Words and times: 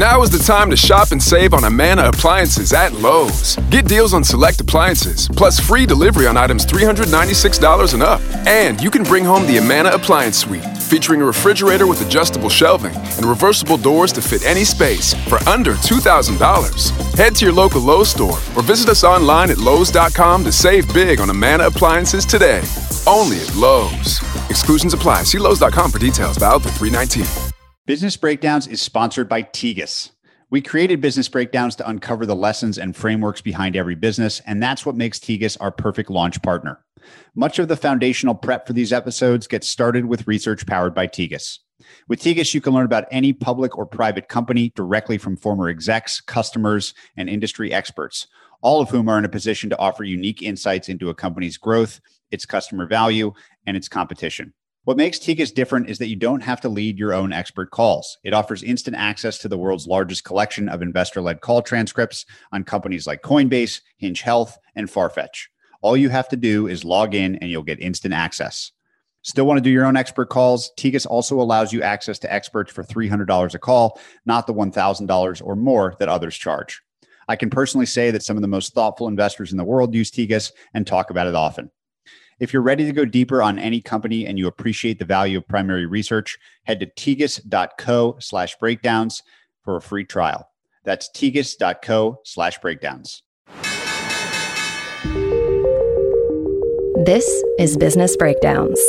Now 0.00 0.22
is 0.22 0.30
the 0.30 0.38
time 0.38 0.70
to 0.70 0.78
shop 0.78 1.12
and 1.12 1.22
save 1.22 1.52
on 1.52 1.64
Amana 1.64 2.08
appliances 2.08 2.72
at 2.72 2.94
Lowe's. 2.94 3.56
Get 3.68 3.84
deals 3.84 4.14
on 4.14 4.24
select 4.24 4.58
appliances, 4.58 5.28
plus 5.28 5.60
free 5.60 5.84
delivery 5.84 6.26
on 6.26 6.38
items 6.38 6.64
$396 6.64 7.92
and 7.92 8.02
up. 8.02 8.22
And 8.46 8.80
you 8.80 8.90
can 8.90 9.02
bring 9.02 9.26
home 9.26 9.46
the 9.46 9.58
Amana 9.58 9.90
Appliance 9.90 10.38
Suite, 10.38 10.64
featuring 10.64 11.20
a 11.20 11.26
refrigerator 11.26 11.86
with 11.86 12.00
adjustable 12.00 12.48
shelving 12.48 12.96
and 12.96 13.26
reversible 13.26 13.76
doors 13.76 14.10
to 14.12 14.22
fit 14.22 14.42
any 14.46 14.64
space 14.64 15.12
for 15.28 15.36
under 15.46 15.74
$2,000. 15.74 17.14
Head 17.18 17.34
to 17.34 17.44
your 17.44 17.52
local 17.52 17.82
Lowe's 17.82 18.08
store 18.08 18.38
or 18.56 18.62
visit 18.62 18.88
us 18.88 19.04
online 19.04 19.50
at 19.50 19.58
Lowe's.com 19.58 20.44
to 20.44 20.50
save 20.50 20.90
big 20.94 21.20
on 21.20 21.28
Amana 21.28 21.66
appliances 21.66 22.24
today. 22.24 22.62
Only 23.06 23.38
at 23.42 23.54
Lowe's. 23.54 24.18
Exclusions 24.48 24.94
apply. 24.94 25.24
See 25.24 25.36
Lowe's.com 25.36 25.90
for 25.90 25.98
details. 25.98 26.38
Valid 26.38 26.62
through 26.62 26.88
319. 26.88 27.49
Business 27.86 28.16
Breakdowns 28.16 28.66
is 28.66 28.82
sponsored 28.82 29.26
by 29.26 29.42
Tegus. 29.42 30.10
We 30.50 30.60
created 30.60 31.00
Business 31.00 31.28
Breakdowns 31.28 31.74
to 31.76 31.88
uncover 31.88 32.26
the 32.26 32.36
lessons 32.36 32.76
and 32.76 32.94
frameworks 32.94 33.40
behind 33.40 33.74
every 33.74 33.94
business, 33.94 34.40
and 34.46 34.62
that's 34.62 34.84
what 34.84 34.96
makes 34.96 35.18
Tegus 35.18 35.56
our 35.60 35.72
perfect 35.72 36.10
launch 36.10 36.42
partner. 36.42 36.84
Much 37.34 37.58
of 37.58 37.68
the 37.68 37.78
foundational 37.78 38.34
prep 38.34 38.66
for 38.66 38.74
these 38.74 38.92
episodes 38.92 39.46
gets 39.46 39.66
started 39.66 40.04
with 40.04 40.28
research 40.28 40.66
powered 40.66 40.94
by 40.94 41.06
Tegus. 41.06 41.58
With 42.06 42.20
Tegus, 42.20 42.52
you 42.52 42.60
can 42.60 42.74
learn 42.74 42.84
about 42.84 43.06
any 43.10 43.32
public 43.32 43.78
or 43.78 43.86
private 43.86 44.28
company 44.28 44.72
directly 44.76 45.16
from 45.16 45.38
former 45.38 45.68
execs, 45.68 46.20
customers, 46.20 46.92
and 47.16 47.30
industry 47.30 47.72
experts, 47.72 48.26
all 48.60 48.82
of 48.82 48.90
whom 48.90 49.08
are 49.08 49.18
in 49.18 49.24
a 49.24 49.30
position 49.30 49.70
to 49.70 49.78
offer 49.78 50.04
unique 50.04 50.42
insights 50.42 50.90
into 50.90 51.08
a 51.08 51.14
company's 51.14 51.56
growth, 51.56 51.98
its 52.30 52.44
customer 52.44 52.86
value, 52.86 53.32
and 53.66 53.74
its 53.74 53.88
competition. 53.88 54.52
What 54.90 54.96
makes 54.96 55.20
Tegus 55.20 55.54
different 55.54 55.88
is 55.88 55.98
that 55.98 56.08
you 56.08 56.16
don't 56.16 56.42
have 56.42 56.60
to 56.62 56.68
lead 56.68 56.98
your 56.98 57.14
own 57.14 57.32
expert 57.32 57.70
calls. 57.70 58.18
It 58.24 58.34
offers 58.34 58.64
instant 58.64 58.96
access 58.96 59.38
to 59.38 59.46
the 59.46 59.56
world's 59.56 59.86
largest 59.86 60.24
collection 60.24 60.68
of 60.68 60.82
investor 60.82 61.20
led 61.20 61.42
call 61.42 61.62
transcripts 61.62 62.26
on 62.50 62.64
companies 62.64 63.06
like 63.06 63.22
Coinbase, 63.22 63.82
Hinge 63.98 64.22
Health, 64.22 64.58
and 64.74 64.88
Farfetch. 64.88 65.46
All 65.80 65.96
you 65.96 66.08
have 66.08 66.28
to 66.30 66.36
do 66.36 66.66
is 66.66 66.84
log 66.84 67.14
in 67.14 67.36
and 67.36 67.48
you'll 67.48 67.62
get 67.62 67.78
instant 67.78 68.14
access. 68.14 68.72
Still 69.22 69.46
want 69.46 69.58
to 69.58 69.62
do 69.62 69.70
your 69.70 69.86
own 69.86 69.96
expert 69.96 70.28
calls? 70.28 70.72
Tegus 70.76 71.06
also 71.06 71.40
allows 71.40 71.72
you 71.72 71.84
access 71.84 72.18
to 72.18 72.32
experts 72.32 72.72
for 72.72 72.82
$300 72.82 73.54
a 73.54 73.58
call, 73.60 74.00
not 74.26 74.48
the 74.48 74.54
$1,000 74.54 75.42
or 75.44 75.54
more 75.54 75.94
that 76.00 76.08
others 76.08 76.36
charge. 76.36 76.82
I 77.28 77.36
can 77.36 77.48
personally 77.48 77.86
say 77.86 78.10
that 78.10 78.24
some 78.24 78.36
of 78.36 78.42
the 78.42 78.48
most 78.48 78.74
thoughtful 78.74 79.06
investors 79.06 79.52
in 79.52 79.56
the 79.56 79.62
world 79.62 79.94
use 79.94 80.10
Tegus 80.10 80.50
and 80.74 80.84
talk 80.84 81.10
about 81.10 81.28
it 81.28 81.36
often. 81.36 81.70
If 82.40 82.54
you're 82.54 82.62
ready 82.62 82.86
to 82.86 82.92
go 82.92 83.04
deeper 83.04 83.42
on 83.42 83.58
any 83.58 83.82
company 83.82 84.26
and 84.26 84.38
you 84.38 84.46
appreciate 84.46 84.98
the 84.98 85.04
value 85.04 85.36
of 85.36 85.46
primary 85.46 85.84
research, 85.84 86.38
head 86.64 86.80
to 86.80 86.86
tegus.co 86.86 88.16
slash 88.18 88.56
breakdowns 88.56 89.22
for 89.62 89.76
a 89.76 89.82
free 89.82 90.06
trial. 90.06 90.48
That's 90.82 91.10
tegus.co 91.14 92.20
slash 92.24 92.58
breakdowns. 92.58 93.22
This 97.04 97.44
is 97.58 97.76
Business 97.76 98.16
Breakdowns. 98.16 98.80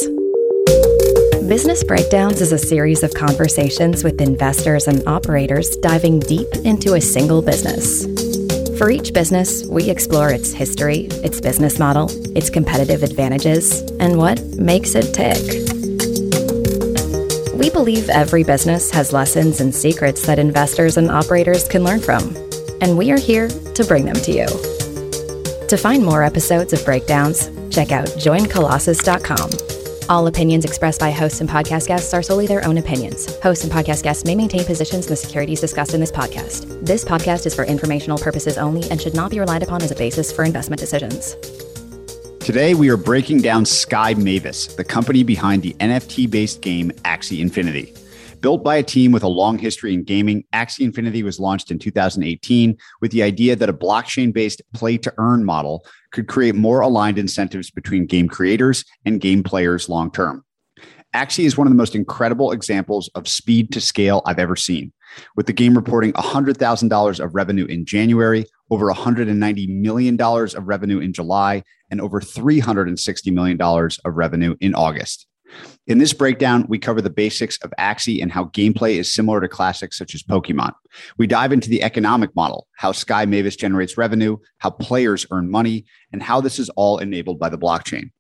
Business 1.50 1.84
Breakdowns 1.84 2.40
is 2.40 2.54
a 2.54 2.58
series 2.58 3.04
of 3.04 3.14
conversations 3.14 4.06
with 4.06 4.22
investors 4.22 4.88
and 4.88 5.06
operators 5.06 5.76
diving 5.78 6.22
deep 6.22 6.48
into 6.64 6.94
a 6.94 7.02
single 7.02 7.42
business. 7.42 8.06
For 8.82 8.90
each 8.90 9.14
business, 9.14 9.64
we 9.68 9.92
explore 9.92 10.32
its 10.32 10.52
history, 10.52 11.02
its 11.24 11.40
business 11.40 11.78
model, 11.78 12.10
its 12.36 12.50
competitive 12.50 13.04
advantages, 13.04 13.82
and 14.00 14.18
what 14.18 14.44
makes 14.56 14.96
it 14.96 15.14
tick. 15.14 15.38
We 17.54 17.70
believe 17.70 18.10
every 18.10 18.44
business 18.44 18.90
has 18.90 19.14
lessons 19.14 19.62
and 19.62 19.72
secrets 19.72 20.26
that 20.26 20.40
investors 20.40 20.98
and 20.98 21.12
operators 21.12 21.68
can 21.68 21.84
learn 21.84 22.00
from, 22.00 22.36
and 22.82 22.98
we 22.98 23.12
are 23.12 23.20
here 23.20 23.50
to 23.50 23.84
bring 23.84 24.06
them 24.06 24.16
to 24.16 24.32
you. 24.32 24.48
To 25.68 25.78
find 25.78 26.04
more 26.04 26.24
episodes 26.24 26.74
of 26.74 26.84
Breakdowns, 26.84 27.52
check 27.70 27.92
out 27.92 28.08
joincolossus.com. 28.08 29.71
All 30.12 30.28
opinions 30.28 30.66
expressed 30.66 31.00
by 31.00 31.10
hosts 31.10 31.40
and 31.40 31.50
podcast 31.50 31.88
guests 31.88 32.14
are 32.14 32.22
solely 32.22 32.46
their 32.46 32.66
own 32.66 32.78
opinions. 32.78 33.34
Hosts 33.40 33.64
and 33.64 33.72
podcast 33.72 34.04
guests 34.04 34.26
may 34.26 34.36
maintain 34.36 34.66
positions 34.66 35.06
in 35.06 35.12
the 35.12 35.16
securities 35.16 35.62
discussed 35.62 35.94
in 35.94 36.02
this 36.02 36.12
podcast. 36.12 36.86
This 36.86 37.06
podcast 37.06 37.46
is 37.46 37.56
for 37.56 37.64
informational 37.64 38.18
purposes 38.18 38.58
only 38.58 38.84
and 38.92 39.02
should 39.02 39.14
not 39.14 39.32
be 39.32 39.40
relied 39.40 39.64
upon 39.64 39.82
as 39.84 39.92
a 39.92 39.96
basis 39.96 40.30
for 40.30 40.44
investment 40.44 40.82
decisions. 40.82 41.38
Today, 42.42 42.74
we 42.74 42.90
are 42.90 42.98
breaking 42.98 43.38
down 43.38 43.64
Sky 43.64 44.14
Mavis, 44.16 44.76
the 44.76 44.84
company 44.84 45.24
behind 45.24 45.64
the 45.64 45.76
NFT 45.76 46.30
based 46.30 46.60
game 46.60 46.92
Axie 47.06 47.40
Infinity. 47.40 47.94
Built 48.42 48.66
by 48.66 48.76
a 48.76 48.84
team 48.84 49.14
with 49.14 49.24
a 49.24 49.30
long 49.30 49.58
history 49.58 49.94
in 49.94 50.04
gaming, 50.04 50.44
Axie 50.52 50.84
Infinity 50.84 51.24
was 51.24 51.40
launched 51.40 51.72
in 51.72 51.80
2018 51.80 52.78
with 53.00 53.12
the 53.12 53.24
idea 53.24 53.56
that 53.56 53.70
a 53.70 53.74
blockchain 53.74 54.34
based 54.34 54.62
play 54.74 54.98
to 54.98 55.14
earn 55.20 55.46
model 55.46 55.86
could 56.12 56.28
create 56.28 56.56
more 56.56 56.82
aligned 56.82 57.18
incentives 57.18 57.72
between 57.72 58.06
game 58.06 58.28
creators 58.28 58.86
and 59.06 59.22
game 59.22 59.44
players 59.44 59.90
long 59.90 60.12
term. 60.12 60.44
Axie 61.14 61.44
is 61.44 61.58
one 61.58 61.68
of 61.68 61.72
the 61.72 61.78
most 61.78 61.96
incredible 61.96 62.52
examples 62.52 63.10
of 63.16 63.28
speed 63.28 63.74
to 63.74 63.82
scale 63.82 64.22
I've 64.26 64.40
ever 64.40 64.56
seen, 64.56 64.94
with 65.36 65.46
the 65.46 65.54
game 65.54 65.76
reporting 65.76 66.14
$100,000 66.14 67.20
of 67.20 67.36
revenue 67.36 67.66
in 67.66 67.86
January, 67.86 68.46
over 68.70 68.92
$190 68.92 69.68
million 69.68 70.22
of 70.22 70.68
revenue 70.68 71.00
in 71.00 71.12
July, 71.12 71.64
and 71.90 72.00
over 72.00 72.22
$360 72.22 73.34
million 73.34 73.62
of 73.62 74.16
revenue 74.16 74.56
in 74.62 74.74
August. 74.74 75.28
In 75.88 75.98
this 75.98 76.14
breakdown, 76.14 76.66
we 76.70 76.80
cover 76.80 77.02
the 77.02 77.10
basics 77.10 77.58
of 77.64 77.74
Axie 77.80 78.22
and 78.22 78.32
how 78.32 78.46
gameplay 78.46 78.96
is 78.96 79.14
similar 79.14 79.42
to 79.42 79.48
classics 79.48 79.98
such 79.98 80.14
as 80.16 80.24
Pokemon. 80.24 80.74
We 81.18 81.28
dive 81.28 81.52
into 81.52 81.70
the 81.70 81.84
economic 81.84 82.36
model, 82.36 82.68
how 82.78 82.92
Sky 82.92 83.26
Mavis 83.26 83.56
generates 83.56 83.98
revenue, 83.98 84.38
how 84.60 84.70
players 84.70 85.26
earn 85.32 85.50
money, 85.50 85.86
and 86.14 86.22
how 86.22 86.40
this 86.40 86.60
is 86.60 86.70
all 86.70 87.00
enabled 87.00 87.40
by 87.40 87.50
the 87.50 87.58
blockchain. 87.58 88.12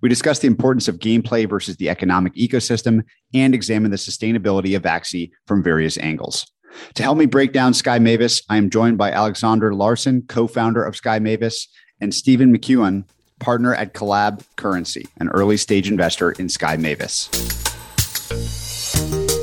We 0.00 0.08
discuss 0.08 0.38
the 0.38 0.48
importance 0.48 0.88
of 0.88 0.98
gameplay 0.98 1.48
versus 1.48 1.76
the 1.76 1.88
economic 1.88 2.34
ecosystem 2.34 3.04
and 3.34 3.54
examine 3.54 3.90
the 3.90 3.96
sustainability 3.96 4.76
of 4.76 4.82
Axie 4.82 5.30
from 5.46 5.62
various 5.62 5.98
angles. 5.98 6.46
To 6.94 7.02
help 7.02 7.18
me 7.18 7.26
break 7.26 7.52
down 7.52 7.74
Sky 7.74 7.98
Mavis, 7.98 8.42
I 8.48 8.56
am 8.56 8.70
joined 8.70 8.98
by 8.98 9.10
Aleksander 9.10 9.74
Larsen, 9.74 10.22
co 10.28 10.46
founder 10.46 10.82
of 10.82 10.96
Sky 10.96 11.18
Mavis, 11.18 11.68
and 12.00 12.14
Stephen 12.14 12.56
McKeon, 12.56 13.04
partner 13.42 13.74
at 13.74 13.92
Collab 13.92 14.44
Currency, 14.56 15.06
an 15.18 15.28
early 15.30 15.56
stage 15.56 15.90
investor 15.90 16.32
in 16.32 16.48
Sky 16.48 16.76
Mavis. 16.76 17.28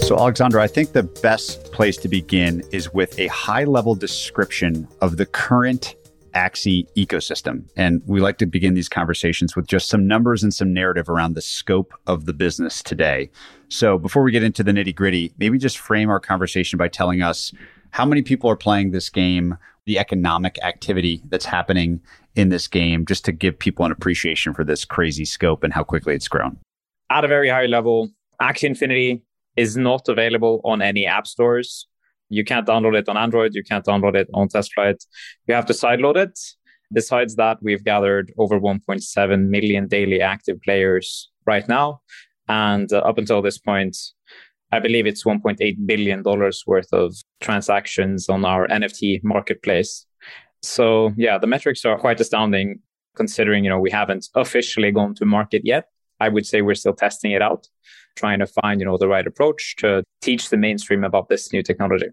So, 0.07 0.17
Aleksander, 0.17 0.59
I 0.59 0.67
think 0.67 0.93
the 0.93 1.03
best 1.03 1.71
place 1.71 1.97
to 1.97 2.07
begin 2.07 2.63
is 2.71 2.91
with 2.93 3.19
a 3.19 3.27
high 3.27 3.65
level 3.65 3.93
description 3.93 4.87
of 5.01 5.17
the 5.17 5.25
current 5.25 5.95
Axie 6.33 6.87
ecosystem. 6.95 7.69
And 7.75 8.01
we 8.05 8.19
like 8.19 8.37
to 8.39 8.45
begin 8.45 8.73
these 8.73 8.89
conversations 8.89 9.55
with 9.55 9.67
just 9.67 9.89
some 9.89 10.07
numbers 10.07 10.41
and 10.41 10.53
some 10.53 10.73
narrative 10.73 11.09
around 11.09 11.35
the 11.35 11.41
scope 11.41 11.93
of 12.07 12.25
the 12.25 12.33
business 12.33 12.81
today. 12.81 13.29
So, 13.67 13.97
before 13.99 14.23
we 14.23 14.31
get 14.31 14.41
into 14.41 14.63
the 14.63 14.71
nitty 14.71 14.95
gritty, 14.95 15.33
maybe 15.37 15.57
just 15.57 15.77
frame 15.77 16.09
our 16.09 16.19
conversation 16.19 16.77
by 16.77 16.87
telling 16.87 17.21
us 17.21 17.53
how 17.91 18.05
many 18.05 18.21
people 18.21 18.49
are 18.49 18.55
playing 18.55 18.91
this 18.91 19.09
game, 19.09 19.57
the 19.85 19.99
economic 19.99 20.57
activity 20.63 21.21
that's 21.29 21.45
happening 21.45 22.01
in 22.39 22.49
this 22.49 22.67
game, 22.67 23.05
just 23.05 23.25
to 23.25 23.31
give 23.31 23.59
people 23.59 23.85
an 23.85 23.91
appreciation 23.91 24.53
for 24.53 24.63
this 24.63 24.85
crazy 24.85 25.25
scope 25.25 25.63
and 25.63 25.73
how 25.73 25.83
quickly 25.83 26.15
it's 26.15 26.27
grown. 26.27 26.57
At 27.09 27.25
a 27.25 27.27
very 27.27 27.49
high 27.49 27.65
level, 27.65 28.09
Axie 28.41 28.63
Infinity 28.63 29.23
is 29.57 29.75
not 29.75 30.07
available 30.07 30.61
on 30.63 30.81
any 30.81 31.05
app 31.05 31.27
stores. 31.27 31.87
You 32.29 32.45
can't 32.45 32.65
download 32.65 32.95
it 32.95 33.09
on 33.09 33.17
Android. 33.17 33.53
You 33.55 33.63
can't 33.63 33.85
download 33.85 34.15
it 34.15 34.29
on 34.33 34.47
TestFlight. 34.47 35.05
You 35.47 35.55
have 35.55 35.65
to 35.65 35.73
sideload 35.73 36.15
it. 36.15 36.39
Besides 36.93 37.35
that, 37.35 37.57
we've 37.61 37.83
gathered 37.83 38.31
over 38.37 38.59
1.7 38.59 39.47
million 39.49 39.87
daily 39.87 40.21
active 40.21 40.61
players 40.61 41.29
right 41.45 41.67
now. 41.67 42.01
And 42.47 42.91
uh, 42.91 42.99
up 42.99 43.17
until 43.17 43.41
this 43.41 43.57
point, 43.57 43.97
I 44.71 44.79
believe 44.79 45.07
it's 45.07 45.23
$1.8 45.23 45.85
billion 45.85 46.23
worth 46.23 46.93
of 46.93 47.15
transactions 47.41 48.29
on 48.29 48.45
our 48.45 48.67
NFT 48.67 49.23
marketplace. 49.23 50.05
So 50.61 51.13
yeah, 51.17 51.37
the 51.37 51.47
metrics 51.47 51.85
are 51.85 51.97
quite 51.97 52.19
astounding 52.19 52.79
considering, 53.15 53.63
you 53.63 53.69
know, 53.69 53.79
we 53.79 53.91
haven't 53.91 54.29
officially 54.35 54.91
gone 54.91 55.15
to 55.15 55.25
market 55.25 55.61
yet. 55.65 55.89
I 56.19 56.29
would 56.29 56.45
say 56.45 56.61
we're 56.61 56.75
still 56.75 56.93
testing 56.93 57.31
it 57.31 57.41
out, 57.41 57.67
trying 58.15 58.39
to 58.39 58.47
find, 58.47 58.79
you 58.79 58.85
know, 58.85 58.97
the 58.97 59.07
right 59.07 59.25
approach 59.25 59.75
to 59.77 60.03
teach 60.21 60.49
the 60.49 60.57
mainstream 60.57 61.03
about 61.03 61.29
this 61.29 61.53
new 61.53 61.63
technology. 61.63 62.07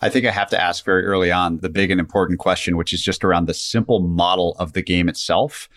I 0.00 0.08
think 0.08 0.26
I 0.26 0.32
have 0.32 0.50
to 0.50 0.60
ask 0.60 0.84
very 0.84 1.04
early 1.04 1.30
on 1.30 1.58
the 1.58 1.68
big 1.68 1.90
and 1.90 2.00
important 2.00 2.40
question, 2.40 2.76
which 2.76 2.92
is 2.92 3.02
just 3.02 3.24
around 3.24 3.46
the 3.46 3.54
simple 3.54 4.00
model 4.00 4.56
of 4.58 4.72
the 4.72 4.82
game 4.82 5.08
itself. 5.08 5.68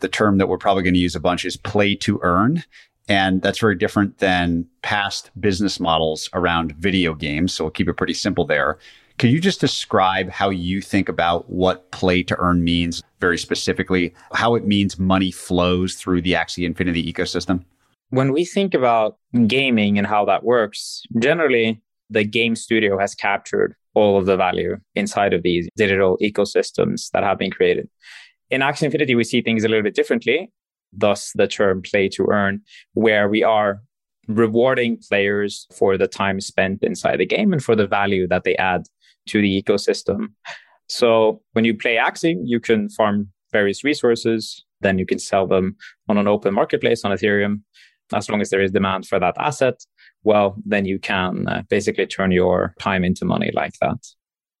The 0.00 0.08
term 0.08 0.38
that 0.38 0.48
we're 0.48 0.58
probably 0.58 0.82
going 0.82 0.94
to 0.94 1.00
use 1.00 1.14
a 1.14 1.20
bunch 1.20 1.44
is 1.44 1.56
play 1.56 1.94
to 1.96 2.18
earn. 2.22 2.64
And 3.08 3.42
that's 3.42 3.58
very 3.58 3.76
different 3.76 4.18
than 4.18 4.66
past 4.82 5.30
business 5.40 5.80
models 5.80 6.28
around 6.32 6.72
video 6.76 7.14
games. 7.14 7.54
So 7.54 7.64
we'll 7.64 7.70
keep 7.70 7.88
it 7.88 7.94
pretty 7.94 8.14
simple 8.14 8.44
there. 8.44 8.78
Could 9.20 9.32
you 9.32 9.38
just 9.38 9.60
describe 9.60 10.30
how 10.30 10.48
you 10.48 10.80
think 10.80 11.10
about 11.10 11.50
what 11.50 11.90
play 11.90 12.22
to 12.22 12.34
earn 12.38 12.64
means 12.64 13.02
very 13.20 13.36
specifically, 13.36 14.14
how 14.32 14.54
it 14.54 14.64
means 14.66 14.98
money 14.98 15.30
flows 15.30 15.94
through 15.96 16.22
the 16.22 16.32
Axie 16.32 16.64
Infinity 16.64 17.12
ecosystem? 17.12 17.62
When 18.08 18.32
we 18.32 18.46
think 18.46 18.72
about 18.72 19.18
gaming 19.46 19.98
and 19.98 20.06
how 20.06 20.24
that 20.24 20.42
works, 20.42 21.02
generally 21.18 21.82
the 22.08 22.24
game 22.24 22.56
studio 22.56 22.98
has 22.98 23.14
captured 23.14 23.74
all 23.92 24.16
of 24.16 24.24
the 24.24 24.38
value 24.38 24.78
inside 24.94 25.34
of 25.34 25.42
these 25.42 25.68
digital 25.76 26.16
ecosystems 26.22 27.10
that 27.10 27.22
have 27.22 27.36
been 27.36 27.50
created. 27.50 27.90
In 28.48 28.62
Axie 28.62 28.84
Infinity, 28.84 29.16
we 29.16 29.24
see 29.24 29.42
things 29.42 29.64
a 29.64 29.68
little 29.68 29.84
bit 29.84 29.94
differently, 29.94 30.50
thus 30.94 31.32
the 31.34 31.46
term 31.46 31.82
play 31.82 32.08
to 32.08 32.26
earn, 32.30 32.62
where 32.94 33.28
we 33.28 33.42
are 33.42 33.82
rewarding 34.28 34.96
players 34.96 35.66
for 35.76 35.98
the 35.98 36.08
time 36.08 36.40
spent 36.40 36.82
inside 36.82 37.18
the 37.18 37.26
game 37.26 37.52
and 37.52 37.62
for 37.62 37.76
the 37.76 37.86
value 37.86 38.26
that 38.28 38.44
they 38.44 38.56
add 38.56 38.86
to 39.28 39.40
the 39.40 39.62
ecosystem. 39.62 40.28
So 40.88 41.42
when 41.52 41.64
you 41.64 41.76
play 41.76 41.96
Axie, 41.96 42.36
you 42.44 42.60
can 42.60 42.88
farm 42.88 43.30
various 43.52 43.84
resources, 43.84 44.64
then 44.80 44.98
you 44.98 45.06
can 45.06 45.18
sell 45.18 45.46
them 45.46 45.76
on 46.08 46.18
an 46.18 46.26
open 46.28 46.54
marketplace 46.54 47.04
on 47.04 47.12
Ethereum. 47.12 47.62
As 48.12 48.28
long 48.28 48.40
as 48.40 48.50
there 48.50 48.60
is 48.60 48.72
demand 48.72 49.06
for 49.06 49.20
that 49.20 49.36
asset, 49.38 49.84
well, 50.24 50.56
then 50.66 50.84
you 50.84 50.98
can 50.98 51.46
uh, 51.46 51.62
basically 51.68 52.06
turn 52.06 52.32
your 52.32 52.74
time 52.80 53.04
into 53.04 53.24
money 53.24 53.50
like 53.54 53.74
that. 53.80 53.98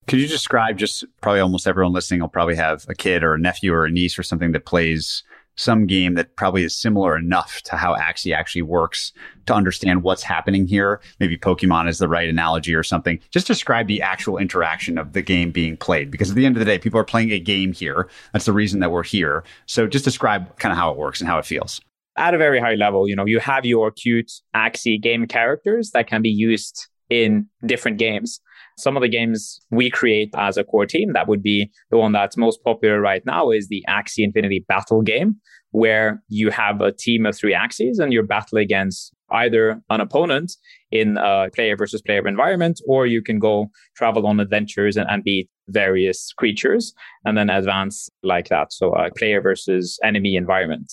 Could 0.06 0.20
you 0.20 0.28
describe 0.28 0.78
just 0.78 1.04
probably 1.20 1.40
almost 1.40 1.66
everyone 1.66 1.92
listening 1.92 2.20
will 2.20 2.28
probably 2.28 2.56
have 2.56 2.86
a 2.88 2.94
kid 2.94 3.22
or 3.22 3.34
a 3.34 3.38
nephew 3.38 3.72
or 3.72 3.84
a 3.84 3.90
niece 3.90 4.18
or 4.18 4.22
something 4.22 4.52
that 4.52 4.66
plays 4.66 5.22
some 5.60 5.86
game 5.86 6.14
that 6.14 6.36
probably 6.36 6.64
is 6.64 6.76
similar 6.76 7.16
enough 7.16 7.60
to 7.62 7.76
how 7.76 7.94
Axie 7.94 8.34
actually 8.34 8.62
works 8.62 9.12
to 9.46 9.54
understand 9.54 10.02
what's 10.02 10.22
happening 10.22 10.66
here. 10.66 11.00
Maybe 11.18 11.36
Pokemon 11.36 11.88
is 11.88 11.98
the 11.98 12.08
right 12.08 12.28
analogy 12.28 12.74
or 12.74 12.82
something. 12.82 13.20
Just 13.30 13.46
describe 13.46 13.86
the 13.86 14.02
actual 14.02 14.38
interaction 14.38 14.98
of 14.98 15.12
the 15.12 15.22
game 15.22 15.50
being 15.50 15.76
played. 15.76 16.10
Because 16.10 16.30
at 16.30 16.36
the 16.36 16.46
end 16.46 16.56
of 16.56 16.60
the 16.60 16.64
day, 16.64 16.78
people 16.78 16.98
are 16.98 17.04
playing 17.04 17.30
a 17.30 17.38
game 17.38 17.72
here. 17.72 18.08
That's 18.32 18.46
the 18.46 18.52
reason 18.52 18.80
that 18.80 18.90
we're 18.90 19.02
here. 19.02 19.44
So 19.66 19.86
just 19.86 20.04
describe 20.04 20.58
kind 20.58 20.72
of 20.72 20.78
how 20.78 20.90
it 20.90 20.96
works 20.96 21.20
and 21.20 21.28
how 21.28 21.38
it 21.38 21.44
feels. 21.44 21.80
At 22.16 22.34
a 22.34 22.38
very 22.38 22.58
high 22.58 22.74
level, 22.74 23.08
you 23.08 23.14
know, 23.14 23.24
you 23.24 23.38
have 23.40 23.64
your 23.64 23.90
cute 23.90 24.32
Axie 24.54 25.00
game 25.00 25.26
characters 25.26 25.90
that 25.92 26.06
can 26.06 26.22
be 26.22 26.30
used 26.30 26.88
in 27.08 27.46
different 27.66 27.98
games 27.98 28.40
some 28.80 28.96
of 28.96 29.02
the 29.02 29.08
games 29.08 29.60
we 29.70 29.90
create 29.90 30.30
as 30.36 30.56
a 30.56 30.64
core 30.64 30.86
team, 30.86 31.12
that 31.12 31.28
would 31.28 31.42
be 31.42 31.70
the 31.90 31.98
one 31.98 32.12
that's 32.12 32.36
most 32.36 32.62
popular 32.64 33.00
right 33.00 33.24
now 33.26 33.50
is 33.50 33.68
the 33.68 33.84
Axie 33.88 34.24
Infinity 34.24 34.64
Battle 34.68 35.02
game, 35.02 35.36
where 35.70 36.22
you 36.28 36.50
have 36.50 36.80
a 36.80 36.92
team 36.92 37.26
of 37.26 37.36
three 37.36 37.54
Axies 37.54 37.98
and 37.98 38.12
you're 38.12 38.22
battling 38.22 38.64
against 38.64 39.12
either 39.32 39.80
an 39.90 40.00
opponent 40.00 40.52
in 40.90 41.16
a 41.16 41.48
player 41.54 41.76
versus 41.76 42.02
player 42.02 42.26
environment, 42.26 42.80
or 42.88 43.06
you 43.06 43.22
can 43.22 43.38
go 43.38 43.70
travel 43.96 44.26
on 44.26 44.40
adventures 44.40 44.96
and, 44.96 45.08
and 45.08 45.22
beat 45.22 45.48
various 45.68 46.32
creatures 46.32 46.92
and 47.24 47.38
then 47.38 47.48
advance 47.48 48.08
like 48.24 48.48
that. 48.48 48.72
So 48.72 48.92
a 48.92 49.10
player 49.12 49.40
versus 49.40 49.98
enemy 50.02 50.34
environment. 50.34 50.92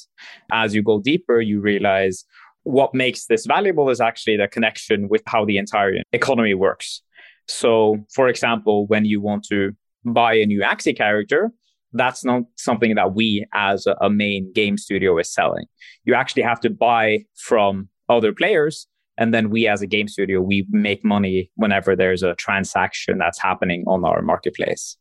As 0.51 0.75
you 0.75 0.83
go 0.83 0.99
deeper, 0.99 1.41
you 1.41 1.59
realize 1.59 2.25
what 2.63 2.93
makes 2.93 3.25
this 3.25 3.45
valuable 3.45 3.89
is 3.89 4.01
actually 4.01 4.37
the 4.37 4.47
connection 4.47 5.07
with 5.09 5.23
how 5.25 5.45
the 5.45 5.57
entire 5.57 5.93
economy 6.11 6.53
works. 6.53 7.01
So, 7.47 7.97
for 8.13 8.27
example, 8.27 8.87
when 8.87 9.05
you 9.05 9.21
want 9.21 9.45
to 9.45 9.71
buy 10.05 10.33
a 10.35 10.45
new 10.45 10.61
Axie 10.61 10.95
character, 10.95 11.51
that's 11.93 12.23
not 12.23 12.43
something 12.57 12.95
that 12.95 13.13
we 13.15 13.45
as 13.53 13.87
a, 13.87 14.09
main 14.09 14.51
game 14.53 14.77
studio 14.77 15.17
is 15.17 15.33
selling. 15.33 15.65
You 16.03 16.13
actually 16.13 16.43
have 16.43 16.59
to 16.61 16.69
buy 16.69 17.25
from 17.35 17.89
other 18.09 18.33
players. 18.33 18.87
And 19.17 19.33
then 19.33 19.49
we 19.49 19.67
as 19.67 19.81
a 19.81 19.87
game 19.87 20.07
studio, 20.07 20.41
we 20.41 20.67
make 20.69 21.03
money 21.03 21.49
whenever 21.55 21.95
there's 21.95 22.23
a 22.23 22.35
transaction 22.35 23.17
that's 23.17 23.41
happening 23.41 23.83
on 23.87 24.05
our 24.05 24.21
marketplace. 24.21 24.97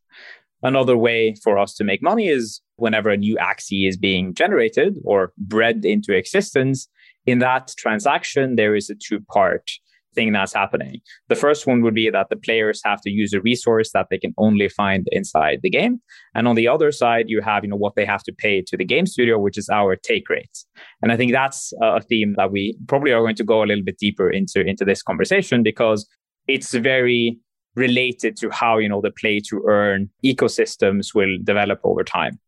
Another 0.62 0.96
way 0.96 1.34
for 1.42 1.58
us 1.58 1.74
to 1.74 1.84
make 1.84 2.02
money 2.02 2.28
is 2.28 2.60
whenever 2.76 3.10
a 3.10 3.16
new 3.16 3.36
Axie 3.36 3.88
is 3.88 3.96
being 3.96 4.32
generated 4.32 4.98
or 5.04 5.32
bred 5.36 5.84
into 5.84 6.14
existence. 6.14 6.88
In 7.26 7.40
that 7.40 7.74
transaction, 7.76 8.56
there 8.56 8.74
is 8.74 8.88
a 8.88 8.94
two 8.94 9.20
part 9.20 9.70
thing 10.16 10.32
that's 10.32 10.52
happening. 10.52 11.00
The 11.28 11.36
first 11.36 11.66
one 11.66 11.82
would 11.82 11.94
be 11.94 12.10
that 12.10 12.28
the 12.30 12.36
players 12.36 12.80
have 12.84 13.00
to 13.02 13.10
use 13.10 13.32
a 13.32 13.40
resource 13.40 13.92
that 13.92 14.08
they 14.10 14.18
can 14.18 14.34
only 14.38 14.68
find 14.68 15.06
inside 15.12 15.60
the 15.62 15.70
game. 15.70 16.00
And 16.34 16.48
on 16.48 16.56
the 16.56 16.66
other 16.66 16.90
side, 16.90 17.26
you 17.28 17.40
have, 17.42 17.62
you 17.62 17.70
know, 17.70 17.76
what 17.76 17.94
they 17.94 18.04
have 18.04 18.24
to 18.24 18.32
pay 18.32 18.62
to 18.62 18.76
the 18.76 18.84
game 18.84 19.06
studio, 19.06 19.38
which 19.38 19.58
is 19.58 19.68
our 19.68 19.94
take 19.94 20.28
rates. 20.28 20.66
And 21.02 21.12
I 21.12 21.16
think 21.16 21.30
that's 21.30 21.72
a 21.80 22.00
theme 22.00 22.34
that 22.36 22.50
we 22.50 22.76
probably 22.88 23.12
are 23.12 23.20
going 23.20 23.36
to 23.36 23.44
go 23.44 23.62
a 23.62 23.66
little 23.66 23.84
bit 23.84 23.98
deeper 23.98 24.28
into, 24.28 24.60
into 24.66 24.84
this 24.84 25.02
conversation 25.02 25.62
because 25.62 26.08
it's 26.48 26.74
very 26.74 27.38
related 27.76 28.36
to 28.38 28.50
how, 28.50 28.78
you 28.78 28.88
know, 28.88 29.02
the 29.02 29.10
play 29.10 29.38
to 29.48 29.62
earn 29.68 30.08
ecosystems 30.24 31.14
will 31.14 31.36
develop 31.44 31.78
over 31.84 32.02
time. 32.02 32.40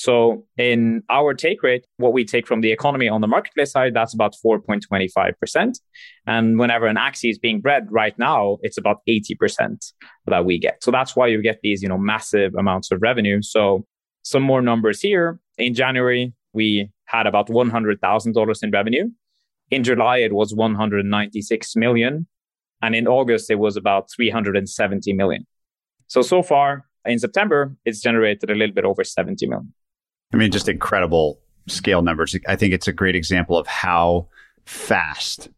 So 0.00 0.46
in 0.56 1.02
our 1.10 1.34
take 1.34 1.62
rate, 1.62 1.84
what 1.98 2.14
we 2.14 2.24
take 2.24 2.46
from 2.46 2.62
the 2.62 2.72
economy 2.72 3.06
on 3.06 3.20
the 3.20 3.26
marketplace 3.26 3.70
side, 3.70 3.92
that's 3.92 4.14
about 4.14 4.34
4.25%. 4.42 5.78
And 6.26 6.58
whenever 6.58 6.86
an 6.86 6.96
Axie 6.96 7.30
is 7.30 7.38
being 7.38 7.60
bred 7.60 7.86
right 7.90 8.18
now, 8.18 8.56
it's 8.62 8.78
about 8.78 9.02
80% 9.06 9.92
that 10.26 10.46
we 10.46 10.58
get. 10.58 10.82
So 10.82 10.90
that's 10.90 11.14
why 11.14 11.26
you 11.26 11.42
get 11.42 11.58
these, 11.62 11.82
you 11.82 11.88
know, 11.90 11.98
massive 11.98 12.54
amounts 12.54 12.90
of 12.90 13.02
revenue. 13.02 13.42
So 13.42 13.84
some 14.22 14.42
more 14.42 14.62
numbers 14.62 15.02
here. 15.02 15.38
In 15.58 15.74
January, 15.74 16.32
we 16.54 16.90
had 17.04 17.26
about 17.26 17.48
$100,000 17.48 18.62
in 18.62 18.70
revenue. 18.70 19.10
In 19.70 19.84
July, 19.84 20.16
it 20.16 20.32
was 20.32 20.54
196 20.54 21.76
million. 21.76 22.26
And 22.80 22.94
in 22.94 23.06
August, 23.06 23.50
it 23.50 23.58
was 23.58 23.76
about 23.76 24.08
370 24.16 25.12
million. 25.12 25.46
So, 26.06 26.22
so 26.22 26.42
far 26.42 26.86
in 27.04 27.18
September, 27.18 27.76
it's 27.84 28.00
generated 28.00 28.48
a 28.48 28.54
little 28.54 28.74
bit 28.74 28.86
over 28.86 29.04
70 29.04 29.46
million. 29.46 29.74
I 30.32 30.36
mean, 30.36 30.50
just 30.50 30.68
incredible 30.68 31.40
scale 31.66 32.02
numbers. 32.02 32.36
I 32.46 32.56
think 32.56 32.72
it's 32.72 32.88
a 32.88 32.92
great 32.92 33.16
example 33.16 33.56
of 33.58 33.66
how 33.66 34.28
fast 34.64 35.48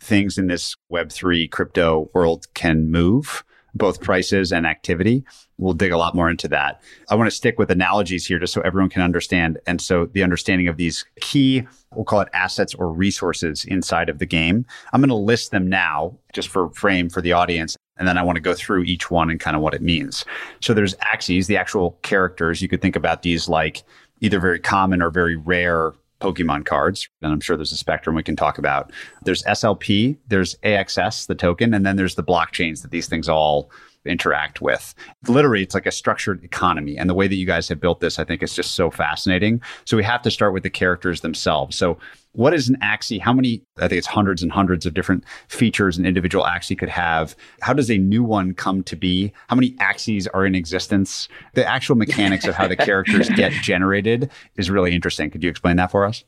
things 0.00 0.38
in 0.38 0.46
this 0.46 0.76
Web3 0.92 1.50
crypto 1.50 2.10
world 2.14 2.46
can 2.54 2.90
move, 2.90 3.44
both 3.74 4.00
prices 4.00 4.52
and 4.52 4.66
activity. 4.66 5.24
We'll 5.58 5.74
dig 5.74 5.92
a 5.92 5.96
lot 5.96 6.14
more 6.14 6.28
into 6.28 6.48
that. 6.48 6.80
I 7.08 7.14
want 7.14 7.28
to 7.28 7.36
stick 7.36 7.58
with 7.58 7.70
analogies 7.70 8.26
here 8.26 8.38
just 8.38 8.52
so 8.52 8.60
everyone 8.62 8.90
can 8.90 9.02
understand. 9.02 9.58
And 9.66 9.80
so 9.80 10.06
the 10.06 10.22
understanding 10.22 10.68
of 10.68 10.76
these 10.76 11.04
key, 11.20 11.66
we'll 11.94 12.04
call 12.04 12.20
it 12.20 12.28
assets 12.32 12.74
or 12.74 12.92
resources 12.92 13.64
inside 13.64 14.08
of 14.08 14.18
the 14.18 14.26
game. 14.26 14.66
I'm 14.92 15.00
going 15.00 15.08
to 15.08 15.14
list 15.14 15.50
them 15.50 15.68
now 15.68 16.18
just 16.32 16.48
for 16.48 16.70
frame 16.70 17.08
for 17.08 17.20
the 17.20 17.32
audience. 17.32 17.76
And 17.96 18.08
then 18.08 18.18
I 18.18 18.22
want 18.22 18.36
to 18.36 18.42
go 18.42 18.54
through 18.54 18.82
each 18.82 19.10
one 19.10 19.30
and 19.30 19.38
kind 19.38 19.54
of 19.54 19.62
what 19.62 19.74
it 19.74 19.82
means. 19.82 20.24
So 20.60 20.74
there's 20.74 20.94
Axies, 20.96 21.46
the 21.46 21.58
actual 21.58 21.98
characters. 22.02 22.60
You 22.60 22.68
could 22.68 22.82
think 22.82 22.96
about 22.96 23.22
these 23.22 23.48
like 23.48 23.84
either 24.22 24.40
very 24.40 24.58
common 24.58 25.02
or 25.02 25.10
very 25.10 25.36
rare 25.36 25.92
Pokemon 26.20 26.64
cards. 26.64 27.08
And 27.20 27.32
I'm 27.32 27.40
sure 27.40 27.56
there's 27.56 27.72
a 27.72 27.76
spectrum 27.76 28.16
we 28.16 28.22
can 28.22 28.36
talk 28.36 28.56
about. 28.56 28.92
There's 29.24 29.42
SLP, 29.42 30.16
there's 30.28 30.54
AXS, 30.62 31.26
the 31.26 31.34
token, 31.34 31.74
and 31.74 31.84
then 31.84 31.96
there's 31.96 32.14
the 32.14 32.22
blockchains 32.22 32.82
that 32.82 32.92
these 32.92 33.08
things 33.08 33.28
all 33.28 33.70
interact 34.04 34.60
with. 34.60 34.94
Literally, 35.28 35.62
it's 35.62 35.74
like 35.74 35.86
a 35.86 35.92
structured 35.92 36.42
economy. 36.44 36.96
And 36.96 37.08
the 37.08 37.14
way 37.14 37.28
that 37.28 37.34
you 37.34 37.46
guys 37.46 37.68
have 37.68 37.80
built 37.80 38.00
this, 38.00 38.18
I 38.18 38.24
think 38.24 38.42
is 38.42 38.54
just 38.54 38.72
so 38.72 38.90
fascinating. 38.90 39.60
So 39.84 39.96
we 39.96 40.04
have 40.04 40.22
to 40.22 40.30
start 40.30 40.52
with 40.52 40.62
the 40.62 40.70
characters 40.70 41.20
themselves. 41.20 41.76
So 41.76 41.98
what 42.32 42.54
is 42.54 42.68
an 42.68 42.76
Axie? 42.82 43.20
How 43.20 43.32
many, 43.32 43.62
I 43.78 43.88
think 43.88 43.98
it's 43.98 44.06
hundreds 44.06 44.42
and 44.42 44.50
hundreds 44.50 44.86
of 44.86 44.94
different 44.94 45.24
features 45.48 45.98
an 45.98 46.06
individual 46.06 46.44
Axie 46.44 46.78
could 46.78 46.88
have. 46.88 47.36
How 47.60 47.72
does 47.72 47.90
a 47.90 47.98
new 47.98 48.24
one 48.24 48.54
come 48.54 48.82
to 48.84 48.96
be? 48.96 49.32
How 49.48 49.56
many 49.56 49.72
Axies 49.72 50.26
are 50.32 50.46
in 50.46 50.54
existence? 50.54 51.28
The 51.54 51.66
actual 51.66 51.96
mechanics 51.96 52.46
of 52.46 52.54
how 52.54 52.66
the 52.68 52.76
characters 52.76 53.28
get 53.36 53.52
generated 53.52 54.30
is 54.56 54.70
really 54.70 54.94
interesting. 54.94 55.30
Could 55.30 55.42
you 55.42 55.50
explain 55.50 55.76
that 55.76 55.90
for 55.90 56.04
us? 56.06 56.24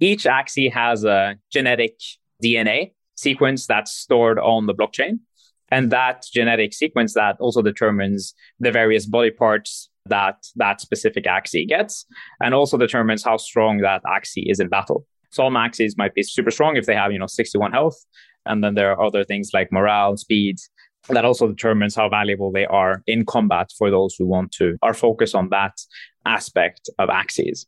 Each 0.00 0.24
Axie 0.24 0.72
has 0.72 1.04
a 1.04 1.36
genetic 1.50 1.98
DNA 2.42 2.92
sequence 3.16 3.66
that's 3.66 3.92
stored 3.92 4.38
on 4.38 4.66
the 4.66 4.74
blockchain. 4.74 5.20
And 5.70 5.90
that 5.90 6.24
genetic 6.32 6.72
sequence 6.72 7.14
that 7.14 7.36
also 7.40 7.62
determines 7.62 8.34
the 8.60 8.70
various 8.70 9.06
body 9.06 9.30
parts 9.30 9.90
that 10.06 10.46
that 10.56 10.80
specific 10.80 11.24
Axie 11.24 11.66
gets 11.66 12.06
and 12.40 12.54
also 12.54 12.76
determines 12.76 13.24
how 13.24 13.36
strong 13.36 13.78
that 13.78 14.02
Axie 14.04 14.44
is 14.50 14.60
in 14.60 14.68
battle. 14.68 15.04
Some 15.30 15.54
Axies 15.54 15.94
might 15.96 16.14
be 16.14 16.22
super 16.22 16.50
strong 16.50 16.76
if 16.76 16.86
they 16.86 16.94
have, 16.94 17.12
you 17.12 17.18
know, 17.18 17.26
61 17.26 17.72
health. 17.72 17.96
And 18.44 18.62
then 18.62 18.74
there 18.74 18.92
are 18.92 19.02
other 19.02 19.24
things 19.24 19.50
like 19.52 19.72
morale, 19.72 20.16
speed, 20.16 20.58
that 21.08 21.24
also 21.24 21.48
determines 21.48 21.94
how 21.94 22.08
valuable 22.08 22.50
they 22.50 22.66
are 22.66 23.02
in 23.06 23.24
combat 23.24 23.70
for 23.76 23.90
those 23.90 24.14
who 24.16 24.26
want 24.26 24.52
to 24.52 24.76
are 24.82 24.94
focused 24.94 25.34
on 25.34 25.48
that 25.50 25.78
aspect 26.24 26.88
of 26.98 27.08
Axies. 27.08 27.66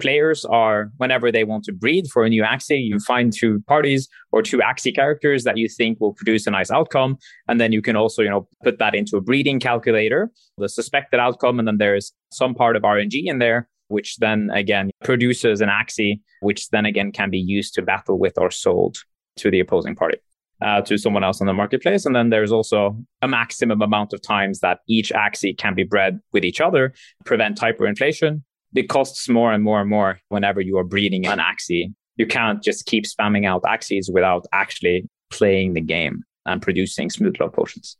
Players 0.00 0.44
are, 0.44 0.92
whenever 0.98 1.32
they 1.32 1.44
want 1.44 1.64
to 1.64 1.72
breed 1.72 2.06
for 2.12 2.24
a 2.24 2.28
new 2.28 2.42
Axie, 2.42 2.84
you 2.84 3.00
find 3.00 3.32
two 3.32 3.60
parties 3.66 4.08
or 4.30 4.42
two 4.42 4.58
Axie 4.58 4.94
characters 4.94 5.44
that 5.44 5.56
you 5.56 5.68
think 5.68 6.00
will 6.00 6.14
produce 6.14 6.46
a 6.46 6.50
nice 6.50 6.70
outcome. 6.70 7.16
And 7.48 7.60
then 7.60 7.72
you 7.72 7.82
can 7.82 7.96
also, 7.96 8.22
you 8.22 8.30
know, 8.30 8.46
put 8.62 8.78
that 8.78 8.94
into 8.94 9.16
a 9.16 9.20
breeding 9.20 9.58
calculator, 9.58 10.30
the 10.56 10.68
suspected 10.68 11.18
outcome. 11.18 11.58
And 11.58 11.66
then 11.66 11.78
there's 11.78 12.12
some 12.30 12.54
part 12.54 12.76
of 12.76 12.82
RNG 12.82 13.24
in 13.24 13.38
there 13.38 13.68
which 13.88 14.16
then 14.18 14.50
again 14.50 14.90
produces 15.02 15.60
an 15.60 15.68
Axie, 15.68 16.20
which 16.40 16.68
then 16.68 16.86
again 16.86 17.10
can 17.10 17.30
be 17.30 17.38
used 17.38 17.74
to 17.74 17.82
battle 17.82 18.18
with 18.18 18.38
or 18.38 18.50
sold 18.50 18.98
to 19.36 19.50
the 19.50 19.60
opposing 19.60 19.96
party. 19.96 20.18
Uh, 20.60 20.80
to 20.80 20.98
someone 20.98 21.22
else 21.22 21.40
on 21.40 21.46
the 21.46 21.52
marketplace. 21.52 22.04
And 22.04 22.16
then 22.16 22.30
there's 22.30 22.50
also 22.50 22.98
a 23.22 23.28
maximum 23.28 23.80
amount 23.80 24.12
of 24.12 24.20
times 24.20 24.58
that 24.58 24.80
each 24.88 25.12
Axie 25.12 25.56
can 25.56 25.76
be 25.76 25.84
bred 25.84 26.18
with 26.32 26.44
each 26.44 26.60
other, 26.60 26.94
prevent 27.24 27.60
hyperinflation. 27.60 28.42
It 28.74 28.88
costs 28.88 29.28
more 29.28 29.52
and 29.52 29.64
more 29.64 29.80
and 29.80 29.88
more 29.88 30.20
whenever 30.28 30.60
you 30.60 30.76
are 30.78 30.84
breeding 30.84 31.26
an 31.26 31.38
Axie. 31.38 31.92
You 32.16 32.26
can't 32.26 32.62
just 32.62 32.86
keep 32.86 33.04
spamming 33.04 33.46
out 33.46 33.62
Axies 33.62 34.12
without 34.12 34.46
actually 34.52 35.08
playing 35.30 35.74
the 35.74 35.80
game 35.80 36.24
and 36.46 36.60
producing 36.60 37.10
smooth 37.10 37.36
love 37.40 37.52
potions. 37.52 37.96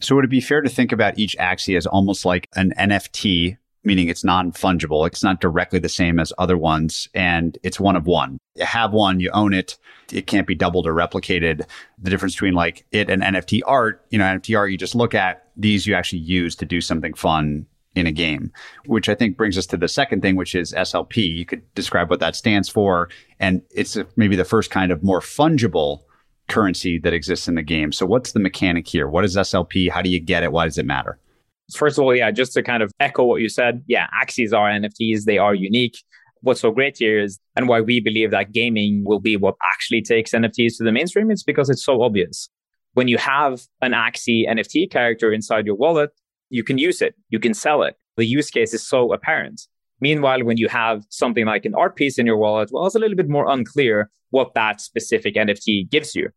So 0.00 0.14
would 0.16 0.24
it 0.24 0.30
be 0.30 0.40
fair 0.40 0.62
to 0.62 0.68
think 0.68 0.92
about 0.92 1.18
each 1.18 1.36
Axie 1.38 1.76
as 1.76 1.86
almost 1.86 2.24
like 2.24 2.48
an 2.56 2.72
NFT, 2.78 3.56
meaning 3.84 4.08
it's 4.08 4.24
non 4.24 4.50
fungible? 4.52 5.06
It's 5.06 5.22
not 5.22 5.40
directly 5.40 5.78
the 5.78 5.88
same 5.88 6.18
as 6.18 6.32
other 6.38 6.56
ones 6.56 7.08
and 7.14 7.56
it's 7.62 7.78
one 7.78 7.96
of 7.96 8.06
one. 8.06 8.38
You 8.56 8.64
have 8.64 8.92
one, 8.92 9.20
you 9.20 9.30
own 9.32 9.52
it. 9.52 9.78
It 10.10 10.26
can't 10.26 10.46
be 10.46 10.54
doubled 10.54 10.86
or 10.86 10.94
replicated. 10.94 11.66
The 11.98 12.10
difference 12.10 12.34
between 12.34 12.54
like 12.54 12.86
it 12.92 13.10
and 13.10 13.22
NFT 13.22 13.60
art, 13.66 14.04
you 14.10 14.18
know, 14.18 14.24
NFT 14.24 14.56
art 14.56 14.70
you 14.70 14.78
just 14.78 14.94
look 14.94 15.14
at, 15.14 15.46
these 15.56 15.86
you 15.86 15.94
actually 15.94 16.20
use 16.20 16.56
to 16.56 16.64
do 16.64 16.80
something 16.80 17.14
fun 17.14 17.66
in 17.94 18.06
a 18.06 18.12
game, 18.12 18.52
which 18.86 19.08
I 19.08 19.14
think 19.14 19.36
brings 19.36 19.58
us 19.58 19.66
to 19.66 19.76
the 19.76 19.88
second 19.88 20.22
thing, 20.22 20.36
which 20.36 20.54
is 20.54 20.72
SLP. 20.72 21.16
You 21.16 21.44
could 21.44 21.62
describe 21.74 22.08
what 22.08 22.20
that 22.20 22.36
stands 22.36 22.68
for. 22.68 23.08
And 23.40 23.62
it's 23.70 23.98
maybe 24.16 24.36
the 24.36 24.44
first 24.44 24.70
kind 24.70 24.92
of 24.92 25.02
more 25.02 25.20
fungible 25.20 26.02
currency 26.48 26.98
that 27.00 27.12
exists 27.12 27.48
in 27.48 27.54
the 27.54 27.62
game. 27.62 27.92
So 27.92 28.06
what's 28.06 28.32
the 28.32 28.40
mechanic 28.40 28.86
here? 28.86 29.08
What 29.08 29.24
is 29.24 29.36
SLP? 29.36 29.90
How 29.90 30.02
do 30.02 30.10
you 30.10 30.20
get 30.20 30.42
it? 30.42 30.52
Why 30.52 30.66
does 30.66 30.78
it 30.78 30.86
matter? 30.86 31.18
First 31.74 31.98
of 31.98 32.04
all, 32.04 32.14
yeah, 32.14 32.30
just 32.30 32.52
to 32.54 32.62
kind 32.62 32.82
of 32.82 32.92
echo 32.98 33.24
what 33.24 33.40
you 33.40 33.48
said, 33.48 33.82
yeah, 33.86 34.08
Axies 34.20 34.52
are 34.52 34.68
NFTs. 34.68 35.24
They 35.24 35.38
are 35.38 35.54
unique. 35.54 35.96
What's 36.42 36.60
so 36.60 36.70
great 36.70 36.96
here 36.98 37.20
is, 37.20 37.38
and 37.54 37.68
why 37.68 37.80
we 37.80 38.00
believe 38.00 38.30
that 38.30 38.52
gaming 38.52 39.04
will 39.04 39.20
be 39.20 39.36
what 39.36 39.56
actually 39.62 40.02
takes 40.02 40.32
NFTs 40.32 40.78
to 40.78 40.84
the 40.84 40.92
mainstream, 40.92 41.30
is 41.30 41.44
because 41.44 41.70
it's 41.70 41.84
so 41.84 42.02
obvious. 42.02 42.48
When 42.94 43.06
you 43.06 43.18
have 43.18 43.62
an 43.82 43.92
Axie 43.92 44.48
NFT 44.48 44.90
character 44.90 45.32
inside 45.32 45.66
your 45.66 45.76
wallet, 45.76 46.10
you 46.50 46.62
can 46.62 46.78
use 46.78 47.00
it, 47.00 47.14
you 47.30 47.38
can 47.38 47.54
sell 47.54 47.82
it. 47.82 47.96
The 48.16 48.26
use 48.26 48.50
case 48.50 48.74
is 48.74 48.86
so 48.86 49.12
apparent. 49.12 49.62
Meanwhile, 50.00 50.44
when 50.44 50.56
you 50.56 50.68
have 50.68 51.04
something 51.10 51.46
like 51.46 51.64
an 51.64 51.74
art 51.74 51.96
piece 51.96 52.18
in 52.18 52.26
your 52.26 52.36
wallet, 52.36 52.70
well, 52.72 52.86
it's 52.86 52.94
a 52.94 52.98
little 52.98 53.16
bit 53.16 53.28
more 53.28 53.50
unclear 53.50 54.10
what 54.30 54.54
that 54.54 54.80
specific 54.80 55.34
NFT 55.34 55.88
gives 55.90 56.14
you. 56.14 56.30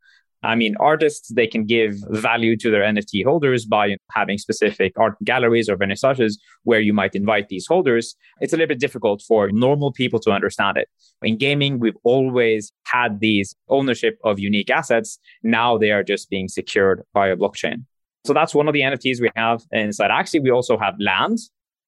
I 0.46 0.56
mean, 0.56 0.76
artists, 0.78 1.34
they 1.34 1.48
can 1.48 1.66
give 1.66 1.96
value 2.10 2.58
to 2.58 2.70
their 2.70 2.84
NFT 2.84 3.24
holders 3.24 3.66
by 3.66 3.96
having 4.12 4.38
specific 4.38 4.92
art 5.00 5.16
galleries 5.24 5.70
or 5.70 5.78
vernissages 5.78 6.34
where 6.64 6.82
you 6.82 6.92
might 6.92 7.16
invite 7.16 7.48
these 7.48 7.66
holders. 7.66 8.16
It's 8.42 8.52
a 8.52 8.58
little 8.58 8.68
bit 8.68 8.82
difficult 8.82 9.24
for 9.26 9.50
normal 9.52 9.94
people 9.94 10.20
to 10.20 10.32
understand 10.32 10.78
it. 10.78 10.90
In 11.22 11.38
gaming, 11.38 11.80
we've 11.80 11.98
always 12.04 12.74
had 12.84 13.22
these 13.22 13.56
ownership 13.70 14.20
of 14.26 14.38
unique 14.38 14.70
assets. 14.70 15.18
Now 15.44 15.78
they 15.78 15.92
are 15.92 16.04
just 16.04 16.30
being 16.30 16.50
secured 16.50 17.04
by 17.14 17.30
a 17.30 17.38
blockchain. 17.38 17.86
So 18.26 18.34
that's 18.34 18.56
one 18.56 18.68
of 18.68 18.74
the 18.74 18.82
NFTs 18.82 19.20
we 19.20 19.30
have 19.36 19.64
inside 19.72 20.10
Axie. 20.10 20.42
We 20.42 20.50
also 20.50 20.78
have 20.78 20.96
land, 21.00 21.40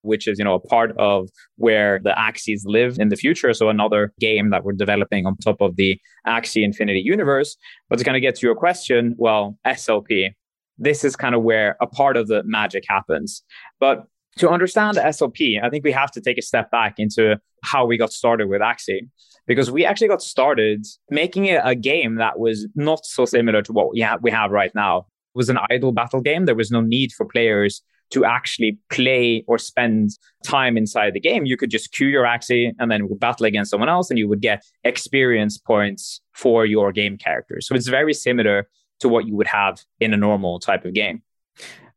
which 0.01 0.27
is, 0.27 0.37
you 0.37 0.43
know, 0.43 0.55
a 0.55 0.59
part 0.59 0.95
of 0.97 1.29
where 1.55 1.99
the 2.03 2.11
Axies 2.11 2.61
live 2.65 2.99
in 2.99 3.09
the 3.09 3.15
future. 3.15 3.53
So 3.53 3.69
another 3.69 4.13
game 4.19 4.49
that 4.49 4.65
we're 4.65 4.73
developing 4.73 5.25
on 5.25 5.37
top 5.37 5.61
of 5.61 5.77
the 5.77 5.99
Axie 6.27 6.63
Infinity 6.63 6.99
universe. 6.99 7.55
But 7.89 7.99
to 7.99 8.05
kind 8.05 8.17
of 8.17 8.21
get 8.21 8.35
to 8.35 8.45
your 8.45 8.55
question, 8.55 9.15
well, 9.17 9.57
SLP, 9.65 10.31
this 10.77 11.05
is 11.05 11.15
kind 11.15 11.35
of 11.35 11.41
where 11.41 11.77
a 11.81 11.87
part 11.87 12.17
of 12.17 12.27
the 12.27 12.43
magic 12.43 12.83
happens. 12.87 13.41
But 13.79 14.03
to 14.39 14.49
understand 14.49 14.97
SLP, 14.97 15.63
I 15.63 15.69
think 15.69 15.85
we 15.85 15.93
have 15.93 16.11
to 16.11 16.21
take 16.21 16.37
a 16.37 16.41
step 16.41 16.69
back 16.69 16.95
into 16.97 17.39
how 17.63 17.85
we 17.85 17.97
got 17.97 18.11
started 18.11 18.49
with 18.49 18.59
Axie, 18.59 19.07
because 19.47 19.71
we 19.71 19.85
actually 19.85 20.09
got 20.09 20.21
started 20.21 20.85
making 21.09 21.45
it 21.45 21.61
a 21.63 21.75
game 21.75 22.15
that 22.15 22.37
was 22.37 22.67
not 22.75 23.05
so 23.05 23.23
similar 23.23 23.61
to 23.61 23.71
what 23.71 23.93
we 23.93 24.05
we 24.21 24.31
have 24.31 24.51
right 24.51 24.75
now 24.75 25.05
was 25.35 25.49
an 25.49 25.59
idle 25.69 25.91
battle 25.91 26.21
game. 26.21 26.45
There 26.45 26.55
was 26.55 26.71
no 26.71 26.81
need 26.81 27.11
for 27.11 27.25
players 27.25 27.81
to 28.11 28.23
actually 28.23 28.77
play 28.89 29.43
or 29.47 29.57
spend 29.57 30.11
time 30.43 30.77
inside 30.77 31.13
the 31.13 31.19
game. 31.19 31.45
You 31.45 31.57
could 31.57 31.71
just 31.71 31.91
queue 31.91 32.07
your 32.07 32.23
Axie 32.23 32.71
and 32.79 32.91
then 32.91 33.07
battle 33.17 33.45
against 33.45 33.71
someone 33.71 33.89
else, 33.89 34.09
and 34.09 34.19
you 34.19 34.27
would 34.27 34.41
get 34.41 34.63
experience 34.83 35.57
points 35.57 36.21
for 36.33 36.65
your 36.65 36.91
game 36.91 37.17
character. 37.17 37.61
So 37.61 37.75
it's 37.75 37.87
very 37.87 38.13
similar 38.13 38.67
to 38.99 39.09
what 39.09 39.27
you 39.27 39.35
would 39.35 39.47
have 39.47 39.81
in 39.99 40.13
a 40.13 40.17
normal 40.17 40.59
type 40.59 40.85
of 40.85 40.93
game. 40.93 41.23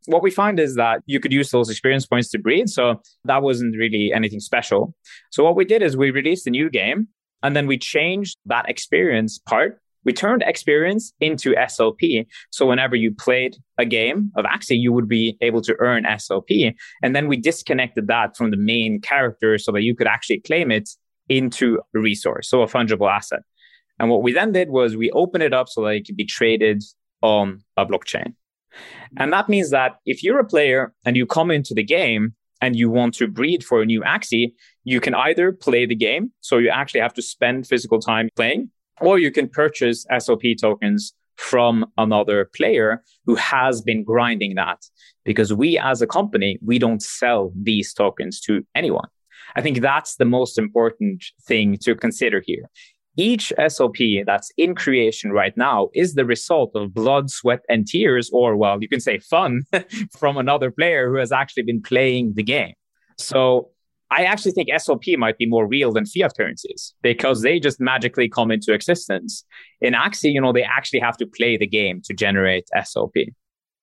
What 0.06 0.22
we 0.22 0.30
find 0.30 0.58
is 0.58 0.76
that 0.76 1.02
you 1.06 1.20
could 1.20 1.32
use 1.32 1.50
those 1.50 1.68
experience 1.68 2.06
points 2.06 2.30
to 2.30 2.38
breed. 2.38 2.70
So 2.70 3.02
that 3.24 3.42
wasn't 3.42 3.76
really 3.76 4.12
anything 4.12 4.40
special. 4.40 4.94
So 5.30 5.44
what 5.44 5.54
we 5.54 5.66
did 5.66 5.82
is 5.82 5.96
we 5.96 6.10
released 6.10 6.46
a 6.46 6.50
new 6.50 6.70
game 6.70 7.08
and 7.42 7.54
then 7.54 7.66
we 7.66 7.76
changed 7.76 8.38
that 8.46 8.68
experience 8.70 9.38
part 9.38 9.80
we 10.08 10.14
turned 10.14 10.42
experience 10.46 11.12
into 11.20 11.52
SLP. 11.52 12.26
So 12.48 12.64
whenever 12.64 12.96
you 12.96 13.14
played 13.14 13.58
a 13.76 13.84
game 13.84 14.32
of 14.36 14.46
Axie, 14.46 14.80
you 14.80 14.90
would 14.90 15.06
be 15.06 15.36
able 15.42 15.60
to 15.60 15.76
earn 15.80 16.04
SLP. 16.04 16.74
And 17.02 17.14
then 17.14 17.28
we 17.28 17.36
disconnected 17.36 18.06
that 18.06 18.34
from 18.34 18.50
the 18.50 18.56
main 18.56 19.02
character 19.02 19.58
so 19.58 19.70
that 19.72 19.82
you 19.82 19.94
could 19.94 20.06
actually 20.06 20.40
claim 20.40 20.70
it 20.70 20.88
into 21.28 21.78
a 21.94 21.98
resource, 21.98 22.48
so 22.48 22.62
a 22.62 22.66
fungible 22.66 23.10
asset. 23.14 23.42
And 23.98 24.08
what 24.08 24.22
we 24.22 24.32
then 24.32 24.52
did 24.52 24.70
was 24.70 24.96
we 24.96 25.10
opened 25.10 25.42
it 25.42 25.52
up 25.52 25.68
so 25.68 25.82
that 25.82 25.96
it 25.96 26.06
could 26.06 26.16
be 26.16 26.24
traded 26.24 26.82
on 27.20 27.62
a 27.76 27.84
blockchain. 27.84 28.32
And 29.18 29.30
that 29.34 29.50
means 29.50 29.68
that 29.72 29.96
if 30.06 30.22
you're 30.22 30.38
a 30.38 30.44
player 30.54 30.94
and 31.04 31.18
you 31.18 31.26
come 31.26 31.50
into 31.50 31.74
the 31.74 31.84
game 31.84 32.34
and 32.62 32.74
you 32.76 32.88
want 32.88 33.12
to 33.16 33.28
breed 33.28 33.62
for 33.62 33.82
a 33.82 33.84
new 33.84 34.00
Axie, 34.00 34.54
you 34.84 35.00
can 35.00 35.14
either 35.14 35.52
play 35.52 35.84
the 35.84 35.94
game. 35.94 36.32
So 36.40 36.56
you 36.56 36.70
actually 36.70 37.00
have 37.00 37.12
to 37.12 37.20
spend 37.20 37.66
physical 37.66 38.00
time 38.00 38.30
playing, 38.34 38.70
or 39.00 39.18
you 39.18 39.30
can 39.30 39.48
purchase 39.48 40.04
SLP 40.10 40.60
tokens 40.60 41.14
from 41.36 41.86
another 41.96 42.50
player 42.56 43.02
who 43.24 43.36
has 43.36 43.80
been 43.80 44.02
grinding 44.02 44.56
that 44.56 44.82
because 45.24 45.52
we 45.52 45.78
as 45.78 46.02
a 46.02 46.06
company, 46.06 46.58
we 46.64 46.78
don't 46.78 47.02
sell 47.02 47.52
these 47.54 47.94
tokens 47.94 48.40
to 48.40 48.66
anyone. 48.74 49.08
I 49.54 49.62
think 49.62 49.80
that's 49.80 50.16
the 50.16 50.24
most 50.24 50.58
important 50.58 51.24
thing 51.46 51.78
to 51.82 51.94
consider 51.94 52.42
here. 52.44 52.68
Each 53.16 53.52
SLP 53.58 54.24
that's 54.26 54.50
in 54.56 54.74
creation 54.74 55.32
right 55.32 55.56
now 55.56 55.88
is 55.94 56.14
the 56.14 56.24
result 56.24 56.70
of 56.74 56.94
blood, 56.94 57.30
sweat, 57.30 57.60
and 57.68 57.86
tears, 57.86 58.30
or 58.32 58.56
well, 58.56 58.78
you 58.80 58.88
can 58.88 59.00
say 59.00 59.18
fun 59.18 59.62
from 60.18 60.36
another 60.36 60.70
player 60.70 61.10
who 61.10 61.16
has 61.16 61.32
actually 61.32 61.64
been 61.64 61.82
playing 61.82 62.34
the 62.34 62.44
game. 62.44 62.74
So 63.16 63.70
I 64.10 64.24
actually 64.24 64.52
think 64.52 64.68
SLP 64.70 65.18
might 65.18 65.36
be 65.38 65.46
more 65.46 65.66
real 65.66 65.92
than 65.92 66.06
fiat 66.06 66.32
currencies 66.36 66.94
because 67.02 67.42
they 67.42 67.60
just 67.60 67.80
magically 67.80 68.28
come 68.28 68.50
into 68.50 68.72
existence. 68.72 69.44
In 69.80 69.92
Axie, 69.92 70.32
you 70.32 70.40
know, 70.40 70.52
they 70.52 70.62
actually 70.62 71.00
have 71.00 71.16
to 71.18 71.26
play 71.26 71.56
the 71.56 71.66
game 71.66 72.00
to 72.04 72.14
generate 72.14 72.68
SLP. 72.74 73.34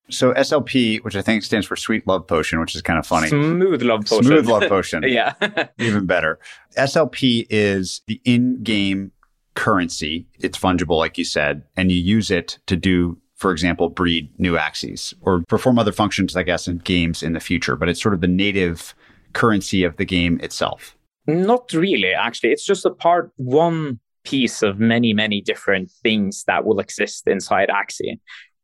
So 0.10 0.34
SLP, 0.34 1.04
which 1.04 1.16
I 1.16 1.22
think 1.22 1.44
stands 1.44 1.66
for 1.66 1.76
Sweet 1.76 2.06
Love 2.08 2.28
Potion, 2.28 2.60
which 2.60 2.76
is 2.76 2.82
kind 2.82 3.00
of 3.00 3.08
funny. 3.08 3.28
Smooth 3.28 3.82
Love 3.82 4.06
Potion. 4.06 4.26
Smooth 4.26 4.48
Love 4.48 4.64
Potion. 4.70 5.04
yeah. 5.08 5.34
Even 5.80 6.06
better. 6.06 6.40
SLP 6.78 7.48
is 7.50 8.02
the 8.08 8.22
in-game 8.24 9.12
currency. 9.56 10.28
It's 10.40 10.58
fungible, 10.58 10.98
like 10.98 11.18
you 11.18 11.26
said, 11.26 11.64
and 11.76 11.92
you 11.92 11.98
use 11.98 12.30
it 12.30 12.60
to 12.68 12.76
do 12.76 13.18
for 13.36 13.52
example, 13.52 13.90
breed 13.90 14.30
new 14.40 14.54
Axies 14.54 15.14
or 15.22 15.42
perform 15.50 15.78
other 15.78 15.92
functions, 15.92 16.38
I 16.38 16.44
guess, 16.44 16.70
in 16.70 16.78
games 16.78 17.22
in 17.22 17.34
the 17.34 17.42
future. 17.42 17.76
But 17.76 17.90
it's 17.90 18.02
sort 18.02 18.14
of 18.14 18.22
the 18.22 18.28
native 18.30 18.96
currency 19.36 19.84
of 19.84 19.98
the 19.98 20.06
game 20.06 20.40
itself? 20.42 20.96
Not 21.28 21.72
really, 21.74 22.14
actually. 22.14 22.52
It's 22.52 22.66
just 22.66 22.86
a 22.86 22.92
part, 22.92 23.32
one 23.36 24.00
piece 24.24 24.64
of 24.64 24.80
many, 24.80 25.14
many 25.14 25.42
different 25.42 25.92
things 26.04 26.44
that 26.48 26.66
will 26.66 26.80
exist 26.80 27.28
inside 27.28 27.70
Axie. 27.70 28.20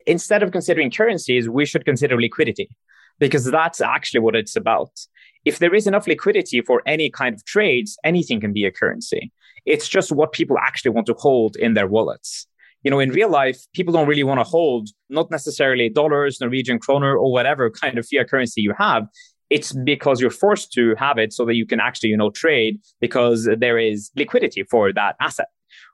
Instead 0.07 0.41
of 0.41 0.51
considering 0.51 0.89
currencies, 0.89 1.47
we 1.47 1.65
should 1.65 1.85
consider 1.85 2.19
liquidity 2.19 2.69
because 3.19 3.45
that's 3.45 3.81
actually 3.81 4.19
what 4.19 4.35
it's 4.35 4.55
about. 4.55 4.91
If 5.45 5.59
there 5.59 5.75
is 5.75 5.87
enough 5.87 6.07
liquidity 6.07 6.61
for 6.61 6.81
any 6.85 7.09
kind 7.09 7.35
of 7.35 7.45
trades, 7.45 7.97
anything 8.03 8.41
can 8.41 8.53
be 8.53 8.65
a 8.65 8.71
currency. 8.71 9.31
It's 9.65 9.87
just 9.87 10.11
what 10.11 10.31
people 10.31 10.57
actually 10.57 10.91
want 10.91 11.07
to 11.07 11.13
hold 11.13 11.55
in 11.55 11.75
their 11.75 11.87
wallets. 11.87 12.47
You 12.83 12.89
know, 12.89 12.99
in 12.99 13.11
real 13.11 13.29
life, 13.29 13.59
people 13.73 13.93
don't 13.93 14.07
really 14.07 14.23
want 14.23 14.39
to 14.39 14.43
hold 14.43 14.89
not 15.09 15.29
necessarily 15.29 15.87
dollars, 15.87 16.41
Norwegian 16.41 16.79
kroner, 16.79 17.15
or 17.15 17.31
whatever 17.31 17.69
kind 17.69 17.99
of 17.99 18.07
fiat 18.07 18.27
currency 18.27 18.61
you 18.61 18.73
have 18.77 19.07
it's 19.51 19.73
because 19.73 20.21
you're 20.21 20.31
forced 20.31 20.71
to 20.71 20.95
have 20.95 21.17
it 21.17 21.33
so 21.33 21.45
that 21.45 21.55
you 21.55 21.65
can 21.65 21.81
actually, 21.81 22.09
you 22.09 22.17
know, 22.17 22.29
trade 22.29 22.79
because 23.01 23.49
there 23.59 23.77
is 23.77 24.09
liquidity 24.15 24.63
for 24.63 24.93
that 24.93 25.17
asset. 25.19 25.47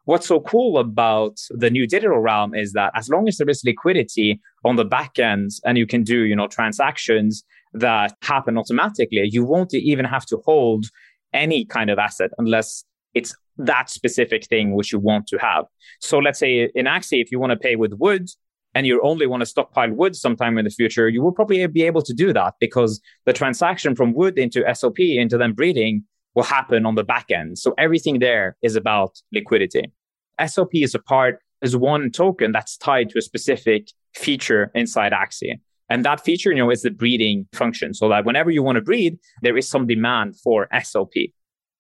What's 0.05 0.27
so 0.27 0.39
cool 0.39 0.77
about 0.77 1.37
the 1.49 1.69
new 1.69 1.87
digital 1.87 2.19
realm 2.19 2.53
is 2.53 2.73
that 2.73 2.91
as 2.95 3.09
long 3.09 3.27
as 3.27 3.37
there 3.37 3.49
is 3.49 3.63
liquidity 3.65 4.39
on 4.63 4.75
the 4.75 4.85
back 4.85 5.17
end 5.17 5.49
and 5.65 5.77
you 5.77 5.87
can 5.87 6.03
do, 6.03 6.19
you 6.19 6.35
know, 6.35 6.47
transactions 6.47 7.43
that 7.73 8.15
happen 8.21 8.57
automatically, 8.57 9.27
you 9.29 9.43
won't 9.43 9.73
even 9.73 10.05
have 10.05 10.25
to 10.27 10.37
hold 10.45 10.85
any 11.33 11.65
kind 11.65 11.89
of 11.89 11.97
asset 11.97 12.29
unless 12.37 12.85
it's 13.15 13.35
that 13.57 13.89
specific 13.89 14.45
thing 14.45 14.75
which 14.75 14.93
you 14.93 14.99
want 14.99 15.25
to 15.27 15.37
have. 15.37 15.65
So 15.99 16.19
let's 16.19 16.39
say 16.39 16.69
in 16.75 16.85
Axie, 16.85 17.21
if 17.21 17.31
you 17.31 17.39
want 17.39 17.51
to 17.51 17.57
pay 17.57 17.75
with 17.75 17.93
wood, 17.93 18.29
and 18.73 18.85
you 18.85 19.01
only 19.01 19.25
want 19.25 19.41
to 19.41 19.45
stockpile 19.45 19.91
wood 19.91 20.15
sometime 20.15 20.57
in 20.57 20.65
the 20.65 20.71
future, 20.71 21.09
you 21.09 21.21
will 21.21 21.31
probably 21.31 21.65
be 21.67 21.83
able 21.83 22.01
to 22.03 22.13
do 22.13 22.33
that 22.33 22.55
because 22.59 23.01
the 23.25 23.33
transaction 23.33 23.95
from 23.95 24.13
wood 24.13 24.37
into 24.37 24.61
SLP 24.61 25.17
into 25.19 25.37
then 25.37 25.53
breeding 25.53 26.03
will 26.35 26.43
happen 26.43 26.85
on 26.85 26.95
the 26.95 27.03
back 27.03 27.31
end. 27.31 27.57
So 27.57 27.73
everything 27.77 28.19
there 28.19 28.55
is 28.61 28.75
about 28.75 29.19
liquidity. 29.33 29.91
SLP 30.39 30.83
is 30.83 30.93
a 30.93 30.99
part, 30.99 31.39
is 31.63 31.75
one 31.75 32.11
token 32.11 32.51
that's 32.51 32.77
tied 32.77 33.09
to 33.09 33.17
a 33.17 33.21
specific 33.21 33.89
feature 34.15 34.71
inside 34.75 35.11
Axie. 35.11 35.59
And 35.89 36.05
that 36.05 36.23
feature, 36.23 36.51
you 36.51 36.57
know, 36.57 36.69
is 36.69 36.83
the 36.83 36.91
breeding 36.91 37.47
function. 37.53 37.93
So 37.93 38.09
that 38.09 38.25
whenever 38.25 38.51
you 38.51 38.61
want 38.61 38.75
to 38.75 38.81
breed, 38.81 39.17
there 39.41 39.57
is 39.57 39.67
some 39.67 39.87
demand 39.87 40.39
for 40.39 40.67
SLP. 40.73 41.31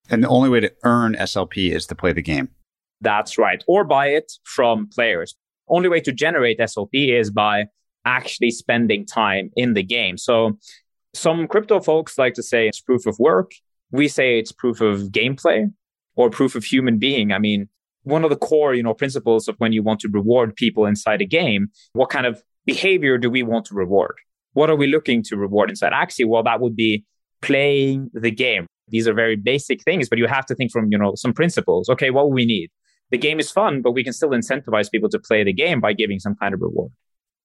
And 0.09 0.23
the 0.23 0.29
only 0.29 0.49
way 0.49 0.61
to 0.61 0.71
earn 0.83 1.13
SLP 1.13 1.71
is 1.71 1.85
to 1.87 1.95
play 1.95 2.13
the 2.13 2.21
game. 2.21 2.49
That's 3.01 3.37
right. 3.37 3.63
Or 3.67 3.83
buy 3.83 4.07
it 4.07 4.31
from 4.43 4.87
players 4.87 5.35
only 5.69 5.89
way 5.89 5.99
to 6.01 6.11
generate 6.11 6.59
SLP 6.59 7.19
is 7.19 7.31
by 7.31 7.65
actually 8.05 8.51
spending 8.51 9.05
time 9.05 9.51
in 9.55 9.73
the 9.73 9.83
game. 9.83 10.17
So 10.17 10.57
some 11.13 11.47
crypto 11.47 11.79
folks 11.79 12.17
like 12.17 12.33
to 12.35 12.43
say 12.43 12.67
it's 12.67 12.79
proof 12.79 13.05
of 13.05 13.17
work. 13.19 13.51
We 13.91 14.07
say 14.07 14.39
it's 14.39 14.51
proof 14.51 14.81
of 14.81 15.09
gameplay 15.11 15.71
or 16.15 16.29
proof 16.29 16.55
of 16.55 16.63
human 16.63 16.97
being. 16.97 17.31
I 17.31 17.39
mean, 17.39 17.69
one 18.03 18.23
of 18.23 18.29
the 18.29 18.37
core, 18.37 18.73
you 18.73 18.83
know, 18.83 18.93
principles 18.93 19.47
of 19.47 19.55
when 19.57 19.73
you 19.73 19.83
want 19.83 19.99
to 20.01 20.09
reward 20.09 20.55
people 20.55 20.85
inside 20.85 21.21
a 21.21 21.25
game, 21.25 21.67
what 21.93 22.09
kind 22.09 22.25
of 22.25 22.41
behavior 22.65 23.17
do 23.17 23.29
we 23.29 23.43
want 23.43 23.65
to 23.65 23.75
reward? 23.75 24.15
What 24.53 24.69
are 24.69 24.75
we 24.75 24.87
looking 24.87 25.23
to 25.23 25.37
reward 25.37 25.69
inside 25.69 25.93
Axie? 25.93 26.25
Well, 26.25 26.43
that 26.43 26.61
would 26.61 26.75
be 26.75 27.05
playing 27.41 28.09
the 28.13 28.31
game. 28.31 28.65
These 28.87 29.07
are 29.07 29.13
very 29.13 29.35
basic 29.35 29.83
things, 29.83 30.07
but 30.07 30.17
you 30.17 30.27
have 30.27 30.45
to 30.45 30.55
think 30.55 30.71
from, 30.71 30.91
you 30.91 30.97
know, 30.97 31.13
some 31.15 31.33
principles. 31.33 31.89
Okay, 31.89 32.09
what 32.09 32.31
we 32.31 32.45
need? 32.45 32.69
The 33.11 33.17
game 33.17 33.39
is 33.39 33.51
fun, 33.51 33.81
but 33.81 33.91
we 33.91 34.03
can 34.03 34.13
still 34.13 34.29
incentivize 34.29 34.91
people 34.91 35.09
to 35.09 35.19
play 35.19 35.43
the 35.43 35.53
game 35.53 35.79
by 35.79 35.93
giving 35.93 36.19
some 36.19 36.35
kind 36.35 36.53
of 36.53 36.61
reward. 36.61 36.91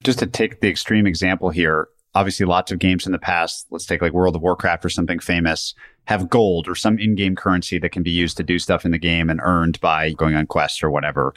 Just 0.02 0.19
to 0.19 0.26
take 0.26 0.61
the 0.61 0.69
extreme 0.69 1.07
example 1.07 1.50
here, 1.50 1.88
obviously 2.14 2.45
lots 2.47 2.73
of 2.73 2.78
games 2.78 3.07
in 3.07 3.12
the 3.12 3.19
past, 3.19 3.66
let's 3.71 3.87
take 3.87 4.02
like 4.02 4.12
World 4.12 4.35
of 4.35 4.42
Warcraft 4.42 4.85
or 4.85 4.88
something 4.88 5.21
famous, 5.21 5.75
have 6.07 6.28
gold 6.28 6.69
or 6.69 6.75
some 6.75 6.99
in-game 6.99 7.37
currency 7.37 7.78
that 7.78 7.92
can 7.92 8.02
be 8.02 8.11
used 8.11 8.37
to 8.38 8.42
do 8.42 8.59
stuff 8.59 8.85
in 8.85 8.90
the 8.90 8.99
game 8.99 9.31
and 9.31 9.40
earned 9.42 9.81
by 9.81 10.12
going 10.12 10.35
on 10.35 10.47
quests 10.47 10.83
or 10.83 10.90
whatever. 10.90 11.33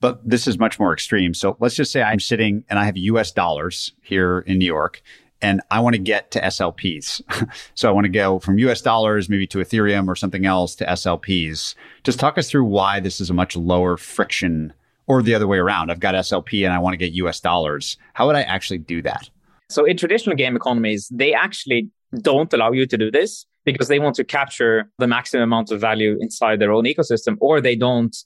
But 0.00 0.20
this 0.28 0.46
is 0.46 0.58
much 0.58 0.78
more 0.78 0.92
extreme. 0.92 1.34
So 1.34 1.56
let's 1.60 1.74
just 1.74 1.90
say 1.90 2.02
I'm 2.02 2.20
sitting 2.20 2.64
and 2.68 2.78
I 2.78 2.84
have 2.84 2.96
US 2.96 3.32
dollars 3.32 3.92
here 4.02 4.40
in 4.40 4.58
New 4.58 4.66
York 4.66 5.02
and 5.44 5.60
I 5.70 5.80
want 5.80 5.94
to 5.94 6.00
get 6.00 6.30
to 6.30 6.40
SLPs. 6.40 7.20
so 7.74 7.86
I 7.86 7.92
want 7.92 8.06
to 8.06 8.08
go 8.08 8.38
from 8.38 8.58
US 8.60 8.80
dollars 8.80 9.28
maybe 9.28 9.46
to 9.48 9.58
Ethereum 9.58 10.08
or 10.08 10.16
something 10.16 10.46
else 10.46 10.74
to 10.76 10.86
SLPs. 10.86 11.74
Just 12.02 12.18
talk 12.18 12.38
us 12.38 12.48
through 12.50 12.64
why 12.64 12.98
this 12.98 13.20
is 13.20 13.28
a 13.28 13.34
much 13.34 13.54
lower 13.54 13.98
friction 13.98 14.72
or 15.06 15.20
the 15.22 15.34
other 15.34 15.46
way 15.46 15.58
around. 15.58 15.90
I've 15.90 16.00
got 16.00 16.14
SLP 16.14 16.64
and 16.64 16.72
I 16.72 16.78
want 16.78 16.94
to 16.94 16.96
get 16.96 17.12
US 17.12 17.40
dollars. 17.40 17.98
How 18.14 18.26
would 18.26 18.36
I 18.36 18.42
actually 18.42 18.78
do 18.78 19.02
that? 19.02 19.28
So 19.68 19.84
in 19.84 19.98
traditional 19.98 20.34
game 20.34 20.56
economies, 20.56 21.10
they 21.12 21.34
actually 21.34 21.90
don't 22.22 22.50
allow 22.54 22.72
you 22.72 22.86
to 22.86 22.96
do 22.96 23.10
this 23.10 23.44
because 23.66 23.88
they 23.88 23.98
want 23.98 24.16
to 24.16 24.24
capture 24.24 24.90
the 24.98 25.06
maximum 25.06 25.42
amount 25.42 25.70
of 25.72 25.78
value 25.78 26.16
inside 26.20 26.58
their 26.58 26.72
own 26.72 26.84
ecosystem, 26.84 27.36
or 27.40 27.60
they 27.60 27.76
don't 27.76 28.16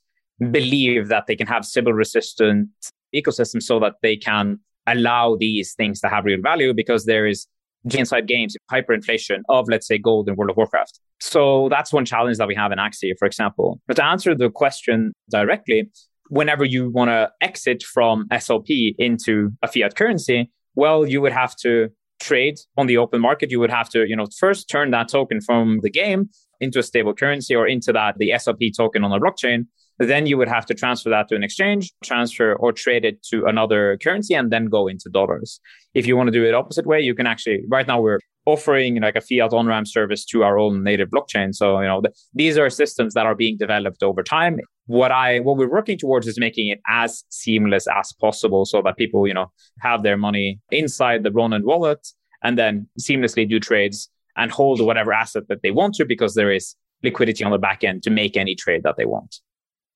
believe 0.53 1.09
that 1.09 1.27
they 1.27 1.35
can 1.35 1.49
have 1.49 1.65
Sybil 1.65 1.93
resistant 1.93 2.69
ecosystems 3.13 3.65
so 3.65 3.81
that 3.81 3.95
they 4.03 4.17
can 4.17 4.61
allow 4.93 5.37
these 5.37 5.75
things 5.75 6.01
to 6.01 6.09
have 6.09 6.25
real 6.25 6.41
value 6.41 6.73
because 6.75 7.05
there 7.05 7.27
is 7.27 7.47
inside 7.95 8.27
games 8.27 8.57
hyperinflation 8.71 9.41
of 9.49 9.67
let's 9.69 9.87
say 9.87 9.99
gold 9.99 10.29
in 10.29 10.37
World 10.37 10.51
of 10.51 10.57
Warcraft. 10.57 11.01
So 11.21 11.69
that's 11.71 11.93
one 11.93 12.05
challenge 12.05 12.39
that 12.39 12.49
we 12.49 12.55
have 12.55 12.73
in 12.73 12.79
Axie, 12.79 13.13
for 13.19 13.27
example. 13.27 13.81
But 13.87 13.97
to 13.97 14.05
answer 14.05 14.35
the 14.35 14.51
question 14.51 15.13
directly, 15.31 15.91
whenever 16.29 16.65
you 16.65 16.91
want 16.91 17.11
to 17.11 17.31
exit 17.41 17.83
from 17.83 18.29
SLP 18.29 18.95
into 18.99 19.51
a 19.63 19.69
fiat 19.69 19.97
currency, 19.97 20.51
well, 20.75 21.07
you 21.07 21.21
would 21.21 21.33
have 21.33 21.57
to 21.57 21.89
trade 22.21 22.59
on 22.77 22.87
the 22.87 22.97
open 22.97 23.21
market. 23.21 23.51
You 23.51 23.61
would 23.61 23.71
have 23.71 23.89
to, 23.91 24.09
you 24.09 24.17
know, 24.17 24.27
first 24.39 24.69
turn 24.69 24.91
that 24.91 25.09
token 25.09 25.41
from 25.41 25.81
the 25.83 25.91
game 25.91 26.29
into 26.61 26.79
a 26.79 26.83
stable 26.83 27.15
currency 27.15 27.55
or 27.55 27.67
into 27.67 27.93
that, 27.93 28.19
the 28.19 28.31
SLP 28.31 28.77
token 28.77 29.05
on 29.05 29.11
the 29.11 29.19
blockchain. 29.19 29.67
Then 29.99 30.27
you 30.27 30.39
would 30.39 30.49
have 30.49 30.67
to 30.67 30.75
transfer 30.75 31.11
that 31.11 31.29
to 31.29 31.35
an 31.35 31.43
exchange, 31.43 31.93
transfer 32.05 32.55
or 32.55 32.73
trade 32.73 33.05
it 33.05 33.23
to 33.25 33.47
another 33.47 33.99
currency, 34.03 34.35
and 34.35 34.51
then 34.51 34.67
go 34.67 34.87
into 34.87 35.09
dollars. 35.11 35.61
If 35.95 36.07
you 36.07 36.17
want 36.17 36.29
to 36.29 36.33
do 36.33 36.45
it 36.45 36.55
opposite 36.55 36.87
way, 36.87 37.01
you 37.01 37.15
can 37.15 37.27
actually, 37.27 37.63
right 37.69 37.87
now 37.87 38.01
we're 38.01 38.21
offering 38.47 39.01
like 39.01 39.17
a 39.17 39.21
fiat 39.21 39.53
on 39.53 39.67
ramp 39.67 39.87
service 39.87 40.25
to 40.25 40.43
our 40.43 40.59
own 40.59 40.83
native 40.83 41.11
blockchain. 41.11 41.55
So, 41.55 41.81
you 41.81 41.87
know, 41.87 42.01
the, 42.01 42.13
these 42.33 42.57
are 42.57 42.71
systems 42.71 43.15
that 43.15 43.27
are 43.27 43.35
being 43.35 43.57
developed 43.59 44.03
over 44.03 44.23
time. 44.23 44.61
What 44.87 45.13
I, 45.13 45.41
what 45.41 45.57
we're 45.57 45.71
working 45.71 45.99
towards 45.99 46.27
is 46.27 46.39
making 46.39 46.69
it 46.69 46.81
as 46.89 47.25
seamless 47.29 47.87
as 47.89 48.13
possible 48.15 48.65
so 48.65 48.81
that 48.83 48.97
people, 48.97 49.27
you 49.27 49.35
know, 49.35 49.53
have 49.81 50.03
their 50.03 50.17
money 50.17 50.61
inside 50.71 51.25
the 51.25 51.33
Ronin 51.33 51.67
wallet 51.67 52.07
and 52.43 52.57
then 52.57 52.89
seamlessly 52.99 53.49
do 53.49 53.61
trades 53.61 54.09
and 54.37 54.51
hold 54.51 54.81
whatever 54.81 55.13
asset 55.13 55.49
that 55.49 55.63
they 55.63 55.73
want 55.73 55.97
to 55.97 56.07
because 56.07 56.35
there 56.35 56.53
is 56.53 56.75
liquidity 57.03 57.45
on 57.45 57.51
the 57.51 57.59
back 57.59 57.85
end 57.85 58.03
to 58.05 58.11
make 58.11 58.37
any 58.37 58.55
trade 58.55 58.83
that 58.85 58.97
they 58.97 59.05
want. 59.05 59.41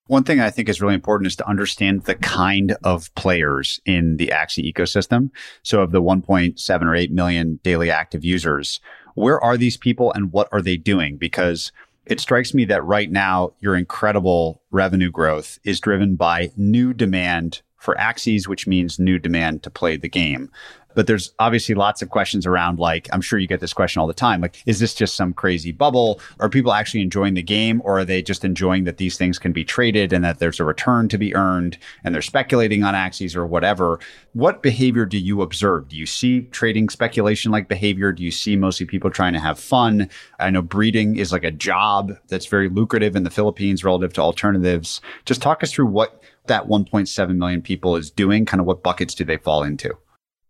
One 0.09 0.25
thing 0.25 0.41
I 0.41 0.51
think 0.51 0.69
is 0.69 0.83
really 0.83 0.95
important 0.95 1.29
is 1.29 1.37
to 1.37 1.49
understand 1.49 2.05
the 2.05 2.17
kind 2.17 2.77
of 2.83 3.15
players 3.15 3.81
in 3.87 4.17
the 4.17 4.29
Axie 4.29 4.71
ecosystem. 4.71 5.31
So 5.63 5.81
of 5.81 5.93
the 5.93 6.03
1.7 6.03 6.83
or 6.83 6.95
8 6.95 7.13
million 7.13 7.61
daily 7.63 7.91
active 7.91 8.25
users, 8.25 8.81
where 9.15 9.41
are 9.41 9.57
these 9.57 9.77
people 9.77 10.13
and 10.13 10.33
what 10.33 10.49
are 10.51 10.61
they 10.61 10.77
doing? 10.77 11.19
Because 11.19 11.71
it 12.05 12.19
strikes 12.19 12.53
me 12.53 12.65
that 12.65 12.85
right 12.85 13.11
now 13.11 13.53
your 13.61 13.77
incredible 13.77 14.61
revenue 14.73 15.11
growth 15.11 15.59
is 15.63 15.81
driven 15.81 16.17
by 16.17 16.51
new 16.57 16.93
demand 16.93 17.63
for 17.77 17.95
Axies, 17.97 18.47
which 18.47 18.67
means 18.67 18.99
new 18.99 19.19
demand 19.19 19.63
to 19.63 19.71
play 19.71 19.97
the 19.97 20.09
game. 20.09 20.51
But 20.95 21.07
there's 21.07 21.33
obviously 21.39 21.75
lots 21.75 22.03
of 22.03 22.11
questions 22.11 22.47
around 22.47 22.79
like, 22.79 23.09
I'm 23.13 23.21
sure 23.21 23.39
you 23.39 23.49
get 23.49 23.61
this 23.61 23.73
question 23.73 24.01
all 24.01 24.07
the 24.07 24.15
time. 24.15 24.41
Like, 24.41 24.57
is 24.67 24.81
this 24.81 24.95
just 24.95 25.15
some 25.15 25.33
crazy 25.33 25.73
bubble? 25.73 26.21
Are 26.41 26.49
people 26.49 26.73
actually 26.73 27.03
enjoying 27.03 27.35
the 27.35 27.43
game 27.43 27.81
or 27.85 28.01
are 28.01 28.05
they 28.05 28.23
just 28.23 28.45
enjoying 28.45 28.85
that 28.85 28.99
these 28.99 29.17
things 29.17 29.39
can 29.39 29.53
be 29.53 29.65
traded 29.65 30.13
and 30.13 30.25
that 30.25 30.39
there's 30.39 30.61
a 30.61 30.65
return 30.65 31.09
to 31.09 31.19
be 31.19 31.35
earned 31.35 31.79
and 32.05 32.15
they're 32.15 32.23
speculating 32.23 32.85
on 32.85 32.95
Axies 32.95 33.37
or 33.37 33.47
whatever? 33.47 34.01
What 34.33 34.63
behavior 34.63 35.07
do 35.07 35.19
you 35.19 35.43
observe? 35.43 35.89
Do 35.89 35.97
you 35.97 36.07
see 36.07 36.43
trading 36.43 36.89
speculation 36.89 37.53
like 37.53 37.69
behavior? 37.69 38.13
Do 38.13 38.23
you 38.23 38.31
see 38.31 38.57
mostly 38.57 38.87
people 38.87 39.11
trying 39.11 39.33
to 39.35 39.41
have 39.41 39.59
fun? 39.59 40.09
I 40.39 40.51
know 40.51 40.63
breeding 40.63 41.17
is 41.17 41.33
like 41.33 41.45
a 41.45 41.51
job 41.51 42.13
that's 42.29 42.47
very 42.47 42.69
lucrative 42.69 43.17
in 43.17 43.25
the 43.25 43.31
Philippines 43.31 43.85
relative 43.85 44.13
to 44.15 44.21
alternatives. 44.21 45.01
Just 45.25 45.43
talk 45.43 45.63
us 45.63 45.73
through 45.73 45.87
what 45.87 46.23
that 46.47 46.67
1.7 46.67 47.37
million 47.37 47.63
people 47.63 47.97
is 47.97 48.11
doing, 48.11 48.45
kind 48.45 48.61
of 48.61 48.67
what 48.67 48.83
buckets 48.83 49.15
do 49.15 49.25
they 49.25 49.37
fall 49.37 49.63
into? 49.63 49.97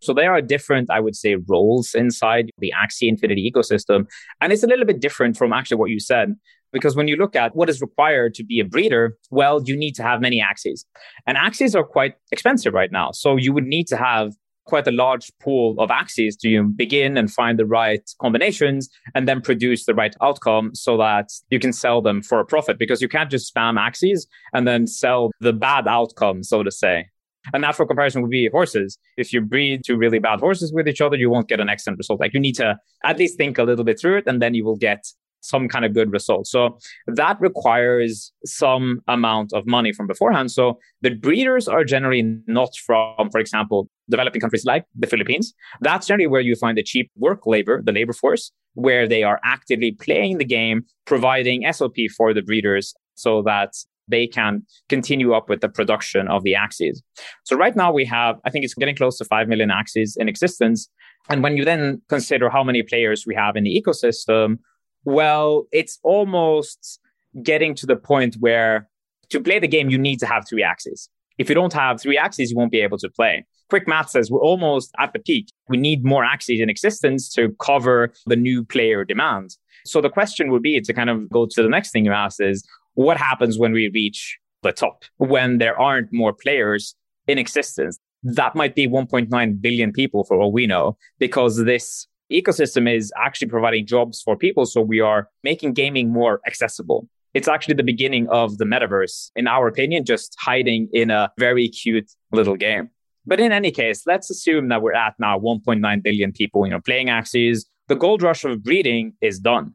So 0.02 0.12
there 0.12 0.32
are 0.32 0.42
different, 0.42 0.90
I 0.90 1.00
would 1.00 1.14
say, 1.14 1.36
roles 1.48 1.94
inside 1.94 2.50
the 2.58 2.72
Axie 2.76 3.08
Infinity 3.08 3.50
ecosystem. 3.50 4.06
And 4.40 4.52
it's 4.52 4.64
a 4.64 4.66
little 4.66 4.84
bit 4.84 5.00
different 5.00 5.36
from 5.36 5.52
actually 5.52 5.76
what 5.76 5.90
you 5.90 6.00
said. 6.00 6.34
Because 6.72 6.96
when 6.96 7.06
you 7.06 7.16
look 7.16 7.36
at 7.36 7.54
what 7.54 7.68
is 7.68 7.80
required 7.80 8.34
to 8.34 8.44
be 8.44 8.58
a 8.58 8.64
breeder, 8.64 9.16
well, 9.30 9.62
you 9.62 9.76
need 9.76 9.94
to 9.96 10.02
have 10.02 10.20
many 10.20 10.40
Axies. 10.40 10.84
And 11.26 11.36
Axies 11.36 11.74
are 11.74 11.84
quite 11.84 12.14
expensive 12.32 12.74
right 12.74 12.90
now. 12.90 13.12
So 13.12 13.36
you 13.36 13.52
would 13.52 13.66
need 13.66 13.86
to 13.88 13.96
have 13.96 14.32
quite 14.64 14.86
a 14.86 14.92
large 14.92 15.30
pool 15.40 15.76
of 15.78 15.90
Axies 15.90 16.36
to 16.40 16.64
begin 16.64 17.16
and 17.16 17.30
find 17.30 17.58
the 17.58 17.66
right 17.66 18.02
combinations 18.20 18.88
and 19.14 19.28
then 19.28 19.40
produce 19.40 19.84
the 19.86 19.94
right 19.94 20.14
outcome 20.20 20.74
so 20.74 20.96
that 20.96 21.28
you 21.50 21.58
can 21.58 21.72
sell 21.72 22.00
them 22.00 22.22
for 22.22 22.40
a 22.40 22.44
profit 22.44 22.78
because 22.78 23.02
you 23.02 23.08
can't 23.08 23.30
just 23.30 23.54
spam 23.54 23.78
Axies 23.78 24.26
and 24.52 24.66
then 24.66 24.86
sell 24.86 25.30
the 25.40 25.52
bad 25.52 25.86
outcome, 25.86 26.42
so 26.42 26.62
to 26.62 26.70
say. 26.70 27.06
A 27.52 27.58
natural 27.58 27.88
comparison 27.88 28.22
would 28.22 28.30
be 28.30 28.48
horses. 28.50 28.98
If 29.16 29.32
you 29.32 29.40
breed 29.40 29.82
two 29.84 29.96
really 29.96 30.18
bad 30.18 30.40
horses 30.40 30.72
with 30.72 30.88
each 30.88 31.00
other, 31.00 31.16
you 31.16 31.30
won't 31.30 31.48
get 31.48 31.60
an 31.60 31.68
excellent 31.68 31.98
result. 31.98 32.20
Like 32.20 32.34
you 32.34 32.40
need 32.40 32.56
to 32.56 32.78
at 33.04 33.18
least 33.18 33.36
think 33.36 33.58
a 33.58 33.64
little 33.64 33.84
bit 33.84 34.00
through 34.00 34.18
it 34.18 34.26
and 34.26 34.40
then 34.40 34.54
you 34.54 34.64
will 34.64 34.76
get 34.76 35.04
some 35.42 35.68
kind 35.68 35.84
of 35.84 35.92
good 35.92 36.12
result. 36.12 36.46
So 36.46 36.78
that 37.06 37.40
requires 37.40 38.32
some 38.44 39.00
amount 39.08 39.52
of 39.52 39.66
money 39.66 39.92
from 39.92 40.06
beforehand. 40.06 40.50
So 40.50 40.78
the 41.02 41.10
breeders 41.10 41.68
are 41.68 41.84
generally 41.84 42.22
not 42.46 42.70
from, 42.86 43.28
for 43.30 43.40
example, 43.40 43.88
developing 44.08 44.40
countries 44.40 44.64
like 44.64 44.84
the 44.94 45.06
Philippines. 45.06 45.52
That's 45.80 46.06
generally 46.06 46.28
where 46.28 46.40
you 46.40 46.54
find 46.54 46.78
the 46.78 46.82
cheap 46.82 47.10
work 47.16 47.46
labor, 47.46 47.82
the 47.84 47.92
labor 47.92 48.12
force, 48.12 48.52
where 48.74 49.06
they 49.06 49.22
are 49.22 49.40
actively 49.44 49.92
playing 49.92 50.38
the 50.38 50.44
game, 50.44 50.84
providing 51.06 51.64
SLP 51.64 52.10
for 52.16 52.32
the 52.32 52.42
breeders 52.42 52.94
so 53.14 53.42
that 53.42 53.72
they 54.12 54.26
can 54.26 54.64
continue 54.88 55.32
up 55.32 55.48
with 55.48 55.60
the 55.60 55.68
production 55.68 56.28
of 56.28 56.44
the 56.44 56.52
Axies. 56.52 56.98
So 57.44 57.56
right 57.56 57.74
now 57.74 57.92
we 57.92 58.04
have, 58.04 58.36
I 58.44 58.50
think 58.50 58.64
it's 58.64 58.74
getting 58.74 58.96
close 58.96 59.18
to 59.18 59.24
5 59.24 59.48
million 59.48 59.70
Axies 59.70 60.16
in 60.16 60.28
existence. 60.28 60.88
And 61.28 61.42
when 61.42 61.56
you 61.56 61.64
then 61.64 62.02
consider 62.08 62.50
how 62.50 62.62
many 62.62 62.82
players 62.82 63.24
we 63.26 63.34
have 63.34 63.56
in 63.56 63.64
the 63.64 63.82
ecosystem, 63.82 64.58
well, 65.04 65.66
it's 65.72 65.98
almost 66.02 67.00
getting 67.42 67.74
to 67.76 67.86
the 67.86 67.96
point 67.96 68.36
where 68.38 68.88
to 69.30 69.40
play 69.40 69.58
the 69.58 69.68
game, 69.68 69.88
you 69.88 69.98
need 69.98 70.18
to 70.20 70.26
have 70.26 70.46
three 70.48 70.62
Axies. 70.62 71.08
If 71.38 71.48
you 71.48 71.54
don't 71.54 71.72
have 71.72 72.00
three 72.00 72.18
Axies, 72.18 72.50
you 72.50 72.56
won't 72.56 72.70
be 72.70 72.80
able 72.80 72.98
to 72.98 73.08
play. 73.08 73.44
Quick 73.70 73.88
math 73.88 74.10
says 74.10 74.30
we're 74.30 74.40
almost 74.40 74.90
at 74.98 75.12
the 75.14 75.18
peak. 75.18 75.50
We 75.68 75.78
need 75.78 76.04
more 76.04 76.24
Axies 76.24 76.60
in 76.60 76.68
existence 76.68 77.32
to 77.34 77.56
cover 77.58 78.12
the 78.26 78.36
new 78.36 78.64
player 78.64 79.04
demand. 79.04 79.56
So 79.86 80.00
the 80.00 80.10
question 80.10 80.50
would 80.52 80.62
be 80.62 80.80
to 80.80 80.92
kind 80.92 81.10
of 81.10 81.28
go 81.30 81.46
to 81.50 81.62
the 81.62 81.68
next 81.68 81.90
thing 81.90 82.04
you 82.04 82.12
asked 82.12 82.40
is 82.40 82.64
what 82.94 83.16
happens 83.16 83.58
when 83.58 83.72
we 83.72 83.88
reach 83.88 84.38
the 84.62 84.72
top, 84.72 85.04
when 85.16 85.58
there 85.58 85.78
aren't 85.78 86.12
more 86.12 86.32
players 86.32 86.94
in 87.26 87.38
existence? 87.38 87.98
That 88.22 88.54
might 88.54 88.74
be 88.74 88.86
1.9 88.86 89.60
billion 89.60 89.92
people 89.92 90.24
for 90.24 90.36
all 90.38 90.52
we 90.52 90.66
know, 90.66 90.96
because 91.18 91.64
this 91.64 92.06
ecosystem 92.30 92.92
is 92.92 93.12
actually 93.16 93.48
providing 93.48 93.86
jobs 93.86 94.22
for 94.22 94.36
people. 94.36 94.64
So 94.64 94.80
we 94.80 95.00
are 95.00 95.28
making 95.42 95.72
gaming 95.74 96.10
more 96.10 96.40
accessible. 96.46 97.08
It's 97.34 97.48
actually 97.48 97.74
the 97.74 97.82
beginning 97.82 98.28
of 98.28 98.58
the 98.58 98.64
metaverse, 98.64 99.30
in 99.36 99.48
our 99.48 99.66
opinion, 99.66 100.04
just 100.04 100.36
hiding 100.38 100.88
in 100.92 101.10
a 101.10 101.30
very 101.38 101.68
cute 101.68 102.10
little 102.30 102.56
game. 102.56 102.90
But 103.24 103.40
in 103.40 103.52
any 103.52 103.70
case, 103.70 104.02
let's 104.06 104.30
assume 104.30 104.68
that 104.68 104.82
we're 104.82 104.94
at 104.94 105.14
now 105.18 105.38
1.9 105.38 106.02
billion 106.02 106.32
people, 106.32 106.66
you 106.66 106.72
know, 106.72 106.80
playing 106.80 107.06
Axies. 107.06 107.64
The 107.88 107.96
gold 107.96 108.22
rush 108.22 108.44
of 108.44 108.62
breeding 108.62 109.14
is 109.20 109.38
done. 109.38 109.74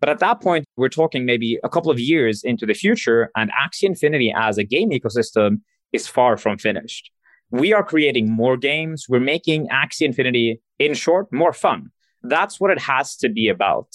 But 0.00 0.10
at 0.10 0.18
that 0.18 0.40
point, 0.42 0.66
we're 0.76 0.88
talking 0.88 1.24
maybe 1.24 1.58
a 1.64 1.68
couple 1.68 1.90
of 1.90 1.98
years 1.98 2.42
into 2.44 2.66
the 2.66 2.74
future, 2.74 3.30
and 3.34 3.50
Axie 3.50 3.84
Infinity 3.84 4.32
as 4.36 4.58
a 4.58 4.64
game 4.64 4.90
ecosystem 4.90 5.60
is 5.92 6.06
far 6.06 6.36
from 6.36 6.58
finished. 6.58 7.10
we 7.50 7.72
are 7.72 7.84
creating 7.84 8.30
more 8.30 8.56
games. 8.56 9.06
We're 9.08 9.20
making 9.20 9.68
Axie 9.68 10.02
Infinity, 10.02 10.60
in 10.78 10.94
short, 10.94 11.32
more 11.32 11.52
fun. 11.52 11.90
That's 12.22 12.60
what 12.60 12.70
it 12.70 12.80
has 12.80 13.16
to 13.18 13.28
be 13.28 13.48
about. 13.48 13.88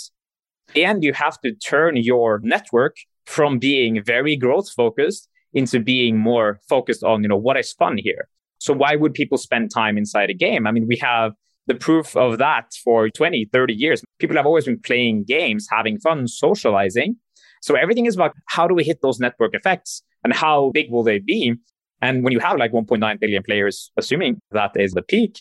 And 0.75 1.03
you 1.03 1.13
have 1.13 1.39
to 1.41 1.53
turn 1.53 1.97
your 1.97 2.39
network 2.43 2.95
from 3.25 3.59
being 3.59 4.01
very 4.03 4.35
growth 4.37 4.71
focused 4.71 5.27
into 5.53 5.79
being 5.79 6.17
more 6.17 6.59
focused 6.69 7.03
on, 7.03 7.23
you 7.23 7.27
know, 7.27 7.37
what 7.37 7.57
is 7.57 7.73
fun 7.73 7.97
here. 7.97 8.29
So 8.59 8.73
why 8.73 8.95
would 8.95 9.13
people 9.13 9.37
spend 9.37 9.71
time 9.71 9.97
inside 9.97 10.29
a 10.29 10.33
game? 10.33 10.65
I 10.65 10.71
mean, 10.71 10.87
we 10.87 10.97
have 10.97 11.33
the 11.67 11.75
proof 11.75 12.15
of 12.15 12.37
that 12.37 12.73
for 12.83 13.09
20, 13.09 13.49
30 13.51 13.73
years. 13.73 14.03
People 14.21 14.37
have 14.37 14.45
always 14.45 14.65
been 14.65 14.79
playing 14.79 15.23
games, 15.23 15.67
having 15.69 15.99
fun, 15.99 16.27
socializing. 16.27 17.17
So 17.61 17.75
everything 17.75 18.05
is 18.05 18.15
about 18.15 18.33
how 18.47 18.67
do 18.67 18.75
we 18.75 18.83
hit 18.83 19.01
those 19.01 19.19
network 19.19 19.55
effects 19.55 20.03
and 20.23 20.31
how 20.31 20.69
big 20.73 20.91
will 20.91 21.03
they 21.03 21.19
be? 21.19 21.55
And 22.01 22.23
when 22.23 22.31
you 22.31 22.39
have 22.39 22.57
like 22.57 22.71
1.9 22.71 23.19
billion 23.19 23.43
players, 23.43 23.91
assuming 23.97 24.39
that 24.51 24.71
is 24.75 24.93
the 24.93 25.01
peak, 25.01 25.39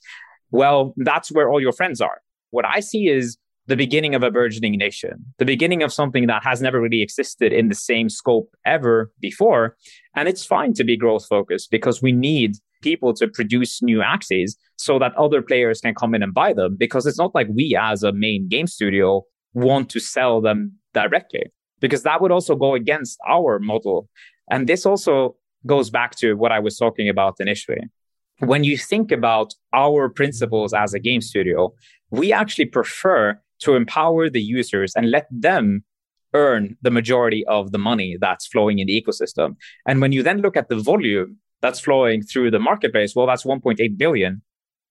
well, 0.51 0.95
that's 0.97 1.31
where 1.31 1.51
all 1.51 1.61
your 1.61 1.73
friends 1.73 2.01
are. 2.01 2.21
What 2.51 2.65
I 2.67 2.81
see 2.81 3.09
is 3.09 3.37
the 3.67 3.77
beginning 3.77 4.15
of 4.15 4.23
a 4.23 4.31
burgeoning 4.31 4.77
nation, 4.79 5.25
the 5.39 5.45
beginning 5.45 5.83
of 5.83 5.93
something 5.93 6.27
that 6.27 6.43
has 6.43 6.61
never 6.61 6.81
really 6.81 7.03
existed 7.03 7.53
in 7.53 7.69
the 7.69 7.75
same 7.75 8.09
scope 8.09 8.49
ever 8.65 9.13
before. 9.21 9.77
And 10.17 10.27
it's 10.27 10.45
fine 10.45 10.73
to 10.75 10.85
be 10.85 10.97
growth 10.97 11.27
focused 11.27 11.71
because 11.71 12.03
we 12.03 12.13
need 12.13 12.57
people 12.81 13.13
to 13.15 13.29
produce 13.29 13.83
new 13.83 13.99
Axies 13.99 14.53
so 14.77 14.99
that 14.99 15.15
other 15.17 15.43
players 15.43 15.81
can 15.81 15.95
come 15.95 16.15
in 16.15 16.23
and 16.23 16.35
buy 16.35 16.53
them 16.53 16.77
because 16.79 17.07
it's 17.07 17.19
not 17.19 17.35
like 17.35 17.49
we 17.55 17.77
as 17.79 18.03
a 18.03 18.13
main 18.13 18.49
game 18.49 18.67
studio 18.67 19.23
want 19.55 19.91
to 19.91 20.01
sell 20.01 20.41
them 20.41 20.73
directly 20.95 21.45
because 21.81 22.03
that 22.03 22.21
would 22.21 22.31
also 22.31 22.55
go 22.55 22.75
against 22.75 23.19
our 23.29 23.59
model. 23.59 24.09
And 24.51 24.69
this 24.69 24.87
also 24.87 25.37
goes 25.67 25.91
back 25.91 26.17
to 26.17 26.35
what 26.35 26.53
I 26.53 26.59
was 26.59 26.77
talking 26.77 27.09
about 27.09 27.37
initially. 27.41 27.81
When 28.39 28.65
you 28.65 28.79
think 28.79 29.13
about 29.13 29.55
our 29.75 30.09
principles 30.09 30.73
as 30.73 30.95
a 30.95 30.99
game 30.99 31.21
studio, 31.21 31.75
we 32.11 32.33
actually 32.33 32.67
prefer 32.67 33.39
to 33.61 33.75
empower 33.75 34.31
the 34.31 34.41
users 34.41 34.95
and 34.97 35.11
let 35.11 35.27
them 35.31 35.85
earn 36.33 36.77
the 36.81 36.91
majority 36.91 37.45
of 37.47 37.73
the 37.73 37.79
money 37.79 38.17
that's 38.21 38.47
flowing 38.47 38.79
in 38.79 38.87
the 38.87 39.03
ecosystem. 39.03 39.57
And 39.87 40.01
when 40.01 40.13
you 40.13 40.23
then 40.23 40.39
look 40.39 40.57
at 40.57 40.69
the 40.69 40.77
volume 40.77 41.39
that's 41.61 41.81
flowing 41.81 42.23
through 42.23 42.51
the 42.51 42.59
marketplace, 42.59 43.15
well, 43.15 43.27
that's 43.27 43.45
1.8 43.45 43.99
billion. 43.99 44.43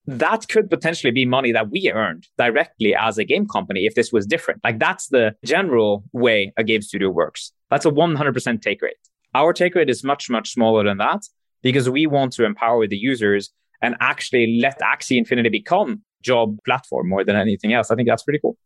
That 0.06 0.48
could 0.48 0.70
potentially 0.70 1.12
be 1.12 1.26
money 1.26 1.52
that 1.52 1.70
we 1.70 1.92
earned 1.92 2.28
directly 2.38 2.96
as 2.96 3.18
a 3.18 3.24
game 3.24 3.48
company 3.48 3.86
if 3.86 3.96
this 3.96 4.12
was 4.12 4.26
different. 4.26 4.62
Like 4.64 4.80
that's 4.80 5.08
the 5.08 5.36
general 5.46 6.04
way 6.14 6.52
a 6.58 6.64
game 6.64 6.82
studio 6.82 7.10
works. 7.10 7.52
That's 7.70 7.86
a 7.86 7.92
100% 7.92 8.62
take 8.62 8.82
rate. 8.82 8.96
Our 9.36 9.54
take 9.54 9.76
rate 9.76 9.90
is 9.90 10.04
much, 10.04 10.30
much 10.30 10.52
smaller 10.52 10.84
than 10.84 10.98
that 10.98 11.22
because 11.62 11.90
we 11.90 12.08
want 12.08 12.34
to 12.34 12.46
empower 12.46 12.88
the 12.88 12.98
users 12.98 13.52
and 13.82 13.96
actually 14.00 14.60
let 14.62 14.80
Axie 14.80 15.18
Infinity 15.18 15.50
become 15.50 16.02
job 16.22 16.58
platform 16.66 17.08
more 17.08 17.24
than 17.24 17.36
anything 17.36 17.74
else. 17.74 17.92
I 17.92 17.96
think 17.96 18.08
that's 18.08 18.24
pretty 18.24 18.40
cool. 18.40 18.58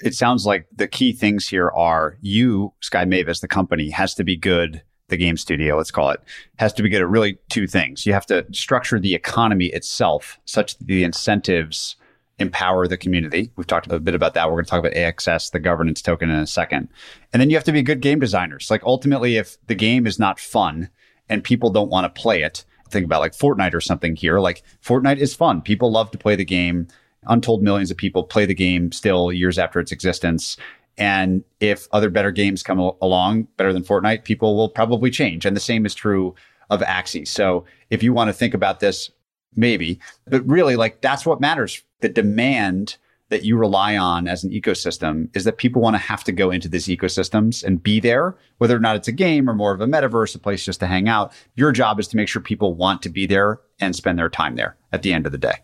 It 0.00 0.14
sounds 0.14 0.46
like 0.46 0.66
the 0.74 0.88
key 0.88 1.12
things 1.12 1.48
here 1.48 1.70
are 1.70 2.16
you, 2.20 2.74
Sky 2.80 3.04
Mavis, 3.04 3.40
the 3.40 3.48
company, 3.48 3.90
has 3.90 4.14
to 4.14 4.24
be 4.24 4.36
good. 4.36 4.82
The 5.12 5.18
game 5.18 5.36
studio, 5.36 5.76
let's 5.76 5.90
call 5.90 6.08
it, 6.08 6.22
has 6.58 6.72
to 6.72 6.82
be 6.82 6.88
good 6.88 7.02
at 7.02 7.08
really 7.08 7.36
two 7.50 7.66
things. 7.66 8.06
You 8.06 8.14
have 8.14 8.24
to 8.26 8.46
structure 8.50 8.98
the 8.98 9.14
economy 9.14 9.66
itself 9.66 10.40
such 10.46 10.78
that 10.78 10.86
the 10.86 11.04
incentives 11.04 11.96
empower 12.38 12.88
the 12.88 12.96
community. 12.96 13.52
We've 13.56 13.66
talked 13.66 13.92
a 13.92 14.00
bit 14.00 14.14
about 14.14 14.32
that. 14.32 14.46
We're 14.46 14.54
going 14.54 14.64
to 14.64 14.70
talk 14.70 14.78
about 14.78 14.94
AXS, 14.94 15.50
the 15.50 15.60
governance 15.60 16.00
token, 16.00 16.30
in 16.30 16.36
a 16.36 16.46
second. 16.46 16.88
And 17.30 17.42
then 17.42 17.50
you 17.50 17.56
have 17.56 17.64
to 17.64 17.72
be 17.72 17.82
good 17.82 18.00
game 18.00 18.20
designers. 18.20 18.70
Like 18.70 18.82
ultimately, 18.84 19.36
if 19.36 19.58
the 19.66 19.74
game 19.74 20.06
is 20.06 20.18
not 20.18 20.40
fun 20.40 20.88
and 21.28 21.44
people 21.44 21.68
don't 21.68 21.90
want 21.90 22.04
to 22.04 22.20
play 22.20 22.42
it, 22.42 22.64
think 22.88 23.04
about 23.04 23.20
like 23.20 23.36
Fortnite 23.36 23.74
or 23.74 23.82
something 23.82 24.16
here. 24.16 24.40
Like 24.40 24.62
Fortnite 24.82 25.18
is 25.18 25.34
fun. 25.34 25.60
People 25.60 25.92
love 25.92 26.10
to 26.12 26.18
play 26.18 26.36
the 26.36 26.44
game. 26.46 26.88
Untold 27.24 27.62
millions 27.62 27.90
of 27.90 27.98
people 27.98 28.24
play 28.24 28.46
the 28.46 28.54
game 28.54 28.92
still 28.92 29.30
years 29.30 29.58
after 29.58 29.78
its 29.78 29.92
existence. 29.92 30.56
And 31.02 31.42
if 31.58 31.88
other 31.90 32.10
better 32.10 32.30
games 32.30 32.62
come 32.62 32.78
along, 32.78 33.48
better 33.56 33.72
than 33.72 33.82
Fortnite, 33.82 34.22
people 34.22 34.56
will 34.56 34.68
probably 34.68 35.10
change. 35.10 35.44
And 35.44 35.56
the 35.56 35.60
same 35.60 35.84
is 35.84 35.96
true 35.96 36.32
of 36.70 36.80
Axie. 36.80 37.26
So 37.26 37.64
if 37.90 38.04
you 38.04 38.12
want 38.12 38.28
to 38.28 38.32
think 38.32 38.54
about 38.54 38.78
this, 38.78 39.10
maybe, 39.56 39.98
but 40.28 40.46
really, 40.46 40.76
like 40.76 41.00
that's 41.00 41.26
what 41.26 41.40
matters. 41.40 41.82
The 42.02 42.08
demand 42.08 42.98
that 43.30 43.42
you 43.42 43.56
rely 43.56 43.96
on 43.96 44.28
as 44.28 44.44
an 44.44 44.50
ecosystem 44.50 45.28
is 45.34 45.42
that 45.42 45.56
people 45.56 45.82
want 45.82 45.94
to 45.94 45.98
have 45.98 46.22
to 46.22 46.30
go 46.30 46.52
into 46.52 46.68
these 46.68 46.86
ecosystems 46.86 47.64
and 47.64 47.82
be 47.82 47.98
there, 47.98 48.36
whether 48.58 48.76
or 48.76 48.78
not 48.78 48.94
it's 48.94 49.08
a 49.08 49.12
game 49.12 49.50
or 49.50 49.54
more 49.54 49.74
of 49.74 49.80
a 49.80 49.86
metaverse, 49.86 50.36
a 50.36 50.38
place 50.38 50.64
just 50.64 50.78
to 50.78 50.86
hang 50.86 51.08
out. 51.08 51.32
Your 51.56 51.72
job 51.72 51.98
is 51.98 52.06
to 52.08 52.16
make 52.16 52.28
sure 52.28 52.40
people 52.40 52.74
want 52.74 53.02
to 53.02 53.08
be 53.08 53.26
there 53.26 53.58
and 53.80 53.96
spend 53.96 54.20
their 54.20 54.30
time 54.30 54.54
there 54.54 54.76
at 54.92 55.02
the 55.02 55.12
end 55.12 55.26
of 55.26 55.32
the 55.32 55.38
day. 55.38 55.56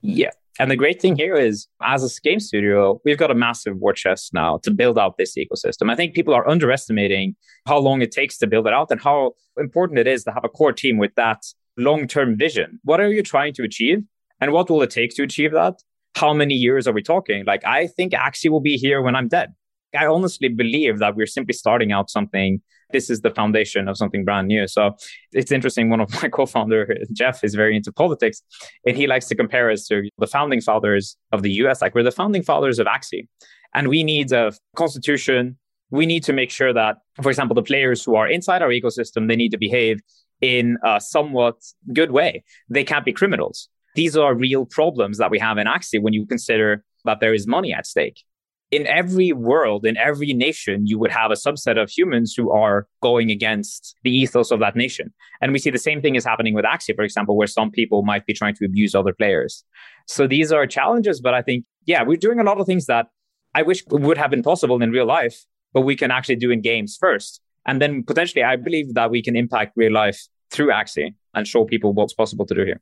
Yeah. 0.00 0.30
And 0.58 0.70
the 0.70 0.76
great 0.76 1.00
thing 1.00 1.16
here 1.16 1.36
is, 1.36 1.68
as 1.82 2.04
a 2.04 2.20
game 2.20 2.40
studio, 2.40 3.00
we've 3.04 3.16
got 3.16 3.30
a 3.30 3.34
massive 3.34 3.76
war 3.76 3.92
chest 3.92 4.34
now 4.34 4.58
to 4.62 4.70
build 4.70 4.98
out 4.98 5.16
this 5.16 5.36
ecosystem. 5.36 5.90
I 5.90 5.96
think 5.96 6.14
people 6.14 6.34
are 6.34 6.46
underestimating 6.48 7.36
how 7.66 7.78
long 7.78 8.02
it 8.02 8.12
takes 8.12 8.36
to 8.38 8.46
build 8.46 8.66
it 8.66 8.72
out 8.72 8.90
and 8.90 9.00
how 9.00 9.32
important 9.58 9.98
it 9.98 10.06
is 10.06 10.24
to 10.24 10.32
have 10.32 10.44
a 10.44 10.48
core 10.48 10.72
team 10.72 10.98
with 10.98 11.14
that 11.14 11.42
long 11.76 12.06
term 12.06 12.36
vision. 12.36 12.80
What 12.84 13.00
are 13.00 13.10
you 13.10 13.22
trying 13.22 13.54
to 13.54 13.62
achieve? 13.62 14.02
And 14.40 14.52
what 14.52 14.68
will 14.68 14.82
it 14.82 14.90
take 14.90 15.14
to 15.16 15.22
achieve 15.22 15.52
that? 15.52 15.74
how 16.14 16.34
many 16.34 16.54
years 16.54 16.86
are 16.86 16.92
we 16.92 17.02
talking? 17.02 17.44
Like, 17.44 17.64
I 17.64 17.86
think 17.86 18.12
Axie 18.12 18.50
will 18.50 18.60
be 18.60 18.76
here 18.76 19.02
when 19.02 19.14
I'm 19.14 19.28
dead. 19.28 19.54
I 19.98 20.06
honestly 20.06 20.48
believe 20.48 20.98
that 20.98 21.16
we're 21.16 21.26
simply 21.26 21.54
starting 21.54 21.92
out 21.92 22.10
something. 22.10 22.62
This 22.92 23.10
is 23.10 23.20
the 23.20 23.30
foundation 23.30 23.88
of 23.88 23.96
something 23.96 24.24
brand 24.24 24.48
new. 24.48 24.66
So 24.66 24.96
it's 25.32 25.52
interesting. 25.52 25.90
One 25.90 26.00
of 26.00 26.10
my 26.22 26.28
co-founder, 26.28 26.96
Jeff, 27.12 27.44
is 27.44 27.54
very 27.54 27.76
into 27.76 27.92
politics, 27.92 28.42
and 28.86 28.96
he 28.96 29.06
likes 29.06 29.26
to 29.28 29.34
compare 29.34 29.70
us 29.70 29.86
to 29.88 30.08
the 30.18 30.26
founding 30.26 30.60
fathers 30.60 31.16
of 31.32 31.42
the 31.42 31.52
U.S. 31.62 31.80
Like 31.80 31.94
we're 31.94 32.02
the 32.02 32.10
founding 32.10 32.42
fathers 32.42 32.78
of 32.78 32.86
Axie, 32.86 33.28
and 33.74 33.88
we 33.88 34.02
need 34.02 34.32
a 34.32 34.52
constitution. 34.76 35.58
We 35.90 36.06
need 36.06 36.22
to 36.24 36.32
make 36.32 36.50
sure 36.50 36.72
that, 36.72 36.98
for 37.20 37.30
example, 37.30 37.54
the 37.54 37.62
players 37.62 38.04
who 38.04 38.14
are 38.14 38.28
inside 38.28 38.62
our 38.62 38.68
ecosystem, 38.68 39.26
they 39.26 39.34
need 39.34 39.50
to 39.50 39.58
behave 39.58 40.00
in 40.40 40.78
a 40.84 41.00
somewhat 41.00 41.56
good 41.92 42.12
way. 42.12 42.44
They 42.68 42.84
can't 42.84 43.04
be 43.04 43.12
criminals. 43.12 43.68
These 43.94 44.16
are 44.16 44.34
real 44.34 44.66
problems 44.66 45.18
that 45.18 45.30
we 45.30 45.38
have 45.40 45.58
in 45.58 45.66
Axie 45.66 46.00
when 46.00 46.12
you 46.12 46.26
consider 46.26 46.84
that 47.04 47.20
there 47.20 47.34
is 47.34 47.46
money 47.46 47.72
at 47.72 47.86
stake. 47.86 48.22
In 48.70 48.86
every 48.86 49.32
world, 49.32 49.84
in 49.84 49.96
every 49.96 50.32
nation, 50.32 50.86
you 50.86 50.96
would 50.98 51.10
have 51.10 51.32
a 51.32 51.34
subset 51.34 51.80
of 51.80 51.90
humans 51.90 52.34
who 52.36 52.52
are 52.52 52.86
going 53.02 53.30
against 53.30 53.96
the 54.04 54.10
ethos 54.10 54.52
of 54.52 54.60
that 54.60 54.76
nation. 54.76 55.12
And 55.40 55.52
we 55.52 55.58
see 55.58 55.70
the 55.70 55.78
same 55.78 56.00
thing 56.00 56.14
is 56.14 56.24
happening 56.24 56.54
with 56.54 56.64
Axie, 56.64 56.94
for 56.94 57.02
example, 57.02 57.36
where 57.36 57.48
some 57.48 57.72
people 57.72 58.02
might 58.02 58.26
be 58.26 58.32
trying 58.32 58.54
to 58.54 58.64
abuse 58.64 58.94
other 58.94 59.12
players. 59.12 59.64
So 60.06 60.28
these 60.28 60.52
are 60.52 60.66
challenges, 60.68 61.20
but 61.20 61.34
I 61.34 61.42
think, 61.42 61.64
yeah, 61.84 62.04
we're 62.04 62.16
doing 62.16 62.38
a 62.38 62.44
lot 62.44 62.60
of 62.60 62.66
things 62.66 62.86
that 62.86 63.06
I 63.54 63.62
wish 63.62 63.82
would 63.88 64.18
have 64.18 64.30
been 64.30 64.44
possible 64.44 64.80
in 64.80 64.92
real 64.92 65.06
life, 65.06 65.44
but 65.72 65.80
we 65.80 65.96
can 65.96 66.12
actually 66.12 66.36
do 66.36 66.52
in 66.52 66.60
games 66.60 66.96
first. 66.98 67.40
And 67.66 67.82
then 67.82 68.04
potentially, 68.04 68.44
I 68.44 68.54
believe 68.54 68.94
that 68.94 69.10
we 69.10 69.22
can 69.22 69.34
impact 69.34 69.72
real 69.76 69.92
life 69.92 70.28
through 70.50 70.68
Axie 70.68 71.14
and 71.34 71.46
show 71.46 71.64
people 71.64 71.92
what's 71.92 72.12
possible 72.12 72.46
to 72.46 72.54
do 72.54 72.64
here. 72.64 72.80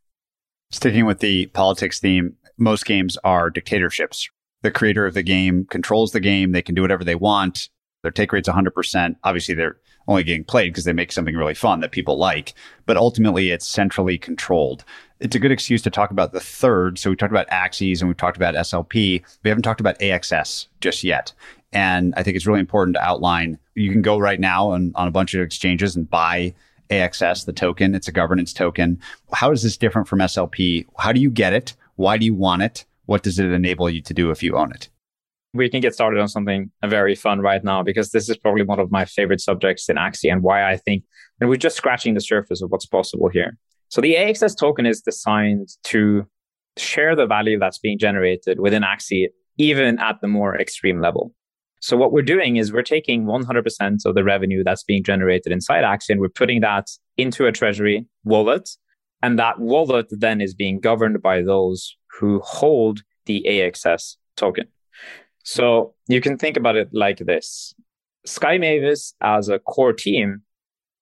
Sticking 0.71 1.07
with 1.07 1.21
the 1.21 1.47
politics 1.47 1.99
theme, 1.99 2.37
most 2.59 2.85
games 2.85 3.17
are 3.25 3.49
dictatorships. 3.49 4.29
The 4.63 4.71
creator 4.71 5.07
of 5.07 5.15
the 5.15 5.23
game 5.23 5.67
controls 5.67 6.13
the 6.13 6.21
game. 6.21 6.53
They 6.53 6.63
can 6.63 6.75
do 6.75 6.83
whatever 6.83 7.05
they 7.05 7.15
want. 7.15 7.69
Their 8.03 8.13
take 8.13 8.33
rate's 8.33 8.49
100%. 8.49 9.17
Obviously, 9.25 9.55
they're 9.55 9.77
only 10.07 10.25
getting 10.25 10.45
played 10.45 10.73
because 10.73 10.85
they 10.85 10.93
make 10.93 11.13
something 11.13 11.37
really 11.37 11.55
fun 11.55 11.81
that 11.81 11.93
people 11.93 12.17
like. 12.17 12.55
But 12.87 12.97
ultimately, 12.97 13.51
it's 13.51 13.67
centrally 13.67 14.19
controlled. 14.19 14.85
It's 15.21 15.37
a 15.37 15.39
good 15.39 15.53
excuse 15.53 15.83
to 15.83 15.91
talk 15.91 16.11
about 16.11 16.33
the 16.33 16.41
third. 16.41 16.99
So 16.99 17.11
we 17.11 17.17
talked 17.17 17.33
about 17.33 17.49
Axies 17.49 18.01
and 18.01 18.09
we 18.09 18.15
talked 18.15 18.37
about 18.37 18.55
SLP. 18.55 19.23
We 19.43 19.51
haven't 19.51 19.65
talked 19.65 19.81
about 19.81 19.99
AXS 19.99 20.69
just 20.81 21.05
yet. 21.05 21.33
And 21.73 22.15
I 22.17 22.23
think 22.23 22.37
it's 22.37 22.47
really 22.47 22.61
important 22.61 22.97
to 22.97 23.05
outline. 23.05 23.59
You 23.75 23.93
can 23.93 24.01
go 24.01 24.19
right 24.19 24.41
now 24.41 24.71
on, 24.71 24.93
on 24.95 25.09
a 25.09 25.13
bunch 25.13 25.35
of 25.35 25.43
exchanges 25.43 25.95
and 25.95 26.09
buy 26.09 26.55
AXS, 26.89 27.45
the 27.45 27.53
token. 27.53 27.95
It's 27.95 28.09
a 28.09 28.13
governance 28.13 28.53
token. 28.53 29.01
How 29.33 29.51
is 29.51 29.63
this 29.63 29.77
different 29.77 30.09
from 30.09 30.21
SLP? 30.21 30.87
How 30.99 31.13
do 31.13 31.21
you 31.21 31.31
get 31.31 31.53
it? 31.53 31.75
Why 31.97 32.17
do 32.17 32.25
you 32.25 32.35
want 32.35 32.63
it? 32.63 32.87
What 33.09 33.23
does 33.23 33.39
it 33.39 33.51
enable 33.51 33.89
you 33.89 34.03
to 34.03 34.13
do 34.13 34.31
if 34.31 34.43
you 34.43 34.59
own 34.59 34.71
it? 34.71 34.91
We 35.55 35.71
can 35.71 35.81
get 35.81 35.95
started 35.95 36.21
on 36.21 36.29
something 36.29 36.71
very 36.85 37.15
fun 37.15 37.41
right 37.41 37.65
now 37.65 37.83
because 37.83 38.11
this 38.11 38.29
is 38.29 38.37
probably 38.37 38.65
one 38.65 38.79
of 38.79 38.91
my 38.91 39.07
favorite 39.07 39.41
subjects 39.41 39.89
in 39.89 39.97
Axie 39.97 40.31
and 40.31 40.43
why 40.43 40.71
I 40.71 40.77
think, 40.77 41.05
and 41.41 41.49
we're 41.49 41.57
just 41.57 41.75
scratching 41.75 42.13
the 42.13 42.21
surface 42.21 42.61
of 42.61 42.71
what's 42.71 42.85
possible 42.85 43.31
here. 43.31 43.57
So 43.89 44.03
the 44.03 44.15
AXS 44.15 44.59
token 44.59 44.85
is 44.85 45.01
designed 45.01 45.71
to 45.85 46.27
share 46.77 47.17
the 47.17 47.27
value 47.27 47.59
that's 47.59 47.79
being 47.79 47.99
generated 47.99 48.61
within 48.61 48.83
Axie, 48.83 49.29
even 49.57 49.99
at 49.99 50.21
the 50.21 50.29
more 50.29 50.61
extreme 50.61 51.01
level. 51.01 51.33
So 51.81 51.97
what 51.97 52.13
we're 52.13 52.21
doing 52.21 52.57
is 52.57 52.75
we're 52.75 52.83
taking 52.83 53.25
100% 53.25 54.05
of 54.05 54.15
the 54.15 54.23
revenue 54.23 54.63
that's 54.63 54.85
being 54.85 55.03
generated 55.03 55.51
inside 55.51 55.83
Axie 55.83 56.11
and 56.11 56.21
we're 56.21 56.29
putting 56.29 56.61
that 56.61 56.89
into 57.17 57.47
a 57.47 57.53
treasury 57.53 58.05
wallet. 58.23 58.69
And 59.23 59.39
that 59.39 59.59
wallet 59.59 60.09
then 60.11 60.43
is 60.43 60.53
being 60.53 60.79
governed 60.79 61.23
by 61.23 61.41
those 61.41 61.97
who 62.19 62.41
hold 62.41 63.03
the 63.27 63.45
AXS 63.49 64.17
token. 64.37 64.67
So 65.45 65.95
you 66.09 66.21
can 66.21 66.37
think 66.37 66.57
about 66.57 66.77
it 66.77 66.89
like 66.93 67.19
this. 67.19 67.75
Sky 68.27 68.59
Mavis 68.59 69.15
as 69.21 69.49
a 69.49 69.59
core 69.59 69.93
team, 69.93 70.43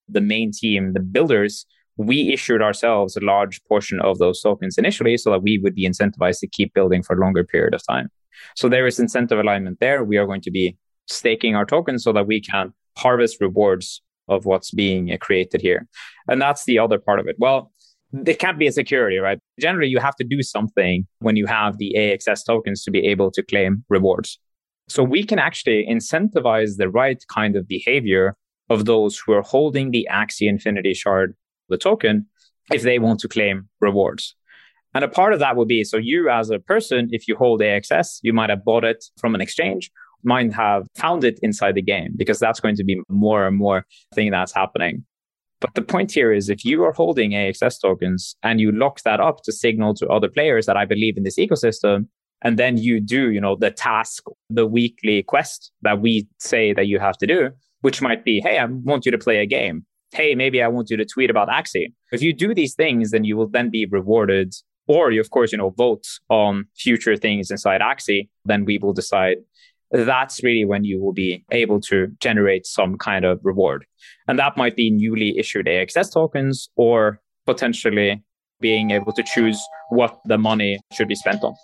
the 0.09 0.21
main 0.21 0.53
team, 0.53 0.93
the 0.93 1.01
builders, 1.01 1.67
we 1.97 2.33
issued 2.33 2.63
ourselves 2.63 3.17
a 3.17 3.21
large 3.25 3.63
portion 3.65 4.01
of 4.01 4.19
those 4.19 4.41
tokens 4.43 4.77
initially 4.79 5.17
so 5.17 5.31
that 5.31 5.43
we 5.43 5.59
would 5.59 5.75
be 5.75 5.89
incentivized 5.89 6.41
to 6.41 6.47
keep 6.47 6.75
building 6.75 7.03
for 7.03 7.17
a 7.17 7.21
longer 7.21 7.43
period 7.43 7.75
of 7.75 7.83
time. 7.87 8.11
So 8.55 8.69
there 8.69 8.87
is 8.87 9.01
incentive 9.01 9.39
alignment 9.39 9.81
there. 9.81 10.05
We 10.05 10.19
are 10.19 10.27
going 10.27 10.43
to 10.43 10.51
be 10.51 10.77
staking 11.07 11.57
our 11.57 11.65
tokens 11.65 12.05
so 12.05 12.13
that 12.13 12.27
we 12.27 12.41
can 12.41 12.75
harvest 12.99 13.41
rewards 13.41 14.03
of 14.29 14.45
what's 14.45 14.71
being 14.73 15.17
created 15.21 15.61
here. 15.61 15.87
And 16.29 16.41
that's 16.41 16.65
the 16.65 16.79
other 16.79 16.99
part 16.99 17.21
of 17.21 17.29
it. 17.29 17.37
Well, 17.39 17.73
it 18.25 18.39
can't 18.39 18.59
be 18.59 18.67
a 18.67 18.73
security, 18.73 19.19
right? 19.19 19.39
Generally, 19.61 19.89
you 19.89 19.99
have 19.99 20.17
to 20.17 20.25
do 20.25 20.43
something 20.43 21.07
when 21.19 21.37
you 21.37 21.47
have 21.47 21.79
the 21.79 21.95
AXS 21.97 22.45
tokens 22.47 22.85
to 22.85 22.91
be 22.91 23.07
able 23.07 23.31
to 23.33 23.43
claim 23.43 23.85
rewards. 23.89 24.39
So 24.89 25.03
we 25.03 25.25
can 25.25 25.39
actually 25.39 25.87
incentivize 25.87 26.77
the 26.77 26.89
right 26.89 27.23
kind 27.29 27.57
of 27.57 27.67
behavior 27.67 28.37
of 28.71 28.85
those 28.85 29.19
who 29.19 29.33
are 29.33 29.43
holding 29.43 29.91
the 29.91 30.09
Axie 30.11 30.49
Infinity 30.49 30.95
Shard, 30.95 31.35
the 31.69 31.77
token, 31.77 32.27
if 32.73 32.83
they 32.83 32.99
want 32.99 33.21
to 33.21 33.29
claim 33.29 33.69
rewards. 33.81 34.35
And 34.95 35.05
a 35.05 35.09
part 35.09 35.33
of 35.33 35.41
that 35.41 35.57
would 35.57 35.69
be 35.69 35.85
so 35.85 35.99
you 35.99 36.31
as 36.31 36.51
a 36.51 36.59
person, 36.59 37.09
if 37.13 37.29
you 37.29 37.37
hold 37.37 37.61
AXS, 37.61 38.21
you 38.23 38.33
might 38.33 38.51
have 38.51 38.65
bought 38.65 38.85
it 38.85 39.05
from 39.19 39.35
an 39.35 39.41
exchange, 39.41 39.91
might 40.25 40.53
have 40.53 40.87
found 40.97 41.23
it 41.23 41.39
inside 41.43 41.75
the 41.75 41.83
game 41.83 42.15
because 42.17 42.39
that's 42.39 42.61
going 42.61 42.77
to 42.77 42.85
be 42.85 43.01
more 43.09 43.47
and 43.47 43.57
more 43.57 43.85
thing 44.15 44.31
that's 44.31 44.53
happening. 44.53 45.05
But 45.61 45.75
the 45.75 45.83
point 45.83 46.13
here 46.13 46.33
is 46.33 46.49
if 46.49 46.65
you 46.65 46.85
are 46.85 46.93
holding 46.93 47.31
AXS 47.31 47.81
tokens 47.81 48.37
and 48.43 48.61
you 48.61 48.73
lock 48.73 49.03
that 49.03 49.21
up 49.21 49.43
to 49.45 49.53
signal 49.53 49.95
to 49.95 50.09
other 50.09 50.29
players 50.29 50.67
that 50.67 50.77
I 50.77 50.85
believe 50.85 51.17
in 51.17 51.23
this 51.23 51.39
ecosystem, 51.39 52.09
and 52.43 52.59
then 52.59 52.77
you 52.77 53.01
do, 53.01 53.31
you 53.31 53.41
know, 53.41 53.57
the 53.57 53.71
task, 53.71 54.25
the 54.51 54.67
weekly 54.67 55.23
quest 55.23 55.73
that 55.83 56.01
we 56.01 56.29
say 56.39 56.75
that 56.75 56.87
you 56.87 56.99
have 56.99 57.17
to 57.19 57.27
do, 57.27 57.51
which 57.81 58.03
might 58.03 58.25
be, 58.25 58.41
hey, 58.41 58.59
I 58.59 58.67
want 58.67 59.07
you 59.07 59.13
to 59.13 59.19
play 59.19 59.39
a 59.39 59.47
game. 59.47 59.87
Hey, 60.13 60.35
maybe 60.35 60.63
I 60.63 60.69
want 60.69 60.91
you 60.91 60.97
to 60.99 61.05
tweet 61.05 61.31
about 61.31 61.49
Axie. 61.49 61.93
If 62.13 62.23
you 62.23 62.33
do 62.33 62.55
these 62.55 62.75
things, 62.75 63.11
then 63.11 63.25
you 63.25 63.37
will 63.37 63.49
then 63.49 63.71
be 63.71 63.87
rewarded. 63.87 64.55
Or 64.87 65.11
you, 65.11 65.21
of 65.21 65.31
course, 65.31 65.51
you 65.51 65.59
know, 65.59 65.71
vote 65.71 66.07
on 66.29 66.67
future 66.77 67.17
things 67.17 67.51
inside 67.51 67.81
Axie. 67.81 68.29
Then 68.45 68.65
we 68.65 68.79
will 68.79 68.93
decide 68.93 69.39
that's 69.91 70.43
really 70.43 70.65
when 70.65 70.85
you 70.85 71.01
will 71.01 71.13
be 71.13 71.45
able 71.51 71.81
to 71.83 72.09
generate 72.21 72.67
some 72.67 72.99
kind 72.99 73.25
of 73.25 73.41
reward. 73.43 73.87
And 74.29 74.39
that 74.39 74.57
might 74.57 74.77
be 74.77 74.91
newly 74.91 75.39
issued 75.39 75.67
AXS 75.67 76.13
tokens 76.13 76.69
or 76.77 77.21
potentially 77.45 78.23
being 78.61 78.91
able 78.91 79.13
to 79.13 79.23
choose 79.23 79.61
what 79.91 80.21
the 80.25 80.39
money 80.39 80.81
should 80.93 81.09
be 81.09 81.15
spent 81.15 81.45
on. 81.45 81.55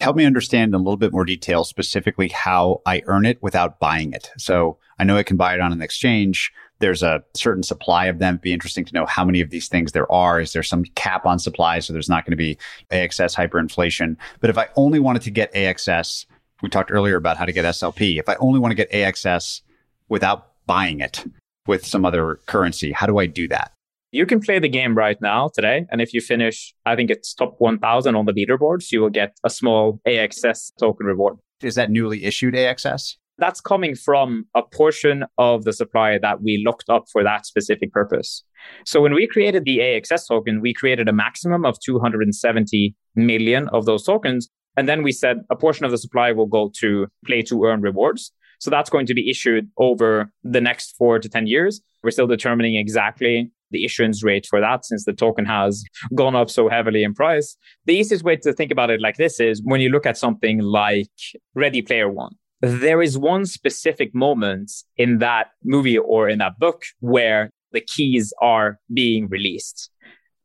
Help 0.00 0.16
me 0.16 0.26
understand 0.26 0.70
in 0.70 0.74
a 0.74 0.78
little 0.78 0.98
bit 0.98 1.12
more 1.12 1.24
detail 1.24 1.64
specifically 1.64 2.28
how 2.28 2.82
I 2.84 3.02
earn 3.06 3.24
it 3.24 3.42
without 3.42 3.80
buying 3.80 4.12
it. 4.12 4.30
So 4.36 4.78
I 4.98 5.04
know 5.04 5.16
I 5.16 5.22
can 5.22 5.38
buy 5.38 5.54
it 5.54 5.60
on 5.60 5.72
an 5.72 5.80
exchange. 5.80 6.52
There's 6.80 7.02
a 7.02 7.24
certain 7.34 7.62
supply 7.62 8.06
of 8.06 8.18
them. 8.18 8.34
It'd 8.34 8.42
be 8.42 8.52
interesting 8.52 8.84
to 8.84 8.92
know 8.92 9.06
how 9.06 9.24
many 9.24 9.40
of 9.40 9.48
these 9.48 9.68
things 9.68 9.92
there 9.92 10.10
are. 10.12 10.38
Is 10.38 10.52
there 10.52 10.62
some 10.62 10.84
cap 10.94 11.24
on 11.24 11.38
supply? 11.38 11.78
So 11.78 11.94
there's 11.94 12.10
not 12.10 12.26
going 12.26 12.32
to 12.32 12.36
be 12.36 12.58
AXS 12.92 13.34
hyperinflation. 13.34 14.16
But 14.40 14.50
if 14.50 14.58
I 14.58 14.68
only 14.76 14.98
wanted 14.98 15.22
to 15.22 15.30
get 15.30 15.54
AXS, 15.54 16.26
we 16.62 16.68
talked 16.68 16.90
earlier 16.90 17.16
about 17.16 17.36
how 17.36 17.44
to 17.44 17.52
get 17.52 17.64
SLP. 17.64 18.18
If 18.18 18.28
I 18.28 18.36
only 18.36 18.60
want 18.60 18.72
to 18.72 18.76
get 18.76 18.90
AXS 18.90 19.62
without 20.08 20.52
buying 20.66 21.00
it 21.00 21.24
with 21.66 21.86
some 21.86 22.04
other 22.04 22.40
currency, 22.46 22.92
how 22.92 23.06
do 23.06 23.18
I 23.18 23.26
do 23.26 23.48
that? 23.48 23.72
You 24.12 24.24
can 24.24 24.40
play 24.40 24.58
the 24.58 24.68
game 24.68 24.96
right 24.96 25.20
now 25.20 25.50
today. 25.52 25.86
And 25.90 26.00
if 26.00 26.14
you 26.14 26.20
finish, 26.20 26.74
I 26.86 26.96
think 26.96 27.10
it's 27.10 27.34
top 27.34 27.56
1000 27.58 28.14
on 28.14 28.24
the 28.24 28.32
leaderboards, 28.32 28.90
you 28.90 29.00
will 29.00 29.10
get 29.10 29.36
a 29.44 29.50
small 29.50 30.00
AXS 30.06 30.72
token 30.78 31.06
reward. 31.06 31.36
Is 31.60 31.74
that 31.74 31.90
newly 31.90 32.24
issued 32.24 32.54
AXS? 32.54 33.16
That's 33.38 33.60
coming 33.60 33.94
from 33.94 34.46
a 34.54 34.62
portion 34.62 35.24
of 35.36 35.64
the 35.64 35.72
supply 35.74 36.18
that 36.18 36.40
we 36.40 36.62
locked 36.64 36.88
up 36.88 37.04
for 37.12 37.22
that 37.22 37.44
specific 37.44 37.92
purpose. 37.92 38.42
So 38.86 39.02
when 39.02 39.12
we 39.12 39.26
created 39.26 39.64
the 39.64 39.78
AXS 39.78 40.28
token, 40.28 40.62
we 40.62 40.72
created 40.72 41.08
a 41.08 41.12
maximum 41.12 41.66
of 41.66 41.78
270 41.80 42.94
million 43.14 43.68
of 43.68 43.84
those 43.84 44.04
tokens. 44.04 44.48
And 44.76 44.88
then 44.88 45.02
we 45.02 45.12
said 45.12 45.38
a 45.50 45.56
portion 45.56 45.84
of 45.84 45.90
the 45.90 45.98
supply 45.98 46.32
will 46.32 46.46
go 46.46 46.70
to 46.80 47.08
play 47.24 47.42
to 47.42 47.64
earn 47.64 47.80
rewards. 47.80 48.32
So 48.58 48.70
that's 48.70 48.90
going 48.90 49.06
to 49.06 49.14
be 49.14 49.30
issued 49.30 49.70
over 49.76 50.30
the 50.42 50.60
next 50.60 50.96
four 50.96 51.18
to 51.18 51.28
10 51.28 51.46
years. 51.46 51.80
We're 52.02 52.10
still 52.10 52.26
determining 52.26 52.76
exactly 52.76 53.50
the 53.70 53.84
issuance 53.84 54.22
rate 54.22 54.46
for 54.48 54.60
that 54.60 54.84
since 54.84 55.04
the 55.04 55.12
token 55.12 55.44
has 55.44 55.84
gone 56.14 56.36
up 56.36 56.50
so 56.50 56.68
heavily 56.68 57.02
in 57.02 57.14
price. 57.14 57.56
The 57.86 57.94
easiest 57.96 58.24
way 58.24 58.36
to 58.36 58.52
think 58.52 58.70
about 58.70 58.90
it 58.90 59.00
like 59.00 59.16
this 59.16 59.40
is 59.40 59.60
when 59.64 59.80
you 59.80 59.88
look 59.88 60.06
at 60.06 60.16
something 60.16 60.60
like 60.60 61.10
Ready 61.54 61.82
Player 61.82 62.08
One. 62.08 62.32
There 62.60 63.02
is 63.02 63.18
one 63.18 63.44
specific 63.44 64.14
moment 64.14 64.72
in 64.96 65.18
that 65.18 65.48
movie 65.62 65.98
or 65.98 66.28
in 66.28 66.38
that 66.38 66.58
book 66.58 66.84
where 67.00 67.50
the 67.72 67.80
keys 67.80 68.32
are 68.40 68.78
being 68.92 69.28
released. 69.28 69.90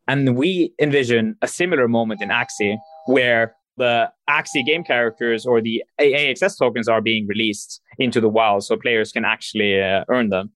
And 0.07 0.35
we 0.35 0.73
envision 0.79 1.35
a 1.41 1.47
similar 1.47 1.87
moment 1.87 2.21
in 2.21 2.29
Axie 2.29 2.77
where 3.05 3.55
the 3.81 4.11
Axie 4.29 4.63
game 4.63 4.83
characters 4.83 5.45
or 5.45 5.59
the 5.59 5.83
AXS 5.99 6.57
tokens 6.57 6.87
are 6.87 7.01
being 7.01 7.27
released 7.27 7.81
into 7.97 8.21
the 8.21 8.29
wild 8.29 8.63
so 8.63 8.77
players 8.77 9.11
can 9.11 9.25
actually 9.25 9.81
uh, 9.81 10.05
earn 10.07 10.29
them. 10.29 10.51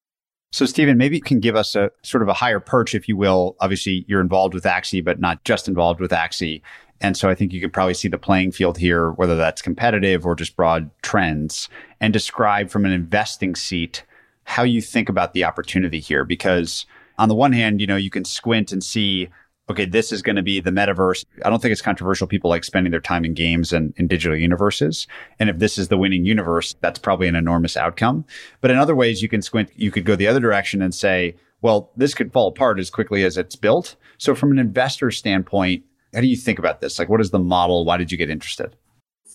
So, 0.51 0.65
Stephen, 0.65 0.97
maybe 0.97 1.17
you 1.17 1.21
can 1.21 1.39
give 1.39 1.55
us 1.55 1.75
a 1.75 1.91
sort 2.03 2.21
of 2.21 2.29
a 2.29 2.33
higher 2.33 2.61
perch, 2.61 2.95
if 2.95 3.09
you 3.09 3.17
will. 3.17 3.57
Obviously, 3.59 4.05
you're 4.07 4.21
involved 4.21 4.53
with 4.53 4.63
Axie, 4.63 5.03
but 5.03 5.19
not 5.19 5.43
just 5.43 5.67
involved 5.67 5.99
with 5.99 6.11
Axie. 6.11 6.61
And 7.01 7.17
so 7.17 7.29
I 7.29 7.35
think 7.35 7.51
you 7.51 7.59
could 7.59 7.73
probably 7.73 7.95
see 7.95 8.07
the 8.07 8.17
playing 8.17 8.51
field 8.51 8.77
here, 8.77 9.11
whether 9.11 9.35
that's 9.35 9.61
competitive 9.61 10.25
or 10.25 10.35
just 10.35 10.55
broad 10.55 10.89
trends, 11.01 11.67
and 11.99 12.13
describe 12.13 12.69
from 12.69 12.85
an 12.85 12.91
investing 12.91 13.55
seat 13.55 14.05
how 14.45 14.63
you 14.63 14.81
think 14.81 15.09
about 15.09 15.33
the 15.33 15.43
opportunity 15.43 15.99
here. 15.99 16.23
Because 16.23 16.85
on 17.17 17.27
the 17.27 17.35
one 17.35 17.51
hand, 17.51 17.81
you 17.81 17.87
know, 17.87 17.97
you 17.97 18.09
can 18.09 18.23
squint 18.23 18.71
and 18.71 18.83
see 18.83 19.29
okay, 19.69 19.85
this 19.85 20.11
is 20.11 20.21
going 20.21 20.35
to 20.35 20.43
be 20.43 20.59
the 20.59 20.71
metaverse. 20.71 21.25
I 21.43 21.49
don't 21.49 21.61
think 21.61 21.71
it's 21.71 21.81
controversial. 21.81 22.27
People 22.27 22.49
like 22.49 22.63
spending 22.63 22.91
their 22.91 22.99
time 22.99 23.25
in 23.25 23.33
games 23.33 23.73
and 23.73 23.93
in 23.97 24.07
digital 24.07 24.37
universes. 24.37 25.07
And 25.39 25.49
if 25.49 25.59
this 25.59 25.77
is 25.77 25.87
the 25.87 25.97
winning 25.97 26.25
universe, 26.25 26.75
that's 26.81 26.99
probably 26.99 27.27
an 27.27 27.35
enormous 27.35 27.75
outcome. 27.75 28.25
But 28.61 28.71
in 28.71 28.77
other 28.77 28.95
ways, 28.95 29.21
you 29.21 29.29
can 29.29 29.41
squint, 29.41 29.71
you 29.75 29.91
could 29.91 30.05
go 30.05 30.15
the 30.15 30.27
other 30.27 30.39
direction 30.39 30.81
and 30.81 30.93
say, 30.93 31.35
well, 31.61 31.91
this 31.95 32.13
could 32.13 32.31
fall 32.31 32.47
apart 32.47 32.79
as 32.79 32.89
quickly 32.89 33.23
as 33.23 33.37
it's 33.37 33.55
built. 33.55 33.95
So 34.17 34.35
from 34.35 34.51
an 34.51 34.59
investor 34.59 35.09
standpoint, 35.09 35.83
how 36.13 36.21
do 36.21 36.27
you 36.27 36.37
think 36.37 36.59
about 36.59 36.79
this? 36.79 36.99
Like, 36.99 37.09
what 37.09 37.21
is 37.21 37.31
the 37.31 37.39
model? 37.39 37.85
Why 37.85 37.97
did 37.97 38.11
you 38.11 38.17
get 38.17 38.29
interested? 38.29 38.75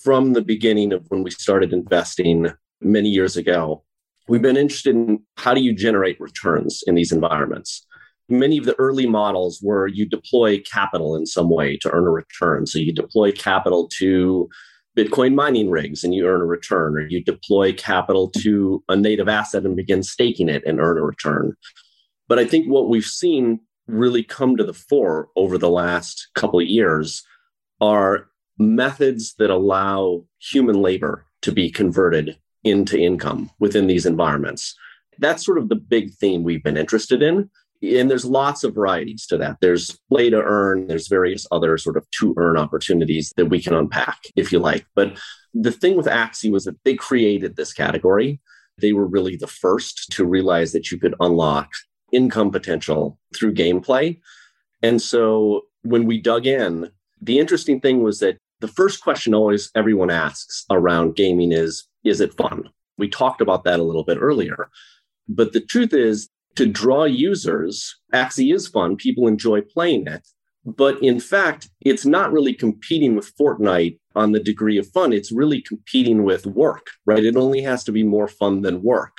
From 0.03 0.33
the 0.33 0.43
beginning 0.43 0.93
of 0.93 1.05
when 1.09 1.23
we 1.23 1.31
started 1.31 1.73
investing 1.73 2.47
many 2.81 3.09
years 3.09 3.37
ago, 3.37 3.83
we've 4.29 4.41
been 4.41 4.57
interested 4.57 4.95
in 4.95 5.21
how 5.37 5.55
do 5.55 5.61
you 5.61 5.75
generate 5.75 6.19
returns 6.21 6.83
in 6.87 6.95
these 6.95 7.13
environments? 7.13 7.85
Many 8.31 8.59
of 8.59 8.65
the 8.65 8.79
early 8.79 9.07
models 9.07 9.61
were 9.63 9.87
you 9.87 10.07
deploy 10.07 10.61
capital 10.61 11.17
in 11.17 11.27
some 11.27 11.51
way 11.51 11.77
to 11.79 11.91
earn 11.91 12.07
a 12.07 12.11
return. 12.11 12.67
So 12.67 12.79
you 12.79 12.93
deploy 12.93 13.33
capital 13.33 13.89
to 13.99 14.49
Bitcoin 14.97 15.35
mining 15.35 15.71
rigs 15.71 16.03
and 16.03 16.15
you 16.15 16.27
earn 16.27 16.41
a 16.41 16.47
return, 16.47 16.97
or 16.97 17.07
you 17.07 17.23
deploy 17.23 17.73
capital 17.73 18.29
to 18.39 18.83
a 18.89 18.97
native 18.97 19.29
asset 19.29 19.65
and 19.65 19.77
begin 19.77 20.03
staking 20.03 20.49
it 20.49 20.63
and 20.67 20.81
earn 20.81 20.99
a 20.99 21.03
return. 21.03 21.55
But 22.29 22.39
I 22.39 22.45
think 22.45 22.69
what 22.69 22.89
we've 22.89 23.05
seen 23.05 23.61
really 23.87 24.23
come 24.23 24.57
to 24.57 24.65
the 24.65 24.75
fore 24.75 25.29
over 25.37 25.59
the 25.59 25.71
last 25.71 26.29
couple 26.35 26.61
of 26.61 26.67
years 26.67 27.23
are 27.81 28.29
methods 28.59 29.35
that 29.39 29.51
allow 29.51 30.25
human 30.39 30.81
labor 30.83 31.25
to 31.43 31.53
be 31.53 31.71
converted 31.71 32.37
into 32.63 32.99
income 32.99 33.51
within 33.59 33.87
these 33.87 34.07
environments. 34.07 34.77
That's 35.19 35.45
sort 35.45 35.59
of 35.59 35.69
the 35.69 35.77
big 35.77 36.13
theme 36.15 36.43
we've 36.43 36.63
been 36.63 36.77
interested 36.77 37.23
in 37.23 37.51
and 37.83 38.11
there's 38.11 38.25
lots 38.25 38.63
of 38.63 38.75
varieties 38.75 39.27
to 39.27 39.39
that. 39.39 39.57
There's 39.61 39.99
play 40.11 40.31
to 40.31 40.41
earn, 40.41 40.87
there's 40.87 41.09
various 41.09 41.47
other 41.51 41.79
sort 41.79 41.97
of 41.97 42.09
to 42.21 42.35
earn 42.37 42.59
opportunities 42.59 43.33
that 43.37 43.47
we 43.47 43.63
can 43.63 43.75
unpack 43.75 44.19
if 44.37 44.53
you 44.53 44.59
like. 44.59 44.87
But 44.95 45.19
the 45.55 45.73
thing 45.73 45.97
with 45.97 46.07
Axie 46.07 46.51
was 46.51 46.65
that 46.65 46.77
they 46.85 46.95
created 46.95 47.57
this 47.57 47.73
category. 47.73 48.41
They 48.79 48.93
were 48.93 49.07
really 49.07 49.37
the 49.37 49.47
first 49.47 50.13
to 50.13 50.25
realize 50.25 50.73
that 50.73 50.91
you 50.91 50.99
could 50.99 51.15
unlock 51.21 51.71
income 52.13 52.51
potential 52.51 53.19
through 53.35 53.55
gameplay. 53.55 54.19
And 54.83 55.01
so 55.01 55.63
when 55.83 56.07
we 56.07 56.21
dug 56.21 56.47
in, 56.47 56.91
the 57.21 57.39
interesting 57.39 57.81
thing 57.81 58.03
was 58.03 58.19
that 58.21 58.39
the 58.61 58.69
first 58.69 59.03
question 59.03 59.35
always 59.35 59.71
everyone 59.75 60.11
asks 60.11 60.65
around 60.71 61.17
gaming 61.17 61.53
is 61.53 61.87
is 62.05 62.21
it 62.21 62.35
fun? 62.35 62.69
We 62.99 63.09
talked 63.09 63.41
about 63.41 63.65
that 63.65 63.81
a 63.81 63.83
little 63.83 64.05
bit 64.05 64.19
earlier. 64.21 64.71
But 65.29 65.53
the 65.53 65.61
truth 65.61 65.93
is, 65.93 66.29
to 66.57 66.67
draw 66.67 67.05
users. 67.05 67.97
Axie 68.13 68.55
is 68.55 68.69
fun. 68.69 68.97
People 68.97 69.27
enjoy 69.27 69.61
playing 69.63 70.07
it. 70.07 70.27
But 70.65 71.03
in 71.03 71.21
fact, 71.21 71.71
it's 71.81 72.05
not 72.05 72.33
really 72.33 72.53
competing 72.53 73.17
with 73.17 73.35
Fortnite 73.37 73.99
on 74.15 74.33
the 74.33 74.41
degree 74.41 74.77
of 74.77 74.89
fun. 74.89 75.13
It's 75.13 75.33
really 75.33 75.63
competing 75.63 76.23
with 76.23 76.47
work, 76.47 76.89
right? 77.07 77.25
It 77.25 77.37
only 77.37 77.63
has 77.63 77.83
to 77.85 77.93
be 77.93 78.03
more 78.03 78.29
fun 78.29 78.61
than 78.61 78.83
work. 78.83 79.17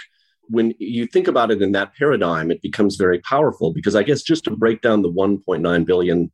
When 0.50 0.74
you 0.78 1.08
think 1.08 1.28
about 1.28 1.50
it 1.50 1.62
in 1.62 1.72
that 1.72 1.96
paradigm, 1.96 2.52
it 2.52 2.62
becomes 2.62 2.96
very 2.96 3.20
powerful 3.20 3.74
because 3.74 3.96
I 3.96 4.04
guess 4.04 4.22
just 4.22 4.44
to 4.44 4.52
break 4.52 4.82
down 4.82 5.02
the 5.02 5.12
1.9 5.12 5.86
billion 5.86 6.32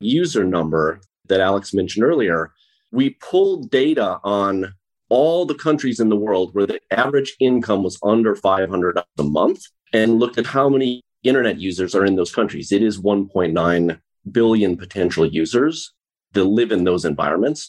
user 0.00 0.44
number 0.44 1.00
that 1.28 1.40
Alex 1.40 1.74
mentioned 1.74 2.04
earlier, 2.04 2.52
we 2.90 3.10
pulled 3.10 3.70
data 3.70 4.18
on 4.24 4.74
all 5.10 5.44
the 5.44 5.54
countries 5.54 6.00
in 6.00 6.08
the 6.08 6.16
world 6.16 6.50
where 6.54 6.66
the 6.66 6.80
average 6.90 7.36
income 7.40 7.82
was 7.82 7.98
under 8.02 8.34
500 8.34 8.98
a 9.18 9.22
month 9.22 9.64
and 9.92 10.18
looked 10.18 10.38
at 10.38 10.46
how 10.46 10.68
many 10.68 11.02
internet 11.22 11.58
users 11.58 11.94
are 11.94 12.04
in 12.04 12.16
those 12.16 12.34
countries. 12.34 12.72
It 12.72 12.82
is 12.82 13.00
1.9 13.00 14.00
billion 14.30 14.76
potential 14.76 15.26
users 15.26 15.92
that 16.32 16.44
live 16.44 16.72
in 16.72 16.84
those 16.84 17.04
environments. 17.04 17.68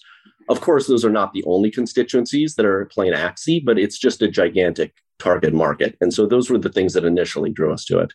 Of 0.50 0.62
course, 0.62 0.88
those 0.88 1.06
are 1.06 1.12
not 1.12 1.34
the 1.34 1.44
only 1.46 1.72
constituencies 1.72 2.56
that 2.56 2.66
are 2.66 2.86
playing 2.86 3.14
Axie, 3.14 3.64
but 3.64 3.78
it's 3.78 3.98
just 3.98 4.22
a 4.22 4.28
gigantic 4.28 4.94
target 5.20 5.54
market. 5.54 5.98
And 6.02 6.14
so 6.14 6.26
those 6.26 6.50
were 6.50 6.58
the 6.58 6.72
things 6.72 6.94
that 6.94 7.06
initially 7.06 7.52
drew 7.52 7.72
us 7.72 7.86
to 7.86 8.00
it. 8.00 8.14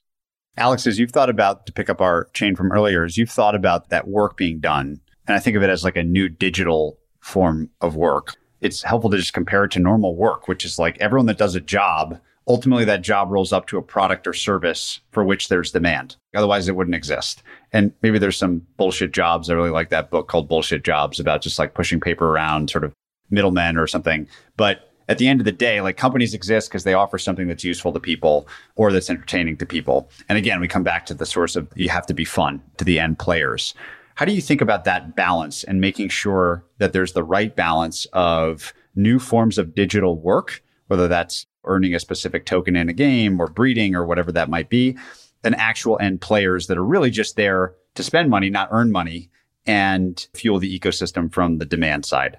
Alex, 0.57 0.87
as 0.87 0.99
you've 0.99 1.11
thought 1.11 1.31
about 1.31 1.67
to 1.67 1.73
pick 1.73 1.91
up 1.91 2.01
our 2.01 2.29
chain 2.33 2.55
from 2.55 2.71
earlier, 2.71 3.05
as 3.05 3.17
you've 3.17 3.31
thought 3.31 3.55
about 3.55 3.89
that 3.91 4.09
work 4.09 4.37
being 4.37 4.61
done, 4.61 5.01
and 5.27 5.35
I 5.35 5.41
think 5.41 5.57
of 5.57 5.63
it 5.63 5.71
as 5.71 5.85
like 5.85 5.97
a 5.97 6.03
new 6.03 6.29
digital 6.29 6.99
form 7.21 7.71
of 7.81 7.97
work, 7.97 8.37
it's 8.61 8.83
helpful 8.83 9.11
to 9.11 9.17
just 9.17 9.33
compare 9.33 9.65
it 9.65 9.73
to 9.73 9.81
normal 9.81 10.17
work, 10.17 10.47
which 10.49 10.65
is 10.65 10.79
like 10.79 10.97
everyone 10.99 11.27
that 11.27 11.39
does 11.39 11.55
a 11.55 11.61
job, 11.61 12.21
ultimately 12.47 12.85
that 12.85 13.03
job 13.03 13.31
rolls 13.31 13.53
up 13.53 13.67
to 13.67 13.79
a 13.79 13.83
product 13.83 14.27
or 14.27 14.33
service 14.33 15.01
for 15.13 15.25
which 15.25 15.49
there's 15.49 15.73
demand. 15.73 16.17
Otherwise, 16.35 16.69
it 16.69 16.77
wouldn't 16.77 16.95
exist. 16.95 17.43
And 17.73 17.93
maybe 18.03 18.19
there's 18.19 18.37
some 18.37 18.67
bullshit 18.77 19.13
jobs. 19.13 19.49
I 19.49 19.55
really 19.55 19.71
like 19.71 19.91
that 19.91 20.11
book 20.11 20.29
called 20.29 20.49
Bullshit 20.49 20.85
Jobs 20.85 21.19
about 21.19 21.43
just 21.43 21.59
like 21.59 21.75
pushing 21.75 22.01
paper 22.01 22.29
around, 22.29 22.71
sort 22.71 22.85
of 22.85 22.93
middlemen 23.31 23.77
or 23.77 23.87
something. 23.87 24.29
But 24.57 24.91
at 25.09 25.19
the 25.19 25.29
end 25.29 25.41
of 25.41 25.45
the 25.45 25.53
day, 25.53 25.81
like 25.81 25.97
companies 25.97 26.35
exist 26.35 26.69
because 26.69 26.85
they 26.85 26.95
offer 26.95 27.19
something 27.19 27.49
that's 27.49 27.65
useful 27.65 27.93
to 27.93 28.01
people 28.01 28.47
or 28.77 28.93
that's 28.93 29.11
entertaining 29.11 29.57
to 29.59 29.67
people. 29.67 30.11
And 30.29 30.39
again, 30.39 30.61
we 30.61 30.69
come 30.69 30.83
back 30.83 31.07
to 31.07 31.15
the 31.15 31.27
source 31.27 31.57
of 31.57 31.69
you 31.75 31.89
have 31.89 32.07
to 32.07 32.15
be 32.15 32.25
fun 32.25 32.63
to 32.79 32.85
the 32.85 32.99
end 32.99 33.19
players. 33.19 33.75
How 34.15 34.25
do 34.25 34.33
you 34.33 34.41
think 34.41 34.61
about 34.61 34.85
that 34.85 35.17
balance 35.17 35.65
and 35.65 35.81
making 35.81 36.09
sure 36.09 36.65
that 36.79 36.93
there's 36.93 37.13
the 37.13 37.25
right 37.25 37.55
balance 37.55 38.07
of 38.13 38.73
new 38.95 39.19
forms 39.19 39.59
of 39.59 39.75
digital 39.75 40.17
work, 40.17 40.63
whether 40.87 41.09
that's 41.09 41.47
earning 41.65 41.95
a 41.95 42.01
specific 42.01 42.47
token 42.47 42.77
in 42.77 42.89
a 42.89 42.93
game 42.93 43.41
or 43.41 43.47
breeding 43.47 43.95
or 43.95 44.05
whatever 44.05 44.33
that 44.33 44.49
might 44.49 44.69
be, 44.69 44.97
and 45.43 45.55
actual 45.57 45.99
end 46.01 46.21
players 46.21 46.67
that 46.67 46.79
are 46.79 46.85
really 46.85 47.11
just 47.11 47.37
there 47.37 47.75
to 47.95 48.03
spend 48.03 48.31
money, 48.31 48.51
not 48.51 48.69
earn 48.71 48.91
money 48.91 49.31
and 49.67 50.27
fuel 50.35 50.59
the 50.59 50.79
ecosystem 50.79 51.33
from 51.33 51.59
the 51.59 51.65
demand 51.65 52.05
side? 52.05 52.39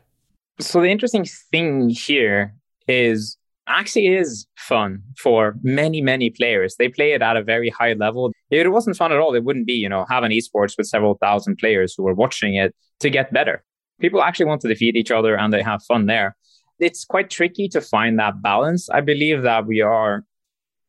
So 0.59 0.81
the 0.81 0.89
interesting 0.89 1.25
thing 1.51 1.89
here 1.89 2.55
is 2.87 3.37
Axie 3.67 4.15
is 4.17 4.45
fun 4.55 5.01
for 5.17 5.55
many, 5.63 6.01
many 6.01 6.29
players. 6.29 6.75
They 6.75 6.87
play 6.87 7.13
it 7.13 7.21
at 7.21 7.35
a 7.35 7.43
very 7.43 7.69
high 7.69 7.93
level. 7.93 8.31
If 8.51 8.65
it 8.65 8.69
wasn't 8.69 8.95
fun 8.95 9.11
at 9.11 9.17
all, 9.17 9.33
it 9.33 9.43
wouldn't 9.43 9.65
be, 9.65 9.73
you 9.73 9.89
know, 9.89 10.05
having 10.07 10.31
esports 10.31 10.77
with 10.77 10.87
several 10.87 11.15
thousand 11.15 11.57
players 11.57 11.95
who 11.97 12.07
are 12.07 12.13
watching 12.13 12.55
it 12.55 12.75
to 12.99 13.09
get 13.09 13.33
better. 13.33 13.63
People 13.99 14.21
actually 14.21 14.45
want 14.45 14.61
to 14.61 14.67
defeat 14.67 14.95
each 14.95 15.09
other 15.09 15.35
and 15.35 15.51
they 15.51 15.63
have 15.63 15.81
fun 15.83 16.05
there. 16.05 16.35
It's 16.79 17.05
quite 17.05 17.29
tricky 17.29 17.67
to 17.69 17.81
find 17.81 18.19
that 18.19 18.41
balance. 18.41 18.89
I 18.89 19.01
believe 19.01 19.43
that 19.43 19.65
we 19.65 19.81
are 19.81 20.23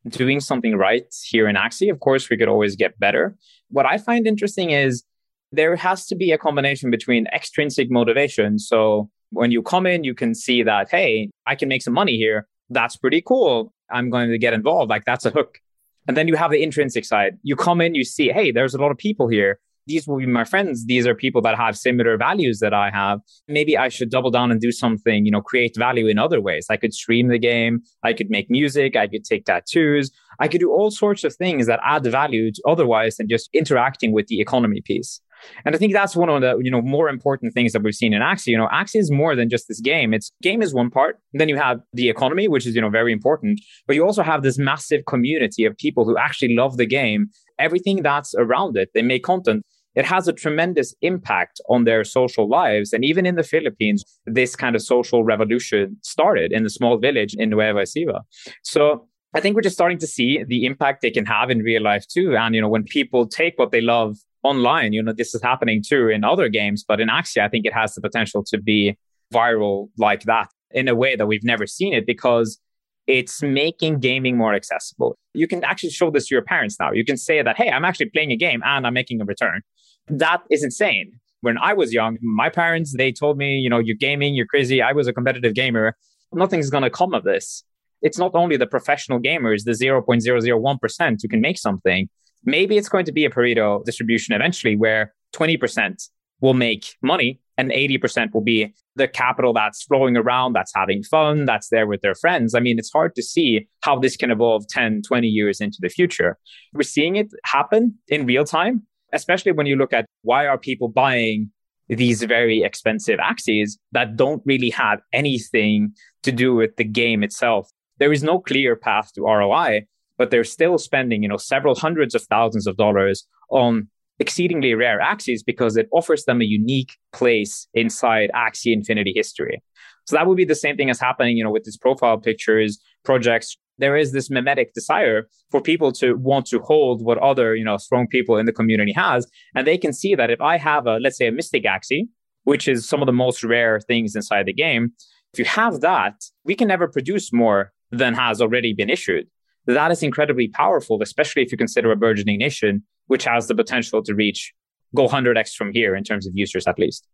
doing 0.07 0.39
something 0.39 0.75
right 0.75 1.05
here 1.25 1.47
in 1.47 1.55
Axie. 1.55 1.91
Of 1.91 1.99
course, 1.99 2.29
we 2.29 2.37
could 2.37 2.47
always 2.47 2.75
get 2.75 2.99
better. 2.99 3.35
What 3.69 3.85
I 3.85 3.97
find 3.97 4.27
interesting 4.27 4.71
is 4.71 5.03
there 5.51 5.75
has 5.75 6.05
to 6.07 6.15
be 6.15 6.31
a 6.31 6.37
combination 6.37 6.91
between 6.91 7.27
extrinsic 7.27 7.89
motivation. 7.89 8.59
So 8.59 9.09
when 9.31 9.51
you 9.51 9.61
come 9.61 9.85
in, 9.85 10.03
you 10.03 10.13
can 10.13 10.35
see 10.35 10.63
that, 10.63 10.89
hey, 10.89 11.29
I 11.45 11.55
can 11.55 11.69
make 11.69 11.81
some 11.81 11.93
money 11.93 12.17
here. 12.17 12.47
That's 12.69 12.97
pretty 12.97 13.21
cool. 13.21 13.73
I'm 13.89 14.09
going 14.09 14.29
to 14.29 14.37
get 14.37 14.53
involved. 14.53 14.89
Like 14.89 15.05
that's 15.05 15.25
a 15.25 15.29
hook. 15.29 15.59
And 16.07 16.15
then 16.15 16.27
you 16.27 16.35
have 16.35 16.51
the 16.51 16.61
intrinsic 16.63 17.05
side. 17.05 17.37
You 17.43 17.55
come 17.55 17.81
in, 17.81 17.95
you 17.95 18.03
see, 18.03 18.29
hey, 18.29 18.51
there's 18.51 18.73
a 18.73 18.77
lot 18.77 18.91
of 18.91 18.97
people 18.97 19.27
here. 19.27 19.59
These 19.87 20.07
will 20.07 20.17
be 20.17 20.25
my 20.25 20.43
friends. 20.43 20.85
These 20.85 21.07
are 21.07 21.15
people 21.15 21.41
that 21.41 21.57
have 21.57 21.77
similar 21.77 22.17
values 22.17 22.59
that 22.59 22.73
I 22.73 22.89
have. 22.91 23.19
Maybe 23.47 23.77
I 23.77 23.89
should 23.89 24.09
double 24.09 24.31
down 24.31 24.51
and 24.51 24.61
do 24.61 24.71
something, 24.71 25.25
you 25.25 25.31
know, 25.31 25.41
create 25.41 25.75
value 25.77 26.07
in 26.07 26.19
other 26.19 26.41
ways. 26.41 26.67
I 26.69 26.77
could 26.77 26.93
stream 26.93 27.29
the 27.29 27.39
game. 27.39 27.81
I 28.03 28.13
could 28.13 28.29
make 28.29 28.49
music. 28.49 28.95
I 28.95 29.07
could 29.07 29.23
take 29.23 29.45
tattoos. 29.45 30.11
I 30.39 30.47
could 30.47 30.61
do 30.61 30.71
all 30.71 30.91
sorts 30.91 31.23
of 31.23 31.35
things 31.35 31.67
that 31.67 31.79
add 31.83 32.03
value 32.03 32.51
to 32.51 32.61
otherwise 32.67 33.17
than 33.17 33.27
just 33.27 33.49
interacting 33.53 34.11
with 34.11 34.27
the 34.27 34.41
economy 34.41 34.81
piece. 34.81 35.21
And 35.65 35.75
I 35.75 35.77
think 35.77 35.93
that's 35.93 36.15
one 36.15 36.29
of 36.29 36.41
the 36.41 36.57
you 36.61 36.71
know 36.71 36.81
more 36.81 37.09
important 37.09 37.53
things 37.53 37.73
that 37.73 37.83
we've 37.83 37.95
seen 37.95 38.13
in 38.13 38.21
Axie. 38.21 38.47
You 38.47 38.57
know, 38.57 38.67
Axie 38.67 38.99
is 38.99 39.11
more 39.11 39.35
than 39.35 39.49
just 39.49 39.67
this 39.67 39.79
game. 39.79 40.13
It's 40.13 40.31
game 40.41 40.61
is 40.61 40.73
one 40.73 40.89
part. 40.89 41.19
Then 41.33 41.49
you 41.49 41.57
have 41.57 41.79
the 41.93 42.09
economy, 42.09 42.47
which 42.47 42.65
is 42.65 42.75
you 42.75 42.81
know 42.81 42.89
very 42.89 43.11
important, 43.11 43.61
but 43.85 43.95
you 43.95 44.03
also 44.03 44.23
have 44.23 44.43
this 44.43 44.57
massive 44.57 45.05
community 45.05 45.65
of 45.65 45.77
people 45.77 46.05
who 46.05 46.17
actually 46.17 46.55
love 46.55 46.77
the 46.77 46.85
game. 46.85 47.27
Everything 47.59 48.03
that's 48.03 48.35
around 48.35 48.77
it, 48.77 48.89
they 48.93 49.01
make 49.01 49.23
content. 49.23 49.65
It 49.99 50.05
has 50.05 50.27
a 50.27 50.33
tremendous 50.43 50.89
impact 51.01 51.59
on 51.67 51.83
their 51.83 52.03
social 52.03 52.47
lives. 52.47 52.93
And 52.93 53.03
even 53.03 53.25
in 53.25 53.35
the 53.35 53.43
Philippines, 53.53 53.99
this 54.25 54.55
kind 54.55 54.75
of 54.75 54.81
social 54.81 55.23
revolution 55.23 55.97
started 56.03 56.51
in 56.51 56.63
the 56.63 56.69
small 56.69 56.97
village 56.97 57.33
in 57.37 57.49
Nueva 57.49 57.81
Ecija. 57.81 58.21
So 58.63 59.07
I 59.33 59.39
think 59.41 59.55
we're 59.55 59.69
just 59.69 59.75
starting 59.75 60.01
to 60.05 60.07
see 60.07 60.43
the 60.43 60.65
impact 60.65 61.01
they 61.01 61.11
can 61.11 61.25
have 61.25 61.49
in 61.49 61.59
real 61.59 61.83
life 61.83 62.05
too. 62.07 62.37
And, 62.37 62.55
you 62.55 62.61
know, 62.61 62.69
when 62.69 62.83
people 62.83 63.27
take 63.27 63.55
what 63.57 63.71
they 63.71 63.81
love 63.81 64.17
online. 64.47 64.93
You 64.93 65.03
know, 65.03 65.13
this 65.13 65.35
is 65.35 65.41
happening 65.41 65.83
too 65.85 66.07
in 66.07 66.23
other 66.23 66.49
games, 66.49 66.83
but 66.87 66.99
in 66.99 67.09
Axie, 67.09 67.41
I 67.41 67.49
think 67.49 67.65
it 67.65 67.73
has 67.73 67.93
the 67.93 68.01
potential 68.01 68.43
to 68.45 68.57
be 68.57 68.97
viral 69.33 69.89
like 69.97 70.23
that 70.23 70.49
in 70.71 70.87
a 70.87 70.95
way 70.95 71.15
that 71.15 71.27
we've 71.27 71.43
never 71.43 71.67
seen 71.67 71.93
it 71.93 72.05
because 72.05 72.59
it's 73.07 73.41
making 73.41 73.99
gaming 73.99 74.37
more 74.37 74.53
accessible. 74.53 75.17
You 75.33 75.47
can 75.47 75.63
actually 75.63 75.91
show 75.91 76.11
this 76.11 76.27
to 76.27 76.35
your 76.35 76.43
parents 76.43 76.77
now. 76.79 76.91
You 76.91 77.05
can 77.05 77.17
say 77.17 77.41
that, 77.41 77.55
hey, 77.57 77.69
I'm 77.69 77.85
actually 77.85 78.09
playing 78.09 78.31
a 78.31 78.35
game 78.35 78.61
and 78.65 78.85
I'm 78.85 78.93
making 78.93 79.21
a 79.21 79.25
return. 79.25 79.61
That 80.07 80.41
is 80.49 80.63
insane. 80.63 81.13
When 81.41 81.57
I 81.57 81.73
was 81.73 81.93
young, 81.93 82.17
my 82.21 82.49
parents, 82.49 82.95
they 82.97 83.11
told 83.11 83.37
me, 83.37 83.57
you 83.57 83.69
know, 83.69 83.79
you're 83.79 83.95
gaming, 83.95 84.33
you're 84.33 84.47
crazy. 84.47 84.81
I 84.81 84.91
was 84.93 85.07
a 85.07 85.13
competitive 85.13 85.53
gamer. 85.53 85.95
Nothing's 86.33 86.69
going 86.69 86.83
to 86.83 86.89
come 86.89 87.13
of 87.13 87.23
this. 87.23 87.63
It's 88.01 88.17
not 88.17 88.31
only 88.35 88.57
the 88.57 88.67
professional 88.67 89.19
gamers, 89.19 89.63
the 89.63 89.71
0.001% 89.71 91.17
who 91.21 91.27
can 91.27 91.41
make 91.41 91.57
something 91.57 92.09
maybe 92.47 92.77
it's 92.77 92.89
going 92.89 93.05
to 93.05 93.11
be 93.11 93.25
a 93.25 93.29
Pareto 93.29 93.83
distribution 93.83 94.33
eventually 94.33 94.75
where 94.75 95.13
20% 95.35 96.09
will 96.41 96.53
make 96.53 96.95
money 97.01 97.39
and 97.57 97.71
80% 97.71 98.33
will 98.33 98.43
be 98.43 98.73
the 98.95 99.07
capital 99.07 99.51
that's 99.51 99.83
flowing 99.83 100.15
around, 100.15 100.53
that's 100.53 100.71
having 100.75 101.03
fun, 101.03 101.45
that's 101.45 101.69
there 101.69 101.87
with 101.87 102.01
their 102.01 102.15
friends. 102.15 102.53
I 102.53 102.59
mean, 102.59 102.77
it's 102.77 102.91
hard 102.91 103.15
to 103.15 103.23
see 103.23 103.67
how 103.81 103.99
this 103.99 104.15
can 104.15 104.31
evolve 104.31 104.67
10, 104.67 105.01
20 105.01 105.27
years 105.27 105.59
into 105.59 105.79
the 105.81 105.89
future. 105.89 106.37
We're 106.73 106.83
seeing 106.83 107.15
it 107.15 107.27
happen 107.45 107.95
in 108.07 108.25
real 108.25 108.45
time, 108.45 108.83
especially 109.13 109.51
when 109.51 109.67
you 109.67 109.75
look 109.75 109.93
at 109.93 110.05
why 110.23 110.47
are 110.47 110.57
people 110.57 110.89
buying 110.89 111.51
these 111.89 112.21
very 112.23 112.63
expensive 112.63 113.19
Axies 113.19 113.77
that 113.93 114.17
don't 114.17 114.41
really 114.45 114.69
have 114.71 114.99
anything 115.13 115.93
to 116.23 116.31
do 116.31 116.53
with 116.53 116.75
the 116.75 116.83
game 116.83 117.23
itself. 117.23 117.69
There 117.97 118.11
is 118.11 118.23
no 118.23 118.39
clear 118.39 118.75
path 118.75 119.13
to 119.13 119.21
ROI 119.21 119.85
but 120.17 120.31
they're 120.31 120.43
still 120.43 120.77
spending, 120.77 121.23
you 121.23 121.29
know, 121.29 121.37
several 121.37 121.75
hundreds 121.75 122.15
of 122.15 122.23
thousands 122.23 122.67
of 122.67 122.75
dollars 122.77 123.25
on 123.49 123.87
exceedingly 124.19 124.73
rare 124.73 124.99
Axies 124.99 125.41
because 125.45 125.77
it 125.77 125.87
offers 125.91 126.25
them 126.25 126.41
a 126.41 126.45
unique 126.45 126.97
place 127.13 127.67
inside 127.73 128.31
Axie 128.35 128.73
Infinity 128.73 129.13
history. 129.15 129.61
So 130.05 130.15
that 130.15 130.25
would 130.25 130.37
be 130.37 130.45
the 130.45 130.55
same 130.55 130.75
thing 130.75 130.89
as 130.89 130.99
happening, 130.99 131.37
you 131.37 131.43
know, 131.43 131.51
with 131.51 131.65
these 131.65 131.77
profile 131.77 132.17
pictures, 132.17 132.79
projects. 133.03 133.57
There 133.77 133.95
is 133.95 134.11
this 134.11 134.29
mimetic 134.29 134.73
desire 134.73 135.27
for 135.51 135.61
people 135.61 135.91
to 135.93 136.13
want 136.13 136.45
to 136.47 136.59
hold 136.59 137.03
what 137.03 137.17
other, 137.19 137.55
you 137.55 137.63
know, 137.63 137.77
strong 137.77 138.07
people 138.07 138.37
in 138.37 138.45
the 138.45 138.51
community 138.51 138.93
has. 138.93 139.27
And 139.55 139.67
they 139.67 139.77
can 139.77 139.93
see 139.93 140.15
that 140.15 140.31
if 140.31 140.41
I 140.41 140.57
have 140.57 140.87
a, 140.87 140.97
let's 140.97 141.17
say 141.17 141.27
a 141.27 141.31
Mystic 141.31 141.63
Axie, 141.63 142.07
which 142.43 142.67
is 142.67 142.87
some 142.87 143.01
of 143.01 143.05
the 143.05 143.13
most 143.13 143.43
rare 143.43 143.79
things 143.79 144.15
inside 144.15 144.45
the 144.45 144.53
game, 144.53 144.93
if 145.33 145.39
you 145.39 145.45
have 145.45 145.81
that, 145.81 146.15
we 146.43 146.55
can 146.55 146.67
never 146.67 146.87
produce 146.87 147.31
more 147.31 147.71
than 147.91 148.13
has 148.13 148.41
already 148.41 148.73
been 148.73 148.89
issued 148.89 149.27
that 149.67 149.91
is 149.91 150.01
incredibly 150.01 150.47
powerful, 150.47 151.01
especially 151.01 151.41
if 151.43 151.51
you 151.51 151.57
consider 151.57 151.91
a 151.91 151.95
burgeoning 151.95 152.39
nation, 152.39 152.83
which 153.07 153.25
has 153.25 153.47
the 153.47 153.55
potential 153.55 154.01
to 154.03 154.15
reach 154.15 154.53
go 154.95 155.07
100x 155.07 155.53
from 155.53 155.73
here 155.73 155.95
in 155.95 156.03
terms 156.03 156.25
of 156.25 156.31
users 156.35 156.65
at 156.65 156.79
least. 156.79 157.07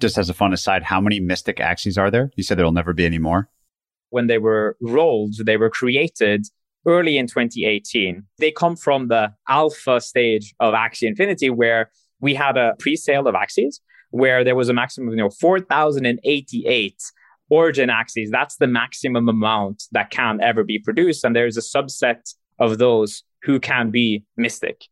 Just 0.00 0.18
as 0.18 0.28
a 0.28 0.34
fun 0.34 0.52
aside, 0.52 0.82
how 0.82 1.00
many 1.00 1.20
Mystic 1.20 1.58
Axies 1.58 1.96
are 1.96 2.10
there? 2.10 2.30
You 2.34 2.42
said 2.42 2.58
there'll 2.58 2.72
never 2.72 2.92
be 2.92 3.06
any 3.06 3.18
more. 3.18 3.48
When 4.10 4.26
they 4.26 4.38
were 4.38 4.76
rolled, 4.80 5.34
they 5.44 5.56
were 5.56 5.70
created 5.70 6.46
early 6.86 7.18
in 7.18 7.26
2018. 7.26 8.24
They 8.38 8.50
come 8.50 8.76
from 8.76 9.08
the 9.08 9.32
alpha 9.48 10.00
stage 10.00 10.54
of 10.60 10.74
Axie 10.74 11.08
Infinity, 11.08 11.50
where 11.50 11.90
we 12.20 12.34
had 12.34 12.56
a 12.56 12.74
pre-sale 12.78 13.26
of 13.26 13.34
Axies, 13.34 13.80
where 14.10 14.44
there 14.44 14.56
was 14.56 14.68
a 14.68 14.74
maximum 14.74 15.08
of 15.08 15.14
you 15.14 15.22
know 15.22 15.30
4,088 15.30 17.02
origin 17.50 17.90
Axies, 17.90 18.30
that's 18.30 18.56
the 18.56 18.66
maximum 18.66 19.28
amount 19.28 19.84
that 19.92 20.10
can 20.10 20.40
ever 20.40 20.64
be 20.64 20.78
produced. 20.78 21.24
And 21.24 21.36
there's 21.36 21.56
a 21.56 21.60
subset 21.60 22.34
of 22.58 22.78
those 22.78 23.24
who 23.42 23.60
can 23.60 23.90
be 23.90 24.24
mystic. 24.36 24.84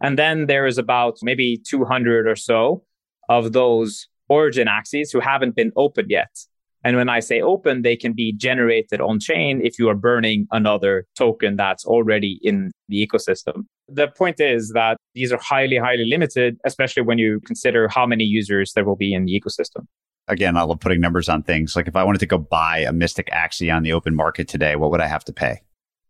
And 0.00 0.18
then 0.18 0.46
there 0.46 0.66
is 0.66 0.78
about 0.78 1.18
maybe 1.22 1.60
200 1.66 2.26
or 2.26 2.36
so 2.36 2.84
of 3.28 3.52
those 3.52 4.08
origin 4.28 4.68
Axies 4.68 5.12
who 5.12 5.20
haven't 5.20 5.56
been 5.56 5.72
opened 5.76 6.10
yet. 6.10 6.36
And 6.84 6.96
when 6.96 7.08
I 7.08 7.20
say 7.20 7.40
open, 7.40 7.82
they 7.82 7.96
can 7.96 8.12
be 8.12 8.32
generated 8.32 9.00
on 9.00 9.20
chain 9.20 9.60
if 9.62 9.78
you 9.78 9.88
are 9.88 9.94
burning 9.94 10.48
another 10.50 11.06
token 11.16 11.56
that's 11.56 11.84
already 11.84 12.40
in 12.42 12.72
the 12.88 13.06
ecosystem. 13.06 13.66
The 13.88 14.08
point 14.08 14.40
is 14.40 14.72
that 14.74 14.96
these 15.14 15.32
are 15.32 15.38
highly, 15.38 15.76
highly 15.76 16.06
limited, 16.06 16.58
especially 16.64 17.02
when 17.02 17.18
you 17.18 17.40
consider 17.46 17.88
how 17.88 18.06
many 18.06 18.24
users 18.24 18.72
there 18.72 18.84
will 18.84 18.96
be 18.96 19.14
in 19.14 19.26
the 19.26 19.40
ecosystem 19.40 19.86
again, 20.28 20.56
I 20.56 20.62
love 20.62 20.80
putting 20.80 21.00
numbers 21.00 21.28
on 21.28 21.42
things. 21.42 21.76
Like 21.76 21.88
if 21.88 21.96
I 21.96 22.04
wanted 22.04 22.20
to 22.20 22.26
go 22.26 22.38
buy 22.38 22.78
a 22.78 22.92
Mystic 22.92 23.28
Axie 23.30 23.74
on 23.74 23.82
the 23.82 23.92
open 23.92 24.14
market 24.14 24.48
today, 24.48 24.76
what 24.76 24.90
would 24.90 25.00
I 25.00 25.06
have 25.06 25.24
to 25.24 25.32
pay? 25.32 25.60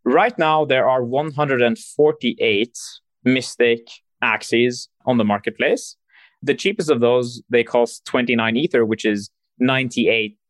Right 0.05 0.37
now, 0.39 0.65
there 0.65 0.89
are 0.89 1.05
148 1.05 2.79
Mystic 3.25 3.89
Axies 4.23 4.89
on 5.07 5.19
the 5.19 5.25
marketplace. 5.25 5.97
The 6.43 6.55
cheapest 6.55 6.91
of 6.91 7.01
those, 7.01 7.43
they 7.51 7.63
cost 7.63 8.05
29 8.07 8.57
Ether, 8.57 8.85
which 8.85 9.05
is 9.05 9.31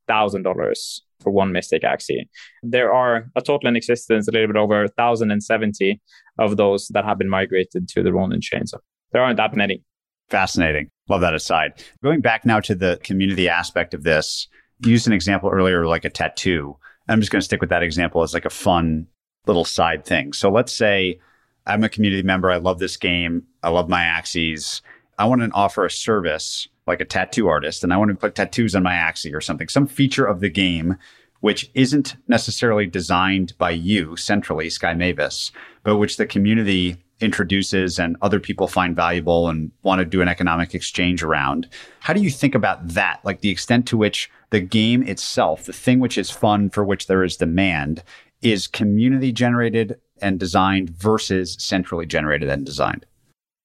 $98,000 0.09 1.01
for 1.21 1.31
one 1.31 1.53
Mystic 1.53 1.83
Axie. 1.83 2.29
There 2.63 2.93
are 2.93 3.31
a 3.37 3.43
total 3.43 3.69
in 3.69 3.77
existence, 3.77 4.29
a 4.29 4.33
little 4.33 4.49
bit 4.49 4.57
over 4.57 4.83
1,070 4.83 6.01
of 6.39 6.57
those 6.57 6.89
that 6.89 7.05
have 7.05 7.19
been 7.19 7.29
migrated 7.29 7.89
to 7.89 8.03
the 8.03 8.13
Ronin 8.13 8.41
chain. 8.41 8.67
So 8.67 8.79
there 9.13 9.23
aren't 9.23 9.37
that 9.37 9.55
many. 9.55 9.83
Fascinating. 10.29 10.89
Love 11.09 11.21
that 11.21 11.35
aside. 11.35 11.83
Going 12.03 12.21
back 12.21 12.45
now 12.45 12.61
to 12.61 12.75
the 12.75 12.99
community 13.03 13.49
aspect 13.49 13.95
of 13.95 14.03
this, 14.03 14.49
used 14.81 15.07
an 15.07 15.13
example 15.13 15.51
earlier 15.51 15.87
like 15.87 16.05
a 16.05 16.11
tattoo. 16.11 16.77
I'm 17.09 17.21
just 17.21 17.31
going 17.31 17.41
to 17.41 17.45
stick 17.45 17.61
with 17.61 17.71
that 17.71 17.83
example 17.83 18.23
as 18.23 18.35
like 18.35 18.45
a 18.45 18.51
fun 18.51 19.07
little 19.47 19.65
side 19.65 20.05
thing. 20.05 20.33
So 20.33 20.51
let's 20.51 20.73
say 20.73 21.21
I'm 21.67 21.85
a 21.85 21.89
community 21.89 22.23
member. 22.23 22.51
I 22.51 22.57
love 22.57 22.79
this 22.79 22.97
game. 22.97 23.45
I 23.63 23.69
love 23.69 23.89
my 23.89 24.03
Axies. 24.03 24.81
I 25.23 25.25
want 25.25 25.41
to 25.41 25.51
offer 25.53 25.87
a 25.87 25.91
service 25.91 26.66
like 26.89 27.01
a 27.01 27.05
tattoo 27.05 27.47
artist 27.47 27.85
and 27.85 27.93
I 27.93 27.97
want 27.97 28.09
to 28.09 28.16
put 28.16 28.35
tattoos 28.35 28.75
on 28.75 28.83
my 28.83 28.95
axie 28.95 29.33
or 29.33 29.41
something, 29.41 29.68
some 29.68 29.87
feature 29.87 30.27
of 30.27 30.41
the 30.41 30.49
game 30.49 30.97
which 31.39 31.70
isn't 31.75 32.16
necessarily 32.27 32.87
designed 32.87 33.57
by 33.57 33.70
you 33.70 34.16
centrally, 34.16 34.68
Sky 34.68 34.95
Mavis, 34.95 35.53
but 35.85 35.99
which 35.99 36.16
the 36.16 36.27
community 36.27 36.97
introduces 37.20 38.01
and 38.01 38.16
other 38.20 38.41
people 38.41 38.66
find 38.66 38.97
valuable 38.97 39.49
and 39.49 39.70
want 39.85 40.01
to 40.01 40.05
do 40.05 40.23
an 40.23 40.27
economic 40.27 40.75
exchange 40.75 41.23
around. 41.23 41.68
How 42.01 42.14
do 42.14 42.20
you 42.20 42.31
think 42.31 42.57
about 42.57 42.89
that? 42.89 43.20
Like 43.23 43.43
the 43.43 43.51
extent 43.51 43.87
to 43.89 43.97
which 43.97 44.29
the 44.51 44.59
game 44.59 45.05
itself, 45.05 45.66
the 45.66 45.73
thing 45.73 46.01
which 46.01 46.18
is 46.18 46.33
fun 46.33 46.68
for 46.68 46.85
which 46.85 47.07
there 47.07 47.23
is 47.23 47.37
demand, 47.37 48.03
is 48.41 48.66
community 48.66 49.31
generated 49.31 50.01
and 50.20 50.41
designed 50.41 50.91
versus 50.91 51.57
centrally 51.61 52.07
generated 52.07 52.49
and 52.49 52.66
designed? 52.66 53.07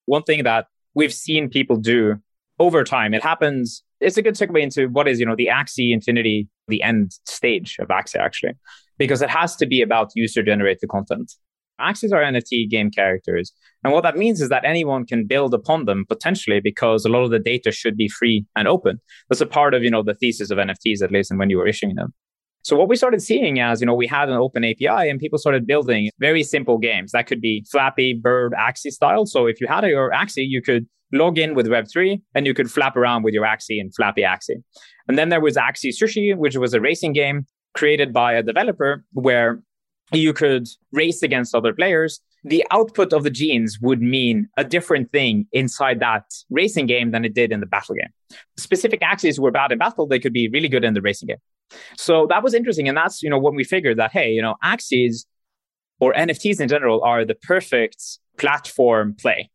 One 0.05 0.21
thing 0.21 0.43
that 0.43 0.67
we've 0.97 1.13
seen 1.13 1.47
people 1.47 1.77
do 1.77 2.15
over 2.57 2.83
time. 2.83 3.13
It 3.13 3.21
happens. 3.21 3.83
It's 4.01 4.17
a 4.17 4.23
good 4.23 4.33
segue 4.33 4.59
into 4.59 4.87
what 4.89 5.07
is, 5.07 5.19
you 5.19 5.27
know, 5.27 5.35
the 5.35 5.49
Axie 5.53 5.93
Infinity, 5.93 6.49
the 6.67 6.81
end 6.81 7.11
stage 7.25 7.77
of 7.79 7.89
Axie, 7.89 8.19
actually, 8.19 8.53
because 8.97 9.21
it 9.21 9.29
has 9.29 9.55
to 9.57 9.67
be 9.67 9.83
about 9.83 10.11
user 10.15 10.41
generated 10.41 10.89
content. 10.89 11.31
Axies 11.79 12.11
are 12.11 12.23
NFT 12.23 12.67
game 12.67 12.89
characters. 12.89 13.53
And 13.83 13.93
what 13.93 14.01
that 14.01 14.17
means 14.17 14.41
is 14.41 14.49
that 14.49 14.65
anyone 14.65 15.05
can 15.05 15.27
build 15.27 15.53
upon 15.53 15.85
them 15.85 16.03
potentially 16.09 16.59
because 16.59 17.05
a 17.05 17.09
lot 17.09 17.23
of 17.23 17.29
the 17.29 17.37
data 17.37 17.71
should 17.71 17.95
be 17.95 18.09
free 18.09 18.47
and 18.55 18.67
open. 18.67 18.99
That's 19.29 19.41
a 19.41 19.45
part 19.45 19.75
of, 19.75 19.83
you 19.83 19.91
know, 19.91 20.01
the 20.01 20.15
thesis 20.15 20.49
of 20.49 20.57
NFTs, 20.57 21.03
at 21.03 21.11
least, 21.11 21.29
and 21.29 21.39
when 21.39 21.51
you 21.51 21.57
were 21.57 21.67
issuing 21.67 21.93
them. 21.93 22.11
So 22.67 22.75
what 22.75 22.89
we 22.89 22.97
started 22.97 23.21
seeing 23.21 23.61
as, 23.61 23.79
you 23.79 23.87
know, 23.87 23.93
we 23.93 24.07
had 24.07 24.27
an 24.27 24.35
open 24.35 24.65
API 24.65 25.09
and 25.09 25.21
people 25.21 25.39
started 25.39 25.65
building 25.65 26.09
very 26.19 26.43
simple 26.43 26.77
games. 26.77 27.13
That 27.13 27.25
could 27.25 27.39
be 27.39 27.65
Flappy 27.71 28.13
Bird 28.13 28.51
Axie 28.51 28.91
style. 28.91 29.25
So 29.25 29.45
if 29.45 29.61
you 29.61 29.67
had 29.67 29.85
your 29.85 30.11
Axie, 30.11 30.45
you 30.45 30.61
could 30.61 30.85
log 31.13 31.37
in 31.37 31.55
with 31.55 31.67
Web3 31.67 32.21
and 32.35 32.45
you 32.45 32.53
could 32.53 32.69
flap 32.69 32.97
around 32.97 33.23
with 33.23 33.33
your 33.33 33.45
Axie 33.45 33.79
and 33.79 33.95
Flappy 33.95 34.23
Axie. 34.23 34.61
And 35.07 35.17
then 35.17 35.29
there 35.29 35.39
was 35.39 35.55
Axie 35.55 35.93
Sushi, 35.97 36.35
which 36.35 36.57
was 36.57 36.73
a 36.73 36.81
racing 36.81 37.13
game 37.13 37.45
created 37.73 38.11
by 38.11 38.33
a 38.33 38.43
developer 38.43 39.05
where 39.13 39.61
you 40.11 40.33
could 40.33 40.67
race 40.91 41.23
against 41.23 41.55
other 41.55 41.73
players. 41.73 42.19
The 42.43 42.65
output 42.71 43.13
of 43.13 43.23
the 43.23 43.29
genes 43.29 43.79
would 43.81 44.01
mean 44.01 44.49
a 44.57 44.65
different 44.65 45.09
thing 45.13 45.47
inside 45.53 46.01
that 46.01 46.25
racing 46.49 46.87
game 46.87 47.11
than 47.11 47.23
it 47.23 47.33
did 47.33 47.53
in 47.53 47.61
the 47.61 47.65
battle 47.65 47.95
game. 47.95 48.11
Specific 48.57 48.99
Axies 48.99 49.39
were 49.39 49.51
bad 49.51 49.71
in 49.71 49.77
battle, 49.77 50.05
they 50.05 50.19
could 50.19 50.33
be 50.33 50.49
really 50.49 50.67
good 50.67 50.83
in 50.83 50.95
the 50.95 51.01
racing 51.01 51.27
game. 51.27 51.37
So 51.97 52.27
that 52.29 52.43
was 52.43 52.53
interesting. 52.53 52.87
And 52.87 52.97
that's, 52.97 53.21
you 53.21 53.29
know, 53.29 53.39
when 53.39 53.55
we 53.55 53.63
figured 53.63 53.97
that, 53.97 54.11
hey, 54.11 54.31
you 54.31 54.41
know, 54.41 54.55
Axies 54.63 55.25
or 55.99 56.13
NFTs 56.13 56.59
in 56.59 56.67
general 56.67 57.03
are 57.03 57.25
the 57.25 57.35
perfect 57.35 58.19
platform 58.37 59.15
play 59.19 59.49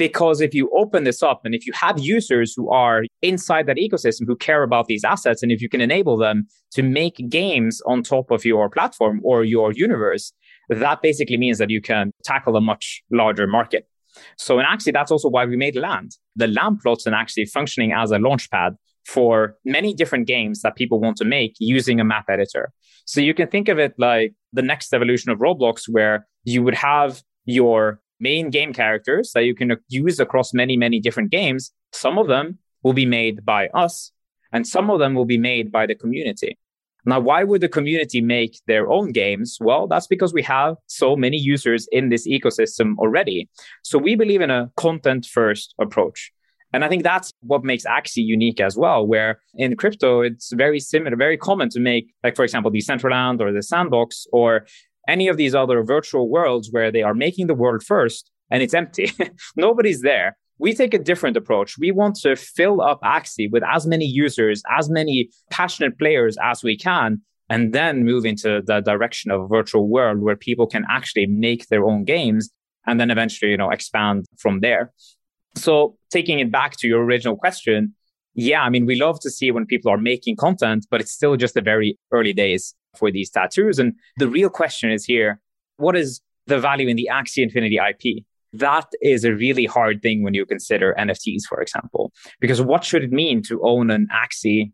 because 0.00 0.40
if 0.40 0.54
you 0.54 0.70
open 0.74 1.04
this 1.04 1.22
up 1.22 1.44
and 1.44 1.54
if 1.54 1.66
you 1.66 1.74
have 1.74 1.98
users 1.98 2.54
who 2.56 2.70
are 2.70 3.04
inside 3.20 3.66
that 3.66 3.76
ecosystem 3.76 4.26
who 4.26 4.34
care 4.34 4.62
about 4.62 4.86
these 4.86 5.04
assets, 5.04 5.42
and 5.42 5.52
if 5.52 5.60
you 5.60 5.68
can 5.68 5.82
enable 5.82 6.16
them 6.16 6.46
to 6.70 6.82
make 6.82 7.28
games 7.28 7.82
on 7.84 8.02
top 8.02 8.30
of 8.30 8.46
your 8.46 8.70
platform 8.70 9.20
or 9.22 9.44
your 9.44 9.72
universe, 9.72 10.32
that 10.70 11.02
basically 11.02 11.36
means 11.36 11.58
that 11.58 11.68
you 11.68 11.82
can 11.82 12.12
tackle 12.24 12.56
a 12.56 12.62
much 12.62 13.02
larger 13.10 13.46
market. 13.46 13.86
So 14.38 14.58
in 14.58 14.64
Axie, 14.64 14.90
that's 14.90 15.10
also 15.10 15.28
why 15.28 15.44
we 15.44 15.56
made 15.58 15.76
Land. 15.76 16.12
The 16.34 16.46
Land 16.46 16.80
plots 16.80 17.04
and 17.04 17.14
actually 17.14 17.44
functioning 17.44 17.92
as 17.92 18.10
a 18.10 18.16
launchpad 18.16 18.76
for 19.04 19.56
many 19.64 19.94
different 19.94 20.26
games 20.26 20.62
that 20.62 20.76
people 20.76 21.00
want 21.00 21.16
to 21.18 21.24
make 21.24 21.54
using 21.58 22.00
a 22.00 22.04
map 22.04 22.26
editor. 22.28 22.72
So 23.04 23.20
you 23.20 23.34
can 23.34 23.48
think 23.48 23.68
of 23.68 23.78
it 23.78 23.94
like 23.98 24.34
the 24.52 24.62
next 24.62 24.92
evolution 24.92 25.30
of 25.30 25.38
Roblox, 25.38 25.88
where 25.88 26.26
you 26.44 26.62
would 26.62 26.74
have 26.74 27.22
your 27.44 28.00
main 28.20 28.50
game 28.50 28.72
characters 28.72 29.32
that 29.34 29.44
you 29.44 29.54
can 29.54 29.76
use 29.88 30.20
across 30.20 30.52
many, 30.52 30.76
many 30.76 31.00
different 31.00 31.30
games. 31.30 31.72
Some 31.92 32.18
of 32.18 32.28
them 32.28 32.58
will 32.82 32.92
be 32.92 33.06
made 33.06 33.44
by 33.44 33.68
us 33.68 34.12
and 34.52 34.66
some 34.66 34.90
of 34.90 34.98
them 34.98 35.14
will 35.14 35.24
be 35.24 35.38
made 35.38 35.72
by 35.72 35.86
the 35.86 35.94
community. 35.94 36.58
Now, 37.06 37.18
why 37.18 37.44
would 37.44 37.62
the 37.62 37.68
community 37.68 38.20
make 38.20 38.60
their 38.66 38.90
own 38.90 39.12
games? 39.12 39.56
Well, 39.60 39.86
that's 39.86 40.06
because 40.06 40.34
we 40.34 40.42
have 40.42 40.76
so 40.86 41.16
many 41.16 41.38
users 41.38 41.88
in 41.92 42.10
this 42.10 42.28
ecosystem 42.28 42.98
already. 42.98 43.48
So 43.82 43.98
we 43.98 44.16
believe 44.16 44.42
in 44.42 44.50
a 44.50 44.70
content 44.76 45.24
first 45.26 45.74
approach. 45.80 46.30
And 46.72 46.84
I 46.84 46.88
think 46.88 47.02
that's 47.02 47.32
what 47.40 47.64
makes 47.64 47.84
Axie 47.84 48.24
unique 48.24 48.60
as 48.60 48.76
well, 48.76 49.06
where 49.06 49.40
in 49.54 49.76
crypto, 49.76 50.20
it's 50.20 50.52
very 50.52 50.78
similar, 50.78 51.16
very 51.16 51.36
common 51.36 51.68
to 51.70 51.80
make, 51.80 52.12
like, 52.22 52.36
for 52.36 52.44
example, 52.44 52.70
the 52.70 52.78
Decentraland 52.78 53.40
or 53.40 53.52
the 53.52 53.62
sandbox 53.62 54.26
or 54.32 54.66
any 55.08 55.28
of 55.28 55.36
these 55.36 55.54
other 55.54 55.82
virtual 55.82 56.28
worlds 56.28 56.68
where 56.70 56.92
they 56.92 57.02
are 57.02 57.14
making 57.14 57.48
the 57.48 57.54
world 57.54 57.82
first 57.82 58.30
and 58.50 58.62
it's 58.62 58.74
empty. 58.74 59.12
Nobody's 59.56 60.02
there. 60.02 60.36
We 60.58 60.74
take 60.74 60.92
a 60.92 60.98
different 60.98 61.36
approach. 61.36 61.78
We 61.78 61.90
want 61.90 62.16
to 62.16 62.36
fill 62.36 62.82
up 62.82 63.00
Axie 63.02 63.50
with 63.50 63.62
as 63.64 63.86
many 63.86 64.04
users, 64.04 64.62
as 64.70 64.90
many 64.90 65.30
passionate 65.48 65.98
players 65.98 66.36
as 66.42 66.62
we 66.62 66.76
can, 66.76 67.22
and 67.48 67.72
then 67.72 68.04
move 68.04 68.26
into 68.26 68.62
the 68.64 68.80
direction 68.80 69.30
of 69.30 69.40
a 69.40 69.48
virtual 69.48 69.88
world 69.88 70.20
where 70.20 70.36
people 70.36 70.66
can 70.66 70.84
actually 70.90 71.26
make 71.26 71.68
their 71.68 71.84
own 71.84 72.04
games 72.04 72.50
and 72.86 73.00
then 73.00 73.10
eventually, 73.10 73.50
you 73.50 73.56
know, 73.56 73.70
expand 73.70 74.26
from 74.38 74.60
there. 74.60 74.92
So 75.56 75.96
taking 76.10 76.38
it 76.38 76.50
back 76.50 76.76
to 76.78 76.88
your 76.88 77.02
original 77.02 77.36
question, 77.36 77.94
yeah, 78.34 78.62
I 78.62 78.70
mean, 78.70 78.86
we 78.86 78.96
love 78.96 79.20
to 79.20 79.30
see 79.30 79.50
when 79.50 79.66
people 79.66 79.90
are 79.90 79.98
making 79.98 80.36
content, 80.36 80.86
but 80.90 81.00
it's 81.00 81.10
still 81.10 81.36
just 81.36 81.54
the 81.54 81.60
very 81.60 81.98
early 82.12 82.32
days 82.32 82.74
for 82.96 83.10
these 83.10 83.30
tattoos. 83.30 83.78
And 83.78 83.94
the 84.16 84.28
real 84.28 84.48
question 84.48 84.90
is 84.90 85.04
here 85.04 85.40
what 85.76 85.96
is 85.96 86.20
the 86.46 86.58
value 86.58 86.88
in 86.88 86.96
the 86.96 87.08
Axie 87.10 87.42
Infinity 87.42 87.78
IP? 87.78 88.24
That 88.52 88.86
is 89.00 89.24
a 89.24 89.32
really 89.32 89.64
hard 89.64 90.02
thing 90.02 90.22
when 90.22 90.34
you 90.34 90.44
consider 90.44 90.94
NFTs, 90.98 91.42
for 91.48 91.60
example, 91.60 92.12
because 92.40 92.60
what 92.60 92.84
should 92.84 93.04
it 93.04 93.12
mean 93.12 93.42
to 93.44 93.60
own 93.62 93.90
an 93.90 94.08
Axie 94.12 94.72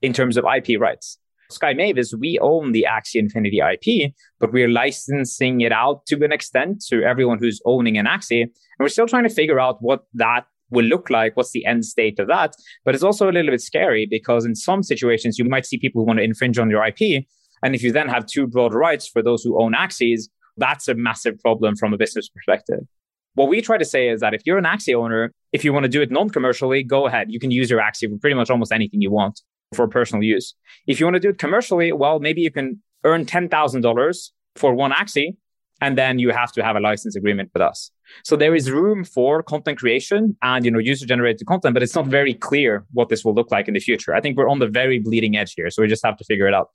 in 0.00 0.12
terms 0.12 0.36
of 0.36 0.44
IP 0.44 0.80
rights? 0.80 1.18
Sky 1.52 1.74
Mavis, 1.74 2.14
we 2.18 2.38
own 2.40 2.72
the 2.72 2.86
Axie 2.88 3.16
Infinity 3.16 3.60
IP, 3.60 4.12
but 4.38 4.52
we're 4.52 4.68
licensing 4.68 5.60
it 5.60 5.72
out 5.72 6.06
to 6.06 6.24
an 6.24 6.32
extent 6.32 6.84
to 6.88 7.02
everyone 7.02 7.38
who's 7.38 7.60
owning 7.64 7.98
an 7.98 8.06
Axie. 8.06 8.42
And 8.42 8.52
we're 8.80 8.88
still 8.88 9.06
trying 9.06 9.24
to 9.24 9.34
figure 9.34 9.60
out 9.60 9.78
what 9.80 10.04
that 10.14 10.46
will 10.70 10.84
look 10.84 11.10
like, 11.10 11.36
what's 11.36 11.52
the 11.52 11.64
end 11.66 11.84
state 11.84 12.18
of 12.18 12.28
that. 12.28 12.54
But 12.84 12.94
it's 12.94 13.04
also 13.04 13.28
a 13.28 13.32
little 13.32 13.50
bit 13.50 13.60
scary 13.60 14.06
because 14.06 14.44
in 14.44 14.54
some 14.54 14.82
situations, 14.82 15.38
you 15.38 15.44
might 15.44 15.66
see 15.66 15.78
people 15.78 16.02
who 16.02 16.06
want 16.06 16.18
to 16.18 16.24
infringe 16.24 16.58
on 16.58 16.70
your 16.70 16.84
IP. 16.84 17.24
And 17.62 17.74
if 17.74 17.82
you 17.82 17.92
then 17.92 18.08
have 18.08 18.26
too 18.26 18.46
broad 18.46 18.74
rights 18.74 19.06
for 19.06 19.22
those 19.22 19.42
who 19.42 19.60
own 19.60 19.74
Axies, 19.74 20.22
that's 20.56 20.88
a 20.88 20.94
massive 20.94 21.38
problem 21.38 21.76
from 21.76 21.92
a 21.92 21.96
business 21.96 22.28
perspective. 22.28 22.80
What 23.34 23.48
we 23.48 23.62
try 23.62 23.78
to 23.78 23.84
say 23.84 24.08
is 24.08 24.20
that 24.20 24.34
if 24.34 24.42
you're 24.44 24.58
an 24.58 24.64
Axie 24.64 24.94
owner, 24.94 25.32
if 25.52 25.64
you 25.64 25.72
want 25.72 25.84
to 25.84 25.88
do 25.88 26.02
it 26.02 26.10
non 26.10 26.28
commercially, 26.28 26.82
go 26.82 27.06
ahead. 27.06 27.28
You 27.30 27.40
can 27.40 27.50
use 27.50 27.70
your 27.70 27.80
Axie 27.80 28.10
for 28.10 28.18
pretty 28.18 28.34
much 28.34 28.50
almost 28.50 28.72
anything 28.72 29.00
you 29.00 29.10
want 29.10 29.40
for 29.74 29.88
personal 29.88 30.22
use. 30.22 30.54
If 30.86 31.00
you 31.00 31.06
want 31.06 31.14
to 31.14 31.20
do 31.20 31.30
it 31.30 31.38
commercially, 31.38 31.92
well, 31.92 32.20
maybe 32.20 32.40
you 32.40 32.50
can 32.50 32.82
earn 33.04 33.24
$10,000 33.24 34.30
for 34.56 34.74
one 34.74 34.92
Axie, 34.92 35.36
and 35.80 35.98
then 35.98 36.18
you 36.18 36.30
have 36.30 36.52
to 36.52 36.62
have 36.62 36.76
a 36.76 36.80
license 36.80 37.16
agreement 37.16 37.50
with 37.52 37.62
us. 37.62 37.90
So 38.24 38.36
there 38.36 38.54
is 38.54 38.70
room 38.70 39.04
for 39.04 39.42
content 39.42 39.78
creation 39.78 40.36
and 40.42 40.64
you 40.64 40.70
know 40.70 40.78
user 40.78 41.06
generated 41.06 41.46
content, 41.46 41.74
but 41.74 41.82
it's 41.82 41.94
not 41.94 42.06
very 42.06 42.34
clear 42.34 42.84
what 42.92 43.08
this 43.08 43.24
will 43.24 43.34
look 43.34 43.50
like 43.50 43.68
in 43.68 43.74
the 43.74 43.80
future. 43.80 44.14
I 44.14 44.20
think 44.20 44.36
we're 44.36 44.48
on 44.48 44.60
the 44.60 44.68
very 44.68 44.98
bleeding 45.00 45.36
edge 45.36 45.54
here, 45.54 45.70
so 45.70 45.82
we 45.82 45.88
just 45.88 46.04
have 46.04 46.16
to 46.18 46.24
figure 46.24 46.46
it 46.46 46.54
out. 46.54 46.70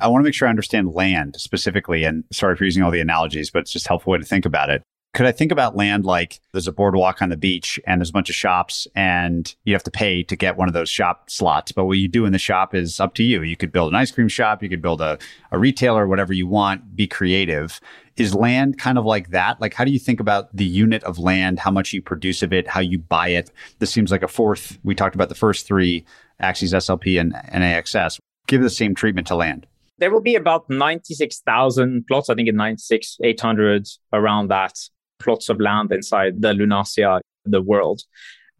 I 0.00 0.08
want 0.08 0.22
to 0.22 0.24
make 0.24 0.34
sure 0.34 0.48
I 0.48 0.50
understand 0.50 0.92
land 0.92 1.36
specifically. 1.38 2.04
And 2.04 2.24
sorry 2.32 2.56
for 2.56 2.64
using 2.64 2.82
all 2.82 2.90
the 2.90 3.00
analogies, 3.00 3.50
but 3.50 3.60
it's 3.60 3.72
just 3.72 3.86
helpful 3.86 4.12
way 4.12 4.18
to 4.18 4.24
think 4.24 4.46
about 4.46 4.70
it. 4.70 4.82
Could 5.12 5.26
I 5.26 5.32
think 5.32 5.50
about 5.50 5.76
land 5.76 6.04
like 6.04 6.40
there's 6.52 6.68
a 6.68 6.72
boardwalk 6.72 7.20
on 7.20 7.30
the 7.30 7.36
beach 7.36 7.80
and 7.84 8.00
there's 8.00 8.10
a 8.10 8.12
bunch 8.12 8.30
of 8.30 8.36
shops 8.36 8.86
and 8.94 9.52
you 9.64 9.74
have 9.74 9.82
to 9.82 9.90
pay 9.90 10.22
to 10.22 10.36
get 10.36 10.56
one 10.56 10.68
of 10.68 10.74
those 10.74 10.88
shop 10.88 11.28
slots. 11.28 11.72
But 11.72 11.86
what 11.86 11.98
you 11.98 12.06
do 12.06 12.26
in 12.26 12.32
the 12.32 12.38
shop 12.38 12.76
is 12.76 13.00
up 13.00 13.14
to 13.14 13.24
you. 13.24 13.42
You 13.42 13.56
could 13.56 13.72
build 13.72 13.92
an 13.92 13.96
ice 13.96 14.12
cream 14.12 14.28
shop, 14.28 14.62
you 14.62 14.68
could 14.68 14.82
build 14.82 15.00
a, 15.00 15.18
a 15.50 15.58
retailer, 15.58 16.06
whatever 16.06 16.32
you 16.32 16.46
want, 16.46 16.94
be 16.94 17.08
creative. 17.08 17.80
Is 18.16 18.34
land 18.34 18.78
kind 18.78 18.98
of 18.98 19.04
like 19.04 19.30
that? 19.30 19.60
Like, 19.60 19.74
how 19.74 19.84
do 19.84 19.90
you 19.90 19.98
think 19.98 20.20
about 20.20 20.54
the 20.54 20.64
unit 20.64 21.02
of 21.04 21.18
land, 21.18 21.58
how 21.58 21.70
much 21.70 21.92
you 21.92 22.02
produce 22.02 22.42
of 22.42 22.52
it, 22.52 22.68
how 22.68 22.80
you 22.80 22.98
buy 22.98 23.28
it? 23.28 23.50
This 23.78 23.90
seems 23.90 24.12
like 24.12 24.22
a 24.22 24.28
fourth. 24.28 24.78
We 24.84 24.94
talked 24.94 25.14
about 25.14 25.28
the 25.28 25.34
first 25.34 25.66
three 25.66 26.04
Axies, 26.40 26.74
SLP, 26.74 27.20
and, 27.20 27.34
and 27.48 27.62
AXS. 27.64 28.18
Give 28.46 28.62
the 28.62 28.70
same 28.70 28.94
treatment 28.94 29.26
to 29.28 29.36
land. 29.36 29.66
There 29.98 30.10
will 30.10 30.22
be 30.22 30.34
about 30.34 30.68
96,000 30.70 32.06
plots, 32.06 32.30
I 32.30 32.34
think 32.34 32.48
in 32.48 32.56
96, 32.56 33.18
800, 33.22 33.86
around 34.12 34.48
that, 34.48 34.78
plots 35.20 35.48
of 35.48 35.60
land 35.60 35.92
inside 35.92 36.42
the 36.42 36.52
Lunacia, 36.52 37.20
the 37.44 37.62
world. 37.62 38.02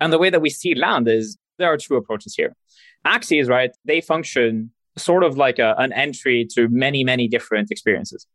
And 0.00 0.12
the 0.12 0.18
way 0.18 0.30
that 0.30 0.40
we 0.40 0.50
see 0.50 0.74
land 0.74 1.08
is 1.08 1.36
there 1.58 1.72
are 1.72 1.76
two 1.76 1.96
approaches 1.96 2.34
here. 2.34 2.54
Axies, 3.06 3.48
right? 3.48 3.70
They 3.84 4.00
function 4.00 4.70
sort 4.96 5.24
of 5.24 5.36
like 5.36 5.58
a, 5.58 5.74
an 5.78 5.92
entry 5.92 6.46
to 6.54 6.68
many, 6.68 7.04
many 7.04 7.28
different 7.28 7.70
experiences. 7.70 8.26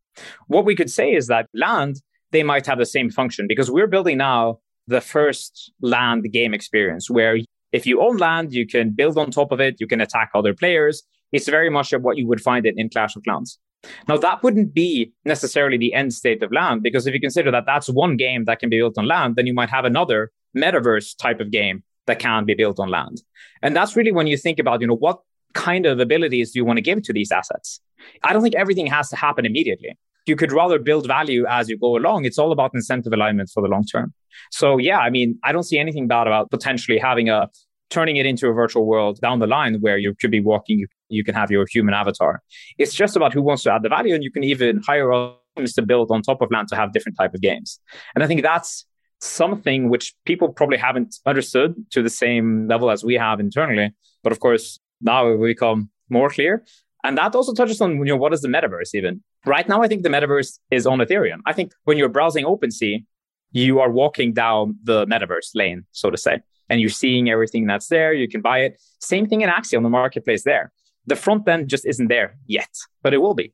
What 0.48 0.66
we 0.66 0.76
could 0.76 0.90
say 0.90 1.14
is 1.14 1.28
that 1.28 1.48
land, 1.54 2.02
they 2.32 2.44
might 2.44 2.66
have 2.66 2.78
the 2.78 2.86
same 2.86 3.10
function 3.10 3.48
because 3.48 3.70
we're 3.70 3.88
building 3.88 4.18
now 4.18 4.60
the 4.88 5.02
first 5.02 5.72
land 5.82 6.32
game 6.32 6.54
experience 6.54 7.10
where 7.10 7.38
if 7.72 7.86
you 7.86 8.02
own 8.02 8.18
land, 8.18 8.54
you 8.54 8.66
can 8.66 8.92
build 8.92 9.18
on 9.18 9.32
top 9.32 9.52
of 9.52 9.60
it, 9.60 9.76
you 9.80 9.88
can 9.88 10.00
attack 10.00 10.32
other 10.34 10.54
players. 10.54 11.04
It's 11.32 11.50
very 11.50 11.70
much 11.70 11.92
what 11.92 12.18
you 12.18 12.28
would 12.28 12.42
find 12.42 12.66
it 12.66 12.76
in 12.78 12.90
Clash 12.90 13.16
of 13.16 13.24
Clans. 13.24 13.60
Now, 14.08 14.18
that 14.18 14.44
wouldn't 14.44 14.74
be 14.74 15.14
necessarily 15.26 15.78
the 15.78 15.94
end 15.94 16.14
state 16.14 16.42
of 16.44 16.52
land, 16.52 16.84
because 16.84 17.08
if 17.08 17.14
you 17.14 17.20
consider 17.20 17.52
that 17.52 17.66
that's 17.66 17.90
one 17.90 18.18
game 18.18 18.46
that 18.46 18.60
can 18.60 18.70
be 18.70 18.78
built 18.78 18.98
on 18.98 19.08
land, 19.08 19.36
then 19.36 19.48
you 19.48 19.54
might 19.54 19.70
have 19.70 19.86
another 19.86 20.32
metaverse 20.56 21.18
type 21.18 21.40
of 21.40 21.52
game 21.52 21.84
that 22.08 22.20
can 22.20 22.46
be 22.46 22.54
built 22.54 22.80
on 22.80 22.90
land. 22.90 23.22
And 23.62 23.76
that's 23.76 23.96
really 23.96 24.12
when 24.12 24.28
you 24.28 24.38
think 24.38 24.60
about, 24.60 24.82
you 24.82 24.88
know, 24.88 24.96
what 24.96 25.20
kind 25.54 25.86
of 25.86 26.00
abilities 26.00 26.52
do 26.52 26.60
you 26.60 26.66
want 26.66 26.78
to 26.78 26.82
give 26.82 27.02
to 27.04 27.14
these 27.14 27.32
assets? 27.32 27.80
I 28.24 28.34
don't 28.34 28.44
think 28.44 28.56
everything 28.56 28.88
has 28.88 29.10
to 29.10 29.16
happen 29.16 29.46
immediately. 29.46 29.98
You 30.28 30.36
could 30.36 30.52
rather 30.52 30.80
build 30.80 31.08
value 31.08 31.46
as 31.48 31.70
you 31.70 31.78
go 31.78 31.96
along. 31.96 32.26
It's 32.26 32.38
all 32.38 32.52
about 32.52 32.72
incentive 32.74 33.14
alignment 33.14 33.50
for 33.54 33.62
the 33.62 33.70
long 33.70 33.86
term. 33.86 34.14
So 34.52 34.78
yeah, 34.78 35.00
I 35.00 35.10
mean, 35.10 35.40
I 35.44 35.52
don't 35.52 35.64
see 35.64 35.78
anything 35.78 36.08
bad 36.08 36.28
about 36.28 36.52
potentially 36.52 36.98
having 36.98 37.30
a 37.30 37.50
turning 37.90 38.18
it 38.18 38.26
into 38.26 38.48
a 38.48 38.54
virtual 38.54 38.86
world 38.86 39.20
down 39.22 39.40
the 39.40 39.48
line 39.48 39.76
where 39.82 39.98
you 39.98 40.14
could 40.20 40.32
be 40.32 40.42
walking, 40.42 40.80
you, 40.80 40.88
you 41.10 41.24
can 41.24 41.36
have 41.36 41.52
your 41.52 41.66
human 41.70 41.94
avatar. 41.94 42.42
It's 42.78 42.94
just 42.94 43.16
about 43.16 43.34
who 43.34 43.42
wants 43.42 43.64
to 43.64 43.74
add 43.74 43.84
the 43.84 43.90
value, 43.90 44.16
and 44.16 44.24
you 44.24 44.32
can 44.32 44.44
even 44.44 44.82
hire 44.86 45.12
teams 45.56 45.74
to 45.74 45.82
build 45.82 46.12
on 46.12 46.22
top 46.22 46.42
of 46.42 46.52
land 46.52 46.68
to 46.70 46.76
have 46.76 46.94
different 46.94 47.18
type 47.18 47.34
of 47.34 47.42
games. 47.42 47.80
And 48.14 48.24
I 48.24 48.28
think 48.28 48.42
that's 48.42 48.86
something 49.22 49.90
which 49.90 50.14
people 50.26 50.50
probably 50.50 50.78
haven't 50.78 51.16
understood 51.26 51.76
to 51.92 52.04
the 52.04 52.10
same 52.10 52.68
level 52.68 52.92
as 52.92 53.04
we 53.04 53.16
have 53.16 53.40
internally. 53.40 53.94
But 54.24 54.32
of 54.32 54.40
course, 54.40 54.80
now 55.02 55.28
it 55.28 55.38
will 55.38 55.48
become 55.48 55.90
more 56.10 56.30
clear. 56.30 56.66
And 57.04 57.18
that 57.18 57.36
also 57.36 57.54
touches 57.54 57.82
on, 57.82 57.98
you 58.00 58.06
know, 58.06 58.18
what 58.18 58.34
is 58.34 58.42
the 58.42 58.48
metaverse 58.48 58.94
even? 58.94 59.24
Right 59.46 59.70
now, 59.70 59.84
I 59.84 59.88
think 59.88 60.04
the 60.04 60.10
metaverse 60.10 60.60
is 60.72 60.88
on 60.88 61.00
Ethereum. 61.00 61.40
I 61.46 61.54
think 61.54 61.72
when 61.84 61.98
you're 61.98 62.10
browsing 62.10 62.46
OpenSea, 62.46 63.06
you 63.52 63.80
are 63.80 63.92
walking 63.92 64.34
down 64.34 64.78
the 64.84 65.06
metaverse 65.06 65.52
lane, 65.54 65.86
so 65.92 66.10
to 66.10 66.18
say, 66.18 66.40
and 66.70 66.82
you're 66.82 66.90
seeing 66.90 67.30
everything 67.30 67.68
that's 67.68 67.88
there. 67.88 68.14
You 68.14 68.28
can 68.28 68.42
buy 68.42 68.60
it. 68.60 68.82
Same 69.00 69.28
thing 69.28 69.42
in 69.42 69.50
Axie 69.50 69.78
on 69.78 69.84
the 69.84 69.90
marketplace 69.90 70.44
there. 70.44 70.72
The 71.08 71.16
front 71.16 71.48
end 71.48 71.70
just 71.70 71.86
isn't 71.86 72.08
there 72.08 72.38
yet, 72.48 72.70
but 73.04 73.14
it 73.14 73.20
will 73.20 73.36
be. 73.36 73.54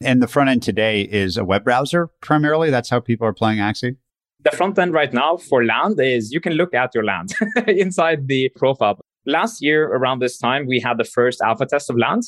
And 0.00 0.22
the 0.22 0.28
front 0.28 0.50
end 0.50 0.62
today 0.62 1.02
is 1.02 1.36
a 1.36 1.44
web 1.44 1.64
browser 1.64 2.08
primarily. 2.20 2.70
That's 2.70 2.90
how 2.90 3.00
people 3.00 3.26
are 3.26 3.32
playing 3.32 3.58
Axie. 3.58 3.96
The 4.42 4.50
front 4.50 4.78
end 4.78 4.92
right 4.92 5.12
now 5.12 5.38
for 5.38 5.64
land 5.64 5.98
is 5.98 6.32
you 6.32 6.40
can 6.40 6.52
look 6.52 6.74
at 6.74 6.94
your 6.94 7.04
land 7.04 7.32
inside 7.66 8.28
the 8.28 8.50
profile. 8.56 9.00
Last 9.26 9.62
year, 9.62 9.86
around 9.86 10.18
this 10.18 10.36
time, 10.36 10.66
we 10.66 10.80
had 10.80 10.98
the 10.98 11.04
first 11.04 11.40
alpha 11.40 11.64
test 11.64 11.88
of 11.88 11.96
land 11.96 12.24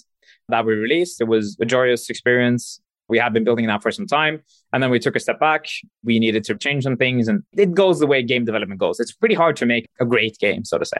that 0.48 0.64
we 0.64 0.72
released. 0.72 1.20
It 1.20 1.24
was 1.24 1.56
a 1.60 1.66
joyous 1.66 2.08
experience. 2.08 2.80
We 3.08 3.18
had 3.18 3.32
been 3.32 3.44
building 3.44 3.66
that 3.66 3.82
for 3.82 3.90
some 3.90 4.06
time. 4.06 4.42
And 4.72 4.82
then 4.82 4.90
we 4.90 4.98
took 4.98 5.16
a 5.16 5.20
step 5.20 5.38
back. 5.38 5.66
We 6.04 6.18
needed 6.18 6.44
to 6.44 6.56
change 6.56 6.84
some 6.84 6.96
things. 6.96 7.28
And 7.28 7.42
it 7.56 7.74
goes 7.74 7.98
the 7.98 8.06
way 8.06 8.22
game 8.22 8.44
development 8.44 8.80
goes. 8.80 9.00
It's 9.00 9.12
pretty 9.12 9.34
hard 9.34 9.56
to 9.56 9.66
make 9.66 9.88
a 10.00 10.04
great 10.04 10.38
game, 10.38 10.64
so 10.64 10.78
to 10.78 10.84
say, 10.84 10.98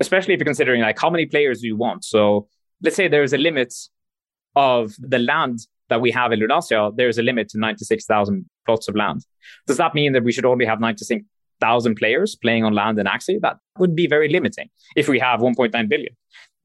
especially 0.00 0.34
if 0.34 0.40
you're 0.40 0.44
considering 0.46 0.80
like 0.80 0.98
how 0.98 1.10
many 1.10 1.26
players 1.26 1.60
do 1.60 1.66
you 1.66 1.76
want. 1.76 2.04
So 2.04 2.48
let's 2.82 2.96
say 2.96 3.08
there's 3.08 3.32
a 3.32 3.38
limit 3.38 3.74
of 4.56 4.94
the 4.98 5.18
land 5.18 5.60
that 5.88 6.00
we 6.00 6.10
have 6.10 6.32
in 6.32 6.40
Lunacia. 6.40 6.94
There's 6.96 7.18
a 7.18 7.22
limit 7.22 7.48
to 7.50 7.58
96,000 7.58 8.44
plots 8.66 8.88
of 8.88 8.94
land. 8.94 9.24
Does 9.66 9.78
that 9.78 9.94
mean 9.94 10.12
that 10.12 10.24
we 10.24 10.32
should 10.32 10.44
only 10.44 10.66
have 10.66 10.80
96 10.80 11.24
thousand 11.60 11.96
players 11.96 12.36
playing 12.36 12.64
on 12.64 12.74
land 12.74 12.98
and 12.98 13.08
Axie, 13.08 13.40
that 13.40 13.56
would 13.78 13.94
be 13.94 14.06
very 14.06 14.28
limiting 14.28 14.68
if 14.96 15.08
we 15.08 15.18
have 15.18 15.40
1.9 15.40 15.88
billion. 15.88 16.14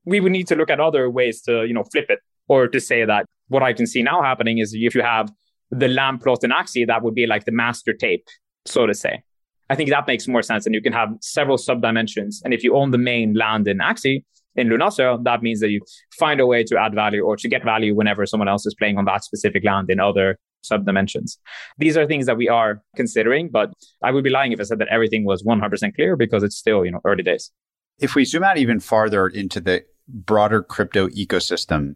We 0.05 0.19
would 0.19 0.31
need 0.31 0.47
to 0.47 0.55
look 0.55 0.69
at 0.69 0.79
other 0.79 1.09
ways 1.09 1.41
to, 1.43 1.65
you 1.65 1.73
know, 1.73 1.83
flip 1.83 2.05
it 2.09 2.19
or 2.47 2.67
to 2.67 2.79
say 2.79 3.05
that 3.05 3.25
what 3.53 3.63
I 3.63 3.73
can 3.73 3.87
see 3.87 4.03
now 4.03 4.21
happening 4.21 4.57
is 4.57 4.73
if 4.73 4.95
you 4.95 5.01
have 5.01 5.31
the 5.71 5.87
land 5.87 6.21
plot 6.21 6.43
in 6.43 6.51
Axie, 6.51 6.85
that 6.87 7.03
would 7.03 7.15
be 7.15 7.25
like 7.25 7.45
the 7.45 7.51
master 7.51 7.93
tape, 7.93 8.27
so 8.65 8.85
to 8.85 8.93
say. 8.93 9.23
I 9.69 9.75
think 9.75 9.89
that 9.89 10.07
makes 10.07 10.27
more 10.27 10.41
sense. 10.41 10.65
And 10.65 10.75
you 10.75 10.81
can 10.81 10.93
have 10.93 11.09
several 11.21 11.57
sub 11.57 11.81
dimensions. 11.81 12.41
And 12.43 12.53
if 12.53 12.63
you 12.63 12.75
own 12.75 12.91
the 12.91 12.97
main 12.97 13.33
land 13.33 13.67
in 13.67 13.77
Axie, 13.77 14.23
in 14.55 14.67
Lunacia, 14.69 15.23
that 15.23 15.41
means 15.41 15.61
that 15.61 15.69
you 15.69 15.81
find 16.19 16.39
a 16.39 16.45
way 16.45 16.63
to 16.63 16.77
add 16.77 16.93
value 16.93 17.23
or 17.23 17.35
to 17.37 17.47
get 17.47 17.63
value 17.63 17.95
whenever 17.95 18.25
someone 18.25 18.47
else 18.47 18.65
is 18.65 18.75
playing 18.75 18.97
on 18.97 19.05
that 19.05 19.23
specific 19.23 19.63
land 19.63 19.89
in 19.89 19.99
other 19.99 20.37
subdimensions. 20.63 21.37
These 21.77 21.97
are 21.97 22.05
things 22.05 22.25
that 22.27 22.37
we 22.37 22.49
are 22.49 22.81
considering, 22.95 23.49
but 23.49 23.73
I 24.03 24.11
would 24.11 24.23
be 24.23 24.29
lying 24.29 24.51
if 24.51 24.59
I 24.59 24.63
said 24.63 24.79
that 24.79 24.89
everything 24.89 25.25
was 25.25 25.43
100% 25.43 25.95
clear 25.95 26.15
because 26.15 26.43
it's 26.43 26.55
still, 26.55 26.85
you 26.85 26.91
know, 26.91 27.01
early 27.03 27.23
days. 27.23 27.51
If 27.99 28.15
we 28.15 28.25
zoom 28.25 28.43
out 28.43 28.57
even 28.57 28.79
farther 28.79 29.27
into 29.27 29.59
the 29.59 29.83
broader 30.07 30.61
crypto 30.61 31.07
ecosystem, 31.09 31.95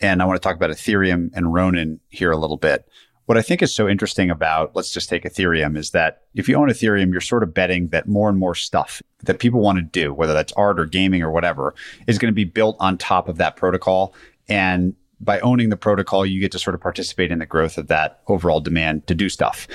and 0.00 0.22
I 0.22 0.24
want 0.24 0.40
to 0.40 0.46
talk 0.46 0.56
about 0.56 0.70
Ethereum 0.70 1.30
and 1.34 1.52
Ronin 1.52 2.00
here 2.08 2.30
a 2.30 2.36
little 2.36 2.56
bit. 2.56 2.88
What 3.26 3.36
I 3.36 3.42
think 3.42 3.62
is 3.62 3.74
so 3.74 3.86
interesting 3.86 4.30
about, 4.30 4.74
let's 4.74 4.92
just 4.92 5.10
take 5.10 5.24
Ethereum, 5.24 5.76
is 5.76 5.90
that 5.90 6.22
if 6.34 6.48
you 6.48 6.56
own 6.56 6.68
Ethereum, 6.68 7.12
you're 7.12 7.20
sort 7.20 7.42
of 7.42 7.52
betting 7.52 7.88
that 7.88 8.08
more 8.08 8.30
and 8.30 8.38
more 8.38 8.54
stuff 8.54 9.02
that 9.24 9.38
people 9.38 9.60
want 9.60 9.76
to 9.76 9.82
do, 9.82 10.14
whether 10.14 10.32
that's 10.32 10.52
art 10.54 10.80
or 10.80 10.86
gaming 10.86 11.22
or 11.22 11.30
whatever, 11.30 11.74
is 12.06 12.18
going 12.18 12.32
to 12.32 12.34
be 12.34 12.44
built 12.44 12.76
on 12.80 12.96
top 12.96 13.28
of 13.28 13.36
that 13.36 13.56
protocol. 13.56 14.14
And 14.48 14.94
by 15.20 15.40
owning 15.40 15.68
the 15.68 15.76
protocol, 15.76 16.24
you 16.24 16.40
get 16.40 16.52
to 16.52 16.58
sort 16.58 16.74
of 16.74 16.80
participate 16.80 17.30
in 17.30 17.38
the 17.38 17.44
growth 17.44 17.76
of 17.76 17.88
that 17.88 18.22
overall 18.28 18.60
demand 18.60 19.06
to 19.08 19.14
do 19.14 19.28
stuff. 19.28 19.68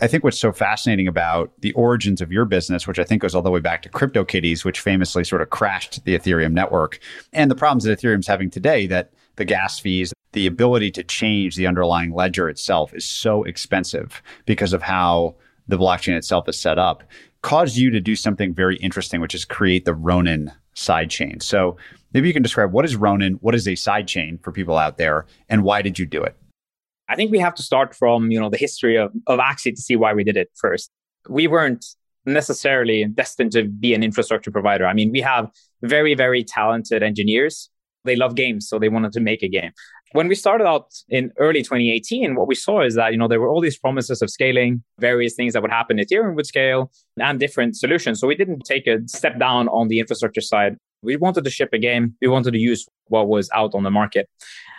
I 0.00 0.06
think 0.06 0.22
what's 0.22 0.38
so 0.38 0.52
fascinating 0.52 1.08
about 1.08 1.52
the 1.58 1.72
origins 1.72 2.20
of 2.20 2.32
your 2.32 2.44
business, 2.44 2.86
which 2.86 3.00
I 3.00 3.04
think 3.04 3.20
goes 3.20 3.34
all 3.34 3.42
the 3.42 3.50
way 3.50 3.60
back 3.60 3.82
to 3.82 3.88
CryptoKitties, 3.88 4.64
which 4.64 4.80
famously 4.80 5.24
sort 5.24 5.42
of 5.42 5.50
crashed 5.50 6.04
the 6.04 6.16
Ethereum 6.16 6.52
network, 6.52 7.00
and 7.32 7.50
the 7.50 7.56
problems 7.56 7.84
that 7.84 7.98
Ethereum's 7.98 8.28
having 8.28 8.48
today 8.48 8.86
that 8.86 9.12
the 9.38 9.44
gas 9.44 9.78
fees, 9.78 10.12
the 10.32 10.46
ability 10.46 10.90
to 10.92 11.02
change 11.02 11.56
the 11.56 11.66
underlying 11.66 12.12
ledger 12.12 12.48
itself 12.48 12.92
is 12.94 13.04
so 13.04 13.44
expensive 13.44 14.22
because 14.44 14.72
of 14.72 14.82
how 14.82 15.34
the 15.66 15.78
blockchain 15.78 16.16
itself 16.16 16.48
is 16.48 16.60
set 16.60 16.78
up, 16.78 17.02
caused 17.42 17.76
you 17.76 17.90
to 17.90 18.00
do 18.00 18.14
something 18.14 18.52
very 18.52 18.76
interesting, 18.76 19.20
which 19.20 19.34
is 19.34 19.44
create 19.44 19.84
the 19.84 19.94
Ronin 19.94 20.52
sidechain. 20.74 21.42
So 21.42 21.76
maybe 22.12 22.28
you 22.28 22.34
can 22.34 22.42
describe 22.42 22.72
what 22.72 22.84
is 22.84 22.96
Ronin, 22.96 23.34
what 23.34 23.54
is 23.54 23.66
a 23.66 23.72
sidechain 23.72 24.42
for 24.42 24.52
people 24.52 24.76
out 24.76 24.98
there, 24.98 25.26
and 25.48 25.62
why 25.62 25.82
did 25.82 25.98
you 25.98 26.06
do 26.06 26.22
it? 26.22 26.36
I 27.08 27.16
think 27.16 27.30
we 27.30 27.38
have 27.38 27.54
to 27.54 27.62
start 27.62 27.94
from 27.94 28.30
you 28.30 28.38
know 28.38 28.50
the 28.50 28.58
history 28.58 28.96
of, 28.96 29.12
of 29.26 29.38
Axie 29.40 29.74
to 29.74 29.80
see 29.80 29.96
why 29.96 30.12
we 30.12 30.24
did 30.24 30.36
it 30.36 30.50
first. 30.54 30.90
We 31.28 31.46
weren't 31.46 31.84
necessarily 32.26 33.04
destined 33.04 33.52
to 33.52 33.64
be 33.64 33.94
an 33.94 34.02
infrastructure 34.02 34.50
provider. 34.50 34.86
I 34.86 34.92
mean, 34.92 35.10
we 35.10 35.20
have 35.22 35.50
very, 35.82 36.14
very 36.14 36.44
talented 36.44 37.02
engineers. 37.02 37.70
They 38.04 38.16
love 38.16 38.34
games, 38.34 38.68
so 38.68 38.78
they 38.78 38.88
wanted 38.88 39.12
to 39.12 39.20
make 39.20 39.42
a 39.42 39.48
game. 39.48 39.72
When 40.12 40.28
we 40.28 40.34
started 40.34 40.66
out 40.66 40.94
in 41.10 41.32
early 41.36 41.60
2018, 41.62 42.34
what 42.34 42.48
we 42.48 42.54
saw 42.54 42.80
is 42.80 42.94
that, 42.94 43.12
you 43.12 43.18
know, 43.18 43.28
there 43.28 43.40
were 43.40 43.48
all 43.48 43.60
these 43.60 43.78
promises 43.78 44.22
of 44.22 44.30
scaling, 44.30 44.82
various 44.98 45.34
things 45.34 45.52
that 45.52 45.60
would 45.60 45.70
happen. 45.70 45.98
Ethereum 45.98 46.34
would 46.34 46.46
scale 46.46 46.90
and 47.20 47.38
different 47.38 47.76
solutions. 47.76 48.18
So 48.18 48.26
we 48.26 48.34
didn't 48.34 48.64
take 48.64 48.86
a 48.86 49.06
step 49.06 49.38
down 49.38 49.68
on 49.68 49.88
the 49.88 50.00
infrastructure 50.00 50.40
side. 50.40 50.76
We 51.02 51.16
wanted 51.16 51.44
to 51.44 51.50
ship 51.50 51.70
a 51.74 51.78
game. 51.78 52.14
We 52.22 52.28
wanted 52.28 52.52
to 52.52 52.58
use 52.58 52.86
what 53.08 53.28
was 53.28 53.50
out 53.54 53.74
on 53.74 53.82
the 53.82 53.90
market. 53.90 54.30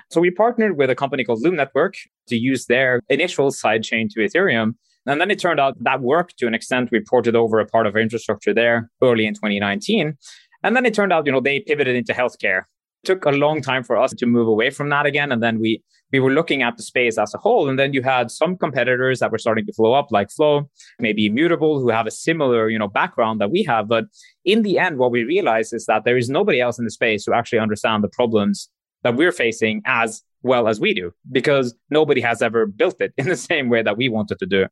So 0.09 0.19
we 0.19 0.31
partnered 0.31 0.77
with 0.77 0.89
a 0.89 0.95
company 0.95 1.23
called 1.23 1.43
Loom 1.43 1.55
Network 1.55 1.93
to 2.27 2.35
use 2.35 2.65
their 2.65 3.01
initial 3.09 3.51
sidechain 3.51 4.09
to 4.09 4.21
Ethereum. 4.21 4.73
And 5.05 5.21
then 5.21 5.29
it 5.29 5.39
turned 5.39 5.59
out 5.59 5.75
that 5.83 6.01
worked 6.01 6.37
to 6.39 6.47
an 6.47 6.55
extent. 6.55 6.89
We 6.91 7.01
ported 7.01 7.35
over 7.35 7.59
a 7.59 7.67
part 7.67 7.85
of 7.85 7.93
our 7.93 8.01
infrastructure 8.01 8.53
there 8.53 8.89
early 9.03 9.27
in 9.27 9.35
2019. 9.35 10.17
And 10.63 10.75
then 10.75 10.85
it 10.85 10.95
turned 10.95 11.13
out, 11.13 11.27
you 11.27 11.31
know, 11.31 11.39
they 11.39 11.59
pivoted 11.59 11.95
into 11.95 12.13
healthcare 12.13 12.63
took 13.03 13.25
a 13.25 13.31
long 13.31 13.61
time 13.61 13.83
for 13.83 13.97
us 13.97 14.13
to 14.13 14.25
move 14.25 14.47
away 14.47 14.69
from 14.69 14.89
that 14.89 15.05
again. 15.05 15.31
And 15.31 15.41
then 15.41 15.59
we 15.59 15.81
we 16.11 16.19
were 16.19 16.31
looking 16.31 16.63
at 16.63 16.75
the 16.75 16.83
space 16.83 17.17
as 17.17 17.33
a 17.33 17.37
whole. 17.37 17.69
And 17.69 17.77
then 17.77 17.93
you 17.93 18.01
had 18.01 18.31
some 18.31 18.57
competitors 18.57 19.19
that 19.19 19.31
were 19.31 19.37
starting 19.37 19.65
to 19.67 19.73
flow 19.73 19.93
up, 19.93 20.07
like 20.11 20.31
Flow, 20.31 20.69
maybe 20.99 21.25
Immutable, 21.27 21.79
who 21.79 21.89
have 21.89 22.07
a 22.07 22.11
similar, 22.11 22.69
you 22.69 22.79
know, 22.79 22.87
background 22.87 23.39
that 23.41 23.51
we 23.51 23.63
have. 23.63 23.87
But 23.87 24.05
in 24.43 24.63
the 24.63 24.79
end, 24.79 24.97
what 24.97 25.11
we 25.11 25.23
realized 25.23 25.73
is 25.73 25.85
that 25.85 26.05
there 26.05 26.17
is 26.17 26.29
nobody 26.29 26.59
else 26.59 26.79
in 26.79 26.85
the 26.85 26.91
space 26.91 27.25
who 27.25 27.33
actually 27.33 27.59
understand 27.59 28.03
the 28.03 28.09
problems 28.09 28.69
that 29.03 29.15
we're 29.15 29.31
facing 29.31 29.81
as 29.85 30.23
well 30.41 30.67
as 30.67 30.79
we 30.79 30.93
do, 30.93 31.11
because 31.31 31.75
nobody 31.89 32.21
has 32.21 32.41
ever 32.41 32.65
built 32.65 32.99
it 33.01 33.13
in 33.17 33.27
the 33.27 33.37
same 33.37 33.69
way 33.69 33.83
that 33.83 33.97
we 33.97 34.09
wanted 34.09 34.39
to 34.39 34.45
do. 34.45 34.65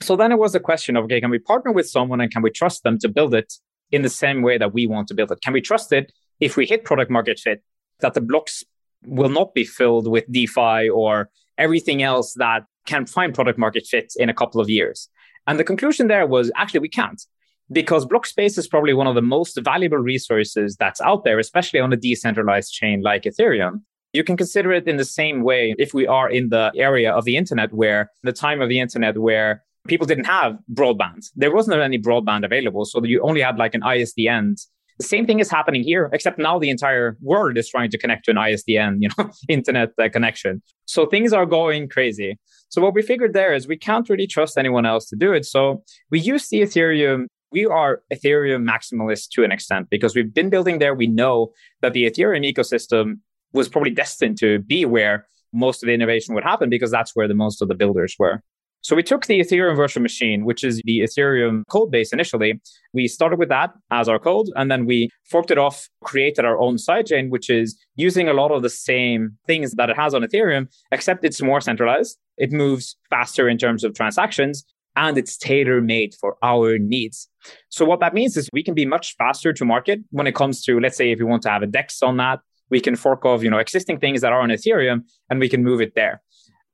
So 0.00 0.16
then 0.16 0.32
it 0.32 0.38
was 0.38 0.54
a 0.54 0.60
question 0.60 0.96
of, 0.96 1.04
okay, 1.04 1.20
can 1.20 1.30
we 1.30 1.38
partner 1.38 1.70
with 1.70 1.88
someone 1.88 2.20
and 2.20 2.32
can 2.32 2.42
we 2.42 2.50
trust 2.50 2.82
them 2.82 2.98
to 3.00 3.08
build 3.08 3.34
it 3.34 3.52
in 3.90 4.02
the 4.02 4.08
same 4.08 4.42
way 4.42 4.58
that 4.58 4.72
we 4.72 4.86
want 4.86 5.06
to 5.08 5.14
build 5.14 5.30
it? 5.30 5.40
Can 5.42 5.52
we 5.52 5.60
trust 5.60 5.92
it 5.92 6.12
if 6.42 6.56
we 6.56 6.66
hit 6.66 6.84
product 6.84 7.10
market 7.10 7.38
fit, 7.38 7.62
that 8.00 8.14
the 8.14 8.20
blocks 8.20 8.64
will 9.06 9.28
not 9.28 9.54
be 9.54 9.64
filled 9.64 10.08
with 10.08 10.24
DeFi 10.30 10.88
or 10.90 11.30
everything 11.56 12.02
else 12.02 12.34
that 12.34 12.64
can 12.84 13.06
find 13.06 13.32
product 13.32 13.58
market 13.58 13.86
fit 13.86 14.12
in 14.16 14.28
a 14.28 14.34
couple 14.34 14.60
of 14.60 14.68
years. 14.68 15.08
And 15.46 15.56
the 15.58 15.64
conclusion 15.64 16.08
there 16.08 16.26
was 16.26 16.50
actually 16.56 16.80
we 16.80 16.88
can't 16.88 17.22
because 17.70 18.04
block 18.04 18.26
space 18.26 18.58
is 18.58 18.66
probably 18.66 18.92
one 18.92 19.06
of 19.06 19.14
the 19.14 19.22
most 19.22 19.56
valuable 19.62 19.98
resources 19.98 20.76
that's 20.76 21.00
out 21.00 21.22
there, 21.22 21.38
especially 21.38 21.78
on 21.78 21.92
a 21.92 21.96
decentralized 21.96 22.72
chain 22.72 23.02
like 23.02 23.22
Ethereum. 23.22 23.82
You 24.12 24.24
can 24.24 24.36
consider 24.36 24.72
it 24.72 24.88
in 24.88 24.96
the 24.96 25.04
same 25.04 25.42
way 25.42 25.74
if 25.78 25.94
we 25.94 26.08
are 26.08 26.28
in 26.28 26.48
the 26.48 26.72
area 26.74 27.12
of 27.12 27.24
the 27.24 27.36
internet 27.36 27.72
where 27.72 28.10
the 28.24 28.32
time 28.32 28.60
of 28.60 28.68
the 28.68 28.80
internet 28.80 29.16
where 29.16 29.62
people 29.86 30.06
didn't 30.06 30.24
have 30.24 30.58
broadband. 30.72 31.26
There 31.36 31.54
wasn't 31.54 31.80
any 31.80 31.98
broadband 31.98 32.44
available. 32.44 32.84
So 32.84 33.02
you 33.04 33.22
only 33.22 33.40
had 33.40 33.58
like 33.58 33.74
an 33.74 33.82
ISDN. 33.82 34.60
Same 35.00 35.26
thing 35.26 35.40
is 35.40 35.50
happening 35.50 35.82
here, 35.82 36.08
except 36.12 36.38
now 36.38 36.58
the 36.58 36.70
entire 36.70 37.16
world 37.20 37.56
is 37.56 37.68
trying 37.68 37.90
to 37.90 37.98
connect 37.98 38.24
to 38.26 38.30
an 38.30 38.36
ISDN, 38.36 38.98
you 39.00 39.08
know, 39.16 39.30
internet 39.48 39.90
uh, 40.00 40.08
connection. 40.08 40.62
So 40.86 41.06
things 41.06 41.32
are 41.32 41.46
going 41.46 41.88
crazy. 41.88 42.38
So 42.68 42.80
what 42.80 42.94
we 42.94 43.02
figured 43.02 43.34
there 43.34 43.54
is 43.54 43.66
we 43.66 43.76
can't 43.76 44.08
really 44.08 44.26
trust 44.26 44.56
anyone 44.56 44.86
else 44.86 45.08
to 45.08 45.16
do 45.16 45.32
it. 45.32 45.44
So 45.44 45.82
we 46.10 46.20
use 46.20 46.48
the 46.48 46.62
Ethereum. 46.62 47.26
We 47.50 47.66
are 47.66 48.02
Ethereum 48.12 48.68
maximalists 48.68 49.28
to 49.32 49.44
an 49.44 49.52
extent 49.52 49.88
because 49.90 50.14
we've 50.14 50.32
been 50.32 50.50
building 50.50 50.78
there. 50.78 50.94
We 50.94 51.06
know 51.06 51.52
that 51.80 51.92
the 51.92 52.10
Ethereum 52.10 52.50
ecosystem 52.50 53.20
was 53.52 53.68
probably 53.68 53.90
destined 53.90 54.38
to 54.38 54.60
be 54.60 54.84
where 54.84 55.26
most 55.52 55.82
of 55.82 55.86
the 55.86 55.92
innovation 55.92 56.34
would 56.34 56.44
happen 56.44 56.70
because 56.70 56.90
that's 56.90 57.14
where 57.14 57.28
the 57.28 57.34
most 57.34 57.60
of 57.60 57.68
the 57.68 57.74
builders 57.74 58.16
were. 58.18 58.42
So 58.82 58.96
we 58.96 59.04
took 59.04 59.26
the 59.26 59.38
Ethereum 59.38 59.76
virtual 59.76 60.02
machine, 60.02 60.44
which 60.44 60.64
is 60.64 60.80
the 60.84 61.00
Ethereum 61.00 61.62
code 61.68 61.92
base 61.92 62.12
initially. 62.12 62.60
We 62.92 63.06
started 63.06 63.38
with 63.38 63.48
that 63.48 63.72
as 63.92 64.08
our 64.08 64.18
code, 64.18 64.48
and 64.56 64.70
then 64.70 64.86
we 64.86 65.08
forked 65.24 65.52
it 65.52 65.58
off, 65.58 65.88
created 66.02 66.44
our 66.44 66.58
own 66.58 66.76
sidechain, 66.76 67.30
which 67.30 67.48
is 67.48 67.78
using 67.94 68.28
a 68.28 68.32
lot 68.32 68.50
of 68.50 68.62
the 68.62 68.70
same 68.70 69.38
things 69.46 69.72
that 69.72 69.88
it 69.88 69.96
has 69.96 70.14
on 70.14 70.22
Ethereum, 70.22 70.66
except 70.90 71.24
it's 71.24 71.40
more 71.40 71.60
centralized. 71.60 72.18
It 72.38 72.50
moves 72.50 72.96
faster 73.08 73.48
in 73.48 73.56
terms 73.56 73.84
of 73.84 73.94
transactions, 73.94 74.64
and 74.96 75.16
it's 75.16 75.36
tailor 75.36 75.80
made 75.80 76.14
for 76.20 76.36
our 76.42 76.76
needs. 76.76 77.28
So 77.68 77.84
what 77.84 78.00
that 78.00 78.14
means 78.14 78.36
is 78.36 78.48
we 78.52 78.64
can 78.64 78.74
be 78.74 78.84
much 78.84 79.14
faster 79.16 79.52
to 79.52 79.64
market 79.64 80.00
when 80.10 80.26
it 80.26 80.34
comes 80.34 80.62
to, 80.64 80.80
let's 80.80 80.96
say, 80.96 81.12
if 81.12 81.20
you 81.20 81.26
want 81.28 81.42
to 81.42 81.50
have 81.50 81.62
a 81.62 81.66
DEX 81.68 82.02
on 82.02 82.16
that, 82.16 82.40
we 82.68 82.80
can 82.80 82.96
fork 82.96 83.24
off, 83.24 83.44
you 83.44 83.50
know, 83.50 83.58
existing 83.58 84.00
things 84.00 84.22
that 84.22 84.32
are 84.32 84.40
on 84.40 84.48
Ethereum 84.48 85.02
and 85.30 85.38
we 85.38 85.48
can 85.48 85.62
move 85.62 85.80
it 85.80 85.94
there. 85.94 86.22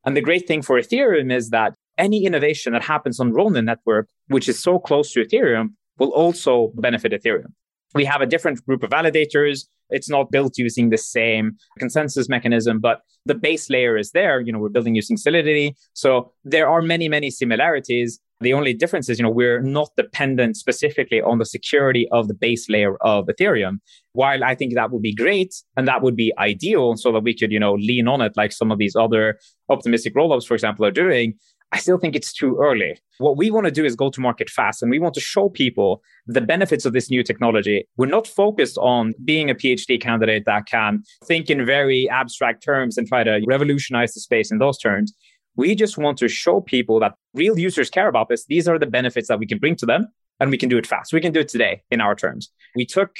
And 0.04 0.16
the 0.16 0.20
great 0.20 0.46
thing 0.46 0.62
for 0.62 0.80
Ethereum 0.80 1.32
is 1.32 1.50
that 1.50 1.74
any 1.98 2.24
innovation 2.24 2.72
that 2.72 2.82
happens 2.82 3.20
on 3.20 3.32
Ronin 3.32 3.64
network, 3.64 4.08
which 4.28 4.48
is 4.48 4.62
so 4.62 4.78
close 4.78 5.12
to 5.12 5.24
Ethereum, 5.24 5.74
will 5.98 6.10
also 6.10 6.72
benefit 6.76 7.12
Ethereum. 7.12 7.52
We 7.94 8.04
have 8.04 8.20
a 8.20 8.26
different 8.26 8.64
group 8.66 8.82
of 8.82 8.90
validators. 8.90 9.66
It's 9.90 10.10
not 10.10 10.30
built 10.30 10.58
using 10.58 10.90
the 10.90 10.98
same 10.98 11.56
consensus 11.78 12.28
mechanism, 12.28 12.80
but 12.80 13.00
the 13.24 13.34
base 13.34 13.70
layer 13.70 13.96
is 13.96 14.10
there. 14.12 14.40
You 14.40 14.52
know, 14.52 14.58
we're 14.58 14.68
building 14.68 14.94
using 14.94 15.16
Solidity. 15.16 15.74
So 15.94 16.32
there 16.44 16.68
are 16.68 16.82
many, 16.82 17.08
many 17.08 17.30
similarities. 17.30 18.20
The 18.40 18.52
only 18.52 18.72
difference 18.72 19.08
is, 19.08 19.18
you 19.18 19.24
know, 19.24 19.30
we're 19.30 19.60
not 19.62 19.90
dependent 19.96 20.56
specifically 20.56 21.20
on 21.20 21.38
the 21.38 21.46
security 21.46 22.06
of 22.12 22.28
the 22.28 22.34
base 22.34 22.68
layer 22.68 22.96
of 23.02 23.26
Ethereum. 23.26 23.78
While 24.12 24.44
I 24.44 24.54
think 24.54 24.74
that 24.74 24.92
would 24.92 25.02
be 25.02 25.14
great 25.14 25.54
and 25.76 25.88
that 25.88 26.02
would 26.02 26.14
be 26.14 26.32
ideal 26.38 26.96
so 26.96 27.10
that 27.12 27.24
we 27.24 27.34
could, 27.34 27.50
you 27.50 27.58
know, 27.58 27.74
lean 27.74 28.06
on 28.06 28.20
it 28.20 28.36
like 28.36 28.52
some 28.52 28.70
of 28.70 28.78
these 28.78 28.94
other 28.94 29.38
optimistic 29.70 30.14
rollups, 30.14 30.46
for 30.46 30.54
example, 30.54 30.84
are 30.84 30.92
doing. 30.92 31.34
I 31.70 31.78
still 31.78 31.98
think 31.98 32.16
it's 32.16 32.32
too 32.32 32.56
early. 32.60 32.98
What 33.18 33.36
we 33.36 33.50
want 33.50 33.66
to 33.66 33.70
do 33.70 33.84
is 33.84 33.94
go 33.94 34.10
to 34.10 34.20
market 34.20 34.48
fast 34.48 34.82
and 34.82 34.90
we 34.90 34.98
want 34.98 35.14
to 35.14 35.20
show 35.20 35.50
people 35.50 36.02
the 36.26 36.40
benefits 36.40 36.86
of 36.86 36.94
this 36.94 37.10
new 37.10 37.22
technology. 37.22 37.86
We're 37.96 38.06
not 38.06 38.26
focused 38.26 38.78
on 38.78 39.14
being 39.24 39.50
a 39.50 39.54
PhD 39.54 40.00
candidate 40.00 40.44
that 40.46 40.66
can 40.66 41.02
think 41.24 41.50
in 41.50 41.66
very 41.66 42.08
abstract 42.08 42.62
terms 42.62 42.96
and 42.96 43.06
try 43.06 43.22
to 43.22 43.42
revolutionize 43.46 44.14
the 44.14 44.20
space 44.20 44.50
in 44.50 44.58
those 44.58 44.78
terms. 44.78 45.12
We 45.56 45.74
just 45.74 45.98
want 45.98 46.16
to 46.18 46.28
show 46.28 46.60
people 46.60 47.00
that 47.00 47.14
real 47.34 47.58
users 47.58 47.90
care 47.90 48.08
about 48.08 48.28
this. 48.28 48.46
These 48.46 48.66
are 48.66 48.78
the 48.78 48.86
benefits 48.86 49.28
that 49.28 49.38
we 49.38 49.46
can 49.46 49.58
bring 49.58 49.76
to 49.76 49.86
them 49.86 50.08
and 50.40 50.50
we 50.50 50.56
can 50.56 50.70
do 50.70 50.78
it 50.78 50.86
fast. 50.86 51.12
We 51.12 51.20
can 51.20 51.32
do 51.32 51.40
it 51.40 51.48
today 51.48 51.82
in 51.90 52.00
our 52.00 52.14
terms. 52.14 52.50
We 52.76 52.86
took 52.86 53.14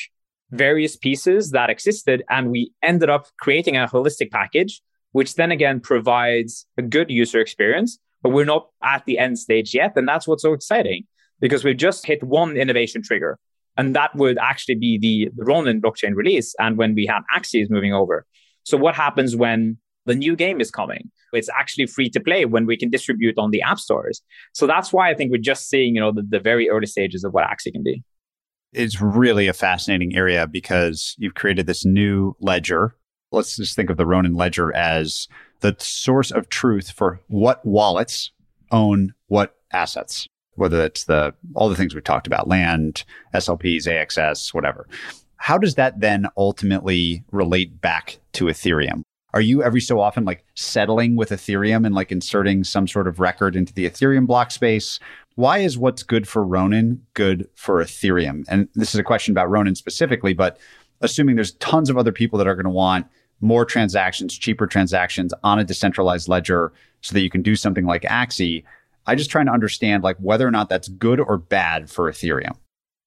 various 0.51 0.97
pieces 0.97 1.51
that 1.51 1.69
existed 1.69 2.23
and 2.31 2.51
we 2.51 2.73
ended 2.83 3.11
up 3.11 3.27
creating 3.39 3.77
a 3.77 3.87
holistic 3.87 4.31
package, 4.31 4.81
which 5.13 5.35
then 5.35 5.51
again 5.51 5.81
provides 5.81 6.65
a 6.79 6.83
good 6.83 7.11
user 7.11 7.41
experience 7.41 7.99
but 8.23 8.31
we're 8.31 8.45
not 8.45 8.69
at 8.83 9.05
the 9.05 9.19
end 9.19 9.39
stage 9.39 9.75
yet. 9.75 9.93
And 9.97 10.09
that's 10.09 10.27
what's 10.27 10.43
so 10.43 10.53
exciting 10.53 11.05
because 11.41 11.65
we've 11.65 11.77
just 11.77 12.07
hit 12.07 12.23
one 12.23 12.57
innovation 12.57 13.03
trigger. 13.03 13.39
And 13.77 13.95
that 13.95 14.15
would 14.17 14.39
actually 14.39 14.75
be 14.75 14.99
the, 14.99 15.31
Ronin 15.37 15.81
blockchain 15.81 16.15
release 16.15 16.55
and 16.59 16.77
when 16.77 16.95
we 16.95 17.07
have 17.07 17.23
Axies 17.35 17.71
moving 17.71 17.95
over. 17.95 18.27
So 18.65 18.77
what 18.77 18.97
happens 18.97 19.37
when 19.37 19.79
the 20.05 20.17
new 20.17 20.35
game 20.35 20.61
is 20.61 20.71
coming? 20.71 21.11
It's 21.33 21.49
actually 21.57 21.87
free 21.87 22.11
to 22.11 22.21
play 22.21 22.45
when 22.45 22.67
we 22.67 22.77
can 22.77 22.91
distribute 22.91 23.39
on 23.39 23.51
the 23.51 23.63
app 23.63 23.79
stores. 23.79 24.21
So 24.53 24.67
that's 24.67 24.93
why 24.93 25.11
I 25.11 25.15
think 25.15 25.31
we're 25.31 25.39
just 25.39 25.69
seeing, 25.69 25.95
you 25.95 26.01
know, 26.01 26.11
the, 26.11 26.23
the 26.23 26.41
very 26.41 26.69
early 26.69 26.87
stages 26.87 27.23
of 27.23 27.33
what 27.33 27.45
Axie 27.45 27.73
can 27.73 27.83
be. 27.83 28.03
It's 28.73 29.01
really 29.01 29.47
a 29.47 29.53
fascinating 29.53 30.17
area 30.17 30.47
because 30.47 31.15
you've 31.19 31.35
created 31.35 31.67
this 31.67 31.85
new 31.85 32.35
ledger. 32.41 32.97
Let's 33.31 33.57
just 33.57 33.77
think 33.77 33.91
of 33.91 33.97
the 33.97 34.07
Ronin 34.07 34.35
ledger 34.35 34.75
as 34.75 35.29
the 35.61 35.77
source 35.79 36.31
of 36.31 36.49
truth 36.49 36.91
for 36.91 37.21
what 37.29 37.65
wallets 37.65 38.31
own 38.71 39.15
what 39.29 39.57
assets, 39.73 40.27
whether 40.55 40.85
it's 40.85 41.05
the 41.05 41.35
all 41.55 41.69
the 41.69 41.77
things 41.77 41.95
we've 41.95 42.05
talked 42.05 42.27
about, 42.27 42.49
land, 42.49 43.05
SLPs, 43.35 43.87
AXS, 43.87 44.55
whatever. 44.55 44.87
How 45.37 45.59
does 45.59 45.77
that 45.77 46.01
then 46.01 46.27
ultimately 46.37 47.25
relate 47.31 47.81
back 47.81 48.19
to 48.35 48.47
Ethereum? 48.47 49.03
Are 49.35 49.41
you 49.41 49.63
every 49.63 49.81
so 49.81 50.01
often 50.01 50.25
like 50.25 50.45
settling 50.55 51.15
with 51.15 51.31
Ethereum 51.31 51.85
and 51.85 51.95
like 51.95 52.11
inserting 52.11 52.65
some 52.65 52.89
sort 52.89 53.07
of 53.07 53.21
record 53.21 53.55
into 53.55 53.73
the 53.75 53.89
Ethereum 53.89 54.27
block 54.27 54.51
space? 54.51 54.99
Why 55.35 55.59
is 55.59 55.79
what's 55.79 56.03
good 56.03 56.27
for 56.27 56.45
Ronin 56.45 57.03
good 57.15 57.49
for 57.55 57.83
Ethereum? 57.83 58.45
And 58.49 58.69
this 58.75 58.95
is 58.95 58.99
a 58.99 59.05
question 59.05 59.33
about 59.33 59.51
Ronin 59.51 59.75
specifically, 59.75 60.33
but 60.33 60.59
assuming 61.01 61.37
there's 61.37 61.53
tons 61.53 61.91
of 61.91 61.99
other 61.99 62.11
people 62.11 62.39
that 62.39 62.49
are 62.49 62.55
going 62.55 62.65
to 62.65 62.71
want 62.71 63.07
more 63.41 63.65
transactions, 63.65 64.37
cheaper 64.37 64.67
transactions 64.67 65.33
on 65.43 65.59
a 65.59 65.65
decentralized 65.65 66.29
ledger 66.29 66.73
so 67.01 67.15
that 67.15 67.21
you 67.21 67.31
can 67.31 67.43
do 67.43 67.57
something 67.57 67.87
like 67.87 68.03
Axie. 68.03 68.65
I 69.07 69.15
just 69.15 69.31
trying 69.31 69.47
to 69.47 69.53
understand 69.53 70.03
like 70.03 70.17
whether 70.19 70.47
or 70.47 70.51
not 70.51 70.69
that's 70.69 70.89
good 70.89 71.21
or 71.21 71.39
bad 71.39 71.91
for 71.91 72.11
Ethereum. 72.11 72.57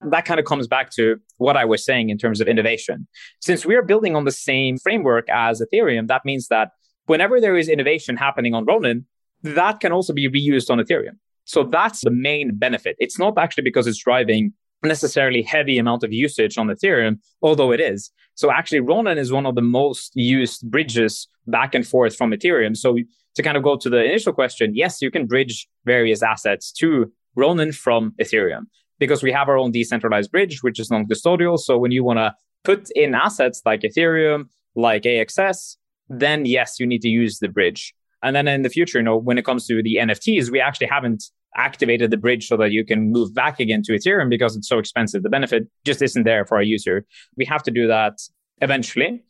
That 0.02 0.26
kind 0.26 0.40
of 0.40 0.46
comes 0.46 0.68
back 0.68 0.90
to 0.92 1.20
what 1.38 1.56
I 1.58 1.66
was 1.66 1.86
saying 1.86 2.10
in 2.10 2.18
terms 2.18 2.42
of 2.42 2.48
innovation. 2.48 3.08
Since 3.40 3.66
we 3.66 3.76
are 3.76 3.84
building 3.84 4.16
on 4.16 4.26
the 4.26 4.32
same 4.32 4.78
framework 4.78 5.30
as 5.30 5.62
Ethereum, 5.62 6.08
that 6.08 6.26
means 6.26 6.48
that 6.48 6.72
whenever 7.06 7.40
there 7.40 7.56
is 7.56 7.70
innovation 7.70 8.18
happening 8.18 8.56
on 8.56 8.66
Ronin, 8.66 9.06
that 9.44 9.80
can 9.80 9.92
also 9.92 10.14
be 10.14 10.28
reused 10.28 10.72
on 10.72 10.80
Ethereum. 10.80 11.18
So 11.46 11.64
that's 11.64 12.02
the 12.02 12.12
main 12.12 12.56
benefit. 12.56 12.96
It's 13.00 13.20
not 13.20 13.38
actually 13.38 13.64
because 13.64 13.86
it's 13.86 14.04
driving 14.04 14.54
necessarily 14.84 15.42
heavy 15.42 15.78
amount 15.78 16.04
of 16.04 16.12
usage 16.12 16.58
on 16.58 16.68
Ethereum, 16.68 17.20
although 17.42 17.72
it 17.72 17.80
is. 17.80 18.12
So 18.36 18.52
actually, 18.52 18.80
Ronin 18.80 19.18
is 19.18 19.32
one 19.32 19.46
of 19.46 19.56
the 19.56 19.62
most 19.62 20.14
used 20.16 20.70
bridges 20.70 21.28
back 21.48 21.76
and 21.76 21.86
forth 21.86 22.16
from 22.16 22.32
Ethereum. 22.32 22.76
So 22.76 22.98
to 23.36 23.44
kind 23.44 23.58
of 23.58 23.64
go 23.64 23.76
to 23.78 23.90
the 23.90 24.04
initial 24.04 24.34
question, 24.34 24.74
yes, 24.76 25.02
you 25.02 25.12
can 25.12 25.28
bridge 25.28 25.68
various 25.86 26.24
assets 26.24 26.72
to 26.74 27.12
Ronin 27.36 27.72
from 27.72 28.14
Ethereum 28.22 28.64
because 29.00 29.24
we 29.24 29.32
have 29.32 29.50
our 29.50 29.58
own 29.58 29.72
decentralized 29.72 30.32
bridge, 30.32 30.62
which 30.62 30.80
is 30.80 30.92
non-custodial. 30.92 31.58
So 31.58 31.78
when 31.78 31.92
you 31.92 32.04
want 32.04 32.20
to 32.20 32.34
put 32.64 32.90
in 32.92 33.16
assets 33.16 33.62
like 33.66 33.82
Ethereum, 33.82 34.46
like 34.76 35.04
AXS, 35.04 35.78
then 36.10 36.46
yes, 36.46 36.80
you 36.80 36.86
need 36.86 37.02
to 37.02 37.10
use 37.10 37.40
the 37.40 37.48
bridge. 37.48 37.94
And 38.24 38.36
then 38.36 38.48
in 38.48 38.62
the 38.62 38.70
future, 38.70 39.00
you 39.00 39.04
know, 39.04 39.18
when 39.18 39.38
it 39.38 39.46
comes 39.46 39.66
to 39.68 39.82
the 39.82 39.96
NFTs, 39.96 40.52
we 40.52 40.60
actually 40.60 40.88
haven't 40.88 41.24
activated 41.56 42.12
the 42.12 42.18
bridge 42.18 42.47
so 42.47 42.58
that 42.58 42.72
you 42.72 42.86
can 42.86 43.12
move 43.12 43.34
back 43.34 43.60
again 43.60 43.82
to 43.84 43.93
Ethereum 43.93 44.30
because 44.30 44.56
it's 44.56 44.68
so 44.68 44.80
expensive. 44.80 45.24
The 45.24 45.30
benefit 45.30 45.68
just 45.86 46.02
isn't 46.02 46.24
there 46.24 46.45
for 46.45 46.60
a 46.60 46.66
user. 46.66 47.06
We 47.36 47.45
have 47.45 47.64
to 47.64 47.72
do 47.72 47.88
that 47.88 48.20
eventually. 48.62 49.24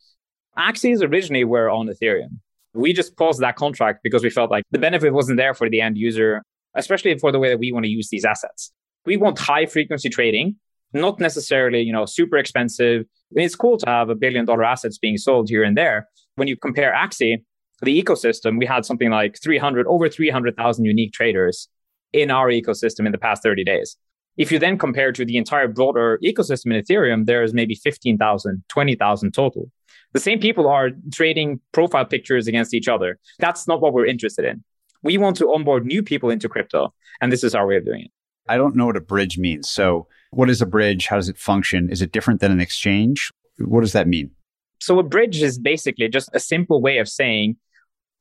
Axies 0.56 1.02
originally 1.02 1.44
were 1.44 1.70
on 1.70 1.88
Ethereum. 1.88 2.38
We 2.74 2.92
just 2.92 3.16
paused 3.16 3.40
that 3.40 3.56
contract 3.56 4.00
because 4.02 4.22
we 4.22 4.30
felt 4.30 4.50
like 4.50 4.64
the 4.70 4.78
benefit 4.78 5.12
wasn't 5.12 5.38
there 5.38 5.54
for 5.54 5.68
the 5.68 5.80
end 5.80 5.98
user, 5.98 6.42
especially 6.74 7.18
for 7.18 7.32
the 7.32 7.38
way 7.38 7.48
that 7.48 7.58
we 7.58 7.72
want 7.72 7.84
to 7.84 7.90
use 7.90 8.08
these 8.08 8.24
assets. 8.24 8.72
We 9.04 9.16
want 9.16 9.38
high 9.38 9.66
frequency 9.66 10.08
trading, 10.08 10.56
not 10.92 11.18
necessarily, 11.18 11.82
you 11.82 11.92
know, 11.92 12.06
super 12.06 12.38
expensive. 12.38 13.02
I 13.02 13.32
mean, 13.32 13.46
it's 13.46 13.56
cool 13.56 13.78
to 13.78 13.88
have 13.88 14.10
a 14.10 14.14
billion 14.14 14.44
dollar 14.44 14.64
assets 14.64 14.98
being 14.98 15.18
sold 15.18 15.48
here 15.48 15.64
and 15.64 15.76
there. 15.76 16.08
When 16.36 16.48
you 16.48 16.56
compare 16.56 16.94
Axie, 16.94 17.42
the 17.82 18.00
ecosystem, 18.02 18.58
we 18.58 18.66
had 18.66 18.86
something 18.86 19.10
like 19.10 19.38
300, 19.42 19.86
over 19.86 20.08
300,000 20.08 20.84
unique 20.84 21.12
traders 21.12 21.68
in 22.12 22.30
our 22.30 22.48
ecosystem 22.48 23.06
in 23.06 23.12
the 23.12 23.18
past 23.18 23.42
30 23.42 23.64
days. 23.64 23.96
If 24.36 24.50
you 24.50 24.58
then 24.58 24.78
compare 24.78 25.12
to 25.12 25.24
the 25.24 25.36
entire 25.36 25.68
broader 25.68 26.18
ecosystem 26.24 26.74
in 26.74 26.82
Ethereum, 26.82 27.26
there's 27.26 27.52
maybe 27.52 27.74
15,000, 27.74 28.64
20,000 28.68 29.32
total. 29.32 29.70
The 30.12 30.20
same 30.20 30.40
people 30.40 30.68
are 30.68 30.90
trading 31.12 31.60
profile 31.72 32.04
pictures 32.04 32.46
against 32.46 32.74
each 32.74 32.88
other. 32.88 33.18
That's 33.38 33.68
not 33.68 33.80
what 33.80 33.92
we're 33.92 34.06
interested 34.06 34.44
in. 34.44 34.64
We 35.02 35.18
want 35.18 35.36
to 35.38 35.52
onboard 35.52 35.84
new 35.84 36.02
people 36.02 36.30
into 36.30 36.48
crypto, 36.48 36.94
and 37.20 37.32
this 37.32 37.44
is 37.44 37.54
our 37.54 37.66
way 37.66 37.76
of 37.76 37.84
doing 37.84 38.02
it. 38.02 38.10
I 38.48 38.56
don't 38.56 38.76
know 38.76 38.86
what 38.86 38.96
a 38.96 39.00
bridge 39.00 39.38
means. 39.38 39.68
So, 39.68 40.06
what 40.30 40.48
is 40.48 40.62
a 40.62 40.66
bridge? 40.66 41.06
How 41.06 41.16
does 41.16 41.28
it 41.28 41.38
function? 41.38 41.90
Is 41.90 42.02
it 42.02 42.12
different 42.12 42.40
than 42.40 42.52
an 42.52 42.60
exchange? 42.60 43.30
What 43.58 43.80
does 43.80 43.92
that 43.92 44.08
mean? 44.08 44.30
So, 44.80 44.98
a 44.98 45.02
bridge 45.02 45.42
is 45.42 45.58
basically 45.58 46.08
just 46.08 46.30
a 46.32 46.40
simple 46.40 46.80
way 46.80 46.98
of 46.98 47.08
saying 47.08 47.56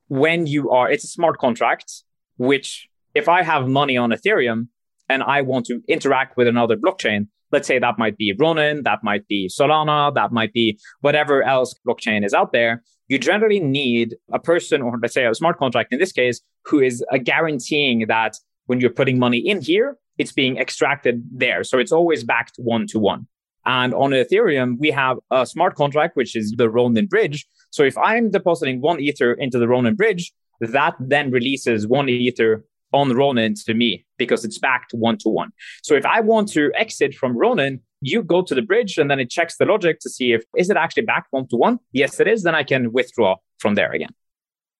when 0.07 0.45
you 0.45 0.69
are, 0.71 0.91
it's 0.91 1.03
a 1.03 1.07
smart 1.07 1.37
contract, 1.37 2.03
which 2.37 2.89
if 3.13 3.27
I 3.29 3.43
have 3.43 3.67
money 3.67 3.97
on 3.97 4.11
Ethereum 4.11 4.67
and 5.09 5.23
I 5.23 5.41
want 5.41 5.65
to 5.67 5.81
interact 5.87 6.37
with 6.37 6.47
another 6.47 6.75
blockchain, 6.77 7.27
let's 7.51 7.67
say 7.67 7.79
that 7.79 7.99
might 7.99 8.17
be 8.17 8.33
Ronin, 8.37 8.83
that 8.83 8.99
might 9.03 9.27
be 9.27 9.49
Solana, 9.49 10.13
that 10.15 10.31
might 10.31 10.53
be 10.53 10.79
whatever 11.01 11.43
else 11.43 11.75
blockchain 11.87 12.25
is 12.25 12.33
out 12.33 12.51
there, 12.53 12.83
you 13.07 13.19
generally 13.19 13.59
need 13.59 14.15
a 14.31 14.39
person, 14.39 14.81
or 14.81 14.97
let's 15.01 15.13
say 15.13 15.25
a 15.25 15.35
smart 15.35 15.57
contract 15.57 15.91
in 15.91 15.99
this 15.99 16.13
case, 16.13 16.39
who 16.65 16.79
is 16.79 17.03
uh, 17.11 17.17
guaranteeing 17.17 18.05
that 18.07 18.37
when 18.67 18.79
you're 18.79 18.89
putting 18.89 19.19
money 19.19 19.39
in 19.39 19.61
here, 19.61 19.97
it's 20.17 20.31
being 20.31 20.57
extracted 20.57 21.23
there. 21.31 21.63
So 21.63 21.77
it's 21.77 21.91
always 21.91 22.23
backed 22.23 22.53
one 22.57 22.87
to 22.87 22.99
one. 22.99 23.27
And 23.65 23.93
on 23.93 24.11
Ethereum, 24.11 24.77
we 24.79 24.91
have 24.91 25.17
a 25.29 25.45
smart 25.45 25.75
contract, 25.75 26.15
which 26.15 26.35
is 26.35 26.53
the 26.57 26.69
Ronin 26.69 27.07
bridge. 27.07 27.45
So 27.69 27.83
if 27.83 27.97
I'm 27.97 28.31
depositing 28.31 28.81
one 28.81 28.99
Ether 28.99 29.33
into 29.33 29.59
the 29.59 29.67
Ronin 29.67 29.95
bridge, 29.95 30.31
that 30.61 30.95
then 30.99 31.31
releases 31.31 31.87
one 31.87 32.07
Ether 32.07 32.63
on 32.93 33.15
Ronin 33.15 33.53
to 33.65 33.73
me 33.73 34.05
because 34.17 34.45
it's 34.45 34.59
backed 34.59 34.93
one 34.93 35.17
to 35.19 35.29
one. 35.29 35.51
So 35.83 35.95
if 35.95 36.05
I 36.05 36.21
want 36.21 36.49
to 36.53 36.71
exit 36.75 37.13
from 37.13 37.37
Ronin, 37.37 37.79
you 38.01 38.23
go 38.23 38.41
to 38.41 38.55
the 38.55 38.61
bridge 38.61 38.97
and 38.97 39.09
then 39.09 39.19
it 39.19 39.29
checks 39.29 39.57
the 39.57 39.65
logic 39.65 39.99
to 40.01 40.09
see 40.09 40.33
if 40.33 40.43
is 40.55 40.69
it 40.69 40.77
actually 40.77 41.03
backed 41.03 41.27
one 41.31 41.47
to 41.49 41.55
one? 41.55 41.79
Yes, 41.91 42.19
it 42.19 42.27
is. 42.27 42.43
Then 42.43 42.55
I 42.55 42.63
can 42.63 42.91
withdraw 42.91 43.35
from 43.59 43.75
there 43.75 43.91
again. 43.91 44.13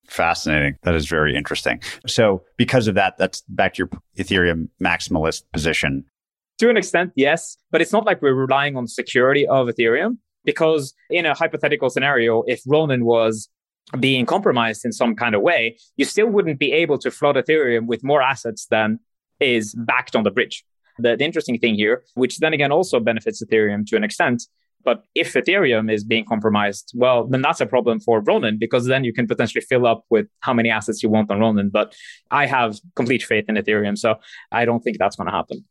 Fascinating. 0.08 0.76
That 0.82 0.94
is 0.94 1.06
very 1.06 1.36
interesting. 1.36 1.80
So 2.06 2.42
because 2.56 2.88
of 2.88 2.96
that, 2.96 3.16
that's 3.18 3.42
back 3.48 3.74
to 3.74 3.78
your 3.78 3.90
Ethereum 4.18 4.68
maximalist 4.82 5.44
position. 5.52 6.04
To 6.58 6.68
an 6.68 6.76
extent, 6.76 7.12
yes, 7.16 7.56
but 7.70 7.80
it's 7.80 7.92
not 7.92 8.04
like 8.04 8.20
we're 8.20 8.34
relying 8.34 8.76
on 8.76 8.86
security 8.86 9.46
of 9.46 9.68
Ethereum 9.68 10.18
because 10.44 10.92
in 11.08 11.24
a 11.24 11.34
hypothetical 11.34 11.88
scenario, 11.88 12.42
if 12.46 12.60
Ronin 12.66 13.04
was 13.04 13.48
being 13.98 14.26
compromised 14.26 14.84
in 14.84 14.92
some 14.92 15.14
kind 15.14 15.34
of 15.34 15.42
way, 15.42 15.76
you 15.96 16.04
still 16.04 16.26
wouldn't 16.26 16.58
be 16.58 16.72
able 16.72 16.98
to 16.98 17.10
flood 17.10 17.36
Ethereum 17.36 17.86
with 17.86 18.02
more 18.02 18.22
assets 18.22 18.66
than 18.70 18.98
is 19.40 19.74
backed 19.74 20.16
on 20.16 20.24
the 20.24 20.30
bridge. 20.30 20.64
The, 20.98 21.16
the, 21.16 21.24
interesting 21.24 21.58
thing 21.58 21.74
here, 21.74 22.04
which 22.14 22.38
then 22.38 22.52
again 22.52 22.70
also 22.70 23.00
benefits 23.00 23.42
Ethereum 23.42 23.86
to 23.86 23.96
an 23.96 24.04
extent, 24.04 24.44
but 24.84 25.04
if 25.14 25.34
Ethereum 25.34 25.92
is 25.92 26.04
being 26.04 26.24
compromised, 26.24 26.92
well, 26.94 27.26
then 27.26 27.42
that's 27.42 27.60
a 27.60 27.66
problem 27.66 28.00
for 28.00 28.20
Ronin 28.20 28.58
because 28.58 28.86
then 28.86 29.04
you 29.04 29.12
can 29.12 29.26
potentially 29.26 29.62
fill 29.62 29.86
up 29.86 30.04
with 30.10 30.26
how 30.40 30.52
many 30.52 30.70
assets 30.70 31.02
you 31.02 31.08
want 31.08 31.30
on 31.30 31.40
Ronin. 31.40 31.70
But 31.70 31.94
I 32.30 32.46
have 32.46 32.78
complete 32.96 33.22
faith 33.22 33.44
in 33.48 33.56
Ethereum, 33.56 33.96
so 33.96 34.16
I 34.50 34.64
don't 34.64 34.80
think 34.80 34.98
that's 34.98 35.16
going 35.16 35.28
to 35.28 35.32
happen. 35.32 35.64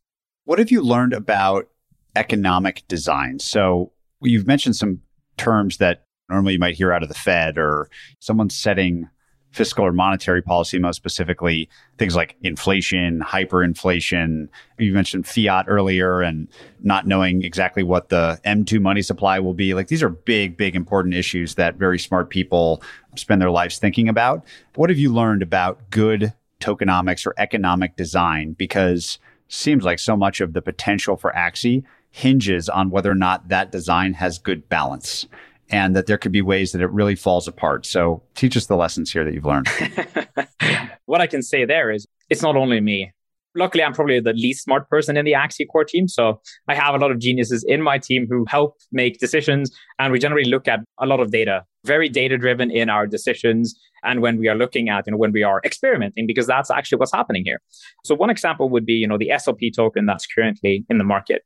What 0.44 0.58
have 0.58 0.70
you 0.70 0.82
learned 0.82 1.12
about 1.12 1.68
economic 2.16 2.82
design? 2.88 3.38
So 3.38 3.92
you've 4.20 4.46
mentioned 4.46 4.76
some 4.76 5.00
terms 5.36 5.76
that 5.78 6.04
normally 6.28 6.54
you 6.54 6.58
might 6.58 6.74
hear 6.74 6.92
out 6.92 7.02
of 7.02 7.08
the 7.08 7.14
Fed 7.14 7.58
or 7.58 7.88
someone 8.18 8.50
setting 8.50 9.08
fiscal 9.50 9.84
or 9.84 9.92
monetary 9.92 10.40
policy, 10.40 10.78
most 10.78 10.96
specifically 10.96 11.68
things 11.98 12.16
like 12.16 12.36
inflation, 12.42 13.20
hyperinflation. 13.20 14.48
You 14.78 14.94
mentioned 14.94 15.26
fiat 15.26 15.66
earlier 15.68 16.22
and 16.22 16.48
not 16.80 17.06
knowing 17.06 17.44
exactly 17.44 17.82
what 17.82 18.08
the 18.08 18.40
M2 18.46 18.80
money 18.80 19.02
supply 19.02 19.38
will 19.38 19.52
be. 19.52 19.74
Like 19.74 19.88
these 19.88 20.02
are 20.02 20.08
big, 20.08 20.56
big, 20.56 20.74
important 20.74 21.14
issues 21.14 21.56
that 21.56 21.76
very 21.76 21.98
smart 21.98 22.30
people 22.30 22.82
spend 23.16 23.42
their 23.42 23.50
lives 23.50 23.78
thinking 23.78 24.08
about. 24.08 24.42
What 24.74 24.88
have 24.88 24.98
you 24.98 25.12
learned 25.12 25.42
about 25.42 25.90
good 25.90 26.32
tokenomics 26.60 27.26
or 27.26 27.34
economic 27.36 27.96
design? 27.96 28.54
Because 28.54 29.18
seems 29.48 29.84
like 29.84 29.98
so 29.98 30.16
much 30.16 30.40
of 30.40 30.54
the 30.54 30.62
potential 30.62 31.18
for 31.18 31.30
Axie 31.32 31.84
hinges 32.10 32.70
on 32.70 32.88
whether 32.88 33.10
or 33.10 33.14
not 33.14 33.48
that 33.48 33.70
design 33.70 34.14
has 34.14 34.38
good 34.38 34.66
balance 34.70 35.26
and 35.72 35.96
that 35.96 36.06
there 36.06 36.18
could 36.18 36.32
be 36.32 36.42
ways 36.42 36.72
that 36.72 36.82
it 36.82 36.90
really 36.90 37.16
falls 37.16 37.48
apart. 37.48 37.86
So 37.86 38.22
teach 38.34 38.56
us 38.56 38.66
the 38.66 38.76
lessons 38.76 39.10
here 39.10 39.24
that 39.24 39.32
you've 39.32 39.46
learned. 39.46 39.68
what 41.06 41.20
I 41.20 41.26
can 41.26 41.42
say 41.42 41.64
there 41.64 41.90
is 41.90 42.06
it's 42.28 42.42
not 42.42 42.56
only 42.56 42.80
me. 42.80 43.12
Luckily, 43.54 43.84
I'm 43.84 43.92
probably 43.92 44.18
the 44.18 44.32
least 44.32 44.64
smart 44.64 44.88
person 44.88 45.16
in 45.18 45.26
the 45.26 45.32
Axie 45.32 45.66
core 45.70 45.84
team. 45.84 46.08
So 46.08 46.40
I 46.68 46.74
have 46.74 46.94
a 46.94 46.98
lot 46.98 47.10
of 47.10 47.18
geniuses 47.18 47.62
in 47.68 47.82
my 47.82 47.98
team 47.98 48.26
who 48.28 48.46
help 48.48 48.76
make 48.92 49.18
decisions. 49.18 49.70
And 49.98 50.10
we 50.10 50.18
generally 50.18 50.48
look 50.48 50.68
at 50.68 50.80
a 50.98 51.04
lot 51.04 51.20
of 51.20 51.30
data, 51.30 51.64
very 51.84 52.08
data 52.08 52.38
driven 52.38 52.70
in 52.70 52.88
our 52.88 53.06
decisions. 53.06 53.78
And 54.04 54.22
when 54.22 54.38
we 54.38 54.48
are 54.48 54.54
looking 54.54 54.88
at, 54.88 55.06
you 55.06 55.12
know, 55.12 55.18
when 55.18 55.32
we 55.32 55.42
are 55.42 55.60
experimenting, 55.66 56.26
because 56.26 56.46
that's 56.46 56.70
actually 56.70 56.96
what's 56.96 57.12
happening 57.12 57.44
here. 57.44 57.60
So 58.04 58.14
one 58.14 58.30
example 58.30 58.70
would 58.70 58.86
be, 58.86 58.94
you 58.94 59.06
know, 59.06 59.18
the 59.18 59.28
SLP 59.28 59.74
token 59.76 60.06
that's 60.06 60.26
currently 60.26 60.86
in 60.88 60.96
the 60.96 61.04
market. 61.04 61.42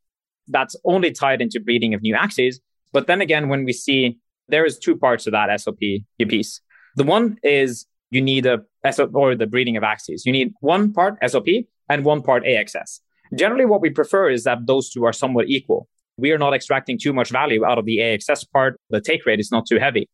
That's 0.47 0.77
only 0.85 1.11
tied 1.11 1.43
into 1.43 1.59
breeding 1.59 1.93
of 1.93 2.03
new 2.03 2.15
Axies 2.15 2.59
but 2.97 3.07
then 3.07 3.21
again, 3.21 3.51
when 3.51 3.63
we 3.69 3.75
see 3.75 4.19
there 4.49 4.65
is 4.65 4.79
two 4.79 4.97
parts 4.97 5.25
to 5.25 5.31
that 5.33 5.51
SLP 5.51 6.05
piece. 6.29 6.61
The 6.95 7.05
one 7.05 7.37
is 7.43 7.87
you 8.11 8.23
need 8.23 8.47
a 8.47 8.63
SLP 8.87 9.15
or 9.15 9.35
the 9.35 9.47
breeding 9.47 9.77
of 9.77 9.83
Axies. 9.83 10.23
You 10.25 10.33
need 10.33 10.55
one 10.61 10.95
part 10.95 11.21
SLP 11.21 11.67
and 11.91 12.07
one 12.07 12.23
part 12.23 12.45
AXS. 12.45 13.01
Generally, 13.35 13.67
what 13.67 13.83
we 13.83 13.91
prefer 13.91 14.31
is 14.31 14.45
that 14.45 14.67
those 14.67 14.89
two 14.89 15.05
are 15.05 15.13
somewhat 15.13 15.47
equal. 15.49 15.89
We 16.17 16.33
are 16.33 16.39
not 16.39 16.55
extracting 16.55 16.99
too 16.99 17.13
much 17.13 17.29
value 17.31 17.67
out 17.67 17.77
of 17.77 17.85
the 17.85 17.99
AXS 17.99 18.51
part. 18.51 18.81
The 18.89 19.03
take 19.03 19.27
rate 19.27 19.41
is 19.41 19.53
not 19.53 19.67
too 19.67 19.79
heavy. 19.79 20.09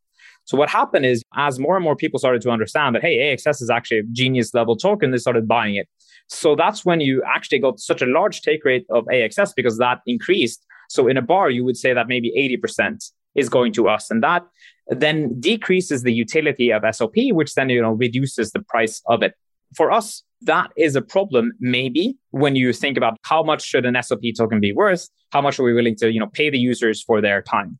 So 0.45 0.57
what 0.57 0.69
happened 0.69 1.07
is 1.07 1.23
as 1.37 1.61
more 1.61 1.77
and 1.77 1.85
more 1.85 1.95
people 1.95 2.19
started 2.19 2.43
to 2.43 2.51
understand 2.51 2.97
that, 2.97 3.03
hey, 3.03 3.37
AXS 3.37 3.63
is 3.63 3.71
actually 3.71 3.99
a 3.99 4.09
genius 4.11 4.53
level 4.55 4.77
token, 4.77 5.13
they 5.13 5.19
started 5.19 5.47
buying 5.47 5.77
it. 5.77 5.89
So 6.27 6.57
that's 6.57 6.85
when 6.85 7.01
you 7.01 7.23
actually 7.23 7.61
got 7.61 7.79
such 7.79 8.03
a 8.03 8.07
large 8.07 8.43
take 8.43 8.65
rate 8.65 8.87
of 8.91 9.05
AXS 9.05 9.53
because 9.55 9.79
that 9.79 10.01
increased 10.07 10.67
so 10.93 11.09
in 11.09 11.17
a 11.17 11.23
bar, 11.23 11.49
you 11.49 11.65
would 11.65 11.79
say 11.79 11.95
that 11.95 12.07
maybe 12.07 12.31
80% 12.63 13.11
is 13.35 13.49
going 13.49 13.73
to 13.73 13.89
us. 13.89 14.11
And 14.11 14.23
that 14.23 14.43
then 14.89 15.41
decreases 15.41 16.03
the 16.03 16.13
utility 16.13 16.71
of 16.71 16.83
SLP, 16.83 17.33
which 17.33 17.55
then, 17.55 17.71
you 17.71 17.81
know, 17.81 17.93
reduces 17.93 18.53
the 18.53 18.61
price 18.61 19.01
of 19.07 19.23
it. 19.23 19.33
For 19.75 19.91
us, 19.91 20.23
that 20.43 20.71
is 20.77 20.95
a 20.95 21.01
problem, 21.01 21.53
maybe 21.61 22.19
when 22.31 22.57
you 22.57 22.75
think 22.75 22.99
about 22.99 23.17
how 23.23 23.43
much 23.43 23.63
should 23.63 23.87
an 23.87 23.95
SLP 23.95 24.37
token 24.37 24.61
be 24.61 24.75
worth? 24.75 25.09
How 25.31 25.41
much 25.41 25.59
are 25.59 25.63
we 25.63 25.73
willing 25.73 25.97
to, 25.97 26.13
you 26.13 26.21
know, 26.21 26.27
pay 26.27 26.51
the 26.51 26.59
users 26.59 27.03
for 27.03 27.23
their 27.23 27.41
time? 27.41 27.79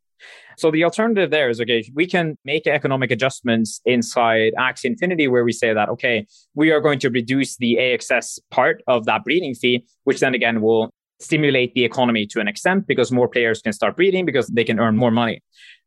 So 0.57 0.71
the 0.71 0.85
alternative 0.85 1.31
there 1.31 1.51
is 1.51 1.61
okay, 1.61 1.85
we 1.95 2.07
can 2.07 2.39
make 2.47 2.67
economic 2.67 3.11
adjustments 3.11 3.83
inside 3.85 4.53
Axie 4.59 4.87
Infinity 4.87 5.29
where 5.29 5.45
we 5.45 5.53
say 5.53 5.75
that, 5.75 5.91
okay, 5.91 6.27
we 6.55 6.71
are 6.71 6.81
going 6.81 6.99
to 7.01 7.11
reduce 7.11 7.57
the 7.59 7.77
AXS 7.79 8.39
part 8.51 8.83
of 8.87 9.05
that 9.05 9.25
breeding 9.25 9.55
fee, 9.55 9.85
which 10.05 10.21
then 10.21 10.35
again 10.35 10.63
will 10.63 10.95
stimulate 11.23 11.75
the 11.75 11.85
economy 11.85 12.27
to 12.27 12.41
an 12.41 12.49
extent 12.49 12.87
because 12.87 13.13
more 13.13 13.29
players 13.29 13.63
can 13.63 13.73
start 13.73 13.97
breeding 13.97 14.27
because 14.27 14.47
they 14.49 14.65
can 14.65 14.79
earn 14.79 14.97
more 14.97 15.11
money. 15.11 15.43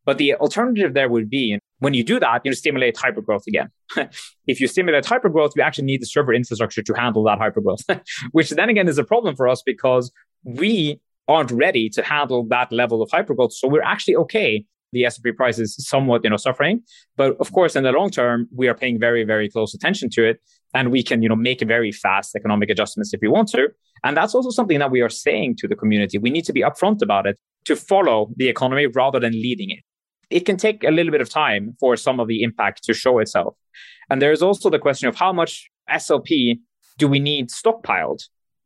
But 0.05 0.17
the 0.19 0.35
alternative 0.35 0.93
there 0.93 1.09
would 1.09 1.29
be 1.29 1.59
when 1.79 1.93
you 1.93 2.03
do 2.03 2.19
that, 2.19 2.41
you 2.45 2.53
stimulate 2.53 2.95
hypergrowth 2.95 3.47
again. 3.47 3.69
if 4.47 4.61
you 4.61 4.67
stimulate 4.67 5.03
hypergrowth, 5.03 5.51
you 5.55 5.61
actually 5.61 5.85
need 5.85 6.01
the 6.01 6.05
server 6.05 6.33
infrastructure 6.33 6.81
to 6.83 6.93
handle 6.93 7.23
that 7.23 7.39
hypergrowth, 7.39 8.01
which 8.31 8.51
then 8.51 8.69
again 8.69 8.87
is 8.87 8.97
a 8.97 9.03
problem 9.03 9.35
for 9.35 9.47
us 9.47 9.61
because 9.65 10.11
we 10.43 11.01
aren't 11.27 11.51
ready 11.51 11.89
to 11.89 12.03
handle 12.03 12.45
that 12.47 12.71
level 12.71 13.01
of 13.01 13.09
hypergrowth. 13.09 13.51
So 13.51 13.67
we're 13.67 13.83
actually 13.83 14.15
okay. 14.15 14.65
The 14.93 15.03
SLP 15.03 15.35
price 15.35 15.59
is 15.59 15.75
somewhat, 15.75 16.23
you 16.23 16.29
know, 16.29 16.37
suffering. 16.37 16.83
But 17.17 17.35
of 17.41 17.51
course, 17.51 17.75
in 17.75 17.83
the 17.83 17.91
long 17.91 18.11
term, 18.11 18.47
we 18.55 18.67
are 18.69 18.75
paying 18.75 18.99
very, 18.99 19.23
very 19.23 19.49
close 19.49 19.73
attention 19.73 20.09
to 20.11 20.23
it. 20.23 20.39
And 20.73 20.91
we 20.91 21.03
can, 21.03 21.21
you 21.21 21.29
know, 21.29 21.35
make 21.35 21.61
very 21.61 21.91
fast 21.91 22.35
economic 22.35 22.69
adjustments 22.69 23.13
if 23.13 23.19
we 23.21 23.27
want 23.27 23.49
to. 23.49 23.69
And 24.05 24.15
that's 24.15 24.35
also 24.35 24.51
something 24.51 24.77
that 24.79 24.91
we 24.91 25.01
are 25.01 25.09
saying 25.09 25.55
to 25.57 25.67
the 25.67 25.75
community. 25.75 26.19
We 26.19 26.29
need 26.29 26.45
to 26.45 26.53
be 26.53 26.61
upfront 26.61 27.01
about 27.01 27.25
it 27.25 27.37
to 27.65 27.75
follow 27.75 28.31
the 28.37 28.47
economy 28.47 28.85
rather 28.85 29.19
than 29.19 29.33
leading 29.33 29.71
it. 29.71 29.79
It 30.29 30.41
can 30.41 30.57
take 30.57 30.83
a 30.83 30.91
little 30.91 31.11
bit 31.11 31.21
of 31.21 31.29
time 31.29 31.75
for 31.79 31.97
some 31.97 32.19
of 32.19 32.27
the 32.27 32.43
impact 32.43 32.83
to 32.83 32.93
show 32.93 33.17
itself. 33.17 33.55
And 34.11 34.21
there's 34.21 34.43
also 34.43 34.69
the 34.69 34.77
question 34.77 35.09
of 35.09 35.15
how 35.15 35.33
much 35.33 35.69
SLP 35.89 36.59
do 36.99 37.07
we 37.07 37.19
need 37.19 37.49
stockpiled 37.49 38.21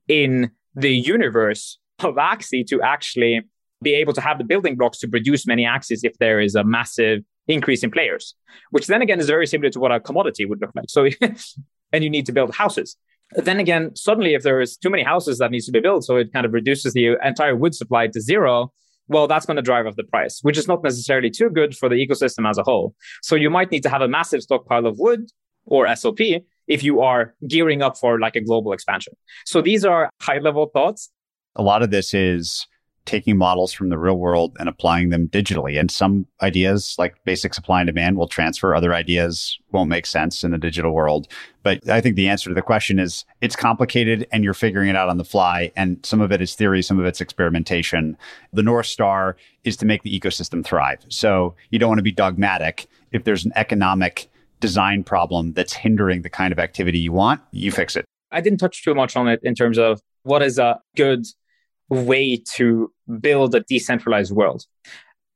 in 0.09 0.51
the 0.75 0.93
universe 0.93 1.79
of 1.99 2.15
Axie 2.15 2.67
to 2.67 2.81
actually 2.81 3.41
be 3.81 3.93
able 3.93 4.11
to 4.13 4.21
have 4.21 4.39
the 4.39 4.43
building 4.43 4.75
blocks 4.75 4.99
to 4.99 5.07
produce 5.07 5.47
many 5.47 5.63
Axies 5.63 6.01
if 6.03 6.17
there 6.17 6.41
is 6.41 6.55
a 6.55 6.65
massive 6.65 7.23
increase 7.47 7.81
in 7.81 7.91
players, 7.91 8.35
which 8.71 8.87
then 8.87 9.01
again 9.01 9.21
is 9.21 9.27
very 9.27 9.47
similar 9.47 9.69
to 9.69 9.79
what 9.79 9.93
a 9.93 10.01
commodity 10.01 10.43
would 10.43 10.59
look 10.59 10.71
like. 10.75 10.89
So, 10.89 11.07
and 11.93 12.03
you 12.03 12.09
need 12.09 12.25
to 12.25 12.33
build 12.33 12.53
houses 12.53 12.97
then 13.31 13.59
again, 13.59 13.95
suddenly 13.95 14.33
if 14.33 14.43
there 14.43 14.61
is 14.61 14.77
too 14.77 14.89
many 14.89 15.03
houses 15.03 15.37
that 15.37 15.51
needs 15.51 15.65
to 15.65 15.71
be 15.71 15.79
built, 15.79 16.03
so 16.03 16.17
it 16.17 16.33
kind 16.33 16.45
of 16.45 16.53
reduces 16.53 16.93
the 16.93 17.17
entire 17.23 17.55
wood 17.55 17.75
supply 17.75 18.07
to 18.07 18.21
zero, 18.21 18.71
well, 19.07 19.27
that's 19.27 19.45
going 19.45 19.57
to 19.57 19.63
drive 19.63 19.87
up 19.87 19.95
the 19.95 20.03
price, 20.03 20.39
which 20.43 20.57
is 20.57 20.67
not 20.67 20.83
necessarily 20.83 21.29
too 21.29 21.49
good 21.49 21.75
for 21.75 21.89
the 21.89 21.95
ecosystem 21.95 22.47
as 22.49 22.57
a 22.57 22.63
whole. 22.63 22.95
So 23.21 23.35
you 23.35 23.49
might 23.49 23.71
need 23.71 23.83
to 23.83 23.89
have 23.89 24.01
a 24.01 24.07
massive 24.07 24.41
stockpile 24.41 24.85
of 24.85 24.99
wood 24.99 25.29
or 25.65 25.85
SLP 25.87 26.43
if 26.67 26.83
you 26.83 27.01
are 27.01 27.35
gearing 27.47 27.81
up 27.81 27.97
for 27.97 28.19
like 28.19 28.35
a 28.35 28.41
global 28.41 28.71
expansion. 28.71 29.13
So 29.45 29.61
these 29.61 29.83
are 29.83 30.11
high 30.21 30.37
level 30.37 30.67
thoughts. 30.67 31.09
A 31.55 31.63
lot 31.63 31.81
of 31.81 31.89
this 31.89 32.13
is 32.13 32.67
taking 33.05 33.37
models 33.37 33.73
from 33.73 33.89
the 33.89 33.97
real 33.97 34.17
world 34.17 34.55
and 34.59 34.69
applying 34.69 35.09
them 35.09 35.27
digitally. 35.27 35.79
And 35.79 35.89
some 35.89 36.27
ideas, 36.41 36.95
like 36.97 37.15
basic 37.23 37.53
supply 37.53 37.81
and 37.81 37.87
demand, 37.87 38.17
will 38.17 38.27
transfer. 38.27 38.75
Other 38.75 38.93
ideas 38.93 39.57
won't 39.71 39.89
make 39.89 40.05
sense 40.05 40.43
in 40.43 40.51
the 40.51 40.57
digital 40.57 40.91
world. 40.91 41.27
But 41.63 41.89
I 41.89 42.01
think 42.01 42.15
the 42.15 42.29
answer 42.29 42.49
to 42.49 42.53
the 42.53 42.61
question 42.61 42.99
is 42.99 43.25
it's 43.41 43.55
complicated 43.55 44.27
and 44.31 44.43
you're 44.43 44.53
figuring 44.53 44.89
it 44.89 44.95
out 44.95 45.09
on 45.09 45.17
the 45.17 45.25
fly. 45.25 45.71
And 45.75 46.05
some 46.05 46.21
of 46.21 46.31
it 46.31 46.41
is 46.41 46.55
theory, 46.55 46.81
some 46.81 46.99
of 46.99 47.05
it's 47.05 47.21
experimentation. 47.21 48.17
The 48.53 48.63
North 48.63 48.85
Star 48.85 49.37
is 49.63 49.75
to 49.77 49.85
make 49.85 50.03
the 50.03 50.19
ecosystem 50.19 50.63
thrive. 50.63 50.99
So 51.09 51.55
you 51.71 51.79
don't 51.79 51.89
want 51.89 51.99
to 51.99 52.03
be 52.03 52.11
dogmatic. 52.11 52.87
If 53.11 53.23
there's 53.23 53.45
an 53.45 53.53
economic 53.55 54.29
design 54.59 55.03
problem 55.03 55.53
that's 55.53 55.73
hindering 55.73 56.21
the 56.21 56.29
kind 56.29 56.51
of 56.51 56.59
activity 56.59 56.99
you 56.99 57.11
want, 57.11 57.41
you 57.51 57.71
fix 57.71 57.95
it. 57.95 58.05
I 58.31 58.41
didn't 58.41 58.59
touch 58.59 58.83
too 58.83 58.93
much 58.93 59.15
on 59.15 59.27
it 59.27 59.39
in 59.41 59.55
terms 59.55 59.79
of 59.79 60.01
what 60.23 60.43
is 60.43 60.59
a 60.59 60.79
good 60.95 61.25
way 61.89 62.41
to 62.55 62.91
build 63.19 63.55
a 63.55 63.61
decentralized 63.61 64.31
world. 64.31 64.65